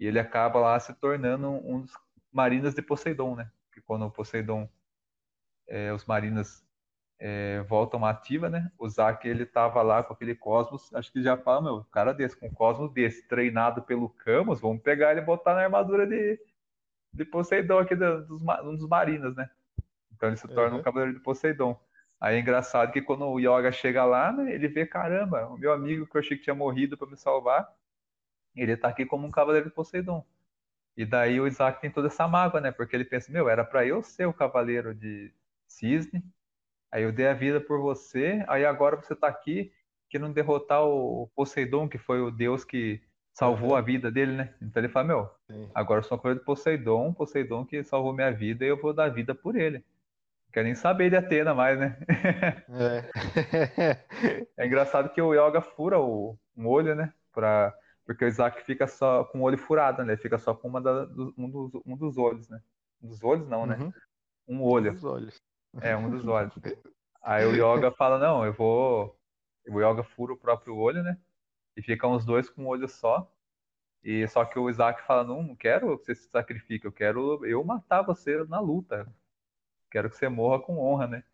E 0.00 0.06
ele 0.06 0.18
acaba 0.18 0.58
lá 0.58 0.80
se 0.80 0.94
tornando 0.94 1.50
um 1.50 1.82
dos 1.82 1.92
marinas 2.32 2.74
de 2.74 2.80
Poseidon, 2.80 3.36
né? 3.36 3.50
Porque 3.66 3.82
quando 3.82 4.06
o 4.06 4.10
Poseidon, 4.10 4.66
é, 5.66 5.92
os 5.92 6.06
marinas 6.06 6.66
é, 7.18 7.60
voltam 7.68 8.02
ativa, 8.06 8.48
né? 8.48 8.72
O 8.78 8.88
Zack, 8.88 9.28
ele 9.28 9.44
tava 9.44 9.82
lá 9.82 10.02
com 10.02 10.14
aquele 10.14 10.34
Cosmos, 10.34 10.94
acho 10.94 11.12
que 11.12 11.22
já 11.22 11.36
fala, 11.36 11.60
meu, 11.60 11.84
cara 11.92 12.14
desse, 12.14 12.34
com 12.34 12.46
um 12.46 12.54
Cosmos 12.54 12.90
desse, 12.92 13.28
treinado 13.28 13.82
pelo 13.82 14.08
Camus, 14.08 14.58
vamos 14.58 14.82
pegar 14.82 15.10
ele 15.10 15.20
e 15.20 15.24
botar 15.24 15.54
na 15.54 15.64
armadura 15.64 16.06
de, 16.06 16.40
de 17.18 17.24
Poseidon 17.24 17.78
aqui 17.78 17.94
dos, 17.94 18.30
um 18.30 18.76
dos 18.76 18.88
marinas, 18.88 19.34
né? 19.34 19.50
Então 20.14 20.28
ele 20.28 20.36
se 20.36 20.48
torna 20.48 20.74
uhum. 20.74 20.80
um 20.80 20.82
cavaleiro 20.82 21.14
de 21.14 21.20
Poseidon. 21.20 21.78
Aí 22.20 22.36
é 22.36 22.40
engraçado 22.40 22.92
que 22.92 23.02
quando 23.02 23.26
o 23.26 23.38
Yoga 23.38 23.70
chega 23.70 24.04
lá, 24.04 24.32
né, 24.32 24.52
ele 24.52 24.66
vê, 24.66 24.84
caramba, 24.86 25.46
o 25.46 25.56
meu 25.56 25.72
amigo 25.72 26.06
que 26.06 26.16
eu 26.16 26.20
achei 26.20 26.36
que 26.36 26.42
tinha 26.42 26.54
morrido 26.54 26.96
para 26.96 27.08
me 27.08 27.16
salvar, 27.16 27.72
ele 28.56 28.76
tá 28.76 28.88
aqui 28.88 29.06
como 29.06 29.26
um 29.26 29.30
cavaleiro 29.30 29.68
de 29.68 29.74
Poseidon. 29.74 30.24
E 30.96 31.04
daí 31.04 31.40
o 31.40 31.46
Isaac 31.46 31.80
tem 31.80 31.90
toda 31.90 32.08
essa 32.08 32.26
mágoa, 32.26 32.60
né? 32.60 32.72
Porque 32.72 32.96
ele 32.96 33.04
pensa, 33.04 33.30
meu, 33.30 33.48
era 33.48 33.64
para 33.64 33.86
eu 33.86 34.02
ser 34.02 34.26
o 34.26 34.32
cavaleiro 34.32 34.94
de 34.94 35.32
Cisne, 35.68 36.24
aí 36.90 37.04
eu 37.04 37.12
dei 37.12 37.28
a 37.28 37.34
vida 37.34 37.60
por 37.60 37.80
você, 37.80 38.44
aí 38.48 38.64
agora 38.64 38.96
você 38.96 39.14
tá 39.14 39.28
aqui 39.28 39.72
querendo 40.08 40.32
derrotar 40.32 40.82
o 40.82 41.30
Poseidon, 41.36 41.88
que 41.88 41.98
foi 41.98 42.20
o 42.20 42.30
deus 42.30 42.64
que 42.64 43.00
salvou 43.38 43.76
a 43.76 43.80
vida 43.80 44.10
dele, 44.10 44.32
né? 44.32 44.52
Então 44.60 44.82
ele 44.82 44.88
fala, 44.88 45.06
meu, 45.06 45.30
Sim. 45.46 45.70
agora 45.72 46.00
eu 46.00 46.02
sou 46.02 46.16
um 46.16 46.18
cavaleiro 46.18 46.40
de 46.40 46.44
Poseidon, 46.44 47.12
Poseidon 47.12 47.64
que 47.64 47.84
salvou 47.84 48.12
minha 48.12 48.32
vida 48.32 48.64
e 48.64 48.68
eu 48.68 48.76
vou 48.76 48.92
dar 48.92 49.08
vida 49.10 49.32
por 49.32 49.54
ele. 49.54 49.84
Quer 50.52 50.64
nem 50.64 50.74
saber 50.74 51.08
de 51.08 51.16
Atena 51.16 51.54
mais, 51.54 51.78
né? 51.78 51.96
É. 52.68 54.02
é 54.58 54.66
engraçado 54.66 55.10
que 55.10 55.22
o 55.22 55.34
Yoga 55.34 55.60
fura 55.60 56.00
o, 56.00 56.36
um 56.56 56.66
olho, 56.66 56.96
né? 56.96 57.12
Pra 57.32 57.72
porque 58.04 58.24
o 58.24 58.28
Isaac 58.28 58.64
fica 58.64 58.86
só 58.86 59.22
com 59.24 59.40
o 59.40 59.42
olho 59.42 59.58
furado, 59.58 60.02
né? 60.02 60.14
Ele 60.14 60.22
fica 60.22 60.38
só 60.38 60.54
com 60.54 60.66
uma 60.66 60.80
da, 60.80 61.06
um, 61.36 61.48
dos, 61.48 61.82
um 61.86 61.96
dos 61.96 62.16
olhos, 62.18 62.48
né? 62.48 62.60
Um 63.02 63.08
dos 63.08 63.22
olhos 63.22 63.46
não, 63.46 63.66
né? 63.66 63.76
Uhum. 63.78 63.92
Um 64.48 64.62
olho. 64.64 64.90
Um 64.90 64.94
dos 64.94 65.04
olhos. 65.04 65.42
É, 65.82 65.94
um 65.94 66.10
dos 66.10 66.26
olhos. 66.26 66.54
Aí 67.22 67.44
o 67.44 67.52
Yoga 67.52 67.92
fala, 67.92 68.18
não, 68.18 68.44
eu 68.44 68.52
vou. 68.52 69.14
O 69.68 69.80
Yoga 69.80 70.02
fura 70.02 70.32
o 70.32 70.38
próprio 70.38 70.74
olho, 70.74 71.02
né? 71.02 71.18
E 71.78 71.82
ficam 71.82 72.12
os 72.12 72.24
dois 72.24 72.50
com 72.50 72.64
um 72.64 72.66
olho 72.66 72.88
só. 72.88 73.32
E 74.02 74.26
só 74.28 74.44
que 74.44 74.58
o 74.58 74.68
Isaac 74.68 75.02
fala, 75.06 75.24
não, 75.24 75.42
não 75.42 75.56
quero 75.56 75.98
que 75.98 76.04
você 76.04 76.14
se 76.14 76.28
sacrifique, 76.28 76.86
eu 76.86 76.92
quero 76.92 77.44
eu 77.46 77.64
matar 77.64 78.02
você 78.02 78.44
na 78.44 78.60
luta. 78.60 79.06
Quero 79.90 80.10
que 80.10 80.16
você 80.16 80.28
morra 80.28 80.60
com 80.60 80.78
honra, 80.78 81.06
né? 81.06 81.24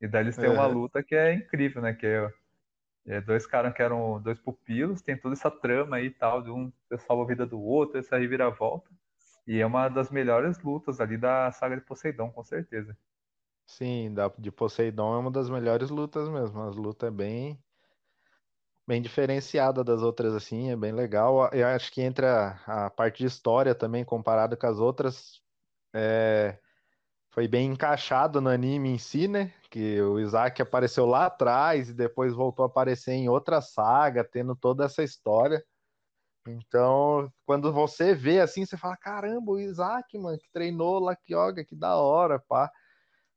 E 0.00 0.08
daí 0.08 0.22
eles 0.22 0.36
têm 0.36 0.48
uma 0.48 0.66
luta 0.66 1.02
que 1.02 1.14
é 1.14 1.34
incrível, 1.34 1.82
né? 1.82 1.92
Que 1.92 2.06
é 2.06 2.32
é, 3.08 3.22
dois 3.22 3.46
caras 3.46 3.72
que 3.72 3.82
eram 3.82 4.20
dois 4.20 4.38
pupilos, 4.38 5.00
tem 5.00 5.16
toda 5.16 5.34
essa 5.34 5.50
trama 5.50 5.96
aí 5.96 6.06
e 6.06 6.10
tal, 6.10 6.42
de 6.42 6.50
um 6.50 6.70
salva 6.98 7.22
a 7.22 7.26
vida 7.26 7.46
do 7.46 7.58
outro, 7.58 7.98
essa 7.98 8.18
reviravolta. 8.18 8.90
E 9.46 9.60
é 9.60 9.66
uma 9.66 9.88
das 9.88 10.10
melhores 10.10 10.62
lutas 10.62 11.00
ali 11.00 11.16
da 11.16 11.50
saga 11.50 11.74
de 11.74 11.82
Poseidon, 11.82 12.30
com 12.30 12.44
certeza. 12.44 12.94
Sim, 13.66 14.12
da, 14.12 14.30
de 14.38 14.50
Poseidon 14.52 15.14
é 15.14 15.18
uma 15.18 15.30
das 15.30 15.48
melhores 15.48 15.88
lutas 15.88 16.28
mesmo. 16.28 16.60
As 16.60 16.76
lutas 16.76 17.08
é 17.08 17.10
bem 17.10 17.58
bem 18.88 19.02
diferenciada 19.02 19.84
das 19.84 20.00
outras 20.00 20.34
assim, 20.34 20.70
é 20.70 20.76
bem 20.76 20.92
legal. 20.92 21.50
Eu 21.52 21.66
acho 21.66 21.92
que 21.92 22.00
entra 22.00 22.58
a 22.66 22.88
parte 22.88 23.18
de 23.18 23.26
história 23.26 23.74
também 23.74 24.02
comparado 24.02 24.56
com 24.56 24.66
as 24.66 24.78
outras, 24.78 25.42
é, 25.94 26.58
foi 27.30 27.46
bem 27.46 27.70
encaixado 27.72 28.40
no 28.40 28.48
anime 28.48 28.88
em 28.88 28.98
si, 28.98 29.28
né? 29.28 29.52
Que 29.70 30.00
o 30.00 30.18
Isaac 30.18 30.62
apareceu 30.62 31.04
lá 31.04 31.26
atrás 31.26 31.90
e 31.90 31.94
depois 31.94 32.32
voltou 32.32 32.64
a 32.64 32.66
aparecer 32.68 33.12
em 33.12 33.28
outra 33.28 33.60
saga, 33.60 34.24
tendo 34.24 34.56
toda 34.56 34.86
essa 34.86 35.02
história. 35.02 35.62
Então, 36.48 37.30
quando 37.44 37.70
você 37.70 38.14
vê 38.14 38.40
assim, 38.40 38.64
você 38.64 38.78
fala: 38.78 38.96
caramba, 38.96 39.52
o 39.52 39.60
Isaac, 39.60 40.16
mano, 40.16 40.38
que 40.38 40.50
treinou 40.50 40.98
lá 40.98 41.14
que 41.14 41.34
yoga, 41.34 41.62
que 41.62 41.76
da 41.76 41.96
hora, 41.96 42.38
pá. 42.48 42.72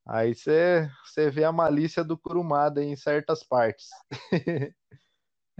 Aí 0.08 0.34
você, 0.34 0.90
você 1.06 1.30
vê 1.30 1.44
a 1.44 1.52
malícia 1.52 2.04
do 2.06 2.18
Kurumada 2.18 2.82
em 2.84 2.96
certas 2.96 3.44
partes. 3.44 3.90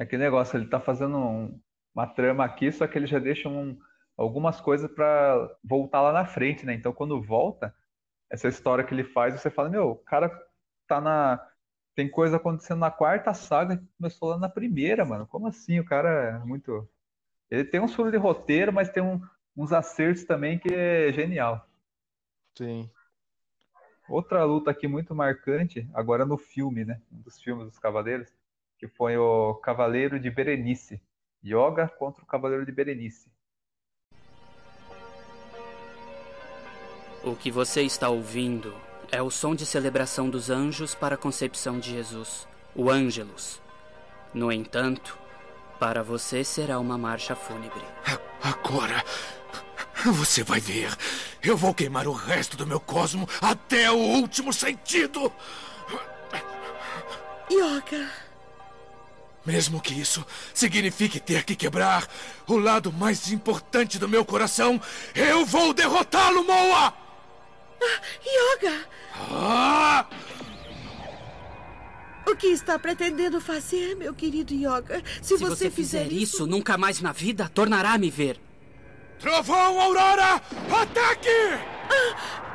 é 0.02 0.06
que 0.06 0.18
negócio, 0.18 0.58
ele 0.58 0.66
tá 0.66 0.80
fazendo 0.80 1.16
um, 1.16 1.62
uma 1.94 2.08
trama 2.08 2.44
aqui, 2.44 2.72
só 2.72 2.88
que 2.88 2.98
ele 2.98 3.06
já 3.06 3.20
deixa 3.20 3.48
um, 3.48 3.80
algumas 4.18 4.60
coisas 4.60 4.92
para 4.92 5.56
voltar 5.64 6.02
lá 6.02 6.12
na 6.12 6.26
frente, 6.26 6.66
né? 6.66 6.74
Então, 6.74 6.92
quando 6.92 7.22
volta, 7.22 7.72
essa 8.28 8.48
história 8.48 8.84
que 8.84 8.96
ele 8.96 9.04
faz, 9.04 9.40
você 9.40 9.52
fala, 9.52 9.70
meu, 9.70 9.92
o 9.92 9.96
cara 9.96 10.32
tá 10.88 11.00
na. 11.00 11.48
Tem 11.94 12.10
coisa 12.10 12.38
acontecendo 12.38 12.80
na 12.80 12.90
quarta 12.90 13.32
saga 13.32 13.78
que 13.78 13.86
começou 13.96 14.30
lá 14.30 14.40
na 14.40 14.50
primeira, 14.50 15.06
mano. 15.06 15.28
Como 15.28 15.46
assim? 15.46 15.80
O 15.80 15.86
cara 15.86 16.10
é 16.10 16.40
muito. 16.40 16.90
Ele 17.52 17.64
tem 17.64 17.80
um 17.80 17.88
furos 17.88 18.12
de 18.12 18.18
roteiro, 18.18 18.74
mas 18.74 18.90
tem 18.90 19.04
um, 19.04 19.22
uns 19.56 19.72
acertos 19.72 20.24
também 20.24 20.58
que 20.58 20.74
é 20.74 21.14
genial. 21.14 21.70
Sim. 22.58 22.90
Outra 24.10 24.44
luta 24.46 24.72
aqui 24.72 24.88
muito 24.88 25.14
marcante, 25.14 25.88
agora 25.94 26.26
no 26.26 26.40
filme, 26.40 26.86
né? 26.86 27.00
Um 27.12 27.22
dos 27.22 27.40
filmes 27.40 27.68
dos 27.68 27.78
Cavaleiros, 27.78 28.34
que 28.82 28.88
foi 28.88 29.16
o 29.16 29.54
Cavaleiro 29.64 30.20
de 30.20 30.32
Berenice. 30.32 31.00
Yoga 31.46 31.88
contra 31.88 32.24
o 32.24 32.26
Cavaleiro 32.26 32.66
de 32.66 32.72
Berenice. 32.72 33.32
O 37.24 37.36
que 37.36 37.52
você 37.52 37.84
está 37.84 38.10
ouvindo 38.10 38.74
é 39.12 39.22
o 39.22 39.30
som 39.30 39.54
de 39.54 39.68
celebração 39.68 40.32
dos 40.32 40.50
anjos 40.50 40.96
para 40.96 41.14
a 41.14 41.18
concepção 41.18 41.80
de 41.80 41.92
Jesus, 41.92 42.48
o 42.74 42.90
Ângelus. 42.90 43.62
No 44.34 44.52
entanto, 44.52 45.16
para 45.80 46.02
você 46.02 46.44
será 46.44 46.80
uma 46.80 46.98
marcha 46.98 47.36
fúnebre. 47.36 47.84
Agora, 48.42 49.04
você 50.12 50.44
vai 50.44 50.60
ver. 50.60 50.90
Eu 51.44 51.56
vou 51.56 51.76
queimar 51.76 52.08
o 52.08 52.14
resto 52.14 52.58
do 52.58 52.66
meu 52.66 52.80
cosmo 52.80 53.30
até 53.40 53.92
o 53.92 53.98
último 53.98 54.52
sentido. 54.52 55.32
Yoga. 57.52 58.31
Mesmo 59.46 59.82
que 59.82 59.94
isso 59.94 60.26
signifique 60.54 61.20
ter 61.20 61.44
que 61.44 61.56
quebrar 61.56 62.08
o 62.48 62.58
lado 62.58 62.92
mais 62.94 63.32
importante 63.32 63.98
do 63.98 64.08
meu 64.08 64.24
coração, 64.24 64.80
eu 65.16 65.46
vou 65.46 65.74
derrotá-lo, 65.74 66.44
Moa! 66.44 66.94
Yoga! 68.24 68.88
Ah! 69.16 70.06
O 72.28 72.36
que 72.36 72.48
está 72.48 72.78
pretendendo 72.78 73.42
fazer, 73.42 73.96
meu 73.96 74.14
querido 74.14 74.54
Yoga? 74.54 75.02
Se, 75.22 75.30
Se 75.30 75.38
você, 75.38 75.56
você, 75.56 75.70
fizer, 75.72 76.04
fizer 76.04 76.14
isso, 76.14 76.36
isso, 76.36 76.48
nunca 76.48 76.78
mais 76.78 77.02
na 77.02 77.12
vida 77.12 77.50
tornará 77.50 77.94
a 77.94 77.98
me 77.98 78.12
ver. 78.12 78.40
Trovão, 79.20 79.82
Aurora! 79.82 80.36
Ataque! 80.70 81.30
Não! 81.90 82.52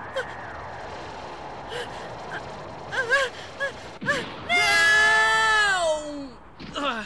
Ah! 6.88 7.04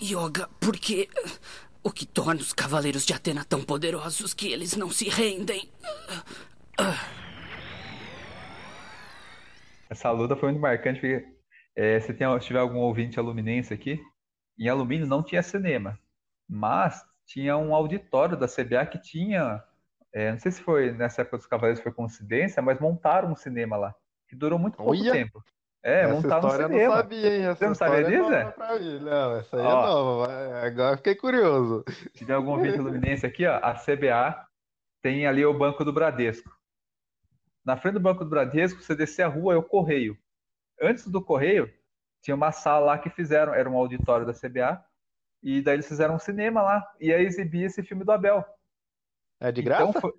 Yoga, 0.00 0.48
por 0.58 0.78
que. 0.78 1.10
O 1.82 1.90
que 1.90 2.06
torna 2.06 2.40
os 2.40 2.54
cavaleiros 2.54 3.04
de 3.04 3.12
Atena 3.12 3.44
tão 3.44 3.62
poderosos 3.62 4.32
que 4.32 4.50
eles 4.50 4.74
não 4.74 4.90
se 4.90 5.10
rendem? 5.10 5.70
Essa 9.90 10.10
luta 10.10 10.34
foi 10.34 10.50
muito 10.50 10.62
marcante 10.62 11.00
porque 11.00 11.26
é, 11.76 12.00
se, 12.00 12.14
tem, 12.14 12.26
se 12.40 12.46
tiver 12.46 12.60
algum 12.60 12.78
ouvinte 12.78 13.18
aluminense 13.18 13.74
aqui, 13.74 14.00
em 14.58 14.68
alumínio 14.68 15.06
não 15.06 15.22
tinha 15.22 15.42
cinema. 15.42 15.98
Mas 16.48 17.04
tinha 17.26 17.58
um 17.58 17.74
auditório 17.74 18.38
da 18.38 18.48
CBA 18.48 18.86
que 18.86 18.98
tinha, 18.98 19.62
é, 20.14 20.30
não 20.32 20.38
sei 20.38 20.52
se 20.52 20.62
foi 20.62 20.92
nessa 20.92 21.20
época 21.22 21.36
dos 21.38 21.46
Cavaleiros 21.46 21.82
foi 21.82 21.92
coincidência, 21.92 22.62
mas 22.62 22.78
montaram 22.80 23.30
um 23.32 23.36
cinema 23.36 23.76
lá, 23.76 23.94
que 24.28 24.34
durou 24.36 24.58
muito 24.58 24.76
pouco 24.78 24.92
Olha! 24.92 25.12
tempo. 25.12 25.42
É, 25.86 26.04
Essa 26.04 26.14
montaram 26.14 26.36
um 26.44 26.46
história 26.46 26.62
eu 26.62 26.68
não 26.68 26.76
cinema. 26.78 26.96
sabia, 26.96 27.36
hein? 27.36 27.42
Essa 27.44 27.54
Você 27.56 27.66
não 27.66 27.74
sabia 27.74 28.00
é 28.00 28.04
disso, 28.04 28.22
nova 28.22 28.78
mim. 28.78 28.98
Não, 29.00 29.36
essa 29.36 29.56
aí 29.58 29.62
é 29.62 29.66
Ó. 29.66 29.86
nova. 29.86 30.26
vai- 30.26 30.66
Agora 30.66 30.96
fiquei 30.96 31.14
curioso. 31.14 31.84
Se 31.90 32.08
tiver 32.14 32.32
algum 32.32 32.58
vídeo 32.58 32.82
Luminense 32.82 33.26
aqui, 33.26 33.46
ó, 33.46 33.58
a 33.62 33.74
CBA 33.74 34.46
tem 35.02 35.26
ali 35.26 35.44
o 35.44 35.52
Banco 35.52 35.84
do 35.84 35.92
Bradesco. 35.92 36.50
Na 37.62 37.76
frente 37.76 37.94
do 37.94 38.00
Banco 38.00 38.24
do 38.24 38.30
Bradesco, 38.30 38.80
você 38.82 38.94
descer 38.94 39.24
a 39.24 39.28
rua 39.28 39.52
é 39.52 39.56
o 39.58 39.62
Correio. 39.62 40.16
Antes 40.80 41.06
do 41.06 41.22
Correio, 41.22 41.70
tinha 42.22 42.34
uma 42.34 42.50
sala 42.50 42.86
lá 42.86 42.98
que 42.98 43.10
fizeram, 43.10 43.52
era 43.52 43.68
um 43.68 43.76
auditório 43.76 44.24
da 44.24 44.32
CBA, 44.32 44.82
e 45.42 45.60
daí 45.60 45.74
eles 45.74 45.86
fizeram 45.88 46.14
um 46.14 46.18
cinema 46.18 46.62
lá, 46.62 46.82
e 46.98 47.12
aí 47.12 47.26
exibia 47.26 47.66
esse 47.66 47.82
filme 47.82 48.04
do 48.04 48.12
Abel. 48.12 48.42
É 49.44 49.52
de 49.52 49.60
Então 49.60 49.76
graça? 49.92 50.00
foi- 50.00 50.12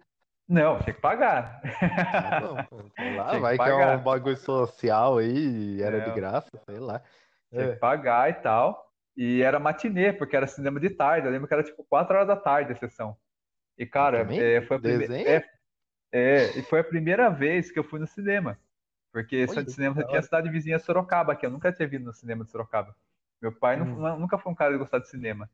Não, 0.47 0.77
tinha 0.81 0.93
que 0.93 1.01
pagar. 1.01 1.59
Ah, 1.63 2.39
não, 2.39 2.63
pô, 2.65 2.77
sei 2.95 3.15
lá, 3.15 3.29
Tinha 3.29 3.35
que 3.37 3.39
vai 3.39 3.57
que 3.57 3.63
é 3.63 3.87
um 3.87 4.03
bagulho 4.03 4.37
social 4.37 5.17
aí, 5.17 5.81
era 5.81 5.99
de 6.01 6.07
Não. 6.09 6.15
graça, 6.15 6.51
sei 6.69 6.79
lá. 6.79 7.01
Tinha 7.49 7.63
É. 7.65 7.73
que 7.73 7.79
pagar 7.79 8.29
e 8.29 8.33
tal. 8.35 8.85
E 9.17 9.41
era 9.41 9.59
matinê, 9.59 10.13
porque 10.13 10.35
era 10.35 10.45
cinema 10.45 10.79
de 10.79 10.91
tarde. 10.91 11.25
Eu 11.25 11.31
lembro 11.31 11.47
que 11.47 11.53
era 11.55 11.63
tipo 11.63 11.83
4 11.89 12.15
horas 12.15 12.27
da 12.27 12.35
tarde 12.35 12.73
a 12.73 12.75
sessão. 12.75 13.17
E, 13.75 13.85
cara, 13.87 14.19
é, 14.35 14.61
foi 14.61 14.77
a 14.77 14.79
prime- 14.79 15.07
Desenho? 15.07 15.27
é, 15.27 15.43
é, 16.11 16.59
e 16.59 16.61
foi 16.63 16.81
a 16.81 16.83
primeira 16.83 17.27
vez 17.29 17.71
que 17.71 17.79
eu 17.79 17.83
fui 17.83 17.99
no 17.99 18.05
cinema. 18.07 18.59
Porque 19.11 19.37
esse 19.37 19.57
Olha, 19.57 19.67
cinema 19.67 19.95
que 19.95 20.05
tinha 20.07 20.19
a 20.19 20.23
cidade 20.23 20.49
vizinha 20.49 20.77
Sorocaba, 20.77 21.35
que 21.35 21.45
eu 21.45 21.49
nunca 21.49 21.71
tinha 21.71 21.87
vindo 21.87 22.05
no 22.05 22.13
cinema 22.13 22.43
de 22.45 22.51
Sorocaba. 22.51 22.95
Meu 23.41 23.51
pai 23.51 23.77
não- 23.77 23.85
Hum. 23.87 23.95
não- 24.01 24.19
nunca 24.19 24.37
foi 24.37 24.51
um 24.51 24.55
cara 24.55 24.73
de 24.73 24.77
gostar 24.77 24.99
de 24.99 25.09
cinema. 25.09 25.49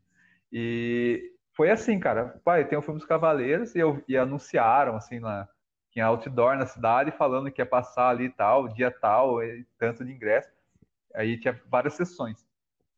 E 0.52 1.32
foi 1.54 1.70
assim, 1.72 2.00
cara. 2.00 2.40
Pai, 2.44 2.68
tem 2.68 2.78
o 2.78 2.82
filme 2.82 3.00
dos 3.00 3.08
Cavaleiros 3.08 3.76
e, 3.76 3.80
eu, 3.80 4.04
e 4.08 4.18
anunciaram, 4.18 4.96
assim, 4.96 5.20
lá, 5.20 5.48
tinha 5.92 6.06
outdoor 6.06 6.56
na 6.58 6.66
cidade 6.66 7.12
falando 7.12 7.52
que 7.52 7.62
ia 7.62 7.66
passar 7.66 8.10
ali 8.10 8.30
tal, 8.30 8.68
dia 8.70 8.92
tal, 8.92 9.44
e 9.44 9.66
tanto 9.78 10.06
de 10.06 10.12
ingresso. 10.12 10.50
Aí 11.16 11.40
tinha 11.40 11.60
várias 11.68 11.94
sessões. 11.96 12.46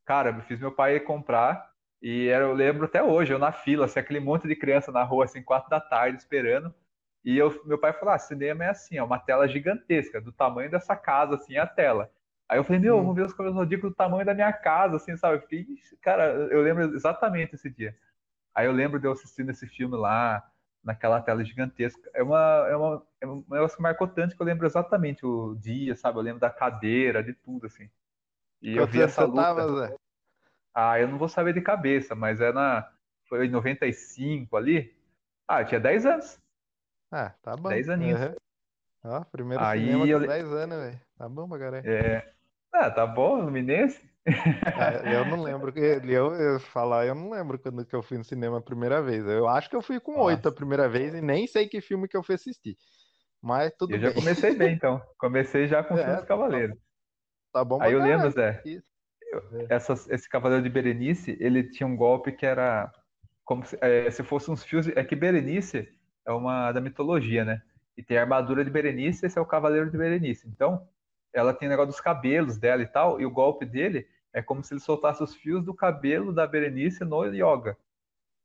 Cara, 0.06 0.32
eu 0.32 0.42
fiz 0.44 0.60
meu 0.60 0.72
pai 0.72 1.00
comprar 1.00 1.72
e 2.02 2.28
era, 2.28 2.46
eu 2.46 2.54
lembro 2.54 2.86
até 2.86 3.02
hoje, 3.04 3.34
eu 3.34 3.40
na 3.40 3.52
fila, 3.52 3.86
assim, 3.86 4.00
aquele 4.00 4.20
monte 4.20 4.48
de 4.48 4.56
criança 4.56 4.92
na 4.92 5.04
rua, 5.04 5.26
assim, 5.26 5.42
quatro 5.44 5.70
da 5.70 5.80
tarde, 5.80 6.18
esperando. 6.18 6.74
E 7.24 7.38
eu, 7.38 7.62
meu 7.66 7.80
pai 7.80 7.94
falou: 7.94 8.14
ah, 8.14 8.20
cinema 8.20 8.66
é 8.66 8.70
assim, 8.70 8.98
é 8.98 9.04
uma 9.04 9.20
tela 9.20 9.48
gigantesca, 9.48 10.20
do 10.22 10.32
tamanho 10.32 10.70
dessa 10.70 10.96
casa, 10.96 11.36
assim, 11.36 11.58
a 11.58 11.66
tela. 11.66 12.12
Aí 12.50 12.60
eu 12.60 12.64
falei, 12.64 12.80
meu, 12.82 12.98
Hum. 12.98 13.02
vamos 13.02 13.16
ver 13.16 13.26
os 13.26 13.32
Cavaleiros 13.34 13.56
do 13.56 13.64
Zodíaco 13.64 13.90
do 13.90 13.96
tamanho 13.96 14.26
da 14.26 14.34
minha 14.34 14.52
casa, 14.54 14.98
assim, 14.98 15.16
sabe? 15.18 15.38
Eu 15.38 15.42
fiquei, 15.42 15.66
cara, 16.02 16.26
eu 16.52 16.62
lembro 16.62 16.84
exatamente 16.96 17.56
esse 17.56 17.70
dia. 17.70 17.98
Aí 18.56 18.66
eu 18.68 18.72
lembro 18.72 19.00
de 19.00 19.08
eu 19.08 19.12
assistindo 19.14 19.50
esse 19.52 19.68
filme 19.68 19.98
lá, 19.98 20.50
naquela 20.84 21.22
tela 21.22 21.44
gigantesca. 21.44 22.02
É 22.14 22.24
uma, 22.24 22.38
é 22.70 22.76
uma, 22.76 23.08
é 23.22 23.28
um 23.28 23.44
negócio 23.50 23.78
que 23.78 23.84
marcou 23.84 24.08
tanto 24.08 24.36
que 24.36 24.42
eu 24.42 24.46
lembro 24.46 24.66
exatamente 24.68 25.26
o 25.26 25.56
dia, 25.56 25.96
sabe? 25.96 26.18
Eu 26.20 26.24
lembro 26.24 26.40
da 26.40 26.50
cadeira, 26.50 27.24
de 27.24 27.34
tudo, 27.34 27.66
assim. 27.68 27.90
E 28.62 28.76
eu 28.78 28.86
Quantos 28.86 28.94
vi 28.94 29.02
essa 29.02 29.24
luta. 29.26 29.46
tava, 29.46 29.88
Zé? 29.88 29.98
Ah, 30.74 31.00
eu 31.00 31.08
não 31.08 31.18
vou 31.18 31.30
saber 31.30 31.54
de 31.54 31.62
cabeça, 31.62 32.16
mas 32.16 32.42
é 32.42 32.52
na. 32.52 32.92
Foi 33.28 33.46
em 33.46 33.50
95 33.50 34.58
ali. 34.58 34.96
Ah, 35.48 35.62
eu 35.62 35.68
tinha 35.68 35.80
10 35.80 36.06
anos. 36.06 36.40
Ah, 37.12 37.30
tá 37.42 37.56
bom. 37.56 37.70
10 37.70 37.90
aninhos. 37.90 38.20
Aham. 38.20 38.36
Ó, 39.04 39.26
primeiro 39.26 39.66
Aí 39.66 39.84
cinema 39.84 40.08
eu 40.10 40.18
com 40.18 40.20
le- 40.20 40.28
10 40.28 40.46
anos, 40.52 40.78
velho. 40.78 41.02
Tá 41.18 41.30
bom 41.30 41.48
pra 41.50 41.60
caralho. 41.60 41.90
É. 41.90 42.34
Ah, 42.72 42.90
tá 42.92 43.06
bom, 43.06 43.42
Luminense? 43.42 44.10
Ah, 44.26 45.12
eu 45.12 45.26
não 45.26 45.44
lembro. 45.44 45.72
que- 45.74 45.80
Eu, 45.80 46.34
eu 46.34 46.60
falar, 46.60 47.06
eu 47.06 47.16
não 47.16 47.30
lembro 47.32 47.60
quando 47.60 47.86
que 47.86 47.96
eu 47.96 48.02
fui 48.02 48.18
no 48.18 48.24
cinema 48.24 48.58
a 48.58 48.62
primeira 48.62 49.02
vez. 49.02 49.26
Eu 49.26 49.48
acho 49.48 49.70
que 49.70 49.76
eu 49.76 49.82
fui 49.82 50.00
com 50.00 50.20
oito 50.22 50.48
a 50.48 50.52
primeira 50.52 50.88
vez 50.88 51.14
e 51.14 51.22
nem 51.22 51.46
sei 51.48 51.68
que 51.68 51.82
filme 51.82 52.08
que 52.08 52.16
eu 52.16 52.24
fui 52.24 52.36
assistir. 52.36 52.78
Mas 53.42 53.74
tudo 53.78 53.94
Eu 53.96 54.00
já 54.00 54.08
bem. 54.08 54.16
comecei 54.16 54.56
bem, 54.56 54.74
então. 54.74 55.02
Comecei 55.18 55.68
já 55.68 55.84
com 55.84 55.98
É, 55.98 56.16
dos 56.16 56.26
Cavaleiros. 56.26 56.78
Tá 57.52 57.64
bom 57.64 57.82
Aí 57.82 57.94
eu 57.94 58.02
lembro. 58.02 58.32
Zé, 58.32 58.62
essas- 59.70 60.10
esse 60.10 60.30
Cavaleiro 60.30 60.64
de 60.64 60.70
Berenice, 60.70 61.38
ele 61.40 61.70
tinha 61.70 61.86
um 61.88 61.96
golpe 61.96 62.32
que 62.32 62.46
era 62.46 62.92
como 63.44 63.66
se, 63.66 63.78
é, 63.82 64.10
se 64.10 64.24
fosse 64.24 64.50
uns 64.50 64.64
fios. 64.64 64.88
É 64.88 65.04
que 65.04 65.16
Berenice 65.16 65.88
é 66.26 66.32
uma 66.32 66.72
da 66.72 66.80
mitologia, 66.80 67.44
né? 67.44 67.62
E 67.98 68.02
tem 68.04 68.18
a 68.18 68.22
armadura 68.22 68.64
de 68.64 68.72
Berenice, 68.72 69.26
esse 69.26 69.38
é 69.38 69.42
o 69.42 69.46
Cavaleiro 69.46 69.92
de 69.92 69.98
Berenice. 69.98 70.48
Então, 70.48 70.88
ela 71.34 71.54
tem 71.54 71.68
o 71.68 71.72
negócio 71.72 71.92
dos 71.92 72.02
cabelos 72.02 72.58
dela 72.58 72.82
e 72.84 72.88
tal, 72.88 73.20
e 73.22 73.26
o 73.26 73.32
golpe 73.32 73.66
dele 73.66 74.08
é 74.34 74.42
como 74.42 74.64
se 74.64 74.74
ele 74.74 74.82
soltasse 74.82 75.24
os 75.24 75.36
fios 75.36 75.64
do 75.64 75.74
cabelo 75.74 76.34
da 76.34 76.48
Berenice 76.48 77.04
no 77.06 77.24
Yoga. 77.26 77.78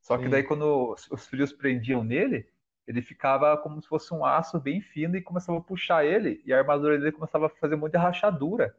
Só 0.00 0.18
que 0.18 0.28
Sim. 0.28 0.30
daí, 0.30 0.42
quando 0.44 0.92
os 0.94 1.10
os 1.10 1.26
fios 1.26 1.52
prendiam 1.52 2.02
nele, 2.04 2.48
ele 2.86 3.02
ficava 3.02 3.56
como 3.58 3.80
se 3.82 3.88
fosse 3.88 4.12
um 4.14 4.24
aço 4.24 4.58
bem 4.60 4.80
fino 4.80 5.16
e 5.16 5.22
começava 5.22 5.58
a 5.58 5.62
puxar 5.62 6.04
ele, 6.04 6.42
e 6.44 6.52
a 6.52 6.58
armadura 6.58 6.98
dele 6.98 7.12
começava 7.12 7.46
a 7.46 7.50
fazer 7.50 7.76
de 7.90 7.98
rachadura. 7.98 8.76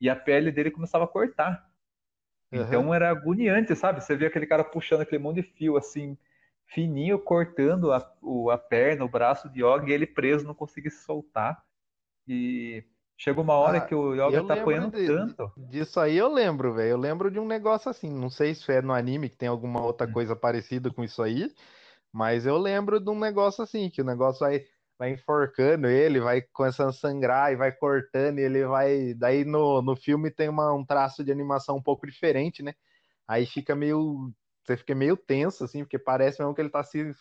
E 0.00 0.10
a 0.10 0.16
pele 0.16 0.52
dele 0.52 0.70
começava 0.70 1.04
a 1.04 1.08
cortar. 1.08 1.70
Então 2.52 2.94
era 2.94 3.10
agoniante, 3.10 3.74
sabe? 3.76 4.00
Você 4.02 4.16
via 4.16 4.28
aquele 4.28 4.46
cara 4.46 4.64
puxando 4.64 5.00
aquele 5.02 5.22
monte 5.22 5.36
de 5.36 5.42
fio 5.42 5.76
assim, 5.76 6.16
fininho, 6.66 7.18
cortando 7.18 7.92
a, 7.92 8.16
o- 8.22 8.50
a 8.50 8.58
perna, 8.58 9.04
o 9.04 9.08
braço 9.08 9.48
de 9.50 9.60
Yoga, 9.64 9.88
e 9.90 9.92
ele 9.92 10.06
preso, 10.06 10.46
não 10.46 10.54
conseguia 10.54 10.90
se 10.90 11.02
soltar. 11.04 11.64
E 12.28 12.84
chegou 13.16 13.44
uma 13.44 13.54
hora 13.54 13.78
Ah, 13.78 13.86
que 13.86 13.94
o 13.94 14.14
Yoga 14.14 14.42
tá 14.44 14.54
apanhando 14.54 14.90
de- 14.90 15.06
tanto. 15.06 15.52
Disso 15.56 16.00
aí 16.00 16.16
eu 16.16 16.28
lembro, 16.32 16.74
velho. 16.74 16.90
Eu 16.90 16.98
lembro 16.98 17.30
de 17.30 17.38
um 17.38 17.46
negócio 17.46 17.90
assim. 17.90 18.10
Não 18.10 18.28
sei 18.30 18.54
se 18.54 18.70
é 18.72 18.82
no 18.82 18.92
anime 18.92 19.28
que 19.30 19.36
tem 19.36 19.48
alguma 19.48 19.82
outra 19.84 20.06
coisa 20.06 20.34
parecida 20.36 20.90
com 20.92 21.02
isso 21.04 21.22
aí, 21.22 21.52
mas 22.12 22.46
eu 22.46 22.56
lembro 22.58 23.00
de 23.00 23.10
um 23.10 23.18
negócio 23.18 23.62
assim, 23.64 23.90
que 23.90 24.02
o 24.02 24.04
negócio 24.04 24.40
vai, 24.40 24.64
vai 24.98 25.10
enforcando 25.12 25.88
ele, 25.88 26.20
vai 26.20 26.42
começando 26.42 26.90
a 26.90 26.92
sangrar 26.92 27.52
e 27.52 27.56
vai 27.56 27.72
cortando, 27.72 28.38
e 28.38 28.42
ele 28.42 28.66
vai. 28.66 29.14
Daí 29.14 29.44
no, 29.44 29.82
no 29.82 29.96
filme 29.96 30.30
tem 30.30 30.48
uma, 30.48 30.72
um 30.74 30.84
traço 30.84 31.24
de 31.24 31.32
animação 31.32 31.76
um 31.76 31.82
pouco 31.82 32.06
diferente, 32.06 32.62
né? 32.62 32.74
Aí 33.28 33.46
fica 33.46 33.74
meio. 33.74 34.32
Você 34.64 34.76
fica 34.76 34.94
meio 34.94 35.16
tenso, 35.16 35.64
assim, 35.64 35.84
porque 35.84 35.98
parece 35.98 36.40
mesmo 36.40 36.54
que 36.54 36.60
ele 36.62 36.70
tá 36.70 36.82
se 36.84 37.12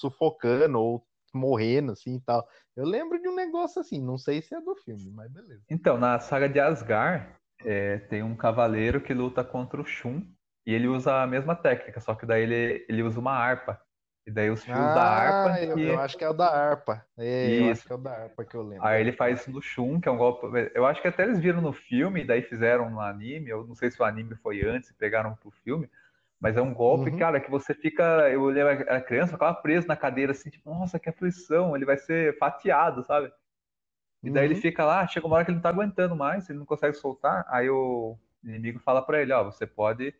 sufocando 0.00 0.78
ou 0.80 1.06
morrendo, 1.32 1.92
assim 1.92 2.16
e 2.16 2.20
tal. 2.20 2.46
Eu 2.76 2.84
lembro 2.84 3.20
de 3.20 3.28
um 3.28 3.34
negócio 3.34 3.80
assim, 3.80 4.00
não 4.00 4.18
sei 4.18 4.42
se 4.42 4.54
é 4.54 4.60
do 4.60 4.74
filme, 4.76 5.10
mas 5.10 5.30
beleza. 5.30 5.62
Então, 5.68 5.98
na 5.98 6.18
saga 6.18 6.48
de 6.48 6.58
Asgard, 6.58 7.26
é, 7.64 7.98
tem 7.98 8.22
um 8.22 8.36
cavaleiro 8.36 9.00
que 9.00 9.14
luta 9.14 9.44
contra 9.44 9.80
o 9.80 9.84
Shun, 9.84 10.22
e 10.66 10.74
ele 10.74 10.88
usa 10.88 11.22
a 11.22 11.26
mesma 11.26 11.54
técnica, 11.54 12.00
só 12.00 12.14
que 12.14 12.26
daí 12.26 12.42
ele, 12.42 12.86
ele 12.88 13.02
usa 13.02 13.18
uma 13.18 13.32
harpa. 13.32 13.80
E 14.26 14.30
daí 14.30 14.50
os 14.50 14.62
fios 14.62 14.76
da 14.76 15.02
harpa 15.02 15.54
Ah, 15.54 15.64
eu, 15.64 15.74
que... 15.74 15.82
eu 15.82 15.98
acho 15.98 16.18
que 16.18 16.24
é 16.24 16.28
o 16.28 16.34
da 16.34 16.46
harpa. 16.46 17.04
É, 17.18 17.58
eu 17.58 17.64
acho 17.64 17.72
Isso. 17.72 17.86
que 17.86 17.92
é 17.92 17.96
o 17.96 17.98
da 17.98 18.10
harpa 18.12 18.44
que 18.44 18.54
eu 18.54 18.62
lembro. 18.62 18.86
Aí 18.86 19.00
ele 19.00 19.12
faz 19.12 19.40
isso 19.40 19.50
no 19.50 19.62
Shun, 19.62 20.00
que 20.00 20.08
é 20.08 20.12
um 20.12 20.18
golpe. 20.18 20.46
Eu 20.74 20.86
acho 20.86 21.00
que 21.00 21.08
até 21.08 21.24
eles 21.24 21.38
viram 21.38 21.62
no 21.62 21.72
filme, 21.72 22.24
daí 22.24 22.42
fizeram 22.42 22.90
no 22.90 23.00
anime. 23.00 23.48
Eu 23.48 23.66
não 23.66 23.74
sei 23.74 23.90
se 23.90 24.00
o 24.00 24.04
anime 24.04 24.36
foi 24.36 24.62
antes 24.62 24.90
e 24.90 24.94
pegaram 24.94 25.34
pro 25.34 25.50
filme. 25.50 25.90
Mas 26.40 26.56
é 26.56 26.62
um 26.62 26.74
golpe, 26.74 27.10
Uhum. 27.10 27.18
cara, 27.18 27.40
que 27.40 27.50
você 27.50 27.74
fica. 27.74 28.02
Eu 28.30 28.44
lembro, 28.46 28.70
era 28.72 29.00
criança, 29.02 29.32
ficava 29.34 29.54
preso 29.54 29.86
na 29.88 29.96
cadeira 29.96 30.32
assim, 30.32 30.50
tipo, 30.50 30.70
nossa, 30.70 30.98
que 30.98 31.08
aflição, 31.10 31.76
ele 31.76 31.84
vai 31.86 31.98
ser 31.98 32.38
fatiado, 32.38 33.04
sabe? 33.04 33.32
E 34.22 34.30
daí 34.30 34.46
ele 34.46 34.54
Uhum. 34.54 34.60
fica 34.60 34.84
lá, 34.84 35.06
chega 35.06 35.26
uma 35.26 35.36
hora 35.36 35.44
que 35.44 35.50
ele 35.50 35.56
não 35.56 35.62
tá 35.62 35.70
aguentando 35.70 36.16
mais, 36.16 36.48
ele 36.50 36.58
não 36.58 36.66
consegue 36.66 36.94
soltar. 36.96 37.44
Aí 37.48 37.70
o 37.70 38.18
inimigo 38.44 38.78
fala 38.80 39.02
pra 39.02 39.20
ele: 39.22 39.32
Ó, 39.32 39.44
você 39.44 39.66
pode 39.66 40.14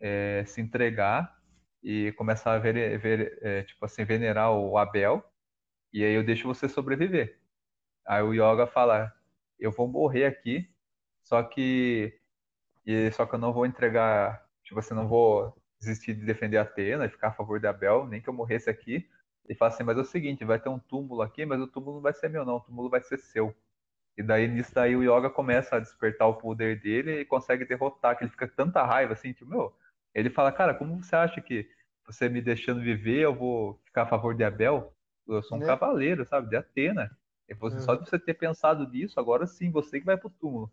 é, 0.00 0.44
se 0.46 0.60
entregar 0.60 1.36
e 1.82 2.12
começar 2.12 2.54
a 2.54 2.58
ver, 2.58 2.98
ver 2.98 3.38
é, 3.42 3.62
tipo 3.64 3.84
assim, 3.84 4.04
venerar 4.04 4.52
o 4.52 4.78
Abel, 4.78 5.24
e 5.92 6.04
aí 6.04 6.14
eu 6.14 6.24
deixo 6.24 6.48
você 6.48 6.68
sobreviver. 6.68 7.40
Aí 8.06 8.22
o 8.22 8.34
Yoga 8.34 8.66
fala: 8.66 9.12
Eu 9.58 9.72
vou 9.72 9.88
morrer 9.88 10.26
aqui, 10.26 10.70
só 11.22 11.42
que 11.42 12.18
e 12.86 13.10
só 13.12 13.26
que 13.26 13.34
eu 13.34 13.38
não 13.38 13.52
vou 13.52 13.66
entregar, 13.66 14.46
tipo 14.64 14.78
assim, 14.80 14.94
não 14.94 15.08
vou 15.08 15.56
desistir 15.82 16.14
de 16.14 16.24
defender 16.24 16.58
a 16.58 16.62
Atena 16.62 17.06
e 17.06 17.08
ficar 17.08 17.28
a 17.28 17.32
favor 17.32 17.58
de 17.58 17.66
Abel, 17.66 18.06
nem 18.06 18.20
que 18.22 18.28
eu 18.28 18.32
morresse 18.32 18.70
aqui. 18.70 19.08
Ele 19.48 19.58
fala 19.58 19.72
assim: 19.72 19.82
Mas 19.82 19.98
é 19.98 20.00
o 20.00 20.04
seguinte, 20.04 20.44
vai 20.44 20.58
ter 20.60 20.68
um 20.68 20.78
túmulo 20.78 21.22
aqui, 21.22 21.44
mas 21.44 21.60
o 21.60 21.66
túmulo 21.66 21.96
não 21.96 22.02
vai 22.02 22.12
ser 22.12 22.28
meu, 22.28 22.44
não, 22.44 22.56
o 22.56 22.60
túmulo 22.60 22.88
vai 22.88 23.02
ser 23.02 23.18
seu. 23.18 23.54
E 24.16 24.22
daí 24.22 24.46
nisso 24.46 24.74
daí 24.74 24.94
o 24.94 25.02
Yoga 25.02 25.30
começa 25.30 25.76
a 25.76 25.80
despertar 25.80 26.28
o 26.28 26.34
poder 26.34 26.80
dele 26.80 27.20
e 27.20 27.24
consegue 27.24 27.64
derrotar, 27.64 28.16
que 28.16 28.24
ele 28.24 28.30
fica 28.30 28.46
com 28.46 28.54
tanta 28.54 28.84
raiva 28.84 29.14
assim, 29.14 29.32
tipo, 29.32 29.50
meu, 29.50 29.74
ele 30.14 30.30
fala, 30.30 30.52
cara, 30.52 30.74
como 30.74 31.02
você 31.02 31.16
acha 31.16 31.40
que 31.40 31.68
você 32.06 32.28
me 32.28 32.40
deixando 32.42 32.80
viver, 32.82 33.20
eu 33.20 33.34
vou 33.34 33.80
ficar 33.84 34.02
a 34.02 34.06
favor 34.06 34.34
de 34.34 34.44
Abel? 34.44 34.94
Eu 35.26 35.42
sou 35.42 35.56
um 35.56 35.60
Né? 35.60 35.66
cavaleiro, 35.66 36.26
sabe, 36.26 36.48
de 36.48 36.56
Atena. 36.56 37.10
Ele 37.48 37.58
falou 37.58 37.74
assim, 37.74 37.84
só 37.84 37.94
de 37.94 38.08
você 38.08 38.18
ter 38.18 38.34
pensado 38.34 38.88
nisso, 38.88 39.18
agora 39.18 39.46
sim, 39.46 39.70
você 39.70 39.98
que 39.98 40.06
vai 40.06 40.16
pro 40.16 40.30
túmulo. 40.30 40.70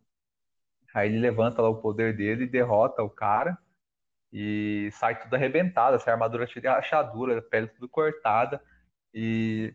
Aí 0.93 1.09
ele 1.09 1.19
levanta 1.19 1.61
lá 1.61 1.69
o 1.69 1.81
poder 1.81 2.15
dele 2.15 2.43
e 2.43 2.47
derrota 2.47 3.01
o 3.03 3.09
cara 3.09 3.57
e 4.31 4.89
sai 4.93 5.19
tudo 5.19 5.35
arrebentado, 5.35 5.95
essa 5.95 6.11
armadura 6.11 6.45
cheia 6.45 6.61
de 6.61 6.67
rachadura, 6.67 7.39
a 7.39 7.41
pele 7.41 7.67
tudo 7.67 7.89
cortada. 7.89 8.61
E 9.13 9.73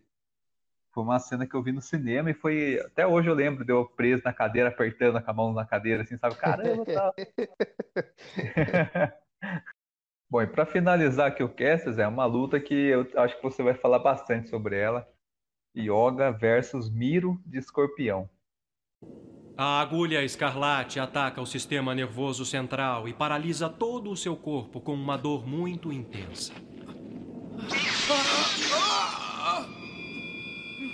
foi 0.91 1.03
uma 1.03 1.19
cena 1.19 1.45
que 1.45 1.55
eu 1.55 1.61
vi 1.61 1.73
no 1.73 1.81
cinema 1.81 2.31
e 2.31 2.33
foi. 2.33 2.79
Até 2.85 3.05
hoje 3.05 3.29
eu 3.29 3.33
lembro 3.33 3.65
de 3.65 3.71
eu 3.71 3.85
preso 3.85 4.23
na 4.23 4.31
cadeira, 4.31 4.69
apertando 4.69 5.21
com 5.21 5.29
a 5.29 5.33
mão 5.33 5.53
na 5.53 5.65
cadeira, 5.65 6.03
assim, 6.03 6.17
sabe? 6.17 6.35
Caramba, 6.35 6.85
tá. 6.85 7.13
Bom, 10.29 10.41
e 10.41 10.47
para 10.47 10.65
finalizar 10.65 11.27
aqui 11.27 11.43
o 11.43 11.49
cast, 11.49 11.99
é 11.99 12.07
uma 12.07 12.25
luta 12.25 12.59
que 12.59 12.73
eu 12.73 13.05
acho 13.17 13.35
que 13.35 13.43
você 13.43 13.61
vai 13.61 13.73
falar 13.73 13.99
bastante 13.99 14.49
sobre 14.49 14.77
ela. 14.77 15.07
Yoga 15.77 16.31
versus 16.31 16.89
Miro 16.89 17.41
de 17.45 17.59
Escorpião. 17.59 18.29
A 19.57 19.79
agulha 19.79 20.21
escarlate 20.21 20.99
ataca 20.99 21.41
o 21.41 21.45
sistema 21.45 21.95
nervoso 21.95 22.45
central 22.45 23.07
e 23.07 23.13
paralisa 23.13 23.69
todo 23.69 24.11
o 24.11 24.17
seu 24.17 24.35
corpo 24.35 24.81
com 24.81 24.93
uma 24.93 25.17
dor 25.17 25.47
muito 25.47 25.93
intensa. 25.93 26.51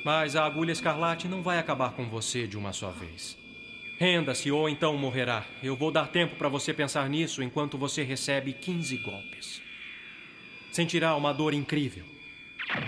Mas 0.06 0.36
a 0.36 0.46
agulha 0.46 0.72
escarlate 0.72 1.28
não 1.28 1.42
vai 1.42 1.58
acabar 1.58 1.94
com 1.94 2.08
você 2.08 2.46
de 2.46 2.56
uma 2.56 2.72
só 2.72 2.92
vez. 2.92 3.36
Renda-se 4.00 4.52
ou 4.52 4.70
então 4.70 4.96
morrerá. 4.96 5.44
Eu 5.64 5.76
vou 5.76 5.92
dar 5.92 6.10
tempo 6.10 6.36
para 6.36 6.50
você 6.50 6.72
pensar 6.72 7.10
nisso 7.10 7.42
enquanto 7.42 7.80
você 7.80 8.04
recebe 8.04 8.54
15 8.54 8.98
golpes. 8.98 9.60
Sentirá 10.72 11.16
uma 11.16 11.34
dor 11.34 11.56
incrível. 11.56 12.06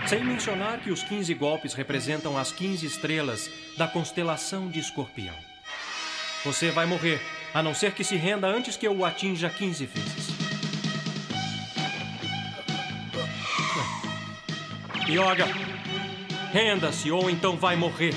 Sem 0.06 0.24
mencionar 0.24 0.80
que 0.80 0.90
os 0.90 1.02
15 1.02 1.34
golpes 1.34 1.74
representam 1.74 2.38
as 2.38 2.52
15 2.52 2.86
estrelas 2.86 3.50
da 3.76 3.88
constelação 3.88 4.70
de 4.70 4.78
Escorpião. 4.78 5.53
Você 6.44 6.70
vai 6.70 6.84
morrer, 6.84 7.22
a 7.54 7.62
não 7.62 7.74
ser 7.74 7.92
que 7.92 8.04
se 8.04 8.16
renda 8.16 8.46
antes 8.46 8.76
que 8.76 8.86
eu 8.86 8.94
o 8.94 9.02
atinja 9.02 9.48
15 9.48 9.86
vezes. 9.86 10.28
Yoga, 15.08 15.46
renda-se 16.52 17.10
ou 17.10 17.30
então 17.30 17.56
vai 17.56 17.76
morrer. 17.76 18.14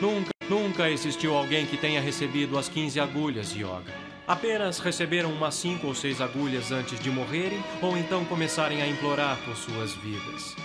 Nunca, 0.00 0.33
nunca 0.74 0.90
existiu 0.90 1.36
alguém 1.36 1.64
que 1.66 1.76
tenha 1.76 2.00
recebido 2.00 2.58
as 2.58 2.68
15 2.68 2.98
agulhas, 2.98 3.54
Yoga. 3.54 3.94
Apenas 4.26 4.80
receberam 4.80 5.30
umas 5.30 5.54
cinco 5.54 5.86
ou 5.86 5.94
seis 5.94 6.20
agulhas 6.20 6.72
antes 6.72 6.98
de 6.98 7.10
morrerem 7.10 7.62
ou 7.80 7.96
então 7.96 8.24
começarem 8.24 8.82
a 8.82 8.88
implorar 8.88 9.36
por 9.44 9.56
suas 9.56 9.94
vidas. 9.94 10.56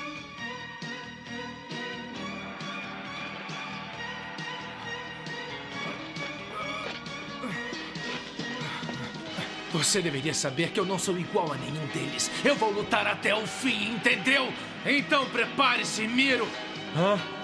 Você 9.72 10.02
deveria 10.02 10.34
saber 10.34 10.72
que 10.72 10.80
eu 10.80 10.86
não 10.86 10.98
sou 10.98 11.20
igual 11.20 11.54
a 11.54 11.56
nenhum 11.56 11.86
deles. 11.94 12.32
Eu 12.44 12.56
vou 12.56 12.72
lutar 12.72 13.06
até 13.06 13.36
o 13.36 13.46
fim, 13.46 13.92
entendeu? 13.92 14.52
Então 14.84 15.30
prepare-se, 15.30 16.08
Miro. 16.08 16.48
Hã? 16.98 17.39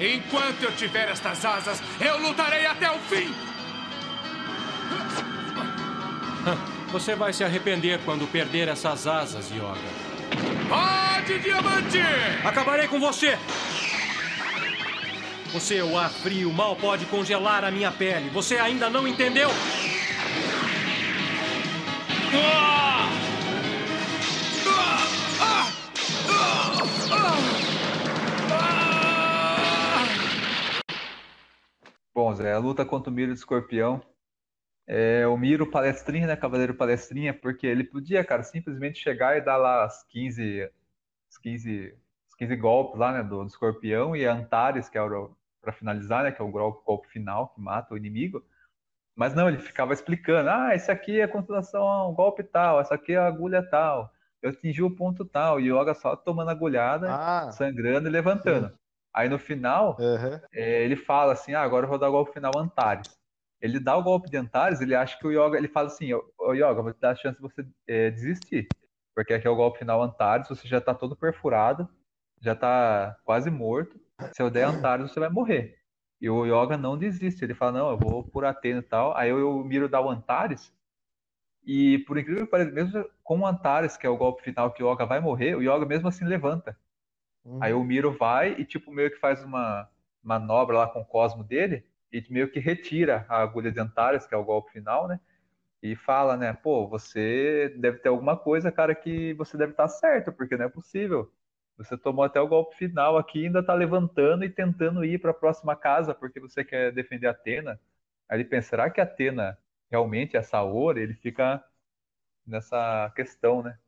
Enquanto 0.00 0.62
eu 0.62 0.72
tiver 0.72 1.10
estas 1.10 1.44
asas, 1.44 1.82
eu 2.00 2.18
lutarei 2.18 2.64
até 2.64 2.90
o 2.90 2.98
fim! 3.00 3.34
Você 6.90 7.14
vai 7.14 7.34
se 7.34 7.44
arrepender 7.44 8.00
quando 8.04 8.26
perder 8.26 8.68
essas 8.68 9.06
asas, 9.06 9.50
Yoga. 9.50 9.76
Pode, 10.68 11.38
diamante! 11.40 11.98
Acabarei 12.42 12.88
com 12.88 12.98
você! 12.98 13.38
Você, 15.52 15.82
o 15.82 15.98
ar 15.98 16.08
frio, 16.08 16.50
mal 16.50 16.74
pode 16.76 17.04
congelar 17.06 17.64
a 17.64 17.70
minha 17.70 17.92
pele. 17.92 18.30
Você 18.30 18.56
ainda 18.56 18.88
não 18.88 19.06
entendeu? 19.06 19.50
Ah! 22.32 22.89
Bom, 32.14 32.34
Zé, 32.34 32.52
a 32.52 32.58
luta 32.58 32.84
contra 32.84 33.10
o 33.10 33.14
Miro 33.14 33.32
de 33.32 33.38
Escorpião. 33.38 34.02
É, 34.86 35.26
o 35.26 35.36
Miro 35.36 35.70
palestrinha, 35.70 36.26
né? 36.26 36.36
Cavaleiro 36.36 36.74
palestrinha, 36.74 37.32
porque 37.32 37.66
ele 37.66 37.84
podia, 37.84 38.24
cara, 38.24 38.42
simplesmente 38.42 38.98
chegar 38.98 39.36
e 39.36 39.40
dar 39.40 39.56
lá 39.56 39.84
as 39.84 40.02
15, 40.04 40.68
as 41.30 41.38
15, 41.38 41.94
os 42.28 42.34
15 42.34 42.56
golpes 42.56 42.98
lá, 42.98 43.12
né? 43.12 43.22
Do, 43.22 43.42
do 43.42 43.46
Escorpião 43.46 44.16
e 44.16 44.24
Antares, 44.24 44.88
que 44.88 44.98
é 44.98 45.02
o 45.02 45.34
para 45.60 45.72
finalizar, 45.72 46.24
né? 46.24 46.32
Que 46.32 46.42
é 46.42 46.44
o 46.44 46.50
golpe, 46.50 46.84
golpe 46.84 47.08
final 47.08 47.48
que 47.48 47.60
mata 47.60 47.94
o 47.94 47.96
inimigo. 47.96 48.44
Mas 49.14 49.34
não, 49.34 49.48
ele 49.48 49.58
ficava 49.58 49.92
explicando: 49.92 50.50
ah, 50.50 50.74
esse 50.74 50.90
aqui 50.90 51.20
é 51.20 51.24
a 51.24 51.28
constelação, 51.28 52.12
golpe 52.14 52.42
tal, 52.42 52.80
essa 52.80 52.94
aqui 52.94 53.12
é 53.12 53.18
a 53.18 53.26
agulha 53.26 53.62
tal, 53.62 54.12
eu 54.42 54.50
atingi 54.50 54.82
o 54.82 54.90
ponto 54.90 55.24
tal, 55.24 55.60
e 55.60 55.70
o 55.70 55.80
Yoga 55.80 55.94
só 55.94 56.16
tomando 56.16 56.50
agulhada, 56.50 57.08
Ah. 57.10 57.52
sangrando 57.52 58.08
e 58.08 58.10
levantando. 58.10 58.76
Aí 59.12 59.28
no 59.28 59.38
final, 59.38 59.96
é, 60.52 60.84
ele 60.84 60.96
fala 60.96 61.32
assim: 61.32 61.54
ah, 61.54 61.62
agora 61.62 61.86
eu 61.86 61.90
vou 61.90 61.98
dar 61.98 62.08
o 62.08 62.12
golpe 62.12 62.32
final 62.32 62.56
Antares. 62.58 63.18
Ele 63.60 63.78
dá 63.80 63.96
o 63.96 64.02
golpe 64.02 64.30
de 64.30 64.36
Antares, 64.36 64.80
ele 64.80 64.94
acha 64.94 65.18
que 65.18 65.26
o 65.26 65.30
Yoga, 65.32 65.58
ele 65.58 65.68
fala 65.68 65.88
assim: 65.88 66.12
ô 66.14 66.52
Yoga, 66.54 66.82
vou 66.82 66.92
te 66.92 67.00
dar 67.00 67.10
a 67.10 67.14
chance 67.16 67.36
de 67.36 67.42
você 67.42 67.66
é, 67.86 68.10
desistir. 68.10 68.68
Porque 69.14 69.34
aqui 69.34 69.46
é 69.46 69.50
o 69.50 69.56
golpe 69.56 69.78
final 69.80 70.02
Antares, 70.02 70.48
você 70.48 70.66
já 70.68 70.80
tá 70.80 70.94
todo 70.94 71.16
perfurado, 71.16 71.88
já 72.40 72.54
tá 72.54 73.16
quase 73.24 73.50
morto. 73.50 74.00
Se 74.32 74.42
eu 74.42 74.50
der 74.50 74.64
Antares, 74.64 75.10
você 75.10 75.20
vai 75.20 75.30
morrer. 75.30 75.78
E 76.20 76.28
o 76.30 76.44
Yoga 76.46 76.76
não 76.76 76.96
desiste, 76.98 77.44
ele 77.44 77.54
fala: 77.54 77.72
não, 77.72 77.90
eu 77.90 77.98
vou 77.98 78.24
por 78.24 78.44
Atena 78.44 78.80
e 78.80 78.82
tal. 78.82 79.16
Aí 79.16 79.30
eu 79.30 79.64
miro 79.64 79.88
dar 79.88 80.00
o 80.02 80.10
Antares, 80.10 80.72
e 81.64 81.98
por 82.06 82.18
incrível 82.18 82.44
que 82.44 82.50
pareça, 82.50 82.70
mesmo 82.70 83.04
com 83.22 83.40
o 83.40 83.46
Antares, 83.46 83.96
que 83.96 84.06
é 84.06 84.10
o 84.10 84.16
golpe 84.16 84.42
final 84.42 84.72
que 84.72 84.82
o 84.82 84.90
Yoga 84.90 85.06
vai 85.06 85.20
morrer, 85.20 85.54
o 85.54 85.62
Yoga 85.62 85.86
mesmo 85.86 86.08
assim 86.08 86.24
levanta. 86.24 86.76
Aí 87.60 87.72
o 87.72 87.82
Miro 87.84 88.12
vai 88.12 88.52
e, 88.58 88.64
tipo, 88.64 88.92
meio 88.92 89.10
que 89.10 89.18
faz 89.18 89.42
uma 89.44 89.88
manobra 90.22 90.78
lá 90.78 90.88
com 90.88 91.00
o 91.00 91.04
Cosmo 91.04 91.42
dele 91.44 91.84
e 92.12 92.24
meio 92.30 92.50
que 92.50 92.60
retira 92.60 93.24
a 93.28 93.40
agulha 93.42 93.72
de 93.72 93.80
Antares, 93.80 94.26
que 94.26 94.34
é 94.34 94.38
o 94.38 94.44
golpe 94.44 94.72
final, 94.72 95.08
né? 95.08 95.20
E 95.82 95.96
fala, 95.96 96.36
né? 96.36 96.52
Pô, 96.52 96.86
você 96.88 97.74
deve 97.78 97.98
ter 97.98 98.08
alguma 98.08 98.36
coisa, 98.36 98.70
cara, 98.70 98.94
que 98.94 99.32
você 99.34 99.56
deve 99.56 99.72
estar 99.72 99.88
certo, 99.88 100.32
porque 100.32 100.56
não 100.56 100.66
é 100.66 100.68
possível. 100.68 101.32
Você 101.78 101.96
tomou 101.96 102.24
até 102.24 102.40
o 102.40 102.48
golpe 102.48 102.76
final 102.76 103.16
aqui 103.16 103.40
e 103.40 103.46
ainda 103.46 103.62
tá 103.64 103.72
levantando 103.74 104.44
e 104.44 104.50
tentando 104.50 105.04
ir 105.04 105.18
para 105.20 105.30
a 105.30 105.34
próxima 105.34 105.74
casa 105.74 106.14
porque 106.14 106.38
você 106.38 106.62
quer 106.64 106.92
defender 106.92 107.26
a 107.26 107.30
Atena. 107.30 107.80
Aí 108.28 108.38
ele 108.38 108.44
pensa, 108.48 108.70
será 108.70 108.90
que 108.90 109.00
a 109.00 109.04
Atena 109.04 109.58
realmente 109.90 110.36
é 110.36 110.42
Saori? 110.42 111.00
Ele 111.00 111.14
fica 111.14 111.64
nessa 112.46 113.10
questão, 113.16 113.62
né? 113.62 113.78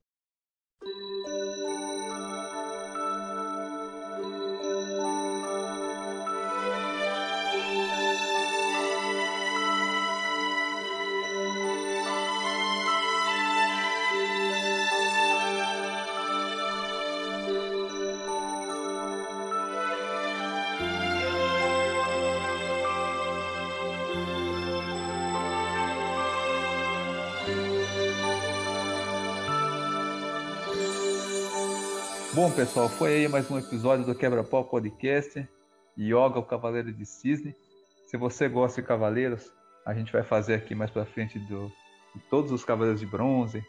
Bom, 32.42 32.50
pessoal, 32.50 32.88
foi 32.88 33.14
aí 33.14 33.28
mais 33.28 33.48
um 33.48 33.56
episódio 33.56 34.04
do 34.04 34.16
Quebra-Pau 34.16 34.64
Podcast. 34.64 35.48
Yoga, 35.96 36.40
o 36.40 36.42
Cavaleiro 36.42 36.92
de 36.92 37.06
Cisne. 37.06 37.54
Se 38.04 38.16
você 38.16 38.48
gosta 38.48 38.82
de 38.82 38.88
cavaleiros, 38.88 39.52
a 39.86 39.94
gente 39.94 40.12
vai 40.12 40.24
fazer 40.24 40.54
aqui 40.54 40.74
mais 40.74 40.90
pra 40.90 41.04
frente 41.04 41.38
do, 41.38 41.68
de 42.12 42.20
todos 42.28 42.50
os 42.50 42.64
cavaleiros 42.64 42.98
de 42.98 43.06
bronze, 43.06 43.64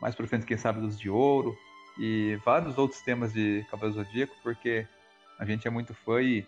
mais 0.00 0.14
pra 0.14 0.26
frente, 0.26 0.46
quem 0.46 0.56
sabe, 0.56 0.80
dos 0.80 0.98
de 0.98 1.10
ouro 1.10 1.54
e 1.98 2.40
vários 2.42 2.78
outros 2.78 3.02
temas 3.02 3.34
de 3.34 3.66
Cavaleiro 3.70 4.02
Zodíaco, 4.02 4.34
porque 4.42 4.86
a 5.38 5.44
gente 5.44 5.68
é 5.68 5.70
muito 5.70 5.92
fã 5.92 6.22
e 6.22 6.46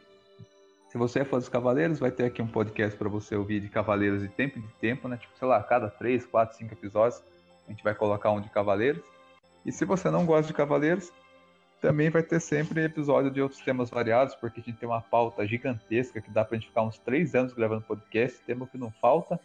se 0.89 0.97
você 0.97 1.19
é 1.19 1.25
fã 1.27 1.37
dos 1.37 1.51
cavaleiros, 1.51 1.99
vai 1.99 2.11
ter 2.11 2.25
aqui 2.25 2.41
um 2.41 2.49
podcast 2.49 2.97
para 2.97 3.11
você 3.11 3.37
ouvir 3.37 3.61
de 3.61 3.69
cavaleiros 3.69 4.23
de 4.23 4.29
tempo 4.29 4.59
em 4.59 4.65
tempo, 4.81 5.07
né? 5.07 5.19
Tipo, 5.19 5.37
sei 5.39 5.47
lá, 5.47 5.63
cada 5.63 5.91
3, 5.91 6.25
4, 6.25 6.57
5 6.57 6.73
episódios 6.73 7.23
a 7.67 7.71
gente 7.71 7.85
vai 7.85 7.95
colocar 7.95 8.31
um 8.31 8.41
de 8.41 8.49
cavaleiros. 8.49 9.05
E 9.67 9.71
se 9.71 9.85
você 9.85 10.11
não 10.11 10.25
gosta 10.25 10.47
de 10.47 10.55
cavaleiros, 10.55 11.13
também 11.81 12.11
vai 12.11 12.23
ter 12.23 12.41
sempre 12.41 12.85
episódio 12.85 13.31
de 13.31 13.41
outros 13.41 13.61
temas 13.61 13.89
variados, 13.91 14.35
porque 14.35 14.61
a 14.61 14.63
gente 14.63 14.79
tem 14.79 14.89
uma 14.89 15.01
pauta 15.01 15.47
gigantesca 15.47 16.21
que 16.21 16.31
dá 16.31 16.45
pra 16.45 16.57
gente 16.57 16.69
ficar 16.69 16.83
uns 16.83 16.99
três 16.99 17.35
anos 17.35 17.53
gravando 17.53 17.83
podcast, 17.83 18.39
tema 18.41 18.67
que 18.67 18.77
não 18.79 18.91
falta. 18.91 19.39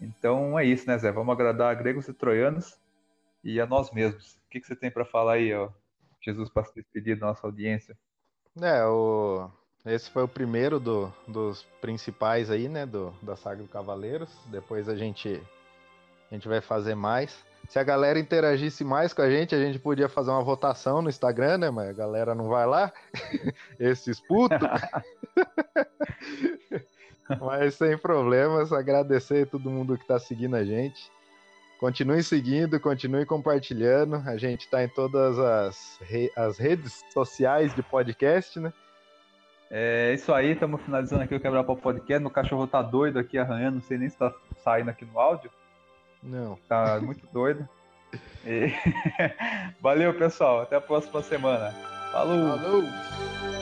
Então 0.00 0.58
é 0.58 0.64
isso, 0.64 0.86
né, 0.86 0.96
Zé? 0.96 1.10
Vamos 1.12 1.32
agradar 1.32 1.70
a 1.70 1.74
gregos 1.74 2.08
e 2.08 2.12
troianos 2.12 2.78
e 3.42 3.60
a 3.60 3.66
nós 3.66 3.90
mesmos. 3.90 4.34
O 4.46 4.50
que, 4.50 4.60
que 4.60 4.66
você 4.66 4.76
tem 4.76 4.90
para 4.90 5.04
falar 5.04 5.34
aí, 5.34 5.52
ó? 5.54 5.68
Jesus, 6.20 6.48
para 6.48 6.64
se 6.64 6.74
despedir 6.74 7.18
da 7.18 7.26
nossa 7.26 7.46
audiência. 7.46 7.96
É, 8.60 8.84
o... 8.84 9.48
esse 9.86 10.10
foi 10.10 10.22
o 10.24 10.28
primeiro 10.28 10.80
do- 10.80 11.12
dos 11.26 11.62
principais 11.80 12.50
aí, 12.50 12.68
né, 12.68 12.84
do, 12.86 13.14
da 13.22 13.36
saga 13.36 13.62
do 13.62 13.68
Cavaleiros. 13.68 14.30
Depois 14.46 14.88
a 14.88 14.96
gente 14.96 15.40
A 16.30 16.34
gente 16.34 16.48
vai 16.48 16.60
fazer 16.60 16.94
mais. 16.94 17.44
Se 17.68 17.78
a 17.78 17.84
galera 17.84 18.18
interagisse 18.18 18.82
mais 18.82 19.12
com 19.12 19.20
a 19.20 19.30
gente, 19.30 19.54
a 19.54 19.58
gente 19.58 19.78
podia 19.78 20.08
fazer 20.08 20.30
uma 20.30 20.42
votação 20.42 21.02
no 21.02 21.10
Instagram, 21.10 21.58
né? 21.58 21.70
Mas 21.70 21.90
a 21.90 21.92
galera 21.92 22.34
não 22.34 22.48
vai 22.48 22.66
lá. 22.66 22.90
Esses 23.78 24.18
putos. 24.20 24.58
Mas 27.38 27.74
sem 27.74 27.98
problemas, 27.98 28.72
agradecer 28.72 29.42
a 29.42 29.46
todo 29.46 29.70
mundo 29.70 29.98
que 29.98 30.02
está 30.02 30.18
seguindo 30.18 30.56
a 30.56 30.64
gente. 30.64 31.12
Continue 31.78 32.22
seguindo, 32.22 32.80
continue 32.80 33.26
compartilhando. 33.26 34.16
A 34.26 34.38
gente 34.38 34.62
está 34.62 34.82
em 34.82 34.88
todas 34.88 35.38
as, 35.38 35.98
re 36.00 36.32
as 36.34 36.56
redes 36.56 37.04
sociais 37.12 37.74
de 37.74 37.82
podcast, 37.82 38.58
né? 38.58 38.72
É 39.70 40.14
isso 40.14 40.32
aí, 40.32 40.52
estamos 40.52 40.80
finalizando 40.80 41.22
aqui 41.22 41.34
o 41.34 41.40
Quebrar 41.40 41.64
Pau 41.64 41.76
Podcast. 41.76 42.22
Meu 42.22 42.30
cachorro 42.30 42.66
tá 42.66 42.80
doido 42.80 43.18
aqui 43.18 43.36
arranhando, 43.36 43.74
não 43.74 43.82
sei 43.82 43.98
nem 43.98 44.08
se 44.08 44.16
tá 44.16 44.32
saindo 44.64 44.88
aqui 44.88 45.04
no 45.04 45.20
áudio. 45.20 45.50
Não. 46.22 46.58
Tá 46.68 47.00
muito 47.00 47.26
doido. 47.32 47.68
E... 48.44 48.72
Valeu, 49.80 50.14
pessoal. 50.14 50.62
Até 50.62 50.76
a 50.76 50.80
próxima 50.80 51.22
semana. 51.22 51.72
Falou! 52.12 52.58
Falou! 52.58 53.57